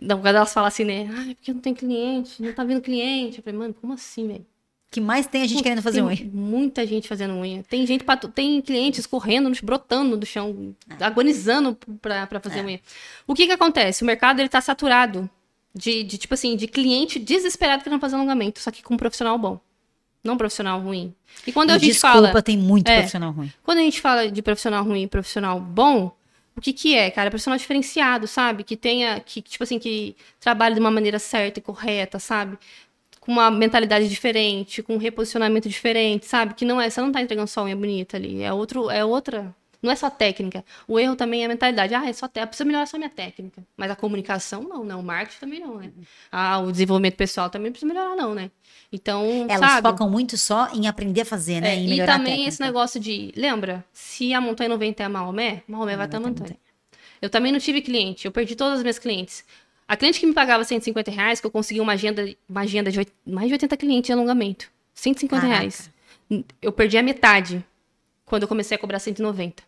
Não, 0.00 0.20
quando 0.20 0.36
elas 0.36 0.52
falam 0.52 0.68
assim, 0.68 0.84
né? 0.84 1.08
Ah, 1.16 1.30
é 1.30 1.34
porque 1.34 1.52
não 1.52 1.60
tem 1.60 1.72
cliente, 1.74 2.42
não 2.42 2.52
tá 2.52 2.64
vindo 2.64 2.80
cliente. 2.80 3.38
Eu 3.38 3.44
falei, 3.44 3.58
mano, 3.58 3.74
como 3.74 3.92
assim, 3.92 4.26
velho? 4.28 4.46
que 4.90 5.00
mais 5.00 5.26
tem 5.26 5.42
a 5.42 5.46
gente 5.48 5.60
querendo 5.60 5.82
fazer 5.82 5.98
tem 5.98 6.06
unha? 6.06 6.30
Muita 6.32 6.86
gente 6.86 7.08
fazendo 7.08 7.34
unha. 7.34 7.64
Tem 7.64 7.84
gente 7.84 8.04
pra, 8.04 8.16
tu- 8.16 8.28
tem 8.28 8.60
clientes 8.62 9.06
correndo, 9.08 9.50
brotando 9.60 10.16
do 10.16 10.24
chão, 10.24 10.72
É. 11.00 11.04
agonizando 11.04 11.76
pra, 12.00 12.28
pra 12.28 12.38
fazer 12.38 12.64
unha. 12.64 12.80
O 13.26 13.34
que 13.34 13.44
que 13.44 13.50
acontece? 13.52 14.04
O 14.04 14.06
mercado 14.06 14.38
ele 14.38 14.48
tá 14.48 14.60
saturado 14.60 15.28
de, 15.74 16.04
de 16.04 16.16
tipo 16.16 16.34
assim, 16.34 16.54
de 16.54 16.68
cliente 16.68 17.18
desesperado 17.18 17.82
querendo 17.82 17.98
fazer 17.98 18.14
alongamento, 18.14 18.60
só 18.60 18.70
que 18.70 18.84
com 18.84 18.94
um 18.94 18.96
profissional 18.96 19.36
bom. 19.36 19.58
Não 20.22 20.34
um 20.34 20.38
profissional 20.38 20.80
ruim. 20.80 21.12
E 21.44 21.50
quando 21.52 21.70
a 21.70 21.76
E 21.76 21.80
gente 21.80 21.92
Desculpa, 21.94 22.28
fala, 22.28 22.42
tem 22.42 22.56
muito 22.56 22.88
É. 22.88 22.98
profissional 22.98 23.32
ruim. 23.32 23.52
quando 23.64 23.78
a 23.78 23.82
gente 23.82 24.00
fala 24.00 24.30
de 24.30 24.42
profissional 24.42 24.84
ruim 24.84 25.02
e 25.02 25.06
profissional 25.08 25.58
bom, 25.58 26.16
o 26.56 26.60
que 26.60 26.72
que 26.72 26.94
é, 26.96 27.10
cara? 27.10 27.30
Profissional 27.30 27.58
diferenciado, 27.58 28.26
sabe? 28.26 28.64
Que 28.64 28.76
tenha, 28.76 29.20
que, 29.20 29.42
tipo 29.42 29.64
assim, 29.64 29.78
que 29.78 30.16
trabalhe 30.40 30.74
de 30.74 30.80
uma 30.80 30.90
maneira 30.90 31.18
certa 31.18 31.58
e 31.58 31.62
correta, 31.62 32.18
sabe? 32.18 32.58
Com 33.20 33.32
uma 33.32 33.50
mentalidade 33.50 34.08
diferente, 34.08 34.82
com 34.82 34.94
um 34.94 34.98
reposicionamento 34.98 35.68
diferente, 35.68 36.26
sabe? 36.26 36.54
Que 36.54 36.64
não 36.64 36.80
é, 36.80 36.90
você 36.90 37.00
não 37.00 37.12
tá 37.12 37.20
entregando 37.22 37.48
só 37.48 37.64
unha 37.64 37.76
bonita 37.76 38.16
ali, 38.16 38.42
é 38.42 38.52
outro, 38.52 38.90
é 38.90 39.04
outra, 39.04 39.54
não 39.82 39.90
é 39.92 39.96
só 39.96 40.08
técnica. 40.10 40.64
O 40.88 40.98
erro 40.98 41.14
também 41.16 41.42
é 41.42 41.46
a 41.46 41.48
mentalidade. 41.48 41.94
Ah, 41.94 42.08
é 42.08 42.12
só 42.12 42.26
técnica, 42.26 42.48
precisa 42.48 42.66
melhorar 42.66 42.86
só 42.86 42.96
minha 42.96 43.10
técnica. 43.10 43.62
Mas 43.76 43.90
a 43.90 43.96
comunicação 43.96 44.62
não, 44.62 44.82
não, 44.84 45.00
o 45.00 45.02
marketing 45.02 45.40
também 45.40 45.60
não, 45.60 45.76
né? 45.78 45.92
Ah, 46.32 46.58
o 46.60 46.72
desenvolvimento 46.72 47.16
pessoal 47.16 47.50
também 47.50 47.70
precisa 47.70 47.92
melhorar 47.92 48.16
não, 48.16 48.34
né? 48.34 48.50
Então, 48.94 49.46
Elas 49.48 49.70
sabe? 49.72 49.88
focam 49.88 50.08
muito 50.08 50.38
só 50.38 50.68
em 50.72 50.86
aprender 50.86 51.22
a 51.22 51.24
fazer, 51.24 51.60
né? 51.60 51.74
É, 51.74 51.84
e 51.84 52.06
também 52.06 52.46
esse 52.46 52.60
negócio 52.60 53.00
de. 53.00 53.32
Lembra? 53.36 53.84
Se 53.92 54.32
a 54.32 54.40
montanha 54.40 54.68
não 54.68 54.78
vem 54.78 54.92
até 54.92 55.02
a 55.02 55.08
Maomé, 55.08 55.62
Maomé 55.66 55.96
vai 55.96 56.06
até 56.06 56.16
a 56.16 56.20
montanha. 56.20 56.56
Eu 57.20 57.28
também 57.28 57.50
não 57.50 57.58
tive 57.58 57.82
cliente, 57.82 58.24
eu 58.26 58.30
perdi 58.30 58.54
todas 58.54 58.74
as 58.78 58.82
minhas 58.82 58.98
clientes. 58.98 59.44
A 59.88 59.96
cliente 59.96 60.20
que 60.20 60.26
me 60.26 60.32
pagava 60.32 60.62
150 60.64 61.10
reais, 61.10 61.40
que 61.40 61.46
eu 61.46 61.50
consegui 61.50 61.80
uma 61.80 61.92
agenda, 61.92 62.24
uma 62.48 62.60
agenda 62.60 62.90
de 62.90 63.04
mais 63.26 63.48
de 63.48 63.54
80 63.54 63.76
clientes 63.76 64.06
de 64.06 64.12
alongamento. 64.12 64.70
150 64.94 65.40
Caraca. 65.42 65.58
reais. 65.58 65.90
Eu 66.62 66.70
perdi 66.72 66.96
a 66.96 67.02
metade 67.02 67.64
quando 68.24 68.42
eu 68.42 68.48
comecei 68.48 68.76
a 68.76 68.78
cobrar 68.78 69.00
190. 69.00 69.62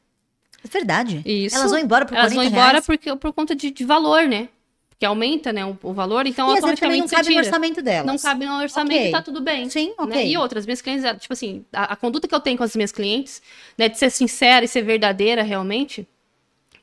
É 0.64 0.68
verdade. 0.68 1.20
Isso. 1.27 1.57
Elas 1.57 1.70
vão 1.70 1.81
embora 1.81 2.07
por 2.07 2.14
Elas 2.16 2.33
40 2.33 2.35
vão 2.35 2.45
embora 2.59 2.72
reais. 2.74 2.87
porque, 2.87 3.14
por 3.16 3.33
conta 3.33 3.55
de, 3.57 3.70
de 3.70 3.85
valor, 3.85 4.22
né? 4.29 4.49
Porque 4.97 5.05
aumenta 5.05 5.53
né, 5.53 5.63
o, 5.63 5.77
o 5.83 5.93
valor, 5.93 6.27
então 6.27 6.49
E 6.49 6.53
automaticamente 6.53 7.01
não 7.03 7.09
cabe 7.09 7.25
no 7.25 7.31
tira. 7.33 7.41
orçamento 7.45 7.83
delas. 7.83 8.07
Não 8.07 8.19
cabe 8.19 8.47
no 8.47 8.59
orçamento 8.59 8.97
Ok. 8.99 9.09
e 9.09 9.13
tá 9.13 9.21
tudo 9.21 9.43
bem. 9.43 9.69
Sim, 9.69 9.89
né? 9.89 9.95
ok. 9.99 10.27
E 10.27 10.39
outras, 10.39 10.65
minhas 10.65 10.81
clientes, 10.81 11.05
tipo 11.21 11.35
assim, 11.35 11.65
a, 11.71 11.93
a 11.93 11.97
conduta 11.97 12.27
que 12.27 12.35
eu 12.35 12.41
tenho 12.41 12.57
com 12.57 12.65
as 12.65 12.75
minhas 12.75 12.93
clientes, 12.93 13.43
né, 13.77 13.91
de 13.91 13.99
ser 13.99 14.09
sincera 14.11 14.65
e 14.65 14.69
ser 14.69 14.81
verdadeira 14.81 15.43
realmente, 15.43 16.09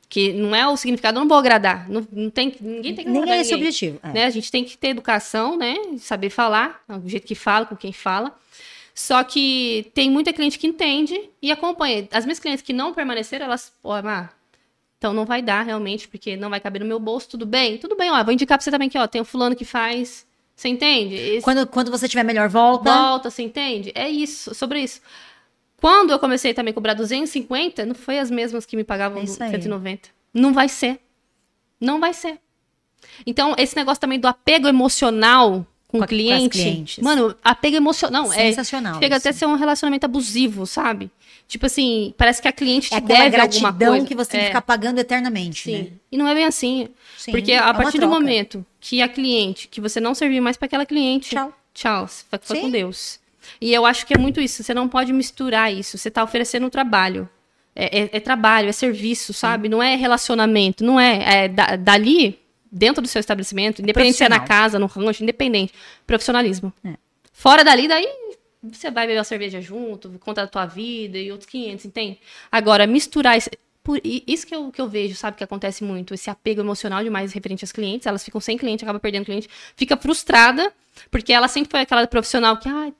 que 0.08 0.32
não 0.32 0.54
é 0.54 0.64
o 0.68 0.76
significado, 0.76 1.16
eu 1.18 1.22
não 1.22 1.28
vou 1.28 1.36
agradar. 1.36 1.88
Não, 1.90 2.06
não 2.12 2.30
tem, 2.30 2.54
ninguém 2.60 2.94
tem 2.94 3.04
que 3.04 3.10
Nem 3.10 3.22
agradar 3.22 3.38
é 3.38 3.40
esse 3.40 3.52
o 3.52 3.56
ninguém. 3.56 3.68
objetivo. 3.68 3.98
É. 4.04 4.12
Né? 4.12 4.24
A 4.26 4.30
gente 4.30 4.48
tem 4.48 4.62
que 4.62 4.78
ter 4.78 4.88
educação, 4.90 5.56
né? 5.56 5.74
Saber 5.98 6.30
falar, 6.30 6.84
do 6.88 7.08
jeito 7.08 7.26
que 7.26 7.34
fala, 7.34 7.66
com 7.66 7.74
quem 7.74 7.92
fala. 7.92 8.32
Só 8.94 9.24
que 9.24 9.90
tem 9.92 10.08
muita 10.08 10.32
cliente 10.32 10.56
que 10.56 10.68
entende 10.68 11.20
e 11.42 11.50
acompanha. 11.50 12.06
As 12.12 12.24
minhas 12.24 12.38
clientes 12.38 12.62
que 12.62 12.72
não 12.72 12.94
permaneceram, 12.94 13.46
elas, 13.46 13.72
ó, 13.82 14.00
Má, 14.00 14.30
então 15.04 15.12
não 15.12 15.26
vai 15.26 15.42
dar 15.42 15.60
realmente, 15.62 16.08
porque 16.08 16.34
não 16.34 16.48
vai 16.48 16.58
caber 16.58 16.80
no 16.80 16.86
meu 16.86 16.98
bolso, 16.98 17.28
tudo 17.28 17.44
bem? 17.44 17.76
Tudo 17.76 17.94
bem, 17.94 18.10
ó, 18.10 18.24
vou 18.24 18.32
indicar 18.32 18.56
pra 18.56 18.64
você 18.64 18.70
também 18.70 18.88
que, 18.88 18.96
ó, 18.98 19.06
tem 19.06 19.20
o 19.20 19.24
fulano 19.24 19.54
que 19.54 19.64
faz. 19.64 20.26
Você 20.56 20.68
entende? 20.68 21.14
Esse- 21.14 21.42
Quando, 21.44 21.66
quando 21.66 21.90
você 21.90 22.08
tiver 22.08 22.22
melhor, 22.22 22.48
volta. 22.48 22.90
volta, 22.90 23.28
você 23.30 23.42
entende? 23.42 23.92
É 23.94 24.08
isso, 24.08 24.54
sobre 24.54 24.80
isso. 24.80 25.02
Quando 25.78 26.10
eu 26.10 26.18
comecei 26.18 26.54
também 26.54 26.70
a 26.70 26.74
cobrar 26.74 26.94
250, 26.94 27.84
não 27.84 27.94
foi 27.94 28.18
as 28.18 28.30
mesmas 28.30 28.64
que 28.64 28.76
me 28.76 28.82
pagavam 28.84 29.20
É 29.20 29.24
isso 29.24 29.42
aí. 29.42 29.50
190. 29.50 30.08
Não 30.32 30.54
vai 30.54 30.70
ser. 30.70 30.98
Não 31.78 32.00
vai 32.00 32.14
ser. 32.14 32.38
Então, 33.26 33.54
esse 33.58 33.76
negócio 33.76 34.00
também 34.00 34.18
do 34.18 34.26
apego 34.26 34.66
emocional 34.66 35.66
com, 35.86 35.98
Com 35.98 35.98
o 35.98 36.00
com 36.00 36.06
cliente. 36.06 36.48
clientes. 36.48 36.98
Mano, 37.04 37.36
apego 37.44 37.76
emocional. 37.76 38.24
É, 38.32 38.36
Sensacional 38.46 38.94
chega 39.00 39.16
isso. 39.16 39.28
até 39.28 39.36
a 39.36 39.38
ser 39.38 39.44
um 39.46 39.54
relacionamento 39.54 40.06
abusivo, 40.06 40.64
sabe? 40.66 41.10
Tipo 41.46 41.66
assim, 41.66 42.14
parece 42.16 42.40
que 42.40 42.48
a 42.48 42.52
cliente 42.52 42.88
te 42.88 42.94
É 42.94 43.00
deve 43.00 43.20
alguma 43.22 43.30
gratidão 43.70 43.90
coisa. 43.92 44.06
que 44.06 44.14
você 44.14 44.30
tem 44.32 44.40
que 44.40 44.46
É. 44.46 44.48
ficar 44.48 44.62
pagando 44.62 44.98
eternamente, 44.98 45.64
Sim. 45.64 45.78
né? 45.78 45.86
E 46.10 46.16
não 46.16 46.26
é 46.26 46.34
bem 46.34 46.44
assim. 46.46 46.88
Sim, 47.18 47.30
Porque 47.32 47.52
é 47.52 47.58
a 47.58 47.66
uma 47.66 47.74
partir 47.74 47.98
do 48.00 48.08
momento 48.08 48.64
que 48.80 49.00
a 49.02 49.08
cliente, 49.08 49.68
que 49.68 49.80
você 49.80 50.00
não 50.00 50.14
servir 50.14 50.40
mais 50.40 50.56
para 50.56 50.66
aquela 50.66 50.86
cliente, 50.86 51.30
Tchau. 51.30 51.52
tchau, 51.74 52.08
foi, 52.08 52.56
Sim. 52.56 52.62
com 52.62 52.70
Deus. 52.70 53.20
E 53.60 53.72
eu 53.72 53.84
acho 53.84 54.06
que 54.06 54.14
é 54.14 54.18
muito 54.18 54.40
isso. 54.40 54.62
Você 54.62 54.72
não 54.72 54.88
pode 54.88 55.12
misturar 55.12 55.72
isso. 55.72 55.98
Você 55.98 56.10
tá 56.10 56.24
oferecendo 56.24 56.66
um 56.66 56.70
trabalho. 56.70 57.28
É, 57.76 58.00
é- 58.04 58.10
é 58.12 58.20
trabalho, 58.20 58.68
é 58.68 58.72
serviço, 58.72 59.32
sabe? 59.34 59.68
Não 59.68 59.82
é 59.82 59.96
relacionamento, 59.96 60.82
não 60.84 60.98
é. 60.98 61.44
é 61.44 61.48
da- 61.48 61.76
dali, 61.76 62.38
dentro 62.72 63.02
do 63.02 63.08
seu 63.08 63.20
estabelecimento, 63.20 63.82
independente 63.82 64.16
se 64.16 64.24
é 64.24 64.28
na 64.28 64.40
casa, 64.40 64.78
no 64.78 64.86
rancho, 64.86 65.22
independente. 65.22 65.74
Profissionalismo. 66.06 66.72
É. 66.84 66.94
Fora 67.32 67.62
dali, 67.64 67.86
daí 67.86 68.08
você 68.72 68.90
vai 68.90 69.06
beber 69.06 69.18
uma 69.18 69.24
cerveja 69.24 69.60
junto, 69.60 70.10
conta 70.20 70.42
da 70.42 70.48
tua 70.48 70.66
vida 70.66 71.18
e 71.18 71.30
outros 71.30 71.48
500, 71.48 71.84
entende? 71.86 72.18
Agora, 72.50 72.86
misturar 72.86 73.36
isso. 73.36 73.50
Por, 73.82 74.00
isso 74.02 74.46
que 74.46 74.54
eu, 74.54 74.70
que 74.72 74.80
eu 74.80 74.88
vejo, 74.88 75.14
sabe, 75.14 75.36
que 75.36 75.44
acontece 75.44 75.84
muito, 75.84 76.14
esse 76.14 76.30
apego 76.30 76.62
emocional 76.62 77.04
demais 77.04 77.34
referente 77.34 77.64
às 77.66 77.70
clientes, 77.70 78.06
elas 78.06 78.24
ficam 78.24 78.40
sem 78.40 78.56
cliente, 78.56 78.82
acaba 78.82 78.98
perdendo 78.98 79.26
cliente, 79.26 79.46
fica 79.76 79.94
frustrada, 79.94 80.72
porque 81.10 81.30
ela 81.34 81.48
sempre 81.48 81.70
foi 81.70 81.80
aquela 81.80 82.06
profissional 82.06 82.56
que, 82.56 82.66
ah, 82.66 82.90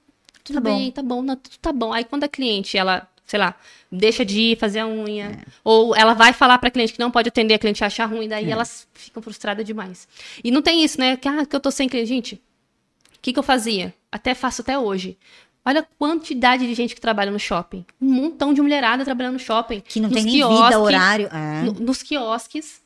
tudo 0.42 0.56
Tá 0.56 0.60
bom. 0.60 0.76
bem, 0.76 0.90
tá 0.92 1.02
bom, 1.02 1.22
não, 1.22 1.36
tudo 1.36 1.56
tá 1.58 1.72
bom. 1.72 1.90
Aí 1.90 2.04
quando 2.04 2.24
a 2.24 2.28
cliente, 2.28 2.76
ela, 2.76 3.08
sei 3.24 3.38
lá, 3.38 3.54
deixa 3.90 4.26
de 4.26 4.38
ir 4.38 4.58
fazer 4.58 4.80
a 4.80 4.86
unha, 4.86 5.40
É. 5.42 5.50
ou 5.64 5.96
ela 5.96 6.12
vai 6.12 6.34
falar 6.34 6.58
pra 6.58 6.70
cliente 6.70 6.92
que 6.92 6.98
não 7.00 7.10
pode 7.10 7.28
atender, 7.30 7.54
a 7.54 7.58
cliente 7.58 7.82
acha 7.82 8.04
ruim, 8.04 8.28
daí 8.28 8.50
elas 8.50 8.86
ficam 8.92 9.22
frustradas 9.22 9.64
demais. 9.64 10.06
E 10.44 10.50
não 10.50 10.60
tem 10.60 10.84
isso, 10.84 11.00
né, 11.00 11.16
que, 11.16 11.26
ah, 11.26 11.46
que 11.46 11.56
eu 11.56 11.60
tô 11.60 11.70
sem 11.70 11.88
cliente. 11.88 12.08
Gente, 12.08 12.34
o 12.34 13.20
que, 13.22 13.32
que 13.32 13.38
eu 13.38 13.42
fazia? 13.42 13.94
Até 14.12 14.34
faço 14.34 14.60
até 14.60 14.78
hoje. 14.78 15.16
Olha 15.64 15.80
a 15.80 15.86
quantidade 15.98 16.66
de 16.66 16.74
gente 16.74 16.94
que 16.94 17.00
trabalha 17.00 17.30
no 17.30 17.38
shopping. 17.38 17.86
Um 18.00 18.10
montão 18.12 18.52
de 18.52 18.60
mulherada 18.60 19.04
trabalhando 19.04 19.34
no 19.34 19.38
shopping. 19.38 19.80
Que 19.80 19.98
não 19.98 20.08
nos 20.10 20.16
tem 20.16 20.24
nem 20.24 20.34
vida, 20.34 20.46
quiosques, 20.46 20.76
horário. 20.76 21.28
É. 21.32 21.62
no- 21.62 21.72
nos 21.72 22.02
quiosques, 22.02 22.82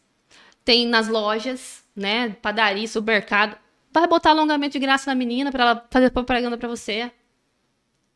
tem 0.65 0.87
nas 0.87 1.09
lojas, 1.09 1.83
né? 1.97 2.31
Padaria, 2.41 2.87
supermercado. 2.87 3.57
Vai 3.93 4.07
botar 4.07 4.31
alongamento 4.31 4.73
de 4.75 4.79
graça 4.79 5.11
na 5.11 5.15
menina 5.15 5.51
pra 5.51 5.63
ela 5.65 5.87
fazer 5.91 6.11
propaganda 6.11 6.57
pra 6.57 6.69
você. 6.69 7.11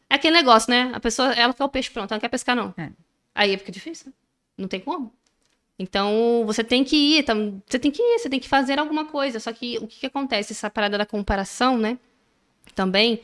É 0.08 0.14
aquele 0.14 0.36
negócio, 0.36 0.70
né? 0.70 0.90
A 0.94 1.00
pessoa, 1.00 1.32
ela 1.32 1.52
quer 1.54 1.64
o 1.64 1.68
peixe 1.68 1.90
pronto, 1.90 2.10
ela 2.12 2.16
não 2.16 2.20
quer 2.20 2.28
pescar, 2.28 2.54
não. 2.54 2.72
É. 2.76 2.90
Aí 3.34 3.56
fica 3.56 3.72
difícil. 3.72 4.12
Não 4.56 4.68
tem 4.68 4.78
como. 4.78 5.12
Então, 5.78 6.44
você 6.46 6.62
tem 6.62 6.84
que 6.84 6.94
ir, 6.94 7.18
então, 7.20 7.60
você 7.66 7.78
tem 7.78 7.90
que 7.90 8.00
ir, 8.02 8.18
você 8.18 8.28
tem 8.28 8.38
que 8.38 8.48
fazer 8.48 8.78
alguma 8.78 9.06
coisa. 9.06 9.40
Só 9.40 9.52
que 9.52 9.78
o 9.78 9.86
que, 9.88 10.00
que 10.00 10.06
acontece? 10.06 10.52
Essa 10.52 10.70
parada 10.70 10.98
da 10.98 11.06
comparação, 11.06 11.78
né? 11.78 11.98
Também, 12.74 13.20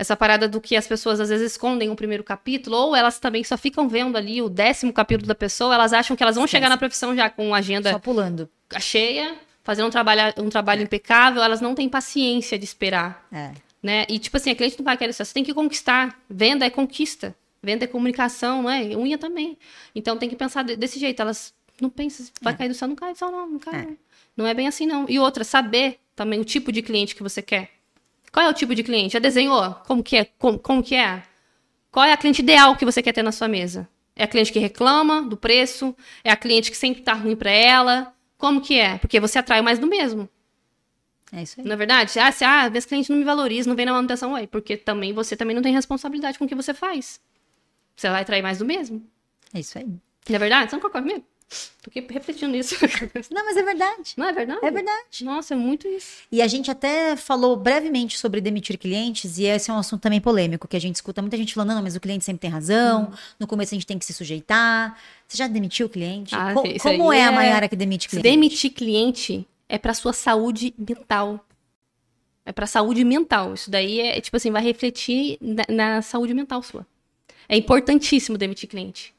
essa 0.00 0.16
parada 0.16 0.48
do 0.48 0.60
que 0.60 0.74
as 0.76 0.86
pessoas 0.86 1.20
às 1.20 1.28
vezes 1.28 1.52
escondem 1.52 1.90
o 1.90 1.94
primeiro 1.94 2.24
capítulo, 2.24 2.74
ou 2.76 2.96
elas 2.96 3.18
também 3.18 3.44
só 3.44 3.58
ficam 3.58 3.86
vendo 3.86 4.16
ali 4.16 4.40
o 4.40 4.48
décimo 4.48 4.92
capítulo 4.92 5.26
da 5.28 5.34
pessoa, 5.34 5.74
elas 5.74 5.92
acham 5.92 6.16
que 6.16 6.22
elas 6.22 6.36
vão 6.36 6.46
chegar 6.46 6.68
na 6.70 6.78
profissão 6.78 7.14
já 7.14 7.28
com 7.28 7.54
agenda 7.54 7.90
Só 7.92 7.98
pulando. 7.98 8.48
cheia, 8.78 9.34
fazendo 9.62 9.86
um 9.88 9.90
trabalho, 9.90 10.32
um 10.38 10.48
trabalho 10.48 10.82
impecável, 10.82 11.42
elas 11.42 11.60
não 11.60 11.74
têm 11.74 11.86
paciência 11.88 12.58
de 12.58 12.64
esperar 12.64 13.26
É. 13.30 13.50
né? 13.82 14.06
E 14.08 14.18
tipo 14.18 14.36
assim, 14.38 14.50
a 14.50 14.54
cliente 14.54 14.78
não 14.78 14.84
vai 14.84 14.96
querer 14.96 15.10
isso, 15.10 15.22
você 15.24 15.34
tem 15.34 15.44
que 15.44 15.52
conquistar. 15.52 16.18
Venda 16.30 16.64
é 16.64 16.70
conquista. 16.70 17.36
Venda 17.62 17.84
é 17.84 17.86
comunicação, 17.86 18.62
não 18.62 18.70
é? 18.70 18.80
Unha 18.96 19.18
também. 19.18 19.58
Então 19.94 20.16
tem 20.16 20.30
que 20.30 20.34
pensar 20.36 20.62
de- 20.64 20.76
desse 20.76 20.98
jeito. 20.98 21.20
Elas 21.20 21.52
não 21.78 21.90
pensam, 21.90 22.24
vai 22.40 22.56
cair 22.56 22.68
do 22.68 22.74
céu, 22.74 22.88
não 22.88 22.96
cai 22.96 23.12
do 23.12 23.18
céu, 23.18 23.30
não, 23.30 23.46
não 23.46 23.58
cai. 23.58 23.80
É. 23.80 23.84
Não. 23.84 23.96
não 24.38 24.46
é 24.46 24.54
bem 24.54 24.66
assim, 24.66 24.86
não. 24.86 25.04
E 25.10 25.18
outra, 25.18 25.44
saber 25.44 25.98
também 26.16 26.40
o 26.40 26.44
tipo 26.44 26.72
de 26.72 26.80
cliente 26.80 27.14
que 27.14 27.22
você 27.22 27.42
quer. 27.42 27.68
Qual 28.32 28.46
é 28.46 28.48
o 28.48 28.54
tipo 28.54 28.74
de 28.74 28.82
cliente? 28.82 29.14
Já 29.14 29.18
desenhou? 29.18 29.74
Como 29.86 30.02
que 30.02 30.16
é? 30.16 30.24
Como, 30.24 30.58
como 30.58 30.82
que 30.82 30.94
é? 30.94 31.22
Qual 31.90 32.04
é 32.04 32.12
a 32.12 32.16
cliente 32.16 32.42
ideal 32.42 32.76
que 32.76 32.84
você 32.84 33.02
quer 33.02 33.12
ter 33.12 33.22
na 33.22 33.32
sua 33.32 33.48
mesa? 33.48 33.88
É 34.14 34.24
a 34.24 34.28
cliente 34.28 34.52
que 34.52 34.58
reclama 34.58 35.22
do 35.22 35.36
preço? 35.36 35.94
É 36.22 36.30
a 36.30 36.36
cliente 36.36 36.70
que 36.70 36.76
sempre 36.76 37.02
tá 37.02 37.14
ruim 37.14 37.34
para 37.34 37.50
ela? 37.50 38.14
Como 38.38 38.60
que 38.60 38.78
é? 38.78 38.98
Porque 38.98 39.18
você 39.18 39.38
atrai 39.38 39.60
mais 39.62 39.78
do 39.78 39.86
mesmo. 39.86 40.28
É 41.32 41.42
isso 41.42 41.60
aí. 41.60 41.66
Na 41.66 41.76
verdade, 41.76 42.18
ah, 42.18 42.32
se 42.32 42.44
ah, 42.44 42.68
minhas 42.68 42.84
clientes 42.84 43.08
não 43.08 43.16
me 43.16 43.24
valorizam, 43.24 43.70
não 43.70 43.76
vem 43.76 43.86
na 43.86 43.92
manutenção, 43.92 44.32
ué, 44.32 44.46
porque 44.46 44.76
também 44.76 45.12
você 45.12 45.36
também 45.36 45.54
não 45.54 45.62
tem 45.62 45.72
responsabilidade 45.72 46.38
com 46.38 46.44
o 46.44 46.48
que 46.48 46.54
você 46.54 46.74
faz. 46.74 47.20
Você 47.96 48.08
vai 48.08 48.22
atrair 48.22 48.42
mais 48.42 48.58
do 48.58 48.64
mesmo. 48.64 49.04
É 49.54 49.60
isso 49.60 49.78
aí. 49.78 49.84
Não 49.84 50.36
é 50.36 50.38
verdade? 50.38 50.70
Você 50.70 50.76
não 50.76 50.82
concorda 50.82 51.06
comigo? 51.06 51.24
Tô 51.82 51.88
aqui 51.90 52.00
refletindo 52.12 52.52
nisso. 52.52 52.76
Não, 53.32 53.44
mas 53.44 53.56
é 53.56 53.62
verdade. 53.62 54.12
Não 54.16 54.28
é 54.28 54.32
verdade? 54.32 54.60
É 54.64 54.70
verdade. 54.70 55.24
Nossa, 55.24 55.54
é 55.54 55.56
muito 55.56 55.88
isso. 55.88 56.22
E 56.30 56.40
a 56.40 56.46
gente 56.46 56.70
até 56.70 57.16
falou 57.16 57.56
brevemente 57.56 58.16
sobre 58.18 58.40
demitir 58.40 58.78
clientes, 58.78 59.36
e 59.38 59.44
esse 59.44 59.68
é 59.70 59.74
um 59.74 59.78
assunto 59.78 60.00
também 60.02 60.20
polêmico, 60.20 60.68
que 60.68 60.76
a 60.76 60.80
gente 60.80 60.94
escuta 60.96 61.20
muita 61.20 61.36
gente 61.36 61.52
falando, 61.54 61.74
não, 61.74 61.82
mas 61.82 61.96
o 61.96 62.00
cliente 62.00 62.24
sempre 62.24 62.40
tem 62.40 62.50
razão, 62.50 63.10
Hum. 63.12 63.16
no 63.40 63.46
começo 63.46 63.74
a 63.74 63.76
gente 63.76 63.86
tem 63.86 63.98
que 63.98 64.04
se 64.04 64.12
sujeitar. 64.12 64.96
Você 65.26 65.38
já 65.38 65.48
demitiu 65.48 65.86
o 65.86 65.90
cliente? 65.90 66.34
Ah, 66.34 66.52
Co- 66.54 66.62
como 66.80 67.10
aí 67.10 67.18
é 67.18 67.24
a 67.24 67.32
é- 67.32 67.34
Mayara 67.34 67.68
que 67.68 67.76
demite 67.76 68.04
Se 68.04 68.08
cliente? 68.10 68.22
demitir 68.28 68.70
cliente 68.72 69.46
é 69.68 69.76
pra 69.78 69.92
sua 69.94 70.12
saúde 70.12 70.72
mental. 70.78 71.44
É 72.44 72.52
pra 72.52 72.66
saúde 72.66 73.04
mental. 73.04 73.54
Isso 73.54 73.70
daí 73.70 74.00
é, 74.00 74.20
tipo 74.20 74.36
assim, 74.36 74.50
vai 74.50 74.62
refletir 74.62 75.36
na, 75.40 75.64
na 75.68 76.02
saúde 76.02 76.32
mental 76.34 76.62
sua. 76.62 76.86
É 77.48 77.56
importantíssimo 77.56 78.38
demitir 78.38 78.68
cliente. 78.68 79.12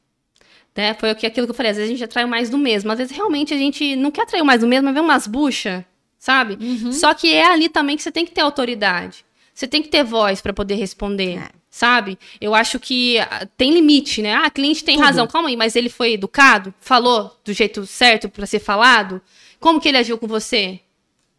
Né? 0.76 0.94
Foi 0.94 1.12
o 1.12 1.16
que- 1.16 1.26
aquilo 1.26 1.46
que 1.48 1.52
eu 1.52 1.56
falei, 1.56 1.72
às 1.72 1.78
vezes 1.78 1.90
a 1.92 1.94
gente 1.94 2.04
atrai 2.04 2.26
mais 2.26 2.50
do 2.50 2.58
mesmo. 2.58 2.92
Às 2.92 2.98
vezes 2.98 3.16
realmente 3.16 3.54
a 3.54 3.58
gente 3.58 3.96
não 3.96 4.10
quer 4.12 4.22
atrair 4.24 4.44
mais 4.44 4.62
do 4.62 4.68
mesmo, 4.68 4.86
mas 4.86 4.94
vê 4.94 5.00
umas 5.02 5.28
buchas, 5.28 5.84
sabe? 6.18 6.58
Uhum. 6.64 6.92
Só 6.94 7.14
que 7.14 7.34
é 7.34 7.46
ali 7.46 7.68
também 7.68 7.98
que 7.98 8.04
você 8.04 8.12
tem 8.12 8.26
que 8.26 8.32
ter 8.32 8.42
autoridade. 8.42 9.26
Você 9.54 9.68
tem 9.68 9.82
que 9.82 9.90
ter 9.90 10.04
voz 10.04 10.40
pra 10.42 10.54
poder 10.54 10.76
responder, 10.76 11.38
É. 11.40 11.50
sabe? 11.70 12.18
Eu 12.40 12.56
acho 12.56 12.80
que 12.80 13.20
ah, 13.20 13.46
tem 13.58 13.72
limite, 13.74 14.22
né? 14.22 14.34
Ah, 14.34 14.50
cliente 14.50 14.84
tem 14.84 14.96
Tudo. 14.96 15.06
razão. 15.06 15.28
Calma 15.28 15.50
aí, 15.50 15.58
mas 15.58 15.76
ele 15.76 15.90
foi 15.90 16.14
educado? 16.14 16.74
Falou 16.80 17.38
do 17.44 17.52
jeito 17.52 17.86
certo 17.86 18.30
pra 18.30 18.46
ser 18.46 18.60
falado? 18.60 19.22
Como 19.60 19.80
que 19.82 19.90
ele 19.90 19.98
agiu 19.98 20.18
com 20.18 20.26
você? 20.26 20.80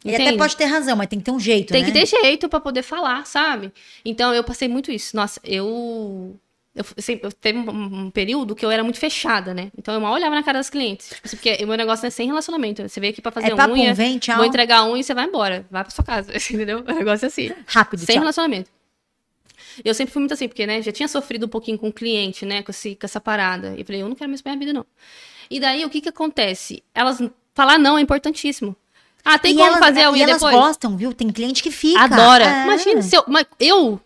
Ele 0.05 0.15
até 0.15 0.23
Entende? 0.25 0.37
pode 0.37 0.55
ter 0.57 0.65
razão, 0.65 0.95
mas 0.97 1.07
tem 1.07 1.17
que 1.19 1.25
ter 1.25 1.31
um 1.31 1.39
jeito, 1.39 1.71
Tem 1.71 1.81
né? 1.81 1.87
que 1.91 1.93
ter 1.97 2.05
jeito 2.05 2.47
pra 2.49 2.59
poder 2.59 2.83
falar, 2.83 3.25
sabe? 3.25 3.71
Então 4.05 4.33
eu 4.33 4.43
passei 4.43 4.67
muito 4.67 4.91
isso. 4.91 5.15
Nossa, 5.15 5.39
eu. 5.45 6.35
Eu, 6.75 6.83
sempre, 6.97 7.27
eu 7.27 7.31
teve 7.31 7.59
um, 7.59 8.05
um 8.05 8.09
período 8.11 8.55
que 8.55 8.65
eu 8.65 8.71
era 8.71 8.83
muito 8.83 8.97
fechada, 8.99 9.53
né? 9.53 9.71
Então 9.77 9.93
eu 9.93 10.01
mal 10.01 10.11
olhava 10.13 10.33
na 10.33 10.41
cara 10.41 10.57
das 10.57 10.71
clientes. 10.71 11.09
Tipo 11.09 11.21
assim, 11.25 11.37
porque 11.37 11.63
o 11.63 11.67
meu 11.67 11.77
negócio 11.77 12.07
é 12.07 12.09
sem 12.09 12.25
relacionamento. 12.25 12.81
Você 12.87 12.99
veio 12.99 13.13
aqui 13.13 13.21
pra 13.21 13.31
fazer 13.31 13.51
É 13.51 13.55
papo, 13.55 13.73
unha, 13.73 13.93
vem, 13.93 14.17
tchau. 14.17 14.37
vou 14.37 14.45
entregar 14.45 14.83
unha 14.85 14.99
e 14.99 15.03
você 15.03 15.13
vai 15.13 15.25
embora. 15.25 15.67
Vai 15.69 15.83
pra 15.83 15.91
sua 15.91 16.03
casa, 16.03 16.31
entendeu? 16.51 16.79
O 16.79 16.93
negócio 16.93 17.25
é 17.25 17.27
assim. 17.27 17.51
Rápido, 17.67 17.99
Sem 17.99 18.15
tchau. 18.15 18.21
relacionamento. 18.21 18.71
Eu 19.85 19.93
sempre 19.93 20.11
fui 20.13 20.19
muito 20.19 20.33
assim, 20.33 20.47
porque, 20.47 20.65
né, 20.65 20.81
já 20.81 20.91
tinha 20.91 21.07
sofrido 21.07 21.45
um 21.45 21.49
pouquinho 21.49 21.77
com 21.77 21.87
o 21.89 21.93
cliente, 21.93 22.45
né, 22.45 22.61
com, 22.63 22.71
esse, 22.71 22.95
com 22.95 23.05
essa 23.05 23.19
parada. 23.21 23.75
E 23.77 23.83
falei, 23.83 24.01
eu 24.01 24.09
não 24.09 24.15
quero 24.15 24.29
mais 24.29 24.41
minha 24.43 24.57
vida, 24.57 24.73
não. 24.73 24.85
E 25.49 25.59
daí, 25.59 25.85
o 25.85 25.89
que 25.89 26.01
que 26.01 26.09
acontece? 26.09 26.83
Elas, 26.93 27.19
falar 27.53 27.77
não 27.77 27.97
é 27.97 28.01
importantíssimo. 28.01 28.75
Ah, 29.23 29.37
tem 29.39 29.53
e 29.53 29.55
como 29.55 29.67
elas, 29.67 29.79
fazer 29.79 30.01
a 30.01 30.03
e 30.05 30.11
unha 30.11 30.23
elas 30.23 30.35
depois? 30.35 30.55
gostam, 30.55 30.97
viu? 30.97 31.13
Tem 31.13 31.29
cliente 31.29 31.63
que 31.63 31.71
fica. 31.71 32.01
Adora. 32.01 32.43
É. 32.45 32.63
Imagina, 32.65 33.01
se 33.01 33.15
eu, 33.15 33.23
mas 33.27 33.45
eu 33.59 33.99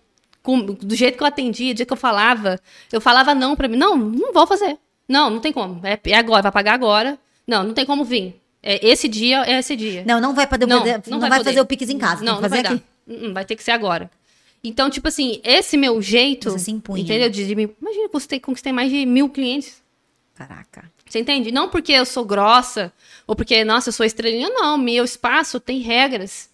com- 0.47 0.61
do 0.65 0.95
jeito 0.95 1.17
que 1.17 1.23
eu 1.23 1.27
atendia, 1.27 1.73
do 1.73 1.77
jeito 1.77 1.87
que 1.89 1.93
eu 1.93 1.97
falava, 1.97 2.57
eu 2.89 3.01
falava 3.01 3.35
não 3.35 3.53
pra 3.53 3.67
mim. 3.67 3.75
Não, 3.75 3.97
não 3.97 4.31
vou 4.31 4.47
fazer. 4.47 4.77
Não, 5.07 5.29
não 5.29 5.39
tem 5.41 5.51
como. 5.51 5.81
É, 5.85 5.99
é 6.05 6.15
agora, 6.15 6.41
vai 6.41 6.51
pagar 6.53 6.73
agora. 6.73 7.19
Não, 7.45 7.63
não 7.63 7.73
tem 7.73 7.85
como 7.85 8.05
vir. 8.05 8.39
É, 8.63 8.85
esse 8.85 9.07
dia 9.09 9.43
é 9.45 9.59
esse 9.59 9.75
dia. 9.75 10.03
Não, 10.07 10.21
não 10.21 10.33
vai 10.33 10.47
poder, 10.47 10.65
Não, 10.65 10.79
não, 10.85 11.01
não 11.07 11.19
vai, 11.19 11.29
vai 11.29 11.43
fazer 11.43 11.59
o 11.59 11.65
Pix 11.65 11.89
em 11.89 11.97
casa, 11.97 12.23
não, 12.23 12.39
não 12.41 12.49
vai 12.49 12.59
aqui. 12.61 12.75
dar. 12.75 12.81
Hum, 13.07 13.33
Vai 13.33 13.43
ter 13.45 13.55
que 13.55 13.63
ser 13.63 13.71
agora. 13.71 14.09
Então, 14.63 14.89
tipo 14.89 15.07
assim, 15.09 15.39
esse 15.43 15.75
meu 15.77 16.01
jeito. 16.01 16.49
Você 16.51 16.59
se 16.59 16.71
impunha. 16.71 17.03
Entendeu? 17.03 17.29
De, 17.29 17.45
de 17.45 17.55
me- 17.55 17.69
imagina, 17.81 18.05
eu 18.05 18.09
conquistei, 18.09 18.39
conquistei 18.39 18.71
mais 18.73 18.89
de 18.89 19.05
mil 19.05 19.29
clientes. 19.29 19.81
Caraca. 20.35 20.89
Você 21.07 21.19
entende? 21.19 21.51
Não 21.51 21.69
porque 21.69 21.91
eu 21.93 22.05
sou 22.05 22.25
grossa, 22.25 22.91
ou 23.25 23.35
porque, 23.35 23.63
nossa, 23.63 23.89
eu 23.89 23.93
sou 23.93 24.05
estrelinha, 24.05 24.49
não. 24.49 24.77
Meu 24.77 25.03
espaço 25.05 25.59
tem 25.59 25.79
regras. 25.79 26.49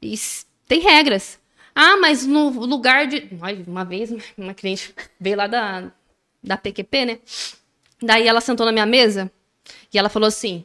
Is- 0.00 0.44
Tem 0.66 0.80
regras. 0.80 1.38
Ah, 1.74 1.96
mas 1.96 2.26
no 2.26 2.48
lugar 2.66 3.06
de. 3.06 3.28
Ai, 3.40 3.64
Uma 3.66 3.84
vez, 3.84 4.10
uma 4.36 4.54
cliente 4.54 4.94
veio 5.18 5.36
lá 5.36 5.46
da, 5.46 5.90
da 6.42 6.56
PQP, 6.56 7.04
né? 7.04 7.18
Daí 8.02 8.26
ela 8.26 8.40
sentou 8.40 8.66
na 8.66 8.72
minha 8.72 8.86
mesa 8.86 9.30
e 9.92 9.98
ela 9.98 10.08
falou 10.08 10.26
assim: 10.26 10.64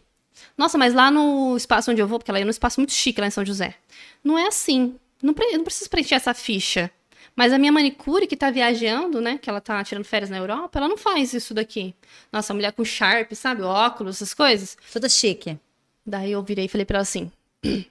Nossa, 0.58 0.78
mas 0.78 0.94
lá 0.94 1.10
no 1.12 1.56
espaço 1.56 1.92
onde 1.92 2.02
eu 2.02 2.08
vou, 2.08 2.20
porque 2.20 2.32
ela 2.32 2.40
ia 2.40 2.46
num 2.46 2.52
espaço 2.52 2.80
muito 2.80 2.94
chique 2.94 3.22
lá 3.22 3.28
em 3.28 3.32
São 3.32 3.46
José. 3.46 3.76
Não 4.24 4.38
é 4.38 4.48
assim. 4.48 4.96
Não, 5.22 5.34
pre- 5.34 5.58
não 5.58 5.64
preciso 5.64 5.90
preencher 5.90 6.16
essa 6.16 6.34
ficha. 6.34 6.92
Mas 7.36 7.54
a 7.54 7.58
minha 7.60 7.72
manicure 7.72 8.26
que 8.28 8.36
tá 8.36 8.50
viajando, 8.50 9.22
né? 9.22 9.38
Que 9.38 9.50
ela 9.50 9.62
tá 9.62 9.84
tirando 9.84 10.04
férias 10.06 10.30
na 10.30 10.38
Europa, 10.38 10.80
ela 10.80 10.88
não 10.88 10.98
faz 10.98 11.34
isso 11.34 11.54
daqui. 11.54 11.94
Nossa, 12.32 12.52
a 12.52 12.56
mulher 12.56 12.72
com 12.74 12.84
Sharp, 12.84 13.32
sabe? 13.34 13.62
Óculos, 13.62 14.16
essas 14.18 14.34
coisas. 14.34 14.76
Toda 14.92 15.08
chique. 15.08 15.58
Daí 16.06 16.32
eu 16.32 16.42
virei 16.42 16.66
e 16.66 16.68
falei 16.68 16.86
pra 16.86 16.98
ela 16.98 17.04
assim: 17.04 17.32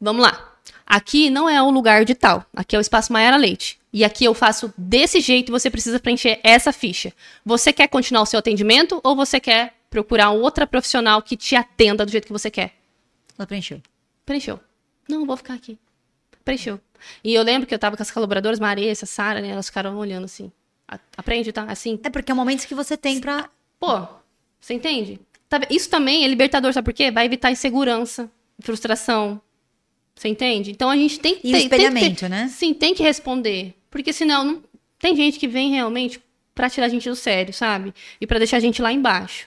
Vamos 0.00 0.22
lá. 0.22 0.47
Aqui 0.86 1.30
não 1.30 1.48
é 1.48 1.60
o 1.62 1.70
lugar 1.70 2.04
de 2.04 2.14
tal. 2.14 2.44
Aqui 2.54 2.74
é 2.76 2.78
o 2.78 2.80
espaço 2.82 3.12
Maiara 3.12 3.36
Leite. 3.36 3.78
E 3.92 4.04
aqui 4.04 4.24
eu 4.24 4.34
faço 4.34 4.72
desse 4.76 5.20
jeito 5.20 5.48
e 5.50 5.52
você 5.52 5.70
precisa 5.70 5.98
preencher 5.98 6.40
essa 6.42 6.72
ficha. 6.72 7.12
Você 7.44 7.72
quer 7.72 7.88
continuar 7.88 8.22
o 8.22 8.26
seu 8.26 8.38
atendimento 8.38 9.00
ou 9.02 9.16
você 9.16 9.40
quer 9.40 9.74
procurar 9.90 10.30
outra 10.30 10.66
profissional 10.66 11.22
que 11.22 11.36
te 11.36 11.56
atenda 11.56 12.04
do 12.04 12.10
jeito 12.12 12.26
que 12.26 12.32
você 12.32 12.50
quer? 12.50 12.74
Ela 13.38 13.46
preencheu. 13.46 13.80
Preencheu. 14.26 14.60
Não, 15.08 15.24
vou 15.24 15.36
ficar 15.36 15.54
aqui. 15.54 15.78
Preencheu. 16.44 16.80
E 17.24 17.32
eu 17.34 17.42
lembro 17.42 17.66
que 17.66 17.74
eu 17.74 17.78
tava 17.78 17.96
com 17.96 18.02
as 18.02 18.10
colaboradoras, 18.10 18.58
Marissa, 18.60 19.06
Sara, 19.06 19.40
né? 19.40 19.48
Elas 19.50 19.66
ficaram 19.66 19.96
olhando 19.96 20.24
assim. 20.24 20.50
"A- 20.86 20.98
Aprende, 21.16 21.52
tá? 21.52 21.62
Assim. 21.64 21.98
É 22.02 22.10
porque 22.10 22.32
é 22.32 22.34
momentos 22.34 22.64
que 22.64 22.74
você 22.74 22.96
tem 22.96 23.20
pra. 23.20 23.48
Pô, 23.80 24.06
você 24.60 24.74
entende? 24.74 25.20
Tá 25.48 25.60
Isso 25.70 25.88
também 25.88 26.24
é 26.24 26.28
libertador, 26.28 26.72
sabe 26.72 26.84
por 26.84 26.92
quê? 26.92 27.10
Vai 27.10 27.24
evitar 27.24 27.50
insegurança, 27.50 28.30
frustração. 28.60 29.40
Você 30.18 30.26
entende? 30.28 30.72
Então 30.72 30.90
a 30.90 30.96
gente 30.96 31.20
tem 31.20 31.36
que 31.36 31.46
E 31.46 31.50
o 31.50 31.52
ter- 31.52 31.58
tem 31.60 31.68
que 31.68 31.76
ter- 31.76 31.82
espelhamento, 31.84 32.28
né? 32.28 32.48
Sim, 32.48 32.74
tem 32.74 32.92
que 32.92 33.02
responder. 33.04 33.74
Porque 33.88 34.12
senão 34.12 34.42
não... 34.44 34.62
tem 34.98 35.14
gente 35.14 35.38
que 35.38 35.46
vem 35.46 35.70
realmente 35.70 36.20
pra 36.54 36.68
tirar 36.68 36.86
a 36.86 36.88
gente 36.88 37.08
do 37.08 37.14
sério, 37.14 37.54
sabe? 37.54 37.94
E 38.20 38.26
pra 38.26 38.38
deixar 38.38 38.56
a 38.56 38.60
gente 38.60 38.82
lá 38.82 38.92
embaixo. 38.92 39.46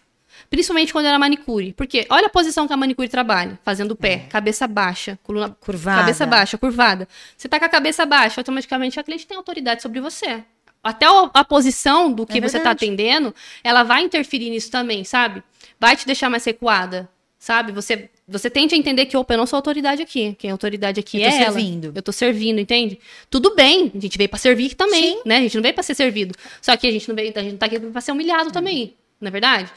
Principalmente 0.49 0.93
quando 0.93 1.07
era 1.07 1.19
manicure. 1.19 1.73
Porque 1.73 2.05
olha 2.09 2.27
a 2.27 2.29
posição 2.29 2.65
que 2.67 2.73
a 2.73 2.77
manicure 2.77 3.09
trabalha. 3.09 3.59
Fazendo 3.63 3.91
o 3.91 3.95
pé, 3.97 4.19
cabeça 4.29 4.65
baixa, 4.65 5.19
coluna 5.23 5.49
Curvada. 5.59 5.99
Cabeça 5.99 6.25
baixa, 6.25 6.57
curvada. 6.57 7.07
Você 7.37 7.49
tá 7.49 7.59
com 7.59 7.65
a 7.65 7.69
cabeça 7.69 8.05
baixa, 8.05 8.39
automaticamente 8.39 8.97
a 8.97 9.03
cliente 9.03 9.27
tem 9.27 9.35
autoridade 9.37 9.81
sobre 9.81 9.99
você. 9.99 10.41
Até 10.81 11.05
a 11.33 11.43
posição 11.43 12.11
do 12.11 12.25
que 12.25 12.37
É 12.37 12.41
você 12.41 12.59
tá 12.59 12.71
atendendo, 12.71 13.35
ela 13.63 13.83
vai 13.83 14.03
interferir 14.03 14.49
nisso 14.49 14.71
também, 14.71 15.03
sabe? 15.03 15.43
Vai 15.79 15.95
te 15.97 16.05
deixar 16.07 16.29
mais 16.29 16.43
recuada, 16.45 17.07
sabe? 17.37 17.71
Você, 17.71 18.09
você 18.31 18.49
tende 18.49 18.73
a 18.73 18.77
entender 18.77 19.05
que, 19.05 19.15
opa, 19.17 19.33
eu 19.33 19.37
não 19.37 19.45
sou 19.45 19.57
autoridade 19.57 20.01
aqui. 20.01 20.35
Quem 20.39 20.49
é 20.49 20.51
autoridade 20.51 20.99
aqui 20.99 21.21
Eu 21.21 21.29
é 21.29 21.35
ela. 21.43 21.51
servindo. 21.53 21.91
Eu 21.93 22.01
tô 22.01 22.11
servindo, 22.11 22.59
entende? 22.59 22.97
Tudo 23.29 23.53
bem, 23.55 23.91
a 23.95 23.99
gente 23.99 24.17
veio 24.17 24.29
pra 24.29 24.39
servir 24.39 24.73
também, 24.75 25.15
Sim. 25.17 25.21
né? 25.25 25.37
A 25.37 25.41
gente 25.41 25.55
não 25.55 25.61
veio 25.61 25.73
pra 25.73 25.83
ser 25.83 25.93
servido. 25.95 26.33
Só 26.61 26.75
que 26.77 26.87
a 26.87 26.91
gente 26.91 27.07
não 27.07 27.15
veio, 27.15 27.31
a 27.35 27.41
gente 27.41 27.51
não 27.51 27.57
tá 27.57 27.65
aqui 27.65 27.79
pra 27.79 28.01
ser 28.01 28.11
humilhado 28.11 28.51
também, 28.51 28.93
não 29.19 29.27
é 29.27 29.31
verdade? 29.31 29.69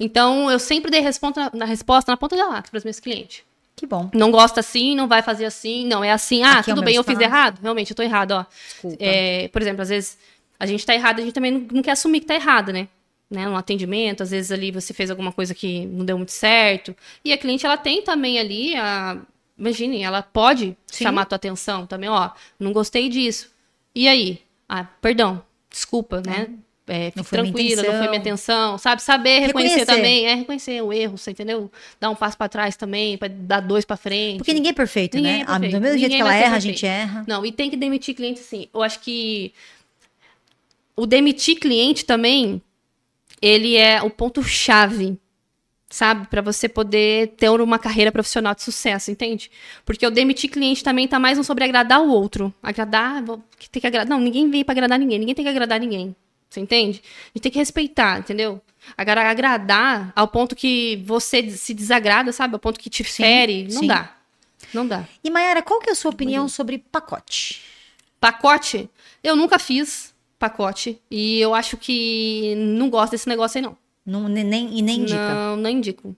Então, 0.00 0.50
eu 0.50 0.58
sempre 0.58 0.90
dei 0.90 1.00
resposta, 1.00 1.50
na 1.54 1.64
resposta 1.64 2.10
na 2.12 2.16
ponta 2.16 2.36
da 2.36 2.46
lata 2.46 2.70
pros 2.70 2.84
meus 2.84 3.00
clientes 3.00 3.42
Que 3.74 3.84
bom. 3.86 4.08
não 4.14 4.30
gosta 4.30 4.60
assim, 4.60 4.94
não 4.94 5.08
vai 5.08 5.22
fazer 5.22 5.44
assim, 5.44 5.86
não 5.86 6.04
é 6.04 6.12
assim. 6.12 6.42
Ah, 6.44 6.58
Aqui 6.58 6.70
é 6.70 6.74
tudo 6.74 6.76
meu 6.76 6.84
bem, 6.86 6.94
eu 6.96 7.04
fiz 7.04 7.18
errado. 7.18 7.58
Realmente, 7.60 7.90
eu 7.90 7.96
tô 7.96 8.02
errado, 8.02 8.32
ó. 8.32 8.44
É, 9.00 9.48
por 9.48 9.60
exemplo, 9.60 9.82
às 9.82 9.88
vezes 9.88 10.16
a 10.58 10.66
gente 10.66 10.84
tá 10.86 10.94
errado, 10.94 11.18
a 11.20 11.22
gente 11.22 11.32
também 11.34 11.50
não, 11.50 11.66
não 11.72 11.82
quer 11.82 11.92
assumir 11.92 12.20
que 12.20 12.26
tá 12.26 12.34
errado, 12.34 12.72
né? 12.72 12.86
Né? 13.30 13.46
No 13.46 13.56
atendimento, 13.56 14.22
às 14.22 14.30
vezes 14.30 14.50
ali 14.50 14.70
você 14.70 14.92
fez 14.94 15.10
alguma 15.10 15.32
coisa 15.32 15.54
que 15.54 15.86
não 15.86 16.04
deu 16.04 16.16
muito 16.16 16.32
certo. 16.32 16.94
E 17.24 17.32
a 17.32 17.38
cliente, 17.38 17.66
ela 17.66 17.76
tem 17.76 18.02
também 18.02 18.38
ali 18.38 18.74
a. 18.76 19.18
Imagine, 19.58 20.02
ela 20.02 20.22
pode 20.22 20.76
Sim. 20.86 21.04
chamar 21.04 21.22
a 21.22 21.24
tua 21.24 21.36
atenção 21.36 21.84
também, 21.86 22.08
ó. 22.08 22.30
Não 22.60 22.72
gostei 22.72 23.08
disso. 23.08 23.50
E 23.94 24.06
aí? 24.06 24.40
Ah, 24.68 24.84
perdão, 25.00 25.42
desculpa, 25.68 26.22
né? 26.24 26.48
É, 26.90 27.12
Não 27.14 27.22
fique 27.22 27.36
tranquila, 27.36 27.82
não 27.82 27.98
foi 27.98 28.08
minha 28.08 28.18
intenção, 28.20 28.78
sabe? 28.78 29.02
Saber 29.02 29.40
reconhecer, 29.40 29.80
Reconhecer. 29.80 29.84
também, 29.96 30.26
é 30.26 30.34
reconhecer 30.36 30.80
o 30.82 30.90
erro, 30.90 31.18
você 31.18 31.32
entendeu? 31.32 31.70
Dar 32.00 32.08
um 32.08 32.14
passo 32.14 32.38
pra 32.38 32.48
trás 32.48 32.76
também, 32.76 33.18
pra 33.18 33.28
dar 33.28 33.60
dois 33.60 33.84
pra 33.84 33.94
frente. 33.96 34.38
Porque 34.38 34.54
ninguém 34.54 34.70
é 34.70 34.74
perfeito, 34.74 35.16
Ninguém 35.18 35.32
né? 35.32 35.40
é 35.40 35.44
perfeito. 35.44 35.72
Do 35.74 35.80
mesmo 35.82 35.98
jeito 35.98 36.12
Ninguém 36.12 36.16
que 36.16 36.22
ela 36.22 36.34
erra, 36.34 36.46
a 36.46 36.52
perfeito. 36.52 36.74
gente 36.76 36.86
erra. 36.86 37.24
Não, 37.26 37.44
e 37.44 37.52
tem 37.52 37.68
que 37.68 37.76
demitir 37.76 38.14
cliente 38.14 38.40
sim. 38.40 38.68
Eu 38.72 38.82
acho 38.82 39.00
que 39.00 39.52
o 40.96 41.04
demitir 41.04 41.58
cliente 41.60 42.06
também, 42.06 42.62
ele 43.40 43.76
é 43.76 44.02
o 44.02 44.10
ponto-chave, 44.10 45.18
sabe? 45.88 46.26
Pra 46.28 46.40
você 46.42 46.68
poder 46.68 47.28
ter 47.36 47.48
uma 47.50 47.78
carreira 47.78 48.12
profissional 48.12 48.54
de 48.54 48.62
sucesso, 48.62 49.10
entende? 49.10 49.50
Porque 49.84 50.06
o 50.06 50.10
demitir 50.10 50.50
cliente 50.50 50.82
também 50.84 51.06
tá 51.08 51.18
mais 51.18 51.38
um 51.38 51.42
sobre 51.42 51.64
agradar 51.64 52.00
o 52.00 52.08
outro. 52.08 52.52
Agradar, 52.62 53.22
vou- 53.22 53.42
tem 53.70 53.80
que 53.80 53.86
agradar. 53.86 54.08
Não, 54.08 54.20
ninguém 54.20 54.50
veio 54.50 54.64
pra 54.64 54.72
agradar 54.72 54.98
ninguém. 54.98 55.18
Ninguém 55.18 55.34
tem 55.34 55.44
que 55.44 55.50
agradar 55.50 55.80
ninguém. 55.80 56.14
Você 56.50 56.60
entende? 56.60 57.02
A 57.26 57.28
gente 57.38 57.42
tem 57.42 57.52
que 57.52 57.58
respeitar, 57.58 58.18
entendeu? 58.20 58.60
Agora, 58.96 59.28
agradar 59.30 60.12
ao 60.16 60.26
ponto 60.28 60.56
que 60.56 61.02
você 61.04 61.50
se 61.50 61.74
desagrada, 61.74 62.32
sabe? 62.32 62.54
Ao 62.54 62.58
ponto 62.60 62.80
que 62.80 62.88
te 62.88 63.04
fere. 63.04 63.64
Não 63.64 63.80
sim. 63.80 63.86
dá. 63.86 64.14
Não 64.72 64.86
dá. 64.86 65.04
E 65.22 65.30
Mayara, 65.30 65.62
qual 65.62 65.78
que 65.80 65.90
é 65.90 65.92
a 65.92 65.94
sua 65.94 66.10
opinião 66.10 66.48
sobre 66.48 66.78
pacote? 66.78 67.62
Pacote, 68.20 68.88
eu 69.22 69.36
nunca 69.36 69.58
fiz 69.58 70.14
pacote. 70.38 71.00
E 71.10 71.40
eu 71.40 71.54
acho 71.54 71.76
que 71.76 72.54
não 72.56 72.88
gosto 72.90 73.12
desse 73.12 73.28
negócio 73.28 73.58
aí, 73.58 73.62
não. 73.62 73.76
Não, 74.04 74.28
nem, 74.28 74.78
e 74.78 74.82
nem 74.82 75.00
indica. 75.00 75.34
Não, 75.34 75.56
não 75.56 75.70
indico. 75.70 76.16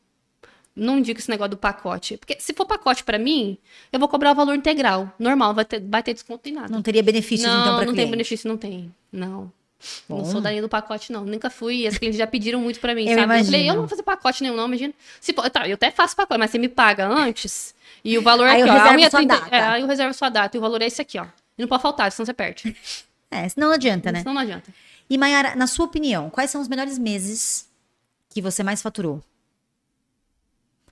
não 0.76 0.98
indico 0.98 1.18
esse 1.20 1.28
negócio 1.30 1.50
do 1.50 1.56
pacote. 1.56 2.16
Porque 2.16 2.36
se 2.38 2.52
for 2.52 2.64
pacote 2.66 3.02
pra 3.02 3.18
mim, 3.18 3.58
eu 3.92 3.98
vou 3.98 4.08
cobrar 4.08 4.30
o 4.32 4.34
valor 4.34 4.54
integral. 4.54 5.12
Normal, 5.18 5.54
vai 5.54 5.64
ter, 5.64 5.80
vai 5.80 6.02
ter 6.02 6.14
desconto 6.14 6.48
em 6.48 6.52
nada. 6.52 6.68
Não 6.72 6.82
teria 6.82 7.02
benefícios, 7.02 7.50
não, 7.50 7.60
então, 7.60 7.76
pra 7.76 7.86
não 7.86 7.92
cliente? 7.92 7.96
tem 7.96 8.10
benefício, 8.10 8.48
não 8.48 8.56
tem. 8.56 8.94
Não. 9.12 9.52
Não 10.08 10.18
Bom. 10.18 10.24
sou 10.26 10.40
da 10.42 10.50
linha 10.50 10.60
do 10.62 10.68
pacote, 10.68 11.10
não. 11.10 11.24
Nunca 11.24 11.48
fui. 11.50 11.78
E 11.78 11.86
as 11.86 11.96
clientes 11.98 12.18
já 12.18 12.26
pediram 12.26 12.60
muito 12.60 12.78
pra 12.80 12.94
mim, 12.94 13.08
Eu 13.08 13.18
sabe? 13.18 13.22
Eu 13.22 13.26
falei, 13.26 13.40
imagino. 13.40 13.64
eu 13.64 13.72
não 13.74 13.80
vou 13.82 13.88
fazer 13.88 14.02
pacote 14.02 14.42
nenhum, 14.42 14.54
não, 14.56 14.66
imagina. 14.66 14.92
Se 15.20 15.32
tá, 15.32 15.66
eu 15.66 15.74
até 15.74 15.90
faço 15.90 16.14
pacote, 16.14 16.38
mas 16.38 16.50
você 16.50 16.58
me 16.58 16.68
paga 16.68 17.08
antes. 17.08 17.74
E 18.04 18.16
o 18.18 18.22
valor 18.22 18.46
Aí 18.46 18.60
aqui, 18.62 18.70
eu 18.70 18.74
ó. 18.74 18.76
a 18.76 18.82
reservo 18.82 18.98
unha 18.98 19.10
sua 19.10 19.18
30 19.20 19.34
data. 19.34 19.56
É, 19.56 19.60
aí 19.62 19.80
eu 19.82 19.86
reservo 19.88 20.14
sua 20.14 20.28
data. 20.28 20.56
E 20.56 20.58
o 20.58 20.60
valor 20.60 20.80
é 20.82 20.86
esse 20.86 21.00
aqui, 21.02 21.18
ó. 21.18 21.24
E 21.56 21.62
não 21.62 21.66
pode 21.68 21.82
faltar, 21.82 22.12
senão 22.12 22.24
você 22.26 22.32
perde. 22.34 22.76
É, 23.30 23.48
senão 23.48 23.68
não 23.68 23.74
adianta, 23.74 24.10
né? 24.10 24.20
Senão 24.20 24.34
não 24.34 24.40
adianta. 24.42 24.72
E 25.08 25.16
Mayara, 25.18 25.54
na 25.56 25.66
sua 25.66 25.86
opinião, 25.86 26.30
quais 26.30 26.50
são 26.50 26.60
os 26.60 26.68
melhores 26.68 26.98
meses 26.98 27.68
que 28.28 28.40
você 28.42 28.62
mais 28.62 28.82
faturou? 28.82 29.22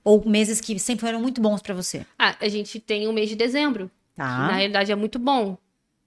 Ou 0.03 0.25
meses 0.27 0.61
que 0.61 0.79
sempre 0.79 1.05
foram 1.05 1.21
muito 1.21 1.41
bons 1.41 1.61
pra 1.61 1.73
você? 1.73 2.05
Ah, 2.17 2.35
a 2.39 2.47
gente 2.47 2.79
tem 2.79 3.07
o 3.07 3.13
mês 3.13 3.29
de 3.29 3.35
dezembro. 3.35 3.89
que 4.15 4.21
Na 4.21 4.47
Tá. 4.47 4.53
realidade 4.53 4.91
é 4.91 4.95
muito 4.95 5.17
bom. 5.17 5.57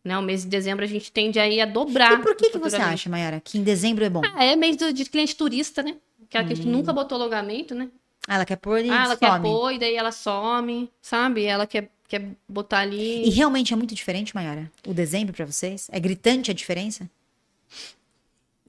Né? 0.04 0.18
O 0.18 0.22
mês 0.22 0.42
de 0.42 0.48
dezembro 0.48 0.84
a 0.84 0.88
gente 0.88 1.10
tende 1.12 1.38
aí 1.38 1.60
a 1.60 1.64
dobrar. 1.64 2.18
E 2.18 2.22
por 2.22 2.34
que, 2.34 2.50
que 2.50 2.58
você 2.58 2.76
acha, 2.76 3.08
Mayara, 3.08 3.40
que 3.40 3.56
em 3.58 3.62
dezembro 3.62 4.04
é 4.04 4.10
bom? 4.10 4.20
Ah, 4.34 4.44
é 4.44 4.54
mês 4.56 4.76
do- 4.76 4.92
de 4.92 5.04
cliente 5.06 5.34
turista, 5.36 5.82
né? 5.82 5.96
Que 6.28 6.36
a 6.36 6.42
gente 6.42 6.66
Hum. 6.66 6.72
nunca 6.72 6.92
botou 6.92 7.16
alongamento, 7.16 7.74
né? 7.74 7.88
Ah, 8.28 8.34
ela 8.36 8.44
quer 8.44 8.56
pôr 8.56 8.84
e 8.84 8.90
Ah, 8.90 9.04
ela 9.04 9.16
quer 9.16 9.30
some. 9.32 9.42
pôr 9.48 9.72
e 9.72 9.78
daí 9.78 9.94
ela 9.94 10.10
some, 10.12 10.90
sabe? 11.00 11.44
Ela 11.44 11.66
quer, 11.66 11.88
quer 12.12 12.28
botar 12.46 12.80
ali. 12.80 13.26
E 13.26 13.30
realmente 13.30 13.72
é 13.72 13.76
muito 13.76 13.94
diferente, 13.94 14.34
Mayara? 14.34 14.70
O 14.86 14.92
dezembro 14.92 15.32
pra 15.32 15.46
vocês? 15.46 15.88
É 15.90 15.98
gritante 15.98 16.50
a 16.50 16.54
diferença? 16.54 17.08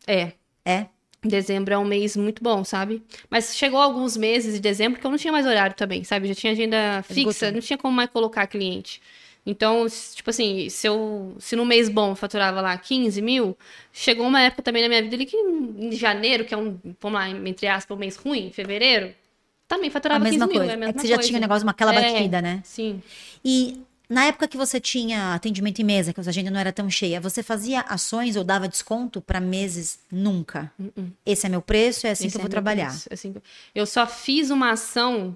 É. 0.08 0.32
É? 0.64 0.86
Dezembro 1.22 1.74
é 1.74 1.78
um 1.78 1.84
mês 1.84 2.16
muito 2.16 2.42
bom, 2.42 2.64
sabe? 2.64 3.04
Mas 3.30 3.56
chegou 3.58 3.80
alguns 3.82 4.16
meses 4.16 4.54
de 4.54 4.60
dezembro 4.62 5.00
que 5.00 5.06
eu 5.06 5.12
não 5.12 5.18
tinha 5.18 5.32
mais 5.32 5.46
horário 5.46 5.76
também, 5.76 6.06
sabe? 6.06 6.30
Já 6.30 6.36
tinha 6.36 6.54
agenda 6.54 7.04
fixa, 7.04 7.22
Esgotou. 7.22 7.52
não 7.52 7.60
tinha 7.60 7.78
como 7.78 7.94
mais 7.94 8.10
colocar 8.10 8.48
cliente. 8.48 9.02
Então, 9.46 9.86
tipo 10.16 10.30
assim, 10.30 10.70
se 10.70 10.88
eu 10.88 11.36
se 11.38 11.54
no 11.58 11.66
mês 11.66 11.90
bom 11.90 12.12
eu 12.12 12.16
faturava 12.16 12.62
lá 12.62 12.78
15 12.78 13.22
mil, 13.22 13.58
chegou 13.92 14.26
uma 14.26 14.42
época 14.42 14.62
também 14.62 14.82
na 14.82 14.88
minha 14.88 15.02
vida 15.02 15.16
ali 15.16 15.26
que 15.26 15.36
em 15.36 15.92
janeiro, 15.92 16.46
que 16.46 16.54
é 16.54 16.58
um, 16.58 16.78
vamos 17.02 17.20
lá, 17.20 17.30
entre 17.30 17.68
aspas, 17.68 17.96
um 17.96 18.00
mês 18.00 18.16
ruim, 18.16 18.52
fevereiro, 18.54 19.14
também 19.76 19.90
A 19.90 19.92
faturava 19.92 20.24
15 20.26 20.38
mesma 20.38 20.48
mil. 20.48 20.58
coisa. 20.58 20.72
É, 20.72 20.74
a 20.74 20.78
É, 20.78 20.80
mesma 20.80 20.94
que 20.94 21.02
você 21.02 21.08
já 21.08 21.16
coisa. 21.16 21.28
tinha 21.28 21.38
um 21.38 21.42
negócio, 21.42 21.70
aquela 21.70 21.94
É. 21.96 22.02
batida, 22.14 22.42
né? 22.42 22.62
Sim. 22.64 23.02
E 23.44 23.82
na 24.10 24.26
época 24.26 24.48
que 24.48 24.58
você 24.58 24.80
tinha 24.80 25.34
atendimento 25.34 25.80
em 25.80 25.86
mesa, 25.86 26.14
que 26.14 26.20
a 26.20 26.24
sua 26.24 26.30
agenda 26.30 26.52
não 26.52 26.60
era 26.60 26.72
tão 26.72 26.90
cheia, 26.90 27.20
você 27.20 27.42
fazia 27.42 27.82
ações 27.82 28.36
ou 28.36 28.44
dava 28.44 28.68
desconto 28.68 29.22
pra 29.22 29.40
meses? 29.40 30.00
Nunca. 30.12 30.72
Esse 31.26 31.46
é 31.46 31.50
meu 31.50 31.62
preço, 31.62 32.06
é 32.08 32.12
assim. 32.12 32.28
Esse 32.28 32.34
que 32.34 32.38
eu 32.38 32.40
é 32.40 32.44
vou 32.44 32.48
meu 32.50 32.52
trabalhar. 32.52 32.90
preço, 32.90 33.08
é 33.10 33.14
assim 33.14 33.34
que 33.34 33.42
eu- 33.74 33.86
só 33.86 34.06
fiz 34.06 34.50
uma 34.50 34.72
ação 34.72 35.36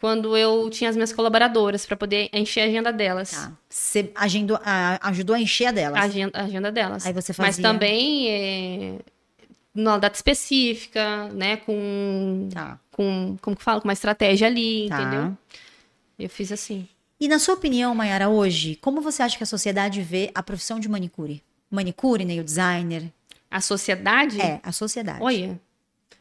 quando 0.00 0.36
eu 0.36 0.70
tinha 0.70 0.88
as 0.90 0.94
minhas 0.96 1.12
colaboradoras 1.12 1.84
para 1.84 1.96
poder 1.96 2.28
encher 2.32 2.60
a 2.60 2.64
agenda 2.66 2.92
delas. 2.92 3.30
Tá. 3.32 3.52
Você 3.68 4.12
agendou, 4.14 4.58
a- 4.64 4.98
ajudou 5.08 5.34
a 5.34 5.40
encher 5.40 5.66
a 5.66 5.72
delas. 5.72 5.98
A 5.98 6.02
agenda, 6.04 6.38
a 6.38 6.42
agenda 6.44 6.70
delas. 6.70 7.04
Aí 7.06 7.12
você 7.12 7.32
Mas 7.36 7.56
fazia- 7.56 7.62
também 7.62 8.28
é, 8.30 8.98
numa 9.74 9.98
data 9.98 10.16
específica, 10.16 11.28
né? 11.32 11.56
Com, 11.58 12.48
Tá. 12.52 12.78
com 12.90 13.36
como 13.40 13.56
que 13.56 13.62
fala? 13.62 13.80
Com 13.80 13.88
uma 13.88 13.92
estratégia 13.92 14.46
ali, 14.46 14.88
Tá. 14.88 15.00
entendeu? 15.00 15.36
Eu 16.18 16.28
fiz 16.28 16.50
assim. 16.52 16.88
E 17.20 17.28
na 17.28 17.38
sua 17.38 17.54
opinião, 17.54 17.94
Mayara, 17.94 18.28
hoje, 18.28 18.76
como 18.76 19.00
você 19.00 19.22
acha 19.22 19.36
que 19.36 19.42
a 19.42 19.46
sociedade 19.46 20.00
vê 20.02 20.30
a 20.34 20.42
profissão 20.42 20.78
de 20.78 20.88
manicure? 20.88 21.42
Manicure, 21.70 22.24
nail 22.24 22.42
designer? 22.44 23.12
A 23.50 23.60
sociedade? 23.60 24.40
É, 24.40 24.60
a 24.62 24.72
sociedade. 24.72 25.20
Olha, 25.22 25.60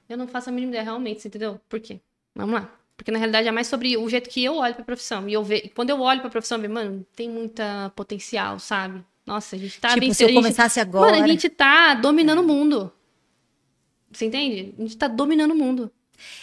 eu 0.10 0.18
não 0.18 0.28
faço 0.28 0.50
a 0.50 0.52
mínima 0.52 0.72
ideia 0.72 0.84
realmente, 0.84 1.22
você 1.22 1.28
entendeu? 1.28 1.60
Por 1.70 1.80
quê? 1.80 2.00
Vamos 2.36 2.54
lá. 2.56 2.70
Porque 2.96 3.12
na 3.12 3.20
realidade 3.20 3.48
é 3.48 3.52
mais 3.52 3.68
sobre 3.68 3.96
o 3.96 4.10
jeito 4.10 4.28
que 4.30 4.44
eu 4.44 4.56
olho 4.58 4.74
pra 4.74 4.84
profissão. 4.84 5.28
E 5.30 5.34
eu 5.34 5.44
vejo, 5.44 5.70
quando 5.76 5.92
eu 5.92 6.02
olho 6.02 6.20
pra 6.22 6.30
profissão, 6.32 6.58
eu 6.58 6.62
vejo, 6.64 6.74
mano, 6.74 7.06
tem 7.16 7.30
muita 7.30 7.92
potencial, 7.96 8.58
sabe? 8.60 9.04
Nossa, 9.26 9.56
a 9.56 9.60
gente 9.60 9.80
tá 9.80 9.90
tipo, 9.90 10.00
bem 10.00 10.14
se 10.14 10.24
eu 10.24 10.28
a 10.28 10.32
gente- 10.32 10.42
começasse 10.42 10.80
agora. 10.80 11.12
Mano, 11.12 11.24
a 11.24 11.28
gente 11.28 11.48
tá 11.50 11.94
dominando 11.94 12.40
o 12.40 12.44
mundo. 12.44 12.92
Você 14.12 14.26
entende? 14.26 14.74
A 14.78 14.82
gente 14.82 14.98
tá 14.98 15.08
dominando 15.08 15.52
o 15.52 15.56
mundo. 15.56 15.92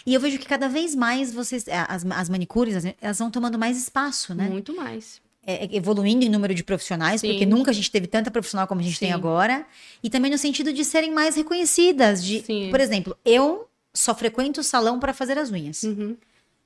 E 0.05 0.13
eu 0.13 0.21
vejo 0.21 0.37
que 0.39 0.45
cada 0.45 0.69
vez 0.69 0.95
mais 0.95 1.33
vocês, 1.33 1.65
as, 1.87 2.05
as 2.05 2.29
manicures, 2.29 2.75
as- 2.75 2.93
elas 3.01 3.19
vão 3.19 3.29
tomando 3.29 3.59
mais 3.59 3.77
espaço, 3.77 4.33
né? 4.33 4.47
Muito 4.47 4.75
mais. 4.75 5.21
É, 5.45 5.65
é, 5.65 5.75
evoluindo 5.75 6.23
em 6.25 6.29
número 6.29 6.55
de 6.55 6.63
profissionais, 6.63 7.21
Sim. 7.21 7.29
porque 7.31 7.45
nunca 7.45 7.69
a 7.71 7.73
gente 7.73 7.91
teve 7.91 8.07
tanta 8.07 8.31
profissional 8.31 8.65
como 8.67 8.81
a 8.81 8.83
gente 8.83 8.97
tem 8.99 9.09
Sim. 9.09 9.13
agora. 9.15 9.65
E 10.01 10.09
também 10.09 10.31
no 10.31 10.37
sentido 10.37 10.71
de 10.73 10.83
serem 10.85 11.11
mais 11.11 11.35
reconhecidas. 11.35 12.23
De, 12.23 12.41
Sim. 12.41 12.69
por 12.71 12.79
exemplo, 12.79 13.15
eu 13.23 13.67
só 13.93 14.15
frequento 14.15 14.61
o 14.61 14.63
salão 14.63 14.99
para 14.99 15.13
fazer 15.13 15.37
as 15.37 15.51
unhas. 15.51 15.83
Uhum. 15.83 16.15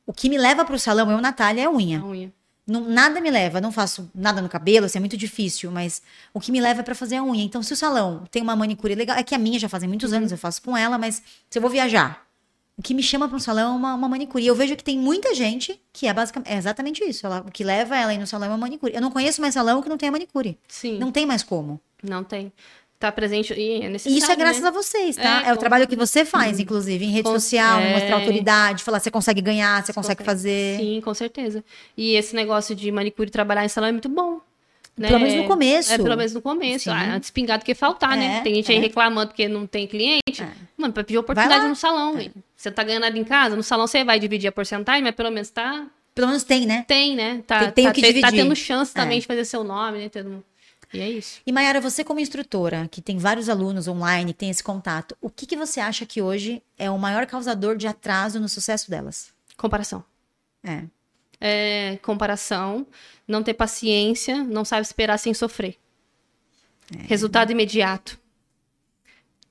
O 0.05 0.13
que 0.13 0.29
me 0.29 0.37
leva 0.37 0.63
para 0.63 0.75
o 0.75 0.79
salão, 0.79 1.11
eu, 1.11 1.19
Natália, 1.19 1.63
é 1.63 1.69
unha. 1.69 1.99
A 1.99 2.05
unha. 2.05 2.31
Não- 2.69 2.87
nada 2.87 3.19
me 3.19 3.29
leva, 3.31 3.59
não 3.59 3.71
faço 3.71 4.09
nada 4.13 4.41
no 4.41 4.47
cabelo, 4.49 4.85
assim, 4.85 4.97
é 4.97 5.01
muito 5.01 5.17
difícil, 5.17 5.71
mas 5.71 6.01
o 6.33 6.39
que 6.39 6.51
me 6.51 6.61
leva 6.61 6.81
é 6.81 6.83
pra 6.83 6.95
fazer 6.95 7.17
a 7.17 7.23
unha. 7.23 7.43
Então, 7.43 7.61
se 7.63 7.73
o 7.73 7.75
salão 7.75 8.23
tem 8.31 8.41
uma 8.41 8.55
manicure 8.55 8.95
legal, 8.95 9.17
é 9.17 9.23
que 9.23 9.33
a 9.35 9.37
minha 9.37 9.59
já 9.59 9.67
fazem 9.67 9.89
muitos 9.89 10.13
anos, 10.13 10.31
eu 10.31 10.37
faço 10.37 10.61
com 10.61 10.75
ela, 10.77 10.97
mas 10.97 11.21
se 11.49 11.57
eu 11.57 11.61
vou 11.61 11.69
viajar, 11.71 12.25
o 12.77 12.81
que 12.81 12.93
me 12.93 13.03
chama 13.03 13.27
para 13.27 13.35
um 13.35 13.39
salão 13.41 13.73
é 13.73 13.75
uma, 13.75 13.93
uma 13.95 14.07
manicure. 14.07 14.41
E 14.43 14.47
eu 14.47 14.55
vejo 14.55 14.75
que 14.77 14.83
tem 14.83 14.97
muita 14.97 15.35
gente 15.35 15.79
que 15.91 16.07
é 16.07 16.13
basicamente 16.13 16.49
é 16.49 16.57
exatamente 16.57 17.03
isso. 17.03 17.25
Ela, 17.25 17.41
o 17.41 17.51
que 17.51 17.61
leva 17.61 17.97
ela 17.97 18.11
a 18.11 18.13
ir 18.13 18.17
no 18.17 18.25
salão 18.25 18.47
é 18.47 18.51
uma 18.51 18.57
manicure. 18.57 18.93
Eu 18.95 19.01
não 19.01 19.11
conheço 19.11 19.41
mais 19.41 19.53
salão 19.53 19.81
que 19.81 19.89
não 19.89 19.97
tenha 19.97 20.11
manicure. 20.11 20.57
Sim. 20.67 20.97
Não 20.97 21.11
tem 21.11 21.25
mais 21.25 21.43
como. 21.43 21.79
Não 22.01 22.23
tem. 22.23 22.53
Tá 22.99 23.11
presente 23.13 23.53
e 23.53 23.81
é 23.81 23.87
necessário. 23.89 24.17
isso 24.17 24.29
é 24.29 24.35
graças 24.35 24.61
né? 24.61 24.67
a 24.67 24.71
vocês, 24.71 25.15
tá? 25.15 25.43
É, 25.45 25.49
É, 25.49 25.53
o 25.53 25.57
trabalho 25.57 25.87
que 25.87 25.95
você 25.95 26.25
faz, 26.25 26.59
inclusive, 26.59 27.05
em 27.05 27.09
rede 27.11 27.23
Com- 27.23 27.31
social, 27.31 27.79
é. 27.79 27.93
mostrar 27.93 28.15
autoridade, 28.17 28.83
falar 28.83 28.99
você 28.99 29.09
consegue 29.09 29.39
ganhar, 29.41 29.81
você 29.85 29.93
consegue, 29.93 30.17
consegue. 30.17 30.25
fazer. 30.25 30.77
Sim, 30.79 30.99
com 31.01 31.13
certeza. 31.13 31.63
E 31.95 32.15
esse 32.15 32.35
negócio 32.35 32.75
de 32.75 32.91
manicure 32.91 33.29
trabalhar 33.29 33.63
em 33.63 33.69
salão 33.69 33.87
é 33.87 33.91
muito 33.93 34.09
bom. 34.09 34.41
Né? 34.97 35.07
Pelo 35.07 35.21
menos 35.21 35.35
no 35.35 35.45
começo. 35.45 35.93
É, 35.93 35.97
pelo 35.97 36.17
menos 36.17 36.33
no 36.33 36.41
começo. 36.41 36.83
Sim. 36.83 36.89
Ah, 36.89 37.15
antes 37.15 37.29
pingar 37.29 37.57
do 37.57 37.63
que 37.63 37.73
faltar, 37.73 38.17
É, 38.17 38.19
né? 38.19 38.41
Tem 38.41 38.53
gente 38.55 38.69
aí 38.69 38.77
é. 38.79 38.81
reclamando 38.81 39.27
porque 39.27 39.47
não 39.47 39.65
tem 39.65 39.87
cliente. 39.87 40.41
É. 40.43 40.49
Mano, 40.75 40.93
pra 40.93 41.01
pedir 41.05 41.17
oportunidade 41.19 41.65
no 41.69 41.75
salão. 41.77 42.15
velho. 42.15 42.33
Você 42.53 42.69
tá 42.69 42.83
ganhando 42.83 43.03
nada 43.03 43.17
em 43.17 43.23
casa, 43.23 43.55
no 43.55 43.63
salão 43.63 43.87
você 43.87 44.03
vai 44.03 44.19
dividir 44.19 44.49
a 44.49 44.51
porcentagem, 44.51 45.01
mas 45.01 45.15
pelo 45.15 45.31
menos 45.31 45.49
tá. 45.49 45.87
Pelo 46.13 46.27
menos 46.27 46.43
tem, 46.43 46.65
né? 46.65 46.83
Tem, 46.85 47.15
né? 47.15 47.41
Tá, 47.47 47.59
Tem- 47.59 47.71
tem 47.71 47.85
tá, 47.85 47.91
o 47.91 47.93
que 47.93 48.01
tá 48.01 48.07
dividir. 48.07 48.31
tendo 48.43 48.53
chance 48.57 48.93
também 48.93 49.19
É. 49.19 49.21
de 49.21 49.25
fazer 49.27 49.45
seu 49.45 49.63
nome, 49.63 49.99
né? 49.99 50.09
Tendo... 50.09 50.43
E 50.93 50.99
é 50.99 51.09
isso. 51.09 51.41
E 51.45 51.51
Mayara, 51.51 51.79
você 51.79 52.03
como 52.03 52.19
instrutora, 52.19 52.87
que 52.89 53.01
tem 53.01 53.17
vários 53.17 53.47
alunos 53.47 53.87
online, 53.87 54.33
que 54.33 54.39
tem 54.39 54.49
esse 54.49 54.63
contato, 54.63 55.15
o 55.21 55.29
que, 55.29 55.45
que 55.45 55.55
você 55.55 55.79
acha 55.79 56.05
que 56.05 56.21
hoje 56.21 56.63
é 56.77 56.89
o 56.89 56.97
maior 56.97 57.25
causador 57.25 57.75
de 57.77 57.87
atraso 57.87 58.39
no 58.39 58.49
sucesso 58.49 58.89
delas? 58.89 59.31
Comparação. 59.55 60.03
É. 60.63 60.83
É, 61.41 61.97
comparação, 62.01 62.85
não 63.27 63.41
ter 63.41 63.53
paciência, 63.53 64.43
não 64.43 64.65
sabe 64.65 64.81
esperar 64.81 65.17
sem 65.17 65.33
sofrer. 65.33 65.77
Resultado 67.07 67.51
imediato. 67.51 68.19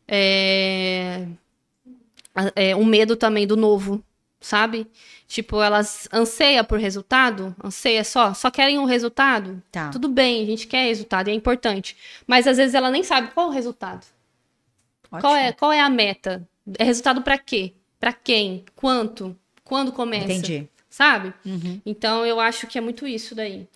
É, 0.06 1.26
é, 2.54 2.76
um 2.76 2.84
medo 2.84 3.16
também 3.16 3.46
do 3.46 3.56
novo, 3.56 4.02
sabe? 4.40 4.86
Tipo, 5.26 5.60
elas 5.62 6.08
anseiam 6.12 6.64
por 6.64 6.78
resultado, 6.78 7.54
anseia 7.62 8.04
só, 8.04 8.32
só 8.34 8.50
querem 8.50 8.78
um 8.78 8.84
resultado. 8.84 9.62
Tá. 9.70 9.90
Tudo 9.90 10.08
bem, 10.08 10.42
a 10.42 10.46
gente 10.46 10.66
quer 10.66 10.86
resultado, 10.86 11.28
e 11.28 11.30
é 11.32 11.34
importante. 11.34 11.96
Mas 12.26 12.46
às 12.46 12.56
vezes 12.56 12.74
ela 12.74 12.90
nem 12.90 13.02
sabe 13.02 13.32
qual 13.32 13.46
é 13.46 13.50
o 13.50 13.52
resultado. 13.52 14.06
Qual 15.10 15.34
é, 15.34 15.52
qual 15.52 15.72
é 15.72 15.80
a 15.80 15.88
meta? 15.88 16.46
É 16.78 16.84
resultado 16.84 17.22
pra 17.22 17.38
quê? 17.38 17.72
Pra 17.98 18.12
quem? 18.12 18.64
Quanto? 18.76 19.36
Quando 19.64 19.90
começa? 19.92 20.24
Entendi. 20.24 20.68
Sabe? 20.90 21.32
Uhum. 21.44 21.80
Então 21.84 22.24
eu 22.26 22.38
acho 22.40 22.66
que 22.66 22.76
é 22.78 22.80
muito 22.80 23.06
isso 23.06 23.34
daí. 23.34 23.66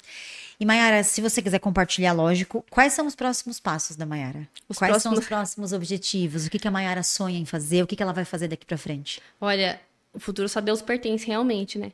E 0.61 0.65
Mayara, 0.65 1.03
se 1.03 1.21
você 1.21 1.43
quiser 1.43 1.59
compartilhar, 1.59 2.13
lógico, 2.13 2.65
quais 2.71 2.93
são 2.93 3.07
os 3.07 3.17
próximos 3.17 3.59
passos 3.59 3.97
da 3.97 4.07
Mayara? 4.07 4.49
Os 4.69 4.79
quais 4.79 4.93
são 5.03 5.11
próximos- 5.13 5.19
os 5.19 5.27
próximos 5.27 5.73
objetivos? 5.73 6.47
O 6.47 6.51
que, 6.51 6.59
que 6.59 6.69
a 6.69 6.71
Mayara 6.71 7.03
sonha 7.03 7.39
em 7.39 7.45
fazer? 7.45 7.83
O 7.83 7.87
que, 7.87 7.97
que 7.97 8.03
ela 8.03 8.13
vai 8.13 8.25
fazer 8.25 8.47
daqui 8.49 8.65
pra 8.65 8.79
frente? 8.79 9.21
Olha, 9.41 9.81
o 10.13 10.19
futuro 10.21 10.49
só 10.49 10.61
Deus 10.61 10.83
pertence 10.83 11.27
realmente, 11.27 11.79
né? 11.79 11.93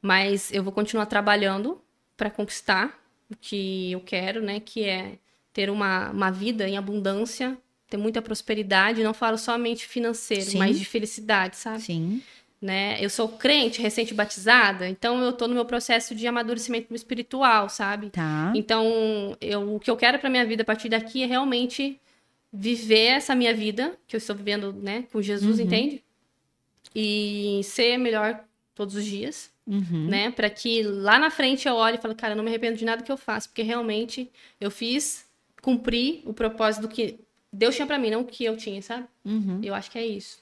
Mas 0.00 0.52
eu 0.52 0.62
vou 0.62 0.72
continuar 0.72 1.06
trabalhando 1.06 1.80
para 2.16 2.30
conquistar 2.30 2.98
o 3.30 3.36
que 3.36 3.92
eu 3.92 4.00
quero, 4.00 4.42
né? 4.42 4.60
Que 4.60 4.84
é 4.84 5.18
ter 5.52 5.70
uma, 5.70 6.10
uma 6.10 6.30
vida 6.30 6.68
em 6.68 6.76
abundância, 6.76 7.56
ter 7.88 7.96
muita 7.96 8.20
prosperidade. 8.20 9.02
Não 9.02 9.14
falo 9.14 9.38
somente 9.38 9.86
financeiro, 9.86 10.44
Sim. 10.50 10.58
mas 10.58 10.78
de 10.78 10.84
felicidade, 10.84 11.56
sabe? 11.56 11.80
Sim. 11.80 12.22
né? 12.60 12.96
Eu 13.00 13.08
sou 13.10 13.28
crente, 13.28 13.80
recente 13.82 14.12
batizada, 14.14 14.88
então 14.88 15.22
eu 15.22 15.32
tô 15.32 15.46
no 15.48 15.54
meu 15.54 15.64
processo 15.64 16.14
de 16.14 16.26
amadurecimento 16.26 16.94
espiritual, 16.94 17.68
sabe? 17.68 18.10
Tá. 18.10 18.52
Então, 18.54 19.36
eu, 19.40 19.74
o 19.76 19.80
que 19.80 19.90
eu 19.90 19.96
quero 19.96 20.18
para 20.18 20.30
minha 20.30 20.44
vida 20.46 20.62
a 20.62 20.64
partir 20.66 20.88
daqui 20.88 21.22
é 21.22 21.26
realmente 21.26 22.00
viver 22.52 23.06
essa 23.16 23.34
minha 23.34 23.52
vida 23.54 23.98
que 24.06 24.14
eu 24.14 24.18
estou 24.18 24.36
vivendo, 24.36 24.72
né, 24.72 25.04
com 25.12 25.20
Jesus, 25.20 25.58
Uhum. 25.58 25.64
entende? 25.66 26.03
E 26.94 27.60
ser 27.64 27.98
melhor 27.98 28.40
todos 28.74 28.94
os 28.94 29.04
dias, 29.04 29.50
Uhum. 29.66 30.08
né? 30.08 30.30
Para 30.30 30.50
que 30.50 30.82
lá 30.82 31.18
na 31.18 31.30
frente 31.30 31.66
eu 31.66 31.74
olhe 31.74 31.96
e 31.96 32.00
fale, 32.00 32.14
cara, 32.14 32.32
eu 32.34 32.36
não 32.36 32.44
me 32.44 32.50
arrependo 32.50 32.76
de 32.76 32.84
nada 32.84 33.02
que 33.02 33.10
eu 33.10 33.16
faço, 33.16 33.48
porque 33.48 33.62
realmente 33.62 34.30
eu 34.60 34.70
fiz, 34.70 35.24
cumpri 35.62 36.22
o 36.26 36.34
propósito 36.34 36.86
que 36.88 37.18
Deus 37.52 37.74
tinha 37.74 37.86
para 37.86 37.98
mim, 37.98 38.10
não 38.10 38.20
o 38.20 38.24
que 38.24 38.44
eu 38.44 38.56
tinha, 38.56 38.82
sabe? 38.82 39.06
Uhum. 39.24 39.60
Eu 39.62 39.74
acho 39.74 39.90
que 39.90 39.98
é 39.98 40.06
isso. 40.06 40.38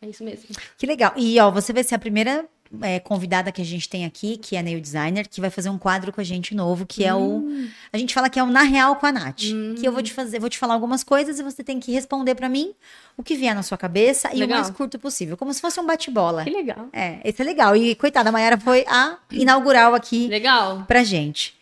É 0.00 0.08
isso 0.08 0.22
mesmo. 0.24 0.46
Que 0.78 0.86
legal. 0.86 1.12
E 1.16 1.38
ó, 1.40 1.50
você 1.50 1.72
vai 1.72 1.82
ser 1.84 1.96
a 1.96 1.98
primeira 1.98 2.46
é, 2.82 2.98
convidada 3.00 3.50
que 3.52 3.60
a 3.60 3.64
gente 3.64 3.88
tem 3.88 4.04
aqui, 4.04 4.36
que 4.36 4.56
é 4.56 4.60
a 4.60 4.62
nail 4.62 4.80
designer, 4.80 5.28
que 5.28 5.40
vai 5.40 5.50
fazer 5.50 5.68
um 5.68 5.78
quadro 5.78 6.12
com 6.12 6.20
a 6.20 6.24
gente 6.24 6.54
novo, 6.54 6.86
que 6.86 7.04
é 7.04 7.14
o. 7.14 7.44
A 7.92 7.98
gente 7.98 8.12
fala 8.14 8.28
que 8.28 8.38
é 8.38 8.42
o 8.42 8.46
Na 8.46 8.62
Real 8.62 8.96
com 8.96 9.06
a 9.06 9.12
Nath. 9.12 9.42
Que 9.78 9.86
eu 9.86 9.92
vou 9.92 10.02
te 10.02 10.12
fazer, 10.12 10.38
vou 10.38 10.48
te 10.48 10.58
falar 10.58 10.74
algumas 10.74 11.02
coisas 11.04 11.38
e 11.38 11.42
você 11.42 11.62
tem 11.62 11.80
que 11.80 11.92
responder 11.92 12.34
pra 12.34 12.48
mim 12.48 12.72
o 13.16 13.22
que 13.22 13.36
vier 13.36 13.54
na 13.54 13.62
sua 13.62 13.78
cabeça 13.78 14.30
e 14.32 14.36
o 14.36 14.40
Legal. 14.40 14.60
mais 14.60 14.70
curto 14.70 14.98
possível, 14.98 15.36
como 15.36 15.52
se 15.52 15.60
fosse 15.60 15.78
um 15.80 15.86
bate-bola. 15.86 16.44
Que 16.44 16.50
legal. 16.50 16.88
É, 16.92 17.20
esse 17.24 17.40
é 17.40 17.44
legal. 17.44 17.76
E 17.76 17.94
coitada, 17.94 18.28
a 18.28 18.32
Mayara 18.32 18.58
foi 18.58 18.84
a 18.88 19.18
inaugural 19.30 19.94
aqui 19.94 20.26
Legal. 20.28 20.84
pra 20.86 21.04
gente. 21.04 21.54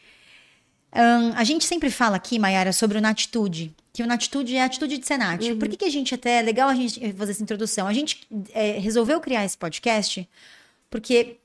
Ahn, 0.92 1.32
a 1.34 1.44
gente 1.44 1.64
sempre 1.64 1.90
fala 1.90 2.16
aqui, 2.16 2.38
Mayara, 2.38 2.72
sobre 2.72 2.98
o 2.98 3.00
Natitude. 3.00 3.74
Que 3.92 4.02
o 4.02 4.06
Natitude 4.06 4.56
é 4.56 4.62
a 4.62 4.64
atitude 4.66 4.98
de 4.98 5.06
Senat. 5.06 5.42
Uhum. 5.42 5.58
Por 5.58 5.68
que, 5.68 5.76
que 5.76 5.84
a 5.84 5.90
gente 5.90 6.14
até 6.14 6.38
é 6.38 6.42
legal 6.42 6.68
a 6.68 6.74
gente 6.74 7.12
fazer 7.12 7.32
essa 7.32 7.42
introdução? 7.42 7.86
A 7.86 7.92
gente 7.92 8.26
é, 8.54 8.78
resolveu 8.78 9.20
criar 9.20 9.44
esse 9.44 9.56
podcast 9.56 10.26
porque 10.92 11.38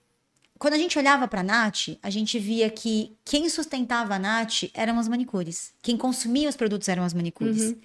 quando 0.60 0.74
a 0.74 0.78
gente 0.78 1.00
olhava 1.00 1.26
pra 1.26 1.42
Nath, 1.42 1.98
a 2.04 2.10
gente 2.10 2.38
via 2.38 2.70
que 2.70 3.16
quem 3.24 3.48
sustentava 3.50 4.16
a 4.16 4.20
Nath 4.20 4.64
eram 4.74 5.00
as 5.00 5.08
manicures. 5.08 5.72
Quem 5.82 5.96
consumia 5.96 6.50
os 6.50 6.58
produtos 6.58 6.90
eram 6.90 7.04
as 7.04 7.14
manicures. 7.14 7.76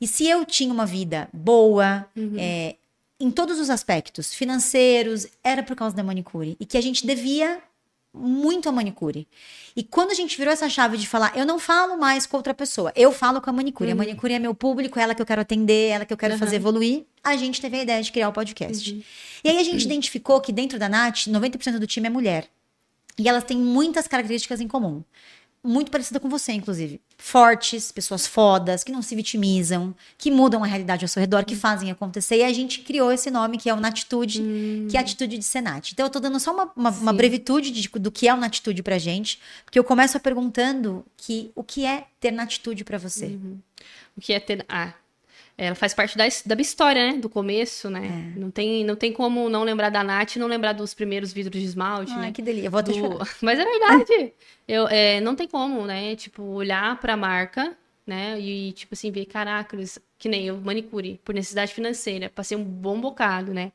E 0.00 0.08
se 0.08 0.26
eu 0.26 0.44
tinha 0.44 0.72
uma 0.72 0.84
vida 0.84 1.28
boa, 1.32 2.04
é, 2.36 2.76
em 3.20 3.30
todos 3.30 3.60
os 3.60 3.70
aspectos, 3.70 4.34
financeiros, 4.34 5.28
era 5.42 5.62
por 5.62 5.76
causa 5.76 5.94
da 5.94 6.02
manicure. 6.02 6.56
E 6.58 6.66
que 6.66 6.76
a 6.76 6.80
gente 6.80 7.06
devia 7.06 7.62
muito 8.14 8.68
a 8.68 8.72
manicure. 8.72 9.26
E 9.74 9.82
quando 9.82 10.12
a 10.12 10.14
gente 10.14 10.36
virou 10.36 10.52
essa 10.52 10.68
chave 10.68 10.96
de 10.96 11.06
falar, 11.08 11.36
eu 11.36 11.44
não 11.44 11.58
falo 11.58 11.96
mais 11.98 12.26
com 12.26 12.36
outra 12.36 12.54
pessoa, 12.54 12.92
eu 12.94 13.10
falo 13.10 13.40
com 13.40 13.50
a 13.50 13.52
manicure. 13.52 13.90
A 13.90 13.94
manicure 13.94 14.32
é 14.34 14.38
meu 14.38 14.54
público, 14.54 14.98
é 14.98 15.02
ela 15.02 15.14
que 15.14 15.20
eu 15.20 15.26
quero 15.26 15.40
atender, 15.40 15.88
ela 15.90 16.04
que 16.04 16.12
eu 16.12 16.16
quero 16.16 16.34
Uhum. 16.34 16.38
fazer 16.38 16.56
evoluir. 16.56 17.04
A 17.22 17.36
gente 17.36 17.60
teve 17.60 17.76
a 17.78 17.82
ideia 17.82 18.02
de 18.02 18.12
criar 18.12 18.28
o 18.28 18.32
podcast. 18.32 19.04
E 19.42 19.48
aí 19.48 19.58
a 19.58 19.62
gente 19.64 19.84
identificou 19.84 20.40
que 20.40 20.52
dentro 20.52 20.78
da 20.78 20.88
Nath, 20.88 21.26
90% 21.26 21.78
do 21.78 21.86
time 21.86 22.06
é 22.06 22.10
mulher. 22.10 22.48
E 23.18 23.28
elas 23.28 23.44
têm 23.44 23.56
muitas 23.56 24.06
características 24.08 24.60
em 24.60 24.66
comum. 24.68 25.02
Muito 25.66 25.90
parecida 25.90 26.20
com 26.20 26.28
você, 26.28 26.52
inclusive. 26.52 27.00
Fortes, 27.16 27.90
pessoas 27.90 28.26
fodas, 28.26 28.84
que 28.84 28.92
não 28.92 29.00
se 29.00 29.16
vitimizam, 29.16 29.94
que 30.18 30.30
mudam 30.30 30.62
a 30.62 30.66
realidade 30.66 31.04
ao 31.06 31.08
seu 31.08 31.20
redor, 31.20 31.42
que 31.44 31.56
fazem 31.56 31.90
acontecer. 31.90 32.36
E 32.36 32.42
a 32.44 32.52
gente 32.52 32.80
criou 32.82 33.10
esse 33.10 33.30
nome, 33.30 33.56
que 33.56 33.70
é 33.70 33.72
o 33.72 33.80
Natitude, 33.80 34.42
que 34.90 34.96
é 34.96 35.00
a 35.00 35.02
atitude 35.02 35.38
de 35.38 35.44
Senat. 35.44 35.92
Então, 35.92 36.04
eu 36.04 36.10
tô 36.10 36.20
dando 36.20 36.38
só 36.38 36.52
uma, 36.52 36.70
uma, 36.76 36.90
uma 36.90 37.12
brevitude 37.14 37.70
de- 37.70 37.88
do 37.88 38.12
que 38.12 38.28
é 38.28 38.34
o 38.34 38.36
Natitude 38.36 38.82
pra 38.82 38.98
gente, 38.98 39.40
porque 39.64 39.78
eu 39.78 39.84
começo 39.84 40.16
a 40.18 40.20
perguntando 40.20 41.02
que, 41.16 41.50
o 41.54 41.64
que 41.64 41.86
é 41.86 42.08
ter 42.20 42.30
Natitude 42.30 42.84
pra 42.84 42.98
você. 42.98 43.38
O 44.16 44.20
que 44.20 44.32
é 44.34 44.38
ter. 44.40 44.64
Ah, 44.68 44.92
ela 45.56 45.74
faz 45.76 45.94
parte 45.94 46.18
da, 46.18 46.24
da 46.46 46.60
história, 46.60 47.12
né? 47.12 47.18
Do 47.18 47.28
começo, 47.28 47.88
né? 47.88 48.32
É. 48.34 48.38
Não, 48.38 48.50
tem, 48.50 48.84
não 48.84 48.96
tem 48.96 49.12
como 49.12 49.48
não 49.48 49.62
lembrar 49.62 49.88
da 49.90 50.02
Nath 50.02 50.34
e 50.34 50.38
não 50.38 50.48
lembrar 50.48 50.72
dos 50.72 50.94
primeiros 50.94 51.32
vidros 51.32 51.60
de 51.60 51.66
esmalte, 51.66 52.12
Ai, 52.12 52.20
né? 52.20 52.32
que 52.32 52.42
delícia. 52.42 52.66
Eu 52.66 52.70
vou 52.72 52.80
até 52.80 52.92
do-. 52.92 53.18
Mas 53.40 53.58
é 53.58 53.64
verdade. 53.64 54.32
Eu, 54.66 54.88
é, 54.88 55.20
não 55.20 55.36
tem 55.36 55.46
como, 55.46 55.86
né? 55.86 56.16
Tipo, 56.16 56.42
olhar 56.42 56.98
pra 57.00 57.16
marca, 57.16 57.76
né? 58.04 58.38
E, 58.40 58.72
tipo 58.72 58.94
assim, 58.94 59.12
ver, 59.12 59.26
caraca, 59.26 59.76
que 60.18 60.28
nem 60.28 60.46
eu, 60.46 60.56
manicure, 60.60 61.20
por 61.24 61.34
necessidade 61.34 61.72
financeira. 61.72 62.28
Passei 62.28 62.56
um 62.56 62.64
bom 62.64 63.00
bocado, 63.00 63.54
né? 63.54 63.70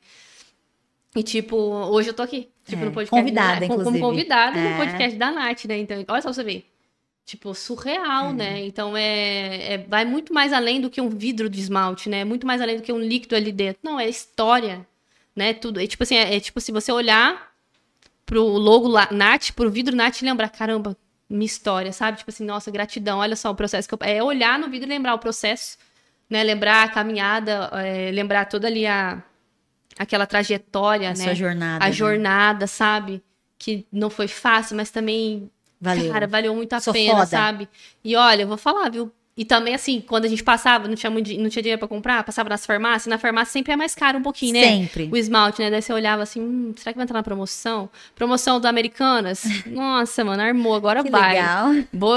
E, 1.15 1.23
tipo, 1.23 1.55
hoje 1.55 2.09
eu 2.09 2.13
tô 2.13 2.21
aqui. 2.23 2.49
Tipo, 2.65 2.81
É, 2.83 2.85
no 2.85 2.91
podcast. 2.91 3.09
convidada, 3.09 3.59
da, 3.61 3.65
inclusive. 3.65 3.99
Como 3.99 4.11
convidada 4.11 4.59
É. 4.59 4.69
no 4.69 4.77
podcast 4.77 5.17
da 5.17 5.31
Nath, 5.31 5.65
né? 5.65 5.77
Então, 5.79 5.97
olha 6.07 6.21
só 6.21 6.27
pra 6.27 6.33
você 6.33 6.43
ver. 6.43 6.65
Tipo, 7.29 7.53
surreal, 7.53 8.33
né? 8.33 8.65
Então, 8.65 8.97
é, 8.97 9.73
é- 9.73 9.77
vai 9.77 10.03
muito 10.03 10.33
mais 10.33 10.51
além 10.51 10.81
do 10.81 10.89
que 10.89 10.99
um 10.99 11.09
vidro 11.09 11.47
de 11.47 11.59
esmalte, 11.59 12.09
né? 12.09 12.25
Muito 12.25 12.47
mais 12.47 12.59
além 12.59 12.77
do 12.77 12.81
que 12.81 12.91
um 12.91 12.97
líquido 12.99 13.35
ali 13.35 13.51
dentro. 13.51 13.79
Não, 13.83 13.99
é 13.99 14.09
história, 14.09 14.83
né? 15.35 15.53
Tudo. 15.53 15.79
É 15.79 15.85
tipo 15.85 16.01
assim, 16.01 16.15
é, 16.15 16.35
é 16.35 16.39
tipo 16.39 16.59
se 16.59 16.71
você 16.71 16.91
olhar 16.91 17.51
pro 18.25 18.43
logo 18.43 18.87
lá, 18.87 19.07
Nath, 19.11 19.51
pro 19.51 19.69
vidro 19.69 19.95
Nath 19.95 20.23
e 20.23 20.25
lembrar, 20.25 20.49
caramba, 20.49 20.97
minha 21.29 21.45
história, 21.45 21.93
sabe? 21.93 22.17
Tipo 22.17 22.31
assim, 22.31 22.43
nossa, 22.43 22.71
gratidão, 22.71 23.19
olha 23.19 23.35
só 23.35 23.51
o 23.51 23.55
processo 23.55 23.87
que 23.87 23.93
eu... 23.93 23.99
É 24.01 24.23
olhar 24.23 24.57
no 24.57 24.67
vidro 24.67 24.87
e 24.87 24.89
lembrar 24.89 25.13
o 25.13 25.19
processo, 25.19 25.77
né? 26.27 26.41
Lembrar 26.43 26.81
a 26.81 26.89
caminhada, 26.89 27.69
é, 27.73 28.09
lembrar 28.11 28.45
toda 28.45 28.65
ali 28.65 28.87
a... 28.87 29.21
Aquela 29.99 30.25
trajetória, 30.25 31.09
A 31.09 31.13
né? 31.13 31.25
sua 31.25 31.35
jornada. 31.35 31.85
a 31.85 31.89
né? 31.89 31.93
jornada, 31.93 32.65
sabe? 32.65 33.21
Que 33.55 33.85
não 33.91 34.09
foi 34.09 34.27
fácil, 34.27 34.75
mas 34.75 34.89
também, 34.89 35.51
Valeu. 35.79 36.11
cara, 36.11 36.27
valeu 36.27 36.55
muito 36.55 36.73
a 36.73 36.79
Sou 36.79 36.93
pena, 36.93 37.13
foda. 37.13 37.25
sabe? 37.25 37.67
E 38.03 38.15
olha, 38.15 38.41
eu 38.43 38.47
vou 38.47 38.57
falar, 38.57 38.89
viu? 38.89 39.11
E 39.37 39.45
também, 39.45 39.73
assim, 39.73 40.01
quando 40.01 40.25
a 40.25 40.27
gente 40.27 40.43
passava, 40.43 40.85
não 40.89 40.95
tinha, 40.95 41.09
muito, 41.09 41.31
não 41.37 41.47
tinha 41.49 41.61
dinheiro 41.63 41.79
pra 41.79 41.87
comprar, 41.87 42.21
passava 42.25 42.49
nas 42.49 42.65
farmácias, 42.65 43.07
na 43.07 43.17
farmácia 43.17 43.53
sempre 43.53 43.71
é 43.71 43.75
mais 43.77 43.95
caro 43.95 44.17
um 44.17 44.21
pouquinho, 44.21 44.51
né? 44.51 44.63
Sempre. 44.63 45.07
O 45.09 45.15
esmalte, 45.15 45.61
né? 45.61 45.71
Daí 45.71 45.81
você 45.81 45.93
olhava 45.93 46.23
assim, 46.23 46.41
hum, 46.41 46.73
será 46.75 46.91
que 46.91 46.97
vai 46.97 47.03
entrar 47.05 47.19
na 47.19 47.23
promoção? 47.23 47.89
Promoção 48.15 48.59
do 48.59 48.65
Americanas? 48.67 49.43
Nossa, 49.65 50.25
mano, 50.25 50.43
armou, 50.43 50.75
agora 50.75 51.01
Que 51.01 51.09
vai. 51.09 51.35
legal. 51.35 51.69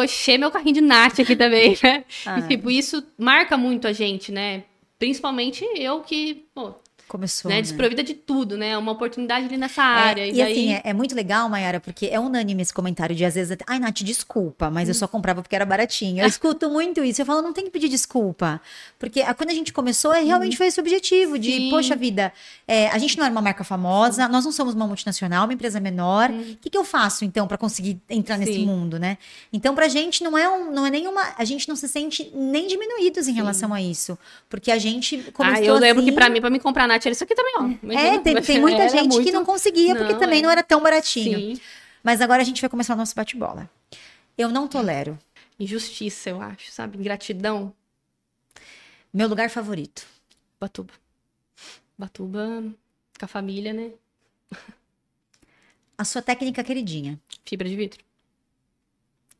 Encher 0.03 0.37
meu 0.37 0.51
carrinho 0.51 0.75
de 0.75 0.81
Nath 0.81 1.21
aqui 1.21 1.37
também, 1.37 1.79
né? 1.81 2.05
Ah. 2.27 2.41
E, 2.41 2.49
tipo, 2.49 2.69
isso 2.69 3.05
marca 3.17 3.57
muito 3.57 3.87
a 3.87 3.93
gente, 3.93 4.33
né? 4.33 4.65
Principalmente 4.99 5.65
eu 5.77 6.01
que, 6.01 6.47
pô, 6.53 6.75
Começou, 7.09 7.49
né, 7.51 7.57
né? 7.57 7.63
desprovida 7.63 8.03
de 8.03 8.15
tudo, 8.15 8.57
né? 8.57 8.77
Uma 8.79 8.93
oportunidade 8.93 9.45
ali 9.47 9.57
nessa 9.59 9.83
área. 9.83 10.23
É, 10.23 10.29
e 10.29 10.31
e 10.31 10.35
daí... 10.37 10.53
assim, 10.53 10.73
é, 10.73 10.81
é 10.85 10.93
muito 10.95 11.15
legal, 11.15 11.49
Mayara, 11.49 11.79
porque 11.79 12.07
é 12.07 12.19
unânime 12.19 12.63
esse 12.63 12.73
comentário 12.73 13.15
de 13.15 13.25
às 13.25 13.35
vezes, 13.35 13.57
ai, 13.67 13.79
Nath, 13.79 14.03
desculpa, 14.03 14.71
mas 14.71 14.89
eu 14.89 14.95
só 14.95 15.07
comprava 15.07 15.43
porque 15.43 15.55
era 15.55 15.67
baratinho. 15.67 16.23
Eu 16.23 16.27
escuto 16.29 16.71
muito 16.71 17.05
isso. 17.05 17.21
Eu 17.21 17.27
falo, 17.27 17.43
não 17.43 17.53
tem 17.53 17.65
que 17.65 17.71
pedir 17.71 17.89
desculpa. 17.89 18.61
Porque 18.99 19.21
a- 19.21 19.35
quando 19.35 19.51
a 19.51 19.55
gente 19.55 19.73
começou, 19.73 20.13
é, 20.15 20.23
realmente 20.23 20.57
foi 20.57 20.67
esse 20.69 20.81
objetivo 20.81 21.39
de, 21.39 21.51
Sim. 21.51 21.71
poxa 21.71 21.95
vida, 21.95 22.33
é, 22.67 22.89
a 22.89 22.97
gente 22.99 23.19
não 23.19 23.25
era 23.25 23.33
uma 23.33 23.43
marca 23.43 23.63
famosa, 23.65 24.27
nós 24.29 24.45
não 24.45 24.53
somos 24.53 24.75
uma 24.75 24.87
multinacional, 24.87 25.45
uma 25.45 25.53
empresa 25.53 25.79
menor. 25.81 26.31
O 26.31 26.57
que, 26.57 26.71
que 26.71 26.79
eu 26.79 26.85
faço, 26.85 27.25
então, 27.25 27.47
para 27.47 27.59
conseguir 27.59 28.01
entrar 28.09 28.39
nesse 28.39 28.55
Sim. 28.55 28.67
mundo, 28.67 28.99
né? 28.99 29.19
Então, 29.53 29.75
pra 29.75 29.87
gente, 29.89 30.23
não 30.25 30.37
é, 30.39 30.49
um, 30.49 30.73
não 30.73 30.87
é 30.87 30.91
nenhuma. 30.91 31.21
A 31.37 31.45
gente 31.45 31.69
não 31.69 31.77
se 31.77 31.87
sente 31.89 32.31
nem 32.35 32.67
diminuídos 32.67 33.29
em 33.29 33.33
relação 33.33 33.75
a 33.75 33.83
isso. 33.83 34.19
Porque 34.49 34.71
a 34.71 34.79
gente 34.79 35.19
começou 35.33 35.63
Ah, 35.63 35.65
eu 35.65 35.75
lembro 35.75 36.03
assim, 36.03 36.11
que 36.11 36.15
pra 36.15 36.29
mim, 36.31 36.41
pra 36.41 36.49
me 36.51 36.59
comprar 36.61 36.87
Nath, 36.93 37.07
era 37.07 37.13
isso 37.13 37.25
aqui 37.25 37.35
também, 37.35 37.55
ó. 37.59 37.93
É, 37.93 38.19
tem, 38.21 38.41
tem 38.43 38.61
muita 38.61 38.89
gente 38.89 39.09
que 39.11 39.15
muito- 39.17 39.33
não 39.33 39.45
conseguia, 39.45 39.95
porque 39.97 40.13
Não, 40.15 40.21
também 40.21 40.39
é. 40.41 40.43
não 40.43 40.51
era 40.51 40.63
tão 40.63 40.81
baratinho. 40.83 41.57
Sim. 41.57 41.61
Mas 42.03 42.21
agora 42.21 42.43
a 42.43 42.45
gente 42.45 42.61
vai 42.61 42.69
começar 42.71 42.95
o 42.95 42.97
nosso 42.97 43.15
bate-bola. 43.15 43.71
Eu 44.37 44.49
não 44.49 44.67
tolero. 44.67 45.19
Injustiça, 45.59 46.31
eu 46.31 46.41
acho, 46.41 46.71
sabe? 46.73 46.99
Ingratidão. 46.99 47.73
Meu 49.13 49.29
lugar 49.29 49.51
favorito. 49.51 50.07
Batuba. 50.59 50.93
Batuba 51.99 52.65
com 53.19 53.25
a 53.25 53.29
família, 53.29 53.73
né? 53.73 53.91
A 55.97 56.05
sua 56.05 56.23
técnica 56.23 56.65
queridinha. 56.65 57.21
Fibra 57.45 57.69
de 57.69 57.77
vidro. 57.77 58.03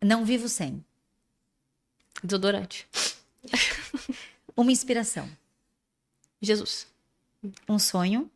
Não 0.01 0.25
vivo 0.25 0.49
sem. 0.49 0.85
Desodorante. 2.23 2.87
Uma 4.57 4.71
inspiração. 4.71 5.29
Jesus. 6.41 6.87
Um 7.69 7.79
sonho. 7.79 8.31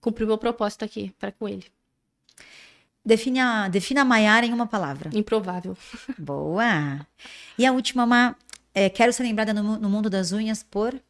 Cumpri 0.00 0.24
o 0.24 0.26
meu 0.26 0.38
propósito 0.38 0.84
aqui, 0.84 1.14
para 1.18 1.32
com 1.32 1.48
ele. 1.48 1.66
Defina, 3.04 3.68
defina 3.68 4.02
a 4.02 4.04
Maiara 4.04 4.46
em 4.46 4.52
uma 4.52 4.66
palavra. 4.66 5.10
Improvável. 5.12 5.76
Boa! 6.18 7.06
E 7.58 7.66
a 7.66 7.72
última, 7.72 8.04
uma, 8.04 8.36
é, 8.74 8.88
quero 8.88 9.12
ser 9.12 9.22
lembrada 9.22 9.52
no, 9.52 9.78
no 9.78 9.88
mundo 9.88 10.10
das 10.10 10.32
unhas 10.32 10.62
por. 10.62 11.00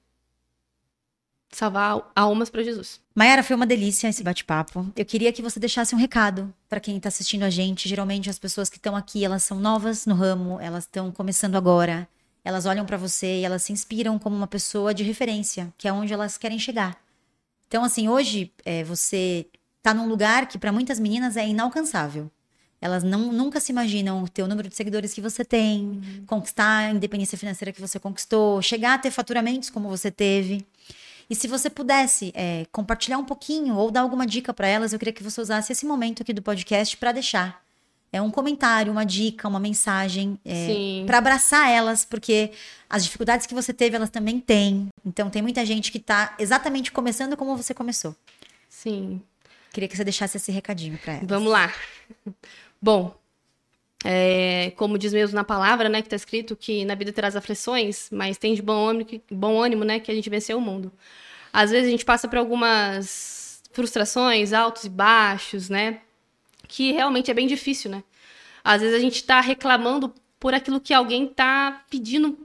Salvar 1.52 2.08
almas 2.14 2.48
para 2.48 2.62
Jesus. 2.62 3.00
Maiara, 3.12 3.42
foi 3.42 3.56
uma 3.56 3.66
delícia 3.66 4.08
esse 4.08 4.22
bate-papo. 4.22 4.86
Eu 4.94 5.04
queria 5.04 5.32
que 5.32 5.42
você 5.42 5.58
deixasse 5.58 5.92
um 5.92 5.98
recado 5.98 6.54
para 6.68 6.78
quem 6.78 6.96
está 6.96 7.08
assistindo 7.08 7.42
a 7.42 7.50
gente. 7.50 7.88
Geralmente 7.88 8.30
as 8.30 8.38
pessoas 8.38 8.70
que 8.70 8.76
estão 8.76 8.94
aqui, 8.94 9.24
elas 9.24 9.42
são 9.42 9.58
novas 9.58 10.06
no 10.06 10.14
ramo, 10.14 10.60
elas 10.60 10.84
estão 10.84 11.10
começando 11.10 11.56
agora. 11.56 12.08
Elas 12.44 12.66
olham 12.66 12.86
para 12.86 12.96
você 12.96 13.40
e 13.40 13.44
elas 13.44 13.62
se 13.62 13.72
inspiram 13.72 14.18
como 14.18 14.36
uma 14.36 14.46
pessoa 14.46 14.94
de 14.94 15.02
referência, 15.02 15.72
que 15.76 15.86
é 15.86 15.92
onde 15.92 16.12
elas 16.12 16.38
querem 16.38 16.58
chegar. 16.58 17.00
Então, 17.68 17.84
assim, 17.84 18.08
hoje 18.08 18.52
é, 18.64 18.82
você 18.82 19.46
tá 19.82 19.94
num 19.94 20.08
lugar 20.08 20.46
que 20.46 20.58
para 20.58 20.72
muitas 20.72 20.98
meninas 20.98 21.36
é 21.36 21.46
inalcançável. 21.46 22.30
Elas 22.80 23.02
não, 23.02 23.30
nunca 23.30 23.60
se 23.60 23.70
imaginam 23.70 24.26
ter 24.26 24.42
o 24.42 24.48
número 24.48 24.68
de 24.68 24.74
seguidores 24.74 25.12
que 25.12 25.20
você 25.20 25.44
tem, 25.44 26.00
conquistar 26.26 26.78
a 26.78 26.90
independência 26.90 27.36
financeira 27.36 27.72
que 27.72 27.80
você 27.80 28.00
conquistou, 28.00 28.62
chegar 28.62 28.94
a 28.94 28.98
ter 28.98 29.10
faturamentos 29.10 29.68
como 29.68 29.88
você 29.88 30.10
teve. 30.10 30.66
E 31.28 31.34
se 31.34 31.46
você 31.46 31.68
pudesse 31.68 32.32
é, 32.34 32.66
compartilhar 32.72 33.18
um 33.18 33.24
pouquinho 33.24 33.76
ou 33.76 33.90
dar 33.90 34.00
alguma 34.00 34.26
dica 34.26 34.52
para 34.52 34.66
elas, 34.66 34.92
eu 34.92 34.98
queria 34.98 35.12
que 35.12 35.22
você 35.22 35.40
usasse 35.40 35.72
esse 35.72 35.84
momento 35.84 36.22
aqui 36.22 36.32
do 36.32 36.42
podcast 36.42 36.96
para 36.96 37.12
deixar 37.12 37.62
é 38.12 38.20
um 38.20 38.30
comentário, 38.30 38.90
uma 38.92 39.04
dica, 39.04 39.46
uma 39.46 39.60
mensagem 39.60 40.38
Sim. 40.44 41.04
para 41.06 41.18
abraçar 41.18 41.70
elas, 41.70 42.04
porque 42.04 42.50
as 42.88 43.04
dificuldades 43.04 43.46
que 43.46 43.54
você 43.54 43.72
teve 43.72 43.94
elas 43.96 44.10
também 44.10 44.40
têm. 44.40 44.88
Então 45.04 45.30
tem 45.30 45.40
muita 45.42 45.64
gente 45.64 45.92
que 45.92 45.98
tá 45.98 46.34
exatamente 46.38 46.90
começando 46.90 47.36
como 47.36 47.56
você 47.56 47.72
começou. 47.72 48.14
Sim. 48.68 49.20
Queria 49.72 49.88
que 49.88 49.96
você 49.96 50.02
deixasse 50.04 50.36
esse 50.36 50.50
recadinho 50.50 50.98
para 50.98 51.14
elas. 51.14 51.28
Vamos 51.28 51.52
lá. 51.52 51.72
Bom, 52.82 53.14
é, 54.04 54.72
como 54.76 54.98
diz 54.98 55.12
mesmo 55.12 55.36
na 55.36 55.44
palavra, 55.44 55.88
né, 55.88 56.02
que 56.02 56.08
tá 56.08 56.16
escrito 56.16 56.56
que 56.56 56.84
na 56.84 56.94
vida 56.94 57.12
terás 57.12 57.36
aflições, 57.36 58.08
mas 58.10 58.36
tem 58.38 58.54
de 58.54 58.62
bom 58.62 58.88
ânimo, 58.88 59.04
que- 59.04 59.22
bom 59.30 59.62
ânimo, 59.62 59.84
né, 59.84 60.00
que 60.00 60.10
a 60.10 60.14
gente 60.14 60.28
venceu 60.30 60.58
o 60.58 60.60
mundo. 60.60 60.90
Às 61.52 61.70
vezes 61.70 61.86
a 61.88 61.90
gente 61.90 62.04
passa 62.04 62.26
por 62.26 62.38
algumas 62.38 63.62
frustrações, 63.72 64.52
altos 64.52 64.84
e 64.84 64.88
baixos, 64.88 65.68
né? 65.68 66.00
Que 66.70 66.92
realmente 66.92 67.30
é 67.32 67.34
bem 67.34 67.48
difícil, 67.48 67.90
né? 67.90 68.04
Às 68.62 68.80
vezes 68.80 68.96
a 68.96 69.00
gente 69.00 69.16
está 69.16 69.40
reclamando 69.40 70.14
por 70.38 70.54
aquilo 70.54 70.80
que 70.80 70.94
alguém 70.94 71.24
está 71.24 71.84
pedindo 71.90 72.38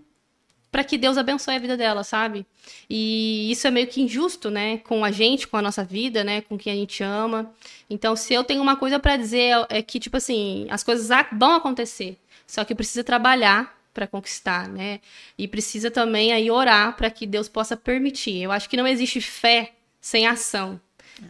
para 0.71 0.83
que 0.83 0.97
Deus 0.97 1.15
abençoe 1.15 1.55
a 1.55 1.59
vida 1.59 1.77
dela, 1.77 2.03
sabe? 2.03 2.43
E 2.89 3.49
isso 3.51 3.67
é 3.67 3.71
meio 3.71 3.85
que 3.87 4.01
injusto, 4.01 4.49
né? 4.49 4.79
Com 4.79 5.05
a 5.05 5.11
gente, 5.11 5.47
com 5.47 5.57
a 5.57 5.61
nossa 5.61 5.83
vida, 5.83 6.23
né? 6.23 6.41
Com 6.41 6.57
quem 6.57 6.73
a 6.73 6.75
gente 6.75 7.03
ama. 7.03 7.53
Então, 7.87 8.15
se 8.15 8.33
eu 8.33 8.43
tenho 8.43 8.63
uma 8.63 8.75
coisa 8.75 8.99
para 8.99 9.15
dizer 9.15 9.53
é 9.69 9.81
que 9.83 9.99
tipo 9.99 10.17
assim, 10.17 10.65
as 10.71 10.83
coisas 10.83 11.07
vão 11.31 11.53
acontecer, 11.53 12.17
só 12.47 12.65
que 12.65 12.73
precisa 12.73 13.03
trabalhar 13.03 13.77
para 13.93 14.07
conquistar, 14.07 14.67
né? 14.67 14.99
E 15.37 15.47
precisa 15.47 15.91
também 15.91 16.33
aí 16.33 16.49
orar 16.49 16.97
para 16.97 17.11
que 17.11 17.27
Deus 17.27 17.47
possa 17.47 17.77
permitir. 17.77 18.41
Eu 18.41 18.51
acho 18.51 18.67
que 18.67 18.75
não 18.75 18.87
existe 18.87 19.21
fé 19.21 19.73
sem 20.01 20.25
ação. 20.27 20.81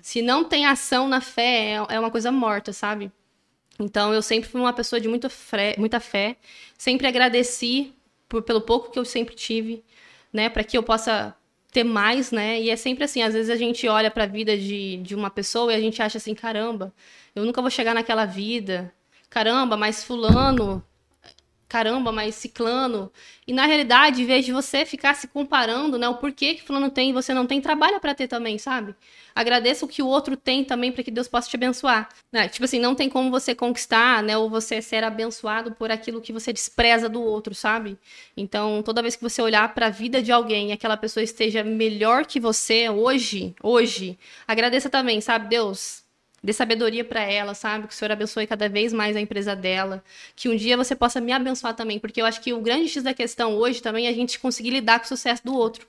Se 0.01 0.21
não 0.21 0.43
tem 0.43 0.65
ação 0.65 1.07
na 1.07 1.21
fé, 1.21 1.73
é, 1.73 1.95
é 1.95 1.99
uma 1.99 2.11
coisa 2.11 2.31
morta, 2.31 2.73
sabe? 2.73 3.11
Então 3.79 4.13
eu 4.13 4.21
sempre 4.21 4.49
fui 4.49 4.61
uma 4.61 4.73
pessoa 4.73 4.99
de 4.99 5.07
muita 5.07 5.29
fé, 5.29 5.75
muita 5.77 5.99
fé. 5.99 6.37
sempre 6.77 7.07
agradeci 7.07 7.93
por, 8.27 8.41
pelo 8.43 8.61
pouco 8.61 8.91
que 8.91 8.99
eu 8.99 9.05
sempre 9.05 9.35
tive, 9.35 9.83
né, 10.31 10.49
para 10.49 10.63
que 10.63 10.77
eu 10.77 10.83
possa 10.83 11.35
ter 11.71 11.83
mais, 11.83 12.31
né? 12.31 12.61
E 12.61 12.69
é 12.69 12.75
sempre 12.75 13.03
assim, 13.03 13.21
às 13.21 13.33
vezes 13.33 13.49
a 13.49 13.55
gente 13.55 13.87
olha 13.87 14.09
para 14.09 14.23
a 14.23 14.27
vida 14.27 14.57
de, 14.57 14.97
de 14.97 15.13
uma 15.13 15.29
pessoa 15.29 15.73
e 15.73 15.75
a 15.75 15.79
gente 15.79 16.01
acha 16.01 16.17
assim, 16.17 16.33
caramba, 16.33 16.93
eu 17.35 17.43
nunca 17.45 17.61
vou 17.61 17.69
chegar 17.69 17.93
naquela 17.93 18.25
vida. 18.25 18.93
Caramba, 19.29 19.75
mas 19.75 20.03
fulano 20.03 20.83
caramba, 21.75 22.09
mas 22.09 22.35
ciclano. 22.35 23.11
E 23.45 23.51
na 23.51 23.65
realidade, 23.65 24.21
em 24.21 24.25
vez 24.25 24.45
de 24.45 24.53
você 24.53 24.85
ficar 24.85 25.13
se 25.13 25.27
comparando, 25.27 25.97
né, 25.97 26.07
o 26.07 26.15
porquê 26.15 26.55
que 26.55 26.63
fulano 26.63 26.89
tem 26.89 27.09
e 27.09 27.13
você 27.13 27.33
não 27.33 27.45
tem, 27.45 27.59
trabalha 27.59 27.99
para 27.99 28.15
ter 28.15 28.29
também, 28.29 28.57
sabe? 28.57 28.95
Agradeça 29.35 29.83
o 29.83 29.87
que 29.87 30.01
o 30.01 30.07
outro 30.07 30.37
tem 30.37 30.63
também 30.63 30.89
para 30.89 31.03
que 31.03 31.11
Deus 31.11 31.27
possa 31.27 31.49
te 31.49 31.57
abençoar. 31.57 32.07
Né? 32.31 32.47
Tipo 32.47 32.63
assim, 32.63 32.79
não 32.79 32.95
tem 32.95 33.09
como 33.09 33.29
você 33.29 33.53
conquistar, 33.53 34.23
né, 34.23 34.37
ou 34.37 34.49
você 34.49 34.81
ser 34.81 35.03
abençoado 35.03 35.73
por 35.73 35.91
aquilo 35.91 36.21
que 36.21 36.31
você 36.31 36.53
despreza 36.53 37.09
do 37.09 37.21
outro, 37.21 37.53
sabe? 37.53 37.97
Então, 38.37 38.81
toda 38.81 39.01
vez 39.01 39.17
que 39.17 39.23
você 39.23 39.41
olhar 39.41 39.73
para 39.73 39.87
a 39.87 39.89
vida 39.89 40.21
de 40.21 40.31
alguém 40.31 40.69
e 40.69 40.71
aquela 40.71 40.95
pessoa 40.95 41.21
esteja 41.25 41.61
melhor 41.61 42.25
que 42.25 42.39
você 42.39 42.89
hoje, 42.89 43.53
hoje, 43.61 44.17
agradeça 44.47 44.89
também, 44.89 45.19
sabe? 45.19 45.49
Deus, 45.49 46.04
dê 46.45 46.53
sabedoria 46.53 47.03
para 47.03 47.21
ela, 47.21 47.55
sabe? 47.55 47.87
Que 47.87 47.93
o 47.93 47.97
Senhor 47.97 48.11
abençoe 48.11 48.45
cada 48.45 48.69
vez 48.69 48.93
mais 48.93 49.15
a 49.15 49.19
empresa 49.19 49.55
dela. 49.55 50.03
Que 50.35 50.47
um 50.47 50.55
dia 50.55 50.77
você 50.77 50.95
possa 50.95 51.19
me 51.19 51.31
abençoar 51.31 51.75
também, 51.75 51.99
porque 51.99 52.21
eu 52.21 52.25
acho 52.25 52.39
que 52.39 52.53
o 52.53 52.61
grande 52.61 52.87
X 52.87 53.01
da 53.01 53.15
questão 53.15 53.55
hoje 53.55 53.81
também 53.81 54.05
é 54.05 54.09
a 54.09 54.13
gente 54.13 54.39
conseguir 54.39 54.69
lidar 54.69 54.99
com 54.99 55.05
o 55.05 55.07
sucesso 55.07 55.43
do 55.43 55.55
outro. 55.55 55.87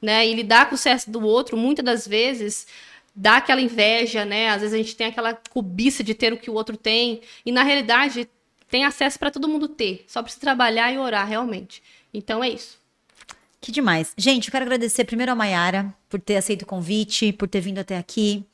Né? 0.00 0.28
E 0.28 0.34
lidar 0.34 0.68
com 0.68 0.74
o 0.74 0.78
sucesso 0.78 1.10
do 1.10 1.24
outro, 1.24 1.56
muitas 1.56 1.82
das 1.82 2.06
vezes, 2.06 2.66
dá 3.14 3.38
aquela 3.38 3.62
inveja, 3.62 4.26
né? 4.26 4.50
Às 4.50 4.60
vezes 4.60 4.74
a 4.74 4.76
gente 4.76 4.94
tem 4.94 5.06
aquela 5.06 5.34
cobiça 5.50 6.04
de 6.04 6.12
ter 6.12 6.30
o 6.30 6.36
que 6.36 6.50
o 6.50 6.54
outro 6.54 6.76
tem. 6.76 7.22
E 7.46 7.50
na 7.50 7.62
realidade, 7.62 8.28
tem 8.68 8.84
acesso 8.84 9.18
para 9.18 9.30
todo 9.30 9.48
mundo 9.48 9.66
ter. 9.66 10.04
Só 10.06 10.22
precisa 10.22 10.42
trabalhar 10.42 10.92
e 10.92 10.98
orar 10.98 11.26
realmente. 11.26 11.82
Então 12.12 12.44
é 12.44 12.50
isso. 12.50 12.78
Que 13.62 13.72
demais. 13.72 14.12
Gente, 14.18 14.48
eu 14.48 14.52
quero 14.52 14.66
agradecer 14.66 15.06
primeiro 15.06 15.32
a 15.32 15.34
Mayara 15.34 15.92
por 16.10 16.20
ter 16.20 16.36
aceito 16.36 16.62
o 16.62 16.66
convite, 16.66 17.32
por 17.32 17.48
ter 17.48 17.62
vindo 17.62 17.78
até 17.78 17.96
aqui 17.96 18.44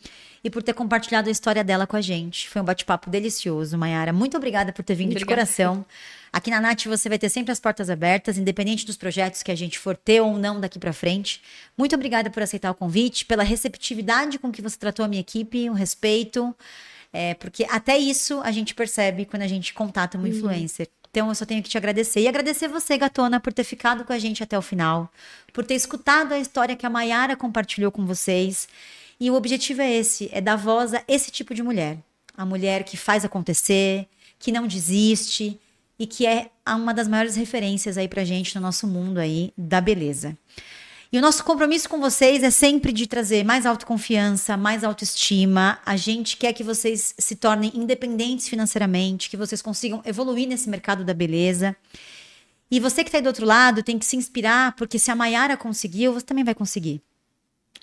e 0.45 0.51
por 0.51 0.63
ter 0.63 0.73
compartilhado 0.73 1.29
a 1.29 1.33
história 1.33 1.63
dela 1.63 1.87
com 1.87 1.97
a 1.97 2.01
gente. 2.01 2.49
Foi 2.49 2.61
um 2.61 2.65
bate-papo 2.65 3.09
delicioso, 3.09 3.79
Mayara. 3.79 4.13
Muito 4.13 4.37
obrigada 4.37 4.73
por 4.73 4.85
ter 4.85 4.95
vindo 4.95 5.11
obrigada. 5.11 5.25
de 5.25 5.35
coração. 5.35 5.85
Aqui 6.33 6.51
na 6.51 6.61
Nath 6.61 6.87
você 6.87 7.09
vai 7.09 7.19
ter 7.19 7.29
sempre 7.29 7.53
as 7.53 7.61
portas 7.61 7.89
abertas, 7.91 8.39
independente 8.39 8.85
dos 8.85 8.97
projetos 8.97 9.43
que 9.43 9.53
a 9.53 9.55
gente 9.55 9.79
for 9.79 9.97
ter 9.97 10.21
ou 10.21 10.37
não 10.39 10.61
daqui 10.61 10.79
para 10.79 10.93
frente. 10.93 11.43
Muito 11.77 11.95
obrigada 11.95 12.31
por 12.31 12.43
aceitar 12.43 12.71
o 12.71 12.75
convite, 12.75 13.25
pela 13.25 13.43
receptividade 13.43 14.39
com 14.39 14.51
que 14.51 14.63
você 14.63 14.77
tratou 14.77 15.05
a 15.05 15.09
minha 15.09 15.21
equipe, 15.21 15.71
o 15.71 15.75
respeito. 15.75 16.55
É, 17.13 17.35
porque 17.35 17.67
até 17.69 17.99
isso 17.99 18.41
a 18.43 18.51
gente 18.51 18.75
percebe 18.75 19.27
quando 19.27 19.43
a 19.43 19.47
gente 19.47 19.75
contata 19.75 20.17
um 20.17 20.23
uhum. 20.23 20.29
influencer. 20.29 20.89
Então 21.11 21.29
eu 21.29 21.35
só 21.35 21.45
tenho 21.45 21.63
que 21.63 21.69
te 21.69 21.77
agradecer. 21.77 22.21
E 22.21 22.27
agradecer 22.27 22.69
você, 22.69 22.97
Gatona, 22.97 23.39
por 23.39 23.53
ter 23.53 23.65
ficado 23.65 24.03
com 24.03 24.15
a 24.15 24.19
gente 24.19 24.43
até 24.43 24.57
o 24.57 24.63
final, 24.63 25.13
por 25.53 25.65
ter 25.65 25.75
escutado 25.75 26.33
a 26.33 26.39
história 26.39 26.75
que 26.75 26.87
a 26.87 26.91
Mayara 26.91 27.37
compartilhou 27.37 27.93
com 27.93 28.07
vocês. 28.07 28.67
E 29.23 29.31
o 29.31 29.35
objetivo 29.35 29.81
é 29.81 29.89
esse: 29.89 30.29
é 30.33 30.41
dar 30.41 30.57
voz 30.57 30.93
a 30.93 31.05
esse 31.07 31.31
tipo 31.31 31.55
de 31.55 31.63
mulher. 31.63 31.97
A 32.37 32.45
mulher 32.45 32.83
que 32.83 32.97
faz 32.97 33.25
acontecer, 33.25 34.09
que 34.37 34.51
não 34.51 34.67
desiste 34.67 35.61
e 35.97 36.09
que 36.09 36.27
é 36.27 36.51
uma 36.67 36.93
das 36.93 37.07
maiores 37.07 37.37
referências 37.37 37.97
aí 37.97 38.09
pra 38.09 38.25
gente 38.25 38.53
no 38.57 38.61
nosso 38.61 38.85
mundo 38.85 39.19
aí 39.19 39.53
da 39.57 39.81
beleza. 39.81 40.37
E 41.13 41.19
o 41.19 41.21
nosso 41.21 41.45
compromisso 41.45 41.89
com 41.89 42.01
vocês 42.01 42.43
é 42.43 42.51
sempre 42.51 42.91
de 42.91 43.07
trazer 43.07 43.45
mais 43.45 43.65
autoconfiança, 43.65 44.57
mais 44.57 44.83
autoestima. 44.83 45.79
A 45.87 45.97
gente 45.97 46.37
quer 46.37 46.53
que 46.53 46.65
vocês 46.65 47.15
se 47.17 47.37
tornem 47.37 47.71
independentes 47.77 48.49
financeiramente, 48.49 49.31
que 49.31 49.37
vocês 49.37 49.63
consigam 49.63 50.03
evoluir 50.05 50.49
nesse 50.49 50.69
mercado 50.69 51.05
da 51.05 51.15
beleza. 51.15 51.77
E 52.69 52.81
você 52.81 53.05
que 53.05 53.09
está 53.09 53.19
aí 53.19 53.23
do 53.23 53.29
outro 53.29 53.47
lado 53.47 53.85
tem 53.85 54.01
que 54.01 54.05
se 54.05 54.17
inspirar, 54.17 54.75
porque 54.75 54.99
se 54.99 55.13
a 55.13 55.15
Mayara 55.15 55.57
conseguiu, 55.57 56.13
você 56.13 56.27
também 56.27 56.43
vai 56.43 56.57
conseguir. 56.57 57.01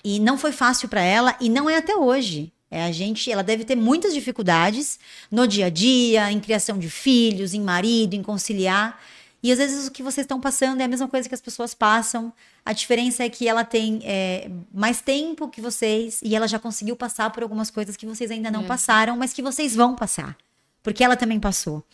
E 0.04 0.18
não 0.18 0.38
foi 0.38 0.52
fácil 0.52 0.88
para 0.88 1.02
ela 1.02 1.36
e 1.40 1.48
não 1.48 1.68
é 1.68 1.76
até 1.76 1.94
hoje. 1.94 2.52
É, 2.70 2.84
a 2.84 2.92
gente, 2.92 3.30
ela 3.30 3.42
deve 3.42 3.64
ter 3.64 3.74
muitas 3.74 4.14
dificuldades 4.14 4.98
no 5.30 5.46
dia 5.46 5.66
a 5.66 5.70
dia, 5.70 6.30
em 6.30 6.38
criação 6.38 6.78
de 6.78 6.88
filhos, 6.88 7.52
em 7.52 7.60
marido, 7.60 8.14
em 8.14 8.22
conciliar. 8.22 9.00
E 9.42 9.50
às 9.50 9.58
vezes 9.58 9.88
o 9.88 9.90
que 9.90 10.02
vocês 10.02 10.24
estão 10.24 10.40
passando 10.40 10.80
é 10.80 10.84
a 10.84 10.88
mesma 10.88 11.08
coisa 11.08 11.28
que 11.28 11.34
as 11.34 11.40
pessoas 11.40 11.74
passam. 11.74 12.32
A 12.64 12.72
diferença 12.72 13.24
é 13.24 13.28
que 13.28 13.48
ela 13.48 13.64
tem 13.64 14.00
é, 14.04 14.50
mais 14.72 15.00
tempo 15.00 15.48
que 15.48 15.60
vocês 15.60 16.20
e 16.22 16.36
ela 16.36 16.46
já 16.46 16.58
conseguiu 16.58 16.94
passar 16.94 17.30
por 17.30 17.42
algumas 17.42 17.70
coisas 17.70 17.96
que 17.96 18.06
vocês 18.06 18.30
ainda 18.30 18.50
não 18.50 18.62
é. 18.62 18.66
passaram, 18.66 19.16
mas 19.16 19.32
que 19.32 19.42
vocês 19.42 19.74
vão 19.74 19.96
passar. 19.96 20.36
Porque 20.82 21.02
ela 21.02 21.16
também 21.16 21.40
passou. 21.40 21.84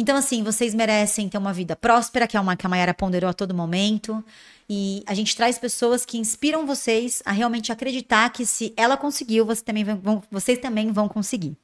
Então, 0.00 0.16
assim, 0.16 0.42
vocês 0.42 0.74
merecem 0.74 1.28
ter 1.28 1.36
uma 1.36 1.52
vida 1.52 1.76
próspera, 1.76 2.26
que 2.26 2.34
é 2.34 2.40
uma 2.40 2.56
que 2.56 2.64
a 2.64 2.70
Mayara 2.70 2.94
ponderou 2.94 3.28
a 3.28 3.34
todo 3.34 3.52
momento. 3.52 4.24
E 4.66 5.02
a 5.06 5.12
gente 5.12 5.36
traz 5.36 5.58
pessoas 5.58 6.06
que 6.06 6.16
inspiram 6.16 6.66
vocês 6.66 7.22
a 7.22 7.32
realmente 7.32 7.70
acreditar 7.70 8.30
que 8.30 8.46
se 8.46 8.72
ela 8.78 8.96
conseguiu, 8.96 9.44
você 9.44 9.62
também 9.62 9.84
vão, 9.84 10.22
vocês 10.30 10.58
também 10.58 10.90
vão 10.90 11.06
conseguir. 11.06 11.54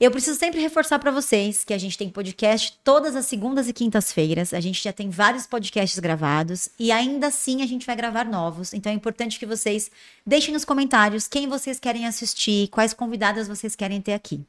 Eu 0.00 0.12
preciso 0.12 0.38
sempre 0.38 0.60
reforçar 0.60 1.00
para 1.00 1.10
vocês 1.10 1.64
que 1.64 1.74
a 1.74 1.78
gente 1.78 1.98
tem 1.98 2.08
podcast 2.08 2.78
todas 2.84 3.16
as 3.16 3.26
segundas 3.26 3.68
e 3.68 3.72
quintas-feiras. 3.72 4.54
A 4.54 4.60
gente 4.60 4.80
já 4.80 4.92
tem 4.92 5.10
vários 5.10 5.44
podcasts 5.44 5.98
gravados 5.98 6.68
e 6.78 6.92
ainda 6.92 7.26
assim 7.26 7.62
a 7.62 7.66
gente 7.66 7.84
vai 7.84 7.96
gravar 7.96 8.24
novos. 8.24 8.72
Então 8.72 8.92
é 8.92 8.94
importante 8.94 9.40
que 9.40 9.44
vocês 9.44 9.90
deixem 10.24 10.54
nos 10.54 10.64
comentários 10.64 11.26
quem 11.26 11.48
vocês 11.48 11.80
querem 11.80 12.06
assistir, 12.06 12.68
quais 12.68 12.94
convidadas 12.94 13.48
vocês 13.48 13.74
querem 13.74 14.00
ter 14.00 14.12
aqui. 14.12 14.40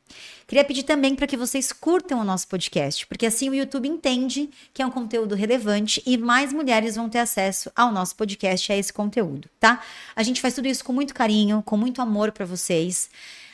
Queria 0.45 0.63
pedir 0.63 0.83
também 0.83 1.15
para 1.15 1.25
que 1.25 1.35
vocês 1.35 1.73
curtam 1.73 2.19
o 2.19 2.23
nosso 2.23 2.47
podcast, 2.47 3.07
porque 3.07 3.25
assim 3.25 3.49
o 3.49 3.55
YouTube 3.55 3.87
entende 3.87 4.51
que 4.71 4.83
é 4.83 4.85
um 4.85 4.91
conteúdo 4.91 5.33
relevante 5.33 5.99
e 6.05 6.15
mais 6.15 6.53
mulheres 6.53 6.95
vão 6.95 7.09
ter 7.09 7.19
acesso 7.19 7.71
ao 7.75 7.91
nosso 7.91 8.15
podcast, 8.15 8.71
a 8.71 8.77
esse 8.77 8.93
conteúdo, 8.93 9.49
tá? 9.59 9.81
A 10.15 10.21
gente 10.21 10.41
faz 10.41 10.53
tudo 10.53 10.67
isso 10.67 10.83
com 10.83 10.93
muito 10.93 11.11
carinho, 11.11 11.63
com 11.65 11.75
muito 11.75 12.03
amor 12.03 12.31
para 12.31 12.45
vocês. 12.45 13.09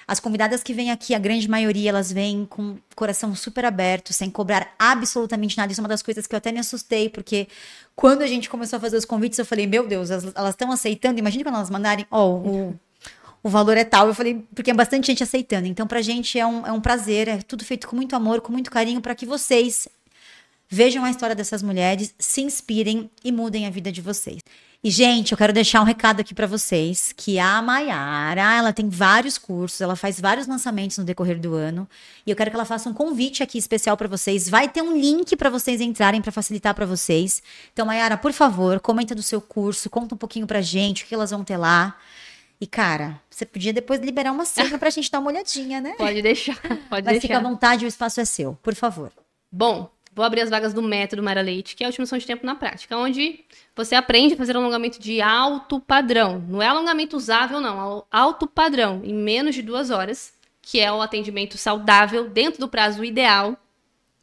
As 0.07 0.19
convidadas 0.19 0.61
que 0.61 0.73
vêm 0.73 0.91
aqui, 0.91 1.15
a 1.15 1.19
grande 1.19 1.49
maioria, 1.49 1.89
elas 1.89 2.11
vêm 2.11 2.45
com 2.45 2.77
coração 2.95 3.35
super 3.35 3.65
aberto, 3.65 4.13
sem 4.13 4.29
cobrar 4.29 4.73
absolutamente 4.77 5.57
nada. 5.57 5.71
Isso 5.71 5.81
é 5.81 5.83
uma 5.83 5.89
das 5.89 6.03
coisas 6.03 6.27
que 6.27 6.35
eu 6.35 6.37
até 6.37 6.51
me 6.51 6.59
assustei, 6.59 7.09
porque 7.09 7.47
quando 7.95 8.21
a 8.21 8.27
gente 8.27 8.49
começou 8.49 8.77
a 8.77 8.79
fazer 8.79 8.97
os 8.97 9.05
convites, 9.05 9.39
eu 9.39 9.45
falei, 9.45 9.65
meu 9.65 9.87
Deus, 9.87 10.09
elas 10.11 10.49
estão 10.49 10.71
aceitando. 10.71 11.19
Imagina 11.19 11.43
quando 11.43 11.55
elas 11.55 11.69
mandarem, 11.69 12.05
ó, 12.11 12.25
oh, 12.25 12.35
o, 12.37 12.79
o 13.43 13.49
valor 13.49 13.77
é 13.77 13.83
tal. 13.83 14.07
Eu 14.07 14.13
falei, 14.13 14.45
porque 14.53 14.71
é 14.71 14.73
bastante 14.73 15.07
gente 15.07 15.23
aceitando. 15.23 15.67
Então, 15.67 15.87
pra 15.87 16.01
gente 16.01 16.37
é 16.37 16.45
um, 16.45 16.67
é 16.67 16.71
um 16.71 16.81
prazer, 16.81 17.27
é 17.27 17.37
tudo 17.37 17.65
feito 17.65 17.87
com 17.87 17.95
muito 17.95 18.15
amor, 18.15 18.41
com 18.41 18.51
muito 18.51 18.69
carinho, 18.69 19.01
para 19.01 19.15
que 19.15 19.25
vocês 19.25 19.87
vejam 20.67 21.03
a 21.03 21.09
história 21.09 21.35
dessas 21.35 21.61
mulheres, 21.61 22.13
se 22.17 22.41
inspirem 22.41 23.09
e 23.23 23.31
mudem 23.31 23.65
a 23.65 23.69
vida 23.69 23.91
de 23.91 24.01
vocês. 24.01 24.39
E, 24.83 24.91
gente, 24.91 25.31
eu 25.31 25.37
quero 25.37 25.51
deixar 25.51 25.81
um 25.81 25.83
recado 25.83 26.19
aqui 26.19 26.31
para 26.35 26.45
vocês, 26.45 27.11
que 27.17 27.39
a 27.39 27.59
Maiara, 27.59 28.53
ela 28.55 28.71
tem 28.71 28.87
vários 28.87 29.35
cursos, 29.35 29.81
ela 29.81 29.95
faz 29.95 30.19
vários 30.19 30.45
lançamentos 30.45 30.99
no 30.99 31.03
decorrer 31.03 31.39
do 31.39 31.55
ano, 31.55 31.89
e 32.23 32.29
eu 32.29 32.35
quero 32.35 32.51
que 32.51 32.55
ela 32.55 32.65
faça 32.65 32.87
um 32.87 32.93
convite 32.93 33.41
aqui 33.41 33.57
especial 33.57 33.97
para 33.97 34.07
vocês. 34.07 34.47
Vai 34.47 34.69
ter 34.69 34.83
um 34.83 34.95
link 34.95 35.35
para 35.35 35.49
vocês 35.49 35.81
entrarem 35.81 36.21
para 36.21 36.31
facilitar 36.31 36.75
para 36.75 36.85
vocês. 36.85 37.41
Então, 37.73 37.83
Maiara, 37.83 38.15
por 38.15 38.31
favor, 38.31 38.79
comenta 38.79 39.15
do 39.15 39.23
seu 39.23 39.41
curso, 39.41 39.89
conta 39.89 40.13
um 40.13 40.17
pouquinho 40.19 40.45
pra 40.45 40.61
gente 40.61 41.03
o 41.03 41.07
que 41.07 41.15
elas 41.15 41.31
vão 41.31 41.43
ter 41.43 41.57
lá. 41.57 41.97
E, 42.61 42.67
cara, 42.67 43.19
você 43.27 43.43
podia 43.43 43.73
depois 43.73 43.99
liberar 43.99 44.31
uma 44.31 44.45
cena 44.45 44.77
pra 44.77 44.91
gente 44.91 45.09
dar 45.09 45.17
uma 45.19 45.31
olhadinha, 45.31 45.81
né? 45.81 45.95
Pode 45.97 46.21
deixar, 46.21 46.59
pode 46.61 46.77
Mas 46.89 47.03
deixar. 47.05 47.21
fica 47.21 47.37
à 47.37 47.41
vontade, 47.41 47.85
o 47.85 47.87
espaço 47.87 48.21
é 48.21 48.25
seu, 48.25 48.53
por 48.61 48.75
favor. 48.75 49.11
Bom, 49.51 49.89
vou 50.15 50.25
abrir 50.25 50.41
as 50.41 50.49
vagas 50.49 50.73
do 50.73 50.81
método 50.81 51.21
Mara 51.21 51.41
Leite, 51.41 51.75
que 51.75 51.83
é 51.83 51.87
a 51.87 51.89
otimização 51.89 52.17
de 52.17 52.25
tempo 52.25 52.45
na 52.45 52.55
prática, 52.55 52.97
onde 52.97 53.41
você 53.75 53.95
aprende 53.95 54.33
a 54.33 54.37
fazer 54.37 54.55
alongamento 54.55 54.99
de 54.99 55.21
alto 55.21 55.79
padrão. 55.79 56.43
Não 56.47 56.61
é 56.61 56.67
alongamento 56.67 57.17
usável, 57.17 57.59
não, 57.59 57.99
é 57.99 58.03
alto 58.09 58.47
padrão, 58.47 59.01
em 59.03 59.13
menos 59.13 59.53
de 59.53 59.61
duas 59.61 59.91
horas, 59.91 60.33
que 60.61 60.79
é 60.79 60.91
o 60.91 61.01
atendimento 61.01 61.57
saudável 61.57 62.29
dentro 62.29 62.61
do 62.61 62.69
prazo 62.69 63.03
ideal. 63.03 63.57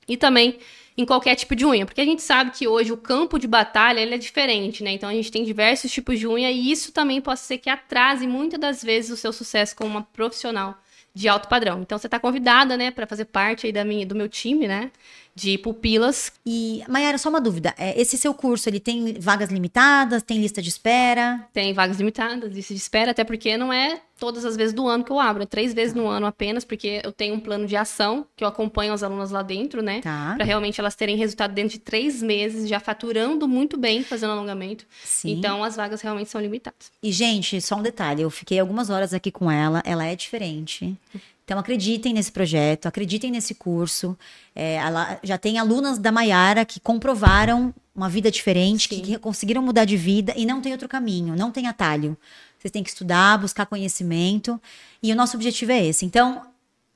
E 0.09 0.17
também 0.17 0.59
em 0.97 1.05
qualquer 1.05 1.35
tipo 1.37 1.55
de 1.55 1.65
unha, 1.65 1.87
porque 1.87 2.01
a 2.01 2.05
gente 2.05 2.23
sabe 2.23 2.51
que 2.51 2.67
hoje 2.67 2.93
o 2.93 2.97
campo 2.97 3.39
de 3.39 3.47
batalha 3.47 4.01
ele 4.01 4.15
é 4.15 4.19
diferente, 4.19 4.83
né? 4.83 4.93
Então 4.93 5.09
a 5.09 5.13
gente 5.13 5.31
tem 5.31 5.45
diversos 5.45 5.91
tipos 5.91 6.19
de 6.19 6.27
unha 6.27 6.51
e 6.51 6.71
isso 6.71 6.93
também 6.93 7.21
pode 7.21 7.41
ser 7.41 7.59
que 7.59 7.71
atrase 7.71 8.27
muitas 8.27 8.61
das 8.61 8.83
vezes 8.83 9.11
o 9.11 9.17
seu 9.17 9.33
sucesso 9.33 9.75
como 9.77 9.91
uma 9.91 10.03
profissional 10.03 10.77
de 11.15 11.29
alto 11.29 11.49
padrão. 11.49 11.81
Então 11.83 11.99
você 11.99 12.07
está 12.07 12.19
convidada, 12.19 12.77
né, 12.77 12.91
para 12.91 13.07
fazer 13.07 13.27
parte 13.27 13.67
aí 13.67 13.73
da 13.73 13.85
minha, 13.85 14.07
do 14.07 14.15
meu 14.15 14.29
time, 14.29 14.67
né, 14.67 14.91
de 15.35 15.57
pupilas. 15.59 16.33
E 16.45 16.83
Mayara, 16.89 17.19
só 17.19 17.29
uma 17.29 17.41
dúvida, 17.41 17.75
é, 17.79 17.99
esse 18.01 18.17
seu 18.19 18.35
curso 18.35 18.69
ele 18.69 18.81
tem 18.81 19.15
vagas 19.19 19.51
limitadas, 19.51 20.23
tem 20.23 20.39
lista 20.41 20.61
de 20.61 20.69
espera? 20.69 21.47
Tem 21.53 21.73
vagas 21.73 21.99
limitadas, 21.99 22.53
lista 22.53 22.75
de 22.75 22.81
espera, 22.81 23.11
até 23.13 23.25
porque 23.25 23.57
não 23.57 23.73
é 23.73 24.01
todas 24.19 24.45
as 24.45 24.57
vezes 24.57 24.73
do 24.73 24.87
ano 24.87 25.03
que 25.03 25.11
eu 25.11 25.19
abro, 25.19 25.43
é 25.43 25.47
três 25.47 25.75
vezes 25.75 25.95
no 25.95 26.07
ano 26.07 26.27
apenas, 26.27 26.65
porque 26.65 27.01
eu 27.03 27.11
tenho 27.11 27.35
um 27.35 27.41
plano 27.41 27.67
de 27.67 27.75
ação 27.75 28.25
que 28.37 28.45
eu 28.45 28.49
acompanho 28.49 28.93
as 28.93 29.03
alunas 29.03 29.33
lá 29.33 29.43
dentro, 29.43 29.83
né, 29.83 30.01
Tá. 30.01 30.35
para 30.37 30.45
realmente 30.45 30.79
elas 30.79 30.95
terem 30.95 31.17
resultado 31.17 31.53
dentro 31.53 31.73
de 31.73 31.81
três 31.81 32.23
meses, 32.23 32.69
já 32.69 32.79
faturando 32.79 33.49
muito 33.49 33.77
bem, 33.77 34.05
fazendo 34.05 34.31
alongamento. 34.31 34.87
Sim. 35.03 35.33
Então 35.33 35.65
as 35.65 35.75
vagas 35.75 36.01
realmente 36.03 36.31
são 36.31 36.41
limitadas. 36.41 36.93
E, 37.03 37.11
gente, 37.11 37.61
só 37.61 37.75
um 37.75 37.83
detalhe: 37.83 38.23
eu 38.23 38.31
fiquei 38.31 38.61
algumas 38.61 38.91
horas 38.91 39.13
aqui 39.13 39.33
com 39.33 39.51
ela, 39.51 39.83
ela 39.85 40.05
é 40.07 40.15
diferente. 40.15 40.97
Então, 41.45 41.59
acreditem 41.59 42.15
nesse 42.15 42.31
projeto, 42.31 42.87
acreditem 42.87 43.31
nesse 43.31 43.55
curso. 43.55 44.17
É, 44.55 44.75
ela 44.75 45.19
já 45.23 45.37
tem 45.37 45.59
alunas 45.59 45.99
da 45.99 46.13
Maiara 46.13 46.65
que 46.65 46.79
comprovaram 46.79 47.75
uma 47.95 48.09
vida 48.09 48.31
diferente, 48.31 48.89
que, 48.89 48.97
Sim. 48.97 49.03
que 49.03 49.19
conseguiram 49.19 49.61
mudar 49.61 49.85
de 49.85 49.97
vida 49.97 50.33
e 50.37 50.47
não 50.47 50.61
tem 50.61 50.73
outro 50.73 50.89
caminho, 50.89 51.37
não 51.37 51.51
tem 51.51 51.67
atalho. 51.67 52.17
Vocês 52.59 52.71
têm 52.71 52.83
que 52.83 52.91
estudar, 52.91 53.39
buscar 53.39 53.67
conhecimento. 53.67 54.61
E 55.03 55.13
o 55.13 55.17
nosso 55.17 55.37
objetivo 55.37 55.73
é 55.73 55.85
esse. 55.85 56.07
Então, 56.07 56.43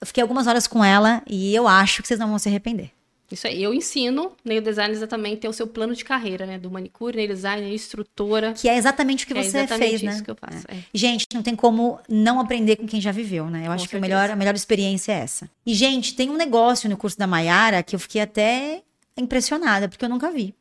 eu 0.00 0.06
fiquei 0.06 0.22
algumas 0.22 0.46
horas 0.46 0.66
com 0.66 0.84
ela 0.84 1.22
e 1.26 1.54
eu 1.54 1.66
acho 1.66 2.02
que 2.02 2.08
vocês 2.08 2.20
não 2.20 2.28
vão 2.28 2.38
se 2.38 2.48
arrepender. 2.48 2.95
Isso 3.30 3.46
aí, 3.46 3.62
eu 3.62 3.74
ensino 3.74 4.32
nail 4.44 4.60
designers 4.62 5.02
a 5.02 5.06
também 5.06 5.36
ter 5.36 5.48
o 5.48 5.52
seu 5.52 5.66
plano 5.66 5.94
de 5.94 6.04
carreira, 6.04 6.46
né, 6.46 6.58
do 6.58 6.70
manicure, 6.70 7.16
nail 7.16 7.28
designer, 7.28 7.72
instrutora. 7.72 8.52
Que 8.52 8.68
é 8.68 8.76
exatamente 8.76 9.24
o 9.24 9.26
que 9.26 9.32
É 9.32 9.42
você 9.42 9.58
exatamente 9.58 9.88
fez, 9.90 10.02
isso 10.02 10.18
né? 10.18 10.22
que 10.24 10.30
eu 10.30 10.36
faço. 10.36 10.64
é. 10.68 10.76
Gente, 10.94 11.26
não 11.34 11.42
tem 11.42 11.56
como 11.56 11.98
não 12.08 12.38
aprender 12.38 12.76
com 12.76 12.86
quem 12.86 13.00
já 13.00 13.10
viveu, 13.10 13.50
né? 13.50 13.66
Eu 13.66 13.72
acho 13.72 13.84
que 13.88 13.96
o 13.96 13.98
certeza. 13.98 14.00
melhor, 14.00 14.30
a 14.30 14.36
melhor 14.36 14.54
experiência 14.54 15.12
é 15.12 15.16
essa. 15.16 15.50
E, 15.64 15.74
gente, 15.74 16.14
tem 16.14 16.30
um 16.30 16.36
negócio 16.36 16.88
no 16.88 16.96
curso 16.96 17.18
da 17.18 17.26
Maiara 17.26 17.82
que 17.82 17.96
eu 17.96 17.98
fiquei 18.00 18.20
até 18.20 18.82
impressionada, 19.16 19.88
porque 19.88 20.04
eu 20.04 20.08
nunca 20.08 20.30
vi. 20.30 20.54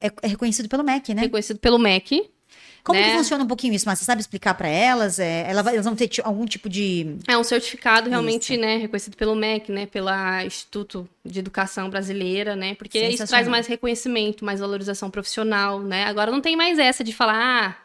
É, 0.00 0.10
é 0.22 0.28
reconhecido 0.28 0.68
pelo 0.68 0.82
MEC, 0.82 1.14
né? 1.14 1.22
Reconhecido 1.22 1.58
pelo 1.58 1.78
MEC. 1.78 2.28
Como 2.84 2.98
né? 2.98 3.10
que 3.12 3.16
funciona 3.16 3.44
um 3.44 3.46
pouquinho 3.46 3.74
isso, 3.74 3.86
mas 3.86 3.98
você 4.00 4.04
sabe 4.04 4.20
explicar 4.20 4.54
pra 4.54 4.68
elas? 4.68 5.18
É, 5.20 5.44
ela 5.48 5.62
vai- 5.62 5.74
elas 5.74 5.84
vão 5.86 5.94
ter 5.94 6.10
algum 6.24 6.44
tipo 6.44 6.68
de. 6.68 7.16
É 7.28 7.38
um 7.38 7.44
certificado 7.44 8.10
realmente, 8.10 8.56
né, 8.56 8.76
reconhecido 8.76 9.16
pelo 9.16 9.36
MEC, 9.36 9.70
né, 9.70 9.86
pela 9.86 10.44
Instituto 10.44 11.08
de 11.24 11.38
Educação 11.38 11.88
Brasileira, 11.88 12.56
né, 12.56 12.74
porque 12.74 12.98
isso 12.98 13.26
traz 13.26 13.46
mais 13.46 13.66
reconhecimento, 13.68 14.44
mais 14.44 14.58
valorização 14.60 15.10
profissional, 15.10 15.80
né. 15.80 16.04
Agora 16.06 16.30
não 16.32 16.40
tem 16.40 16.56
mais 16.56 16.78
essa 16.78 17.04
de 17.04 17.12
falar, 17.12 17.36
ah, 17.78 17.81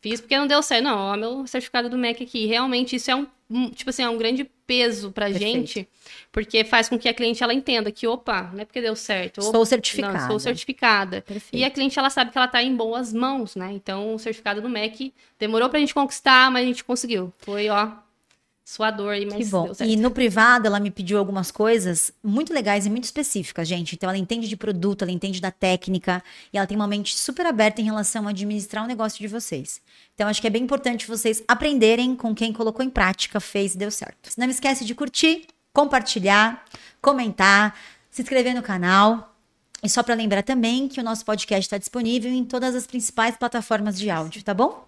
fiz 0.00 0.20
porque 0.20 0.36
não 0.36 0.46
deu 0.46 0.62
certo. 0.62 0.84
Não, 0.84 0.96
ó, 0.96 1.16
meu 1.16 1.46
certificado 1.46 1.88
do 1.88 1.96
MEC 1.98 2.24
aqui. 2.24 2.46
Realmente 2.46 2.96
isso 2.96 3.10
é 3.10 3.16
um, 3.16 3.26
um- 3.50 3.70
tipo 3.70 3.90
assim, 3.90 4.02
é 4.02 4.08
um 4.08 4.16
grande 4.18 4.44
peso 4.66 5.10
pra 5.10 5.26
Perfeito. 5.26 5.44
gente, 5.52 5.88
porque 6.30 6.62
faz 6.64 6.88
com 6.88 6.96
que 6.98 7.08
a 7.08 7.14
cliente 7.14 7.42
ela 7.42 7.52
entenda 7.52 7.90
que, 7.90 8.06
opa, 8.06 8.50
não 8.52 8.60
é 8.60 8.64
porque 8.64 8.80
deu 8.80 8.94
certo. 8.94 9.42
Sou 9.42 9.52
Não, 9.52 9.64
certificada. 9.64 10.26
sou 10.28 10.38
certificada. 10.38 11.22
Perfeito. 11.22 11.60
E 11.60 11.64
a 11.64 11.70
cliente, 11.70 11.98
ela 11.98 12.08
sabe 12.10 12.30
que 12.30 12.38
ela 12.38 12.46
tá 12.46 12.62
em 12.62 12.74
boas 12.76 13.12
mãos, 13.12 13.56
né? 13.56 13.70
Então, 13.72 14.14
o 14.14 14.18
certificado 14.18 14.60
do 14.60 14.68
MEC 14.68 15.12
demorou 15.38 15.68
pra 15.68 15.80
gente 15.80 15.92
conquistar, 15.92 16.50
mas 16.52 16.62
a 16.62 16.66
gente 16.66 16.84
conseguiu. 16.84 17.32
Foi, 17.38 17.68
ó, 17.68 17.88
suador 18.70 19.10
aí, 19.10 19.26
mas 19.26 19.36
Que 19.36 19.44
bom. 19.46 19.72
E 19.80 19.96
no 19.96 20.12
privado, 20.12 20.66
ela 20.68 20.78
me 20.78 20.92
pediu 20.92 21.18
algumas 21.18 21.50
coisas 21.50 22.12
muito 22.22 22.54
legais 22.54 22.86
e 22.86 22.90
muito 22.90 23.02
específicas, 23.02 23.66
gente. 23.66 23.96
Então, 23.96 24.08
ela 24.08 24.18
entende 24.18 24.48
de 24.48 24.56
produto, 24.56 25.02
ela 25.02 25.10
entende 25.10 25.40
da 25.40 25.50
técnica 25.50 26.22
e 26.52 26.56
ela 26.56 26.68
tem 26.68 26.76
uma 26.76 26.86
mente 26.86 27.16
super 27.16 27.46
aberta 27.46 27.80
em 27.80 27.84
relação 27.84 28.28
a 28.28 28.30
administrar 28.30 28.84
o 28.84 28.86
negócio 28.86 29.18
de 29.18 29.26
vocês. 29.26 29.80
Então, 30.14 30.28
acho 30.28 30.40
que 30.40 30.46
é 30.46 30.50
bem 30.50 30.62
importante 30.62 31.08
vocês 31.08 31.42
aprenderem 31.48 32.14
com 32.14 32.32
quem 32.32 32.52
colocou 32.52 32.84
em 32.84 32.90
prática, 32.90 33.40
fez 33.40 33.74
e 33.74 33.78
deu 33.78 33.90
certo. 33.90 34.30
Não 34.38 34.48
esquece 34.48 34.84
de 34.84 34.94
curtir, 34.94 35.48
compartilhar, 35.72 36.64
comentar, 37.02 37.76
se 38.08 38.22
inscrever 38.22 38.54
no 38.54 38.62
canal. 38.62 39.34
E 39.82 39.88
só 39.88 40.02
para 40.02 40.14
lembrar 40.14 40.44
também 40.44 40.86
que 40.86 41.00
o 41.00 41.02
nosso 41.02 41.24
podcast 41.24 41.62
está 41.62 41.78
disponível 41.78 42.30
em 42.30 42.44
todas 42.44 42.76
as 42.76 42.86
principais 42.86 43.36
plataformas 43.36 43.98
de 43.98 44.10
áudio, 44.10 44.44
tá 44.44 44.54
bom? 44.54 44.86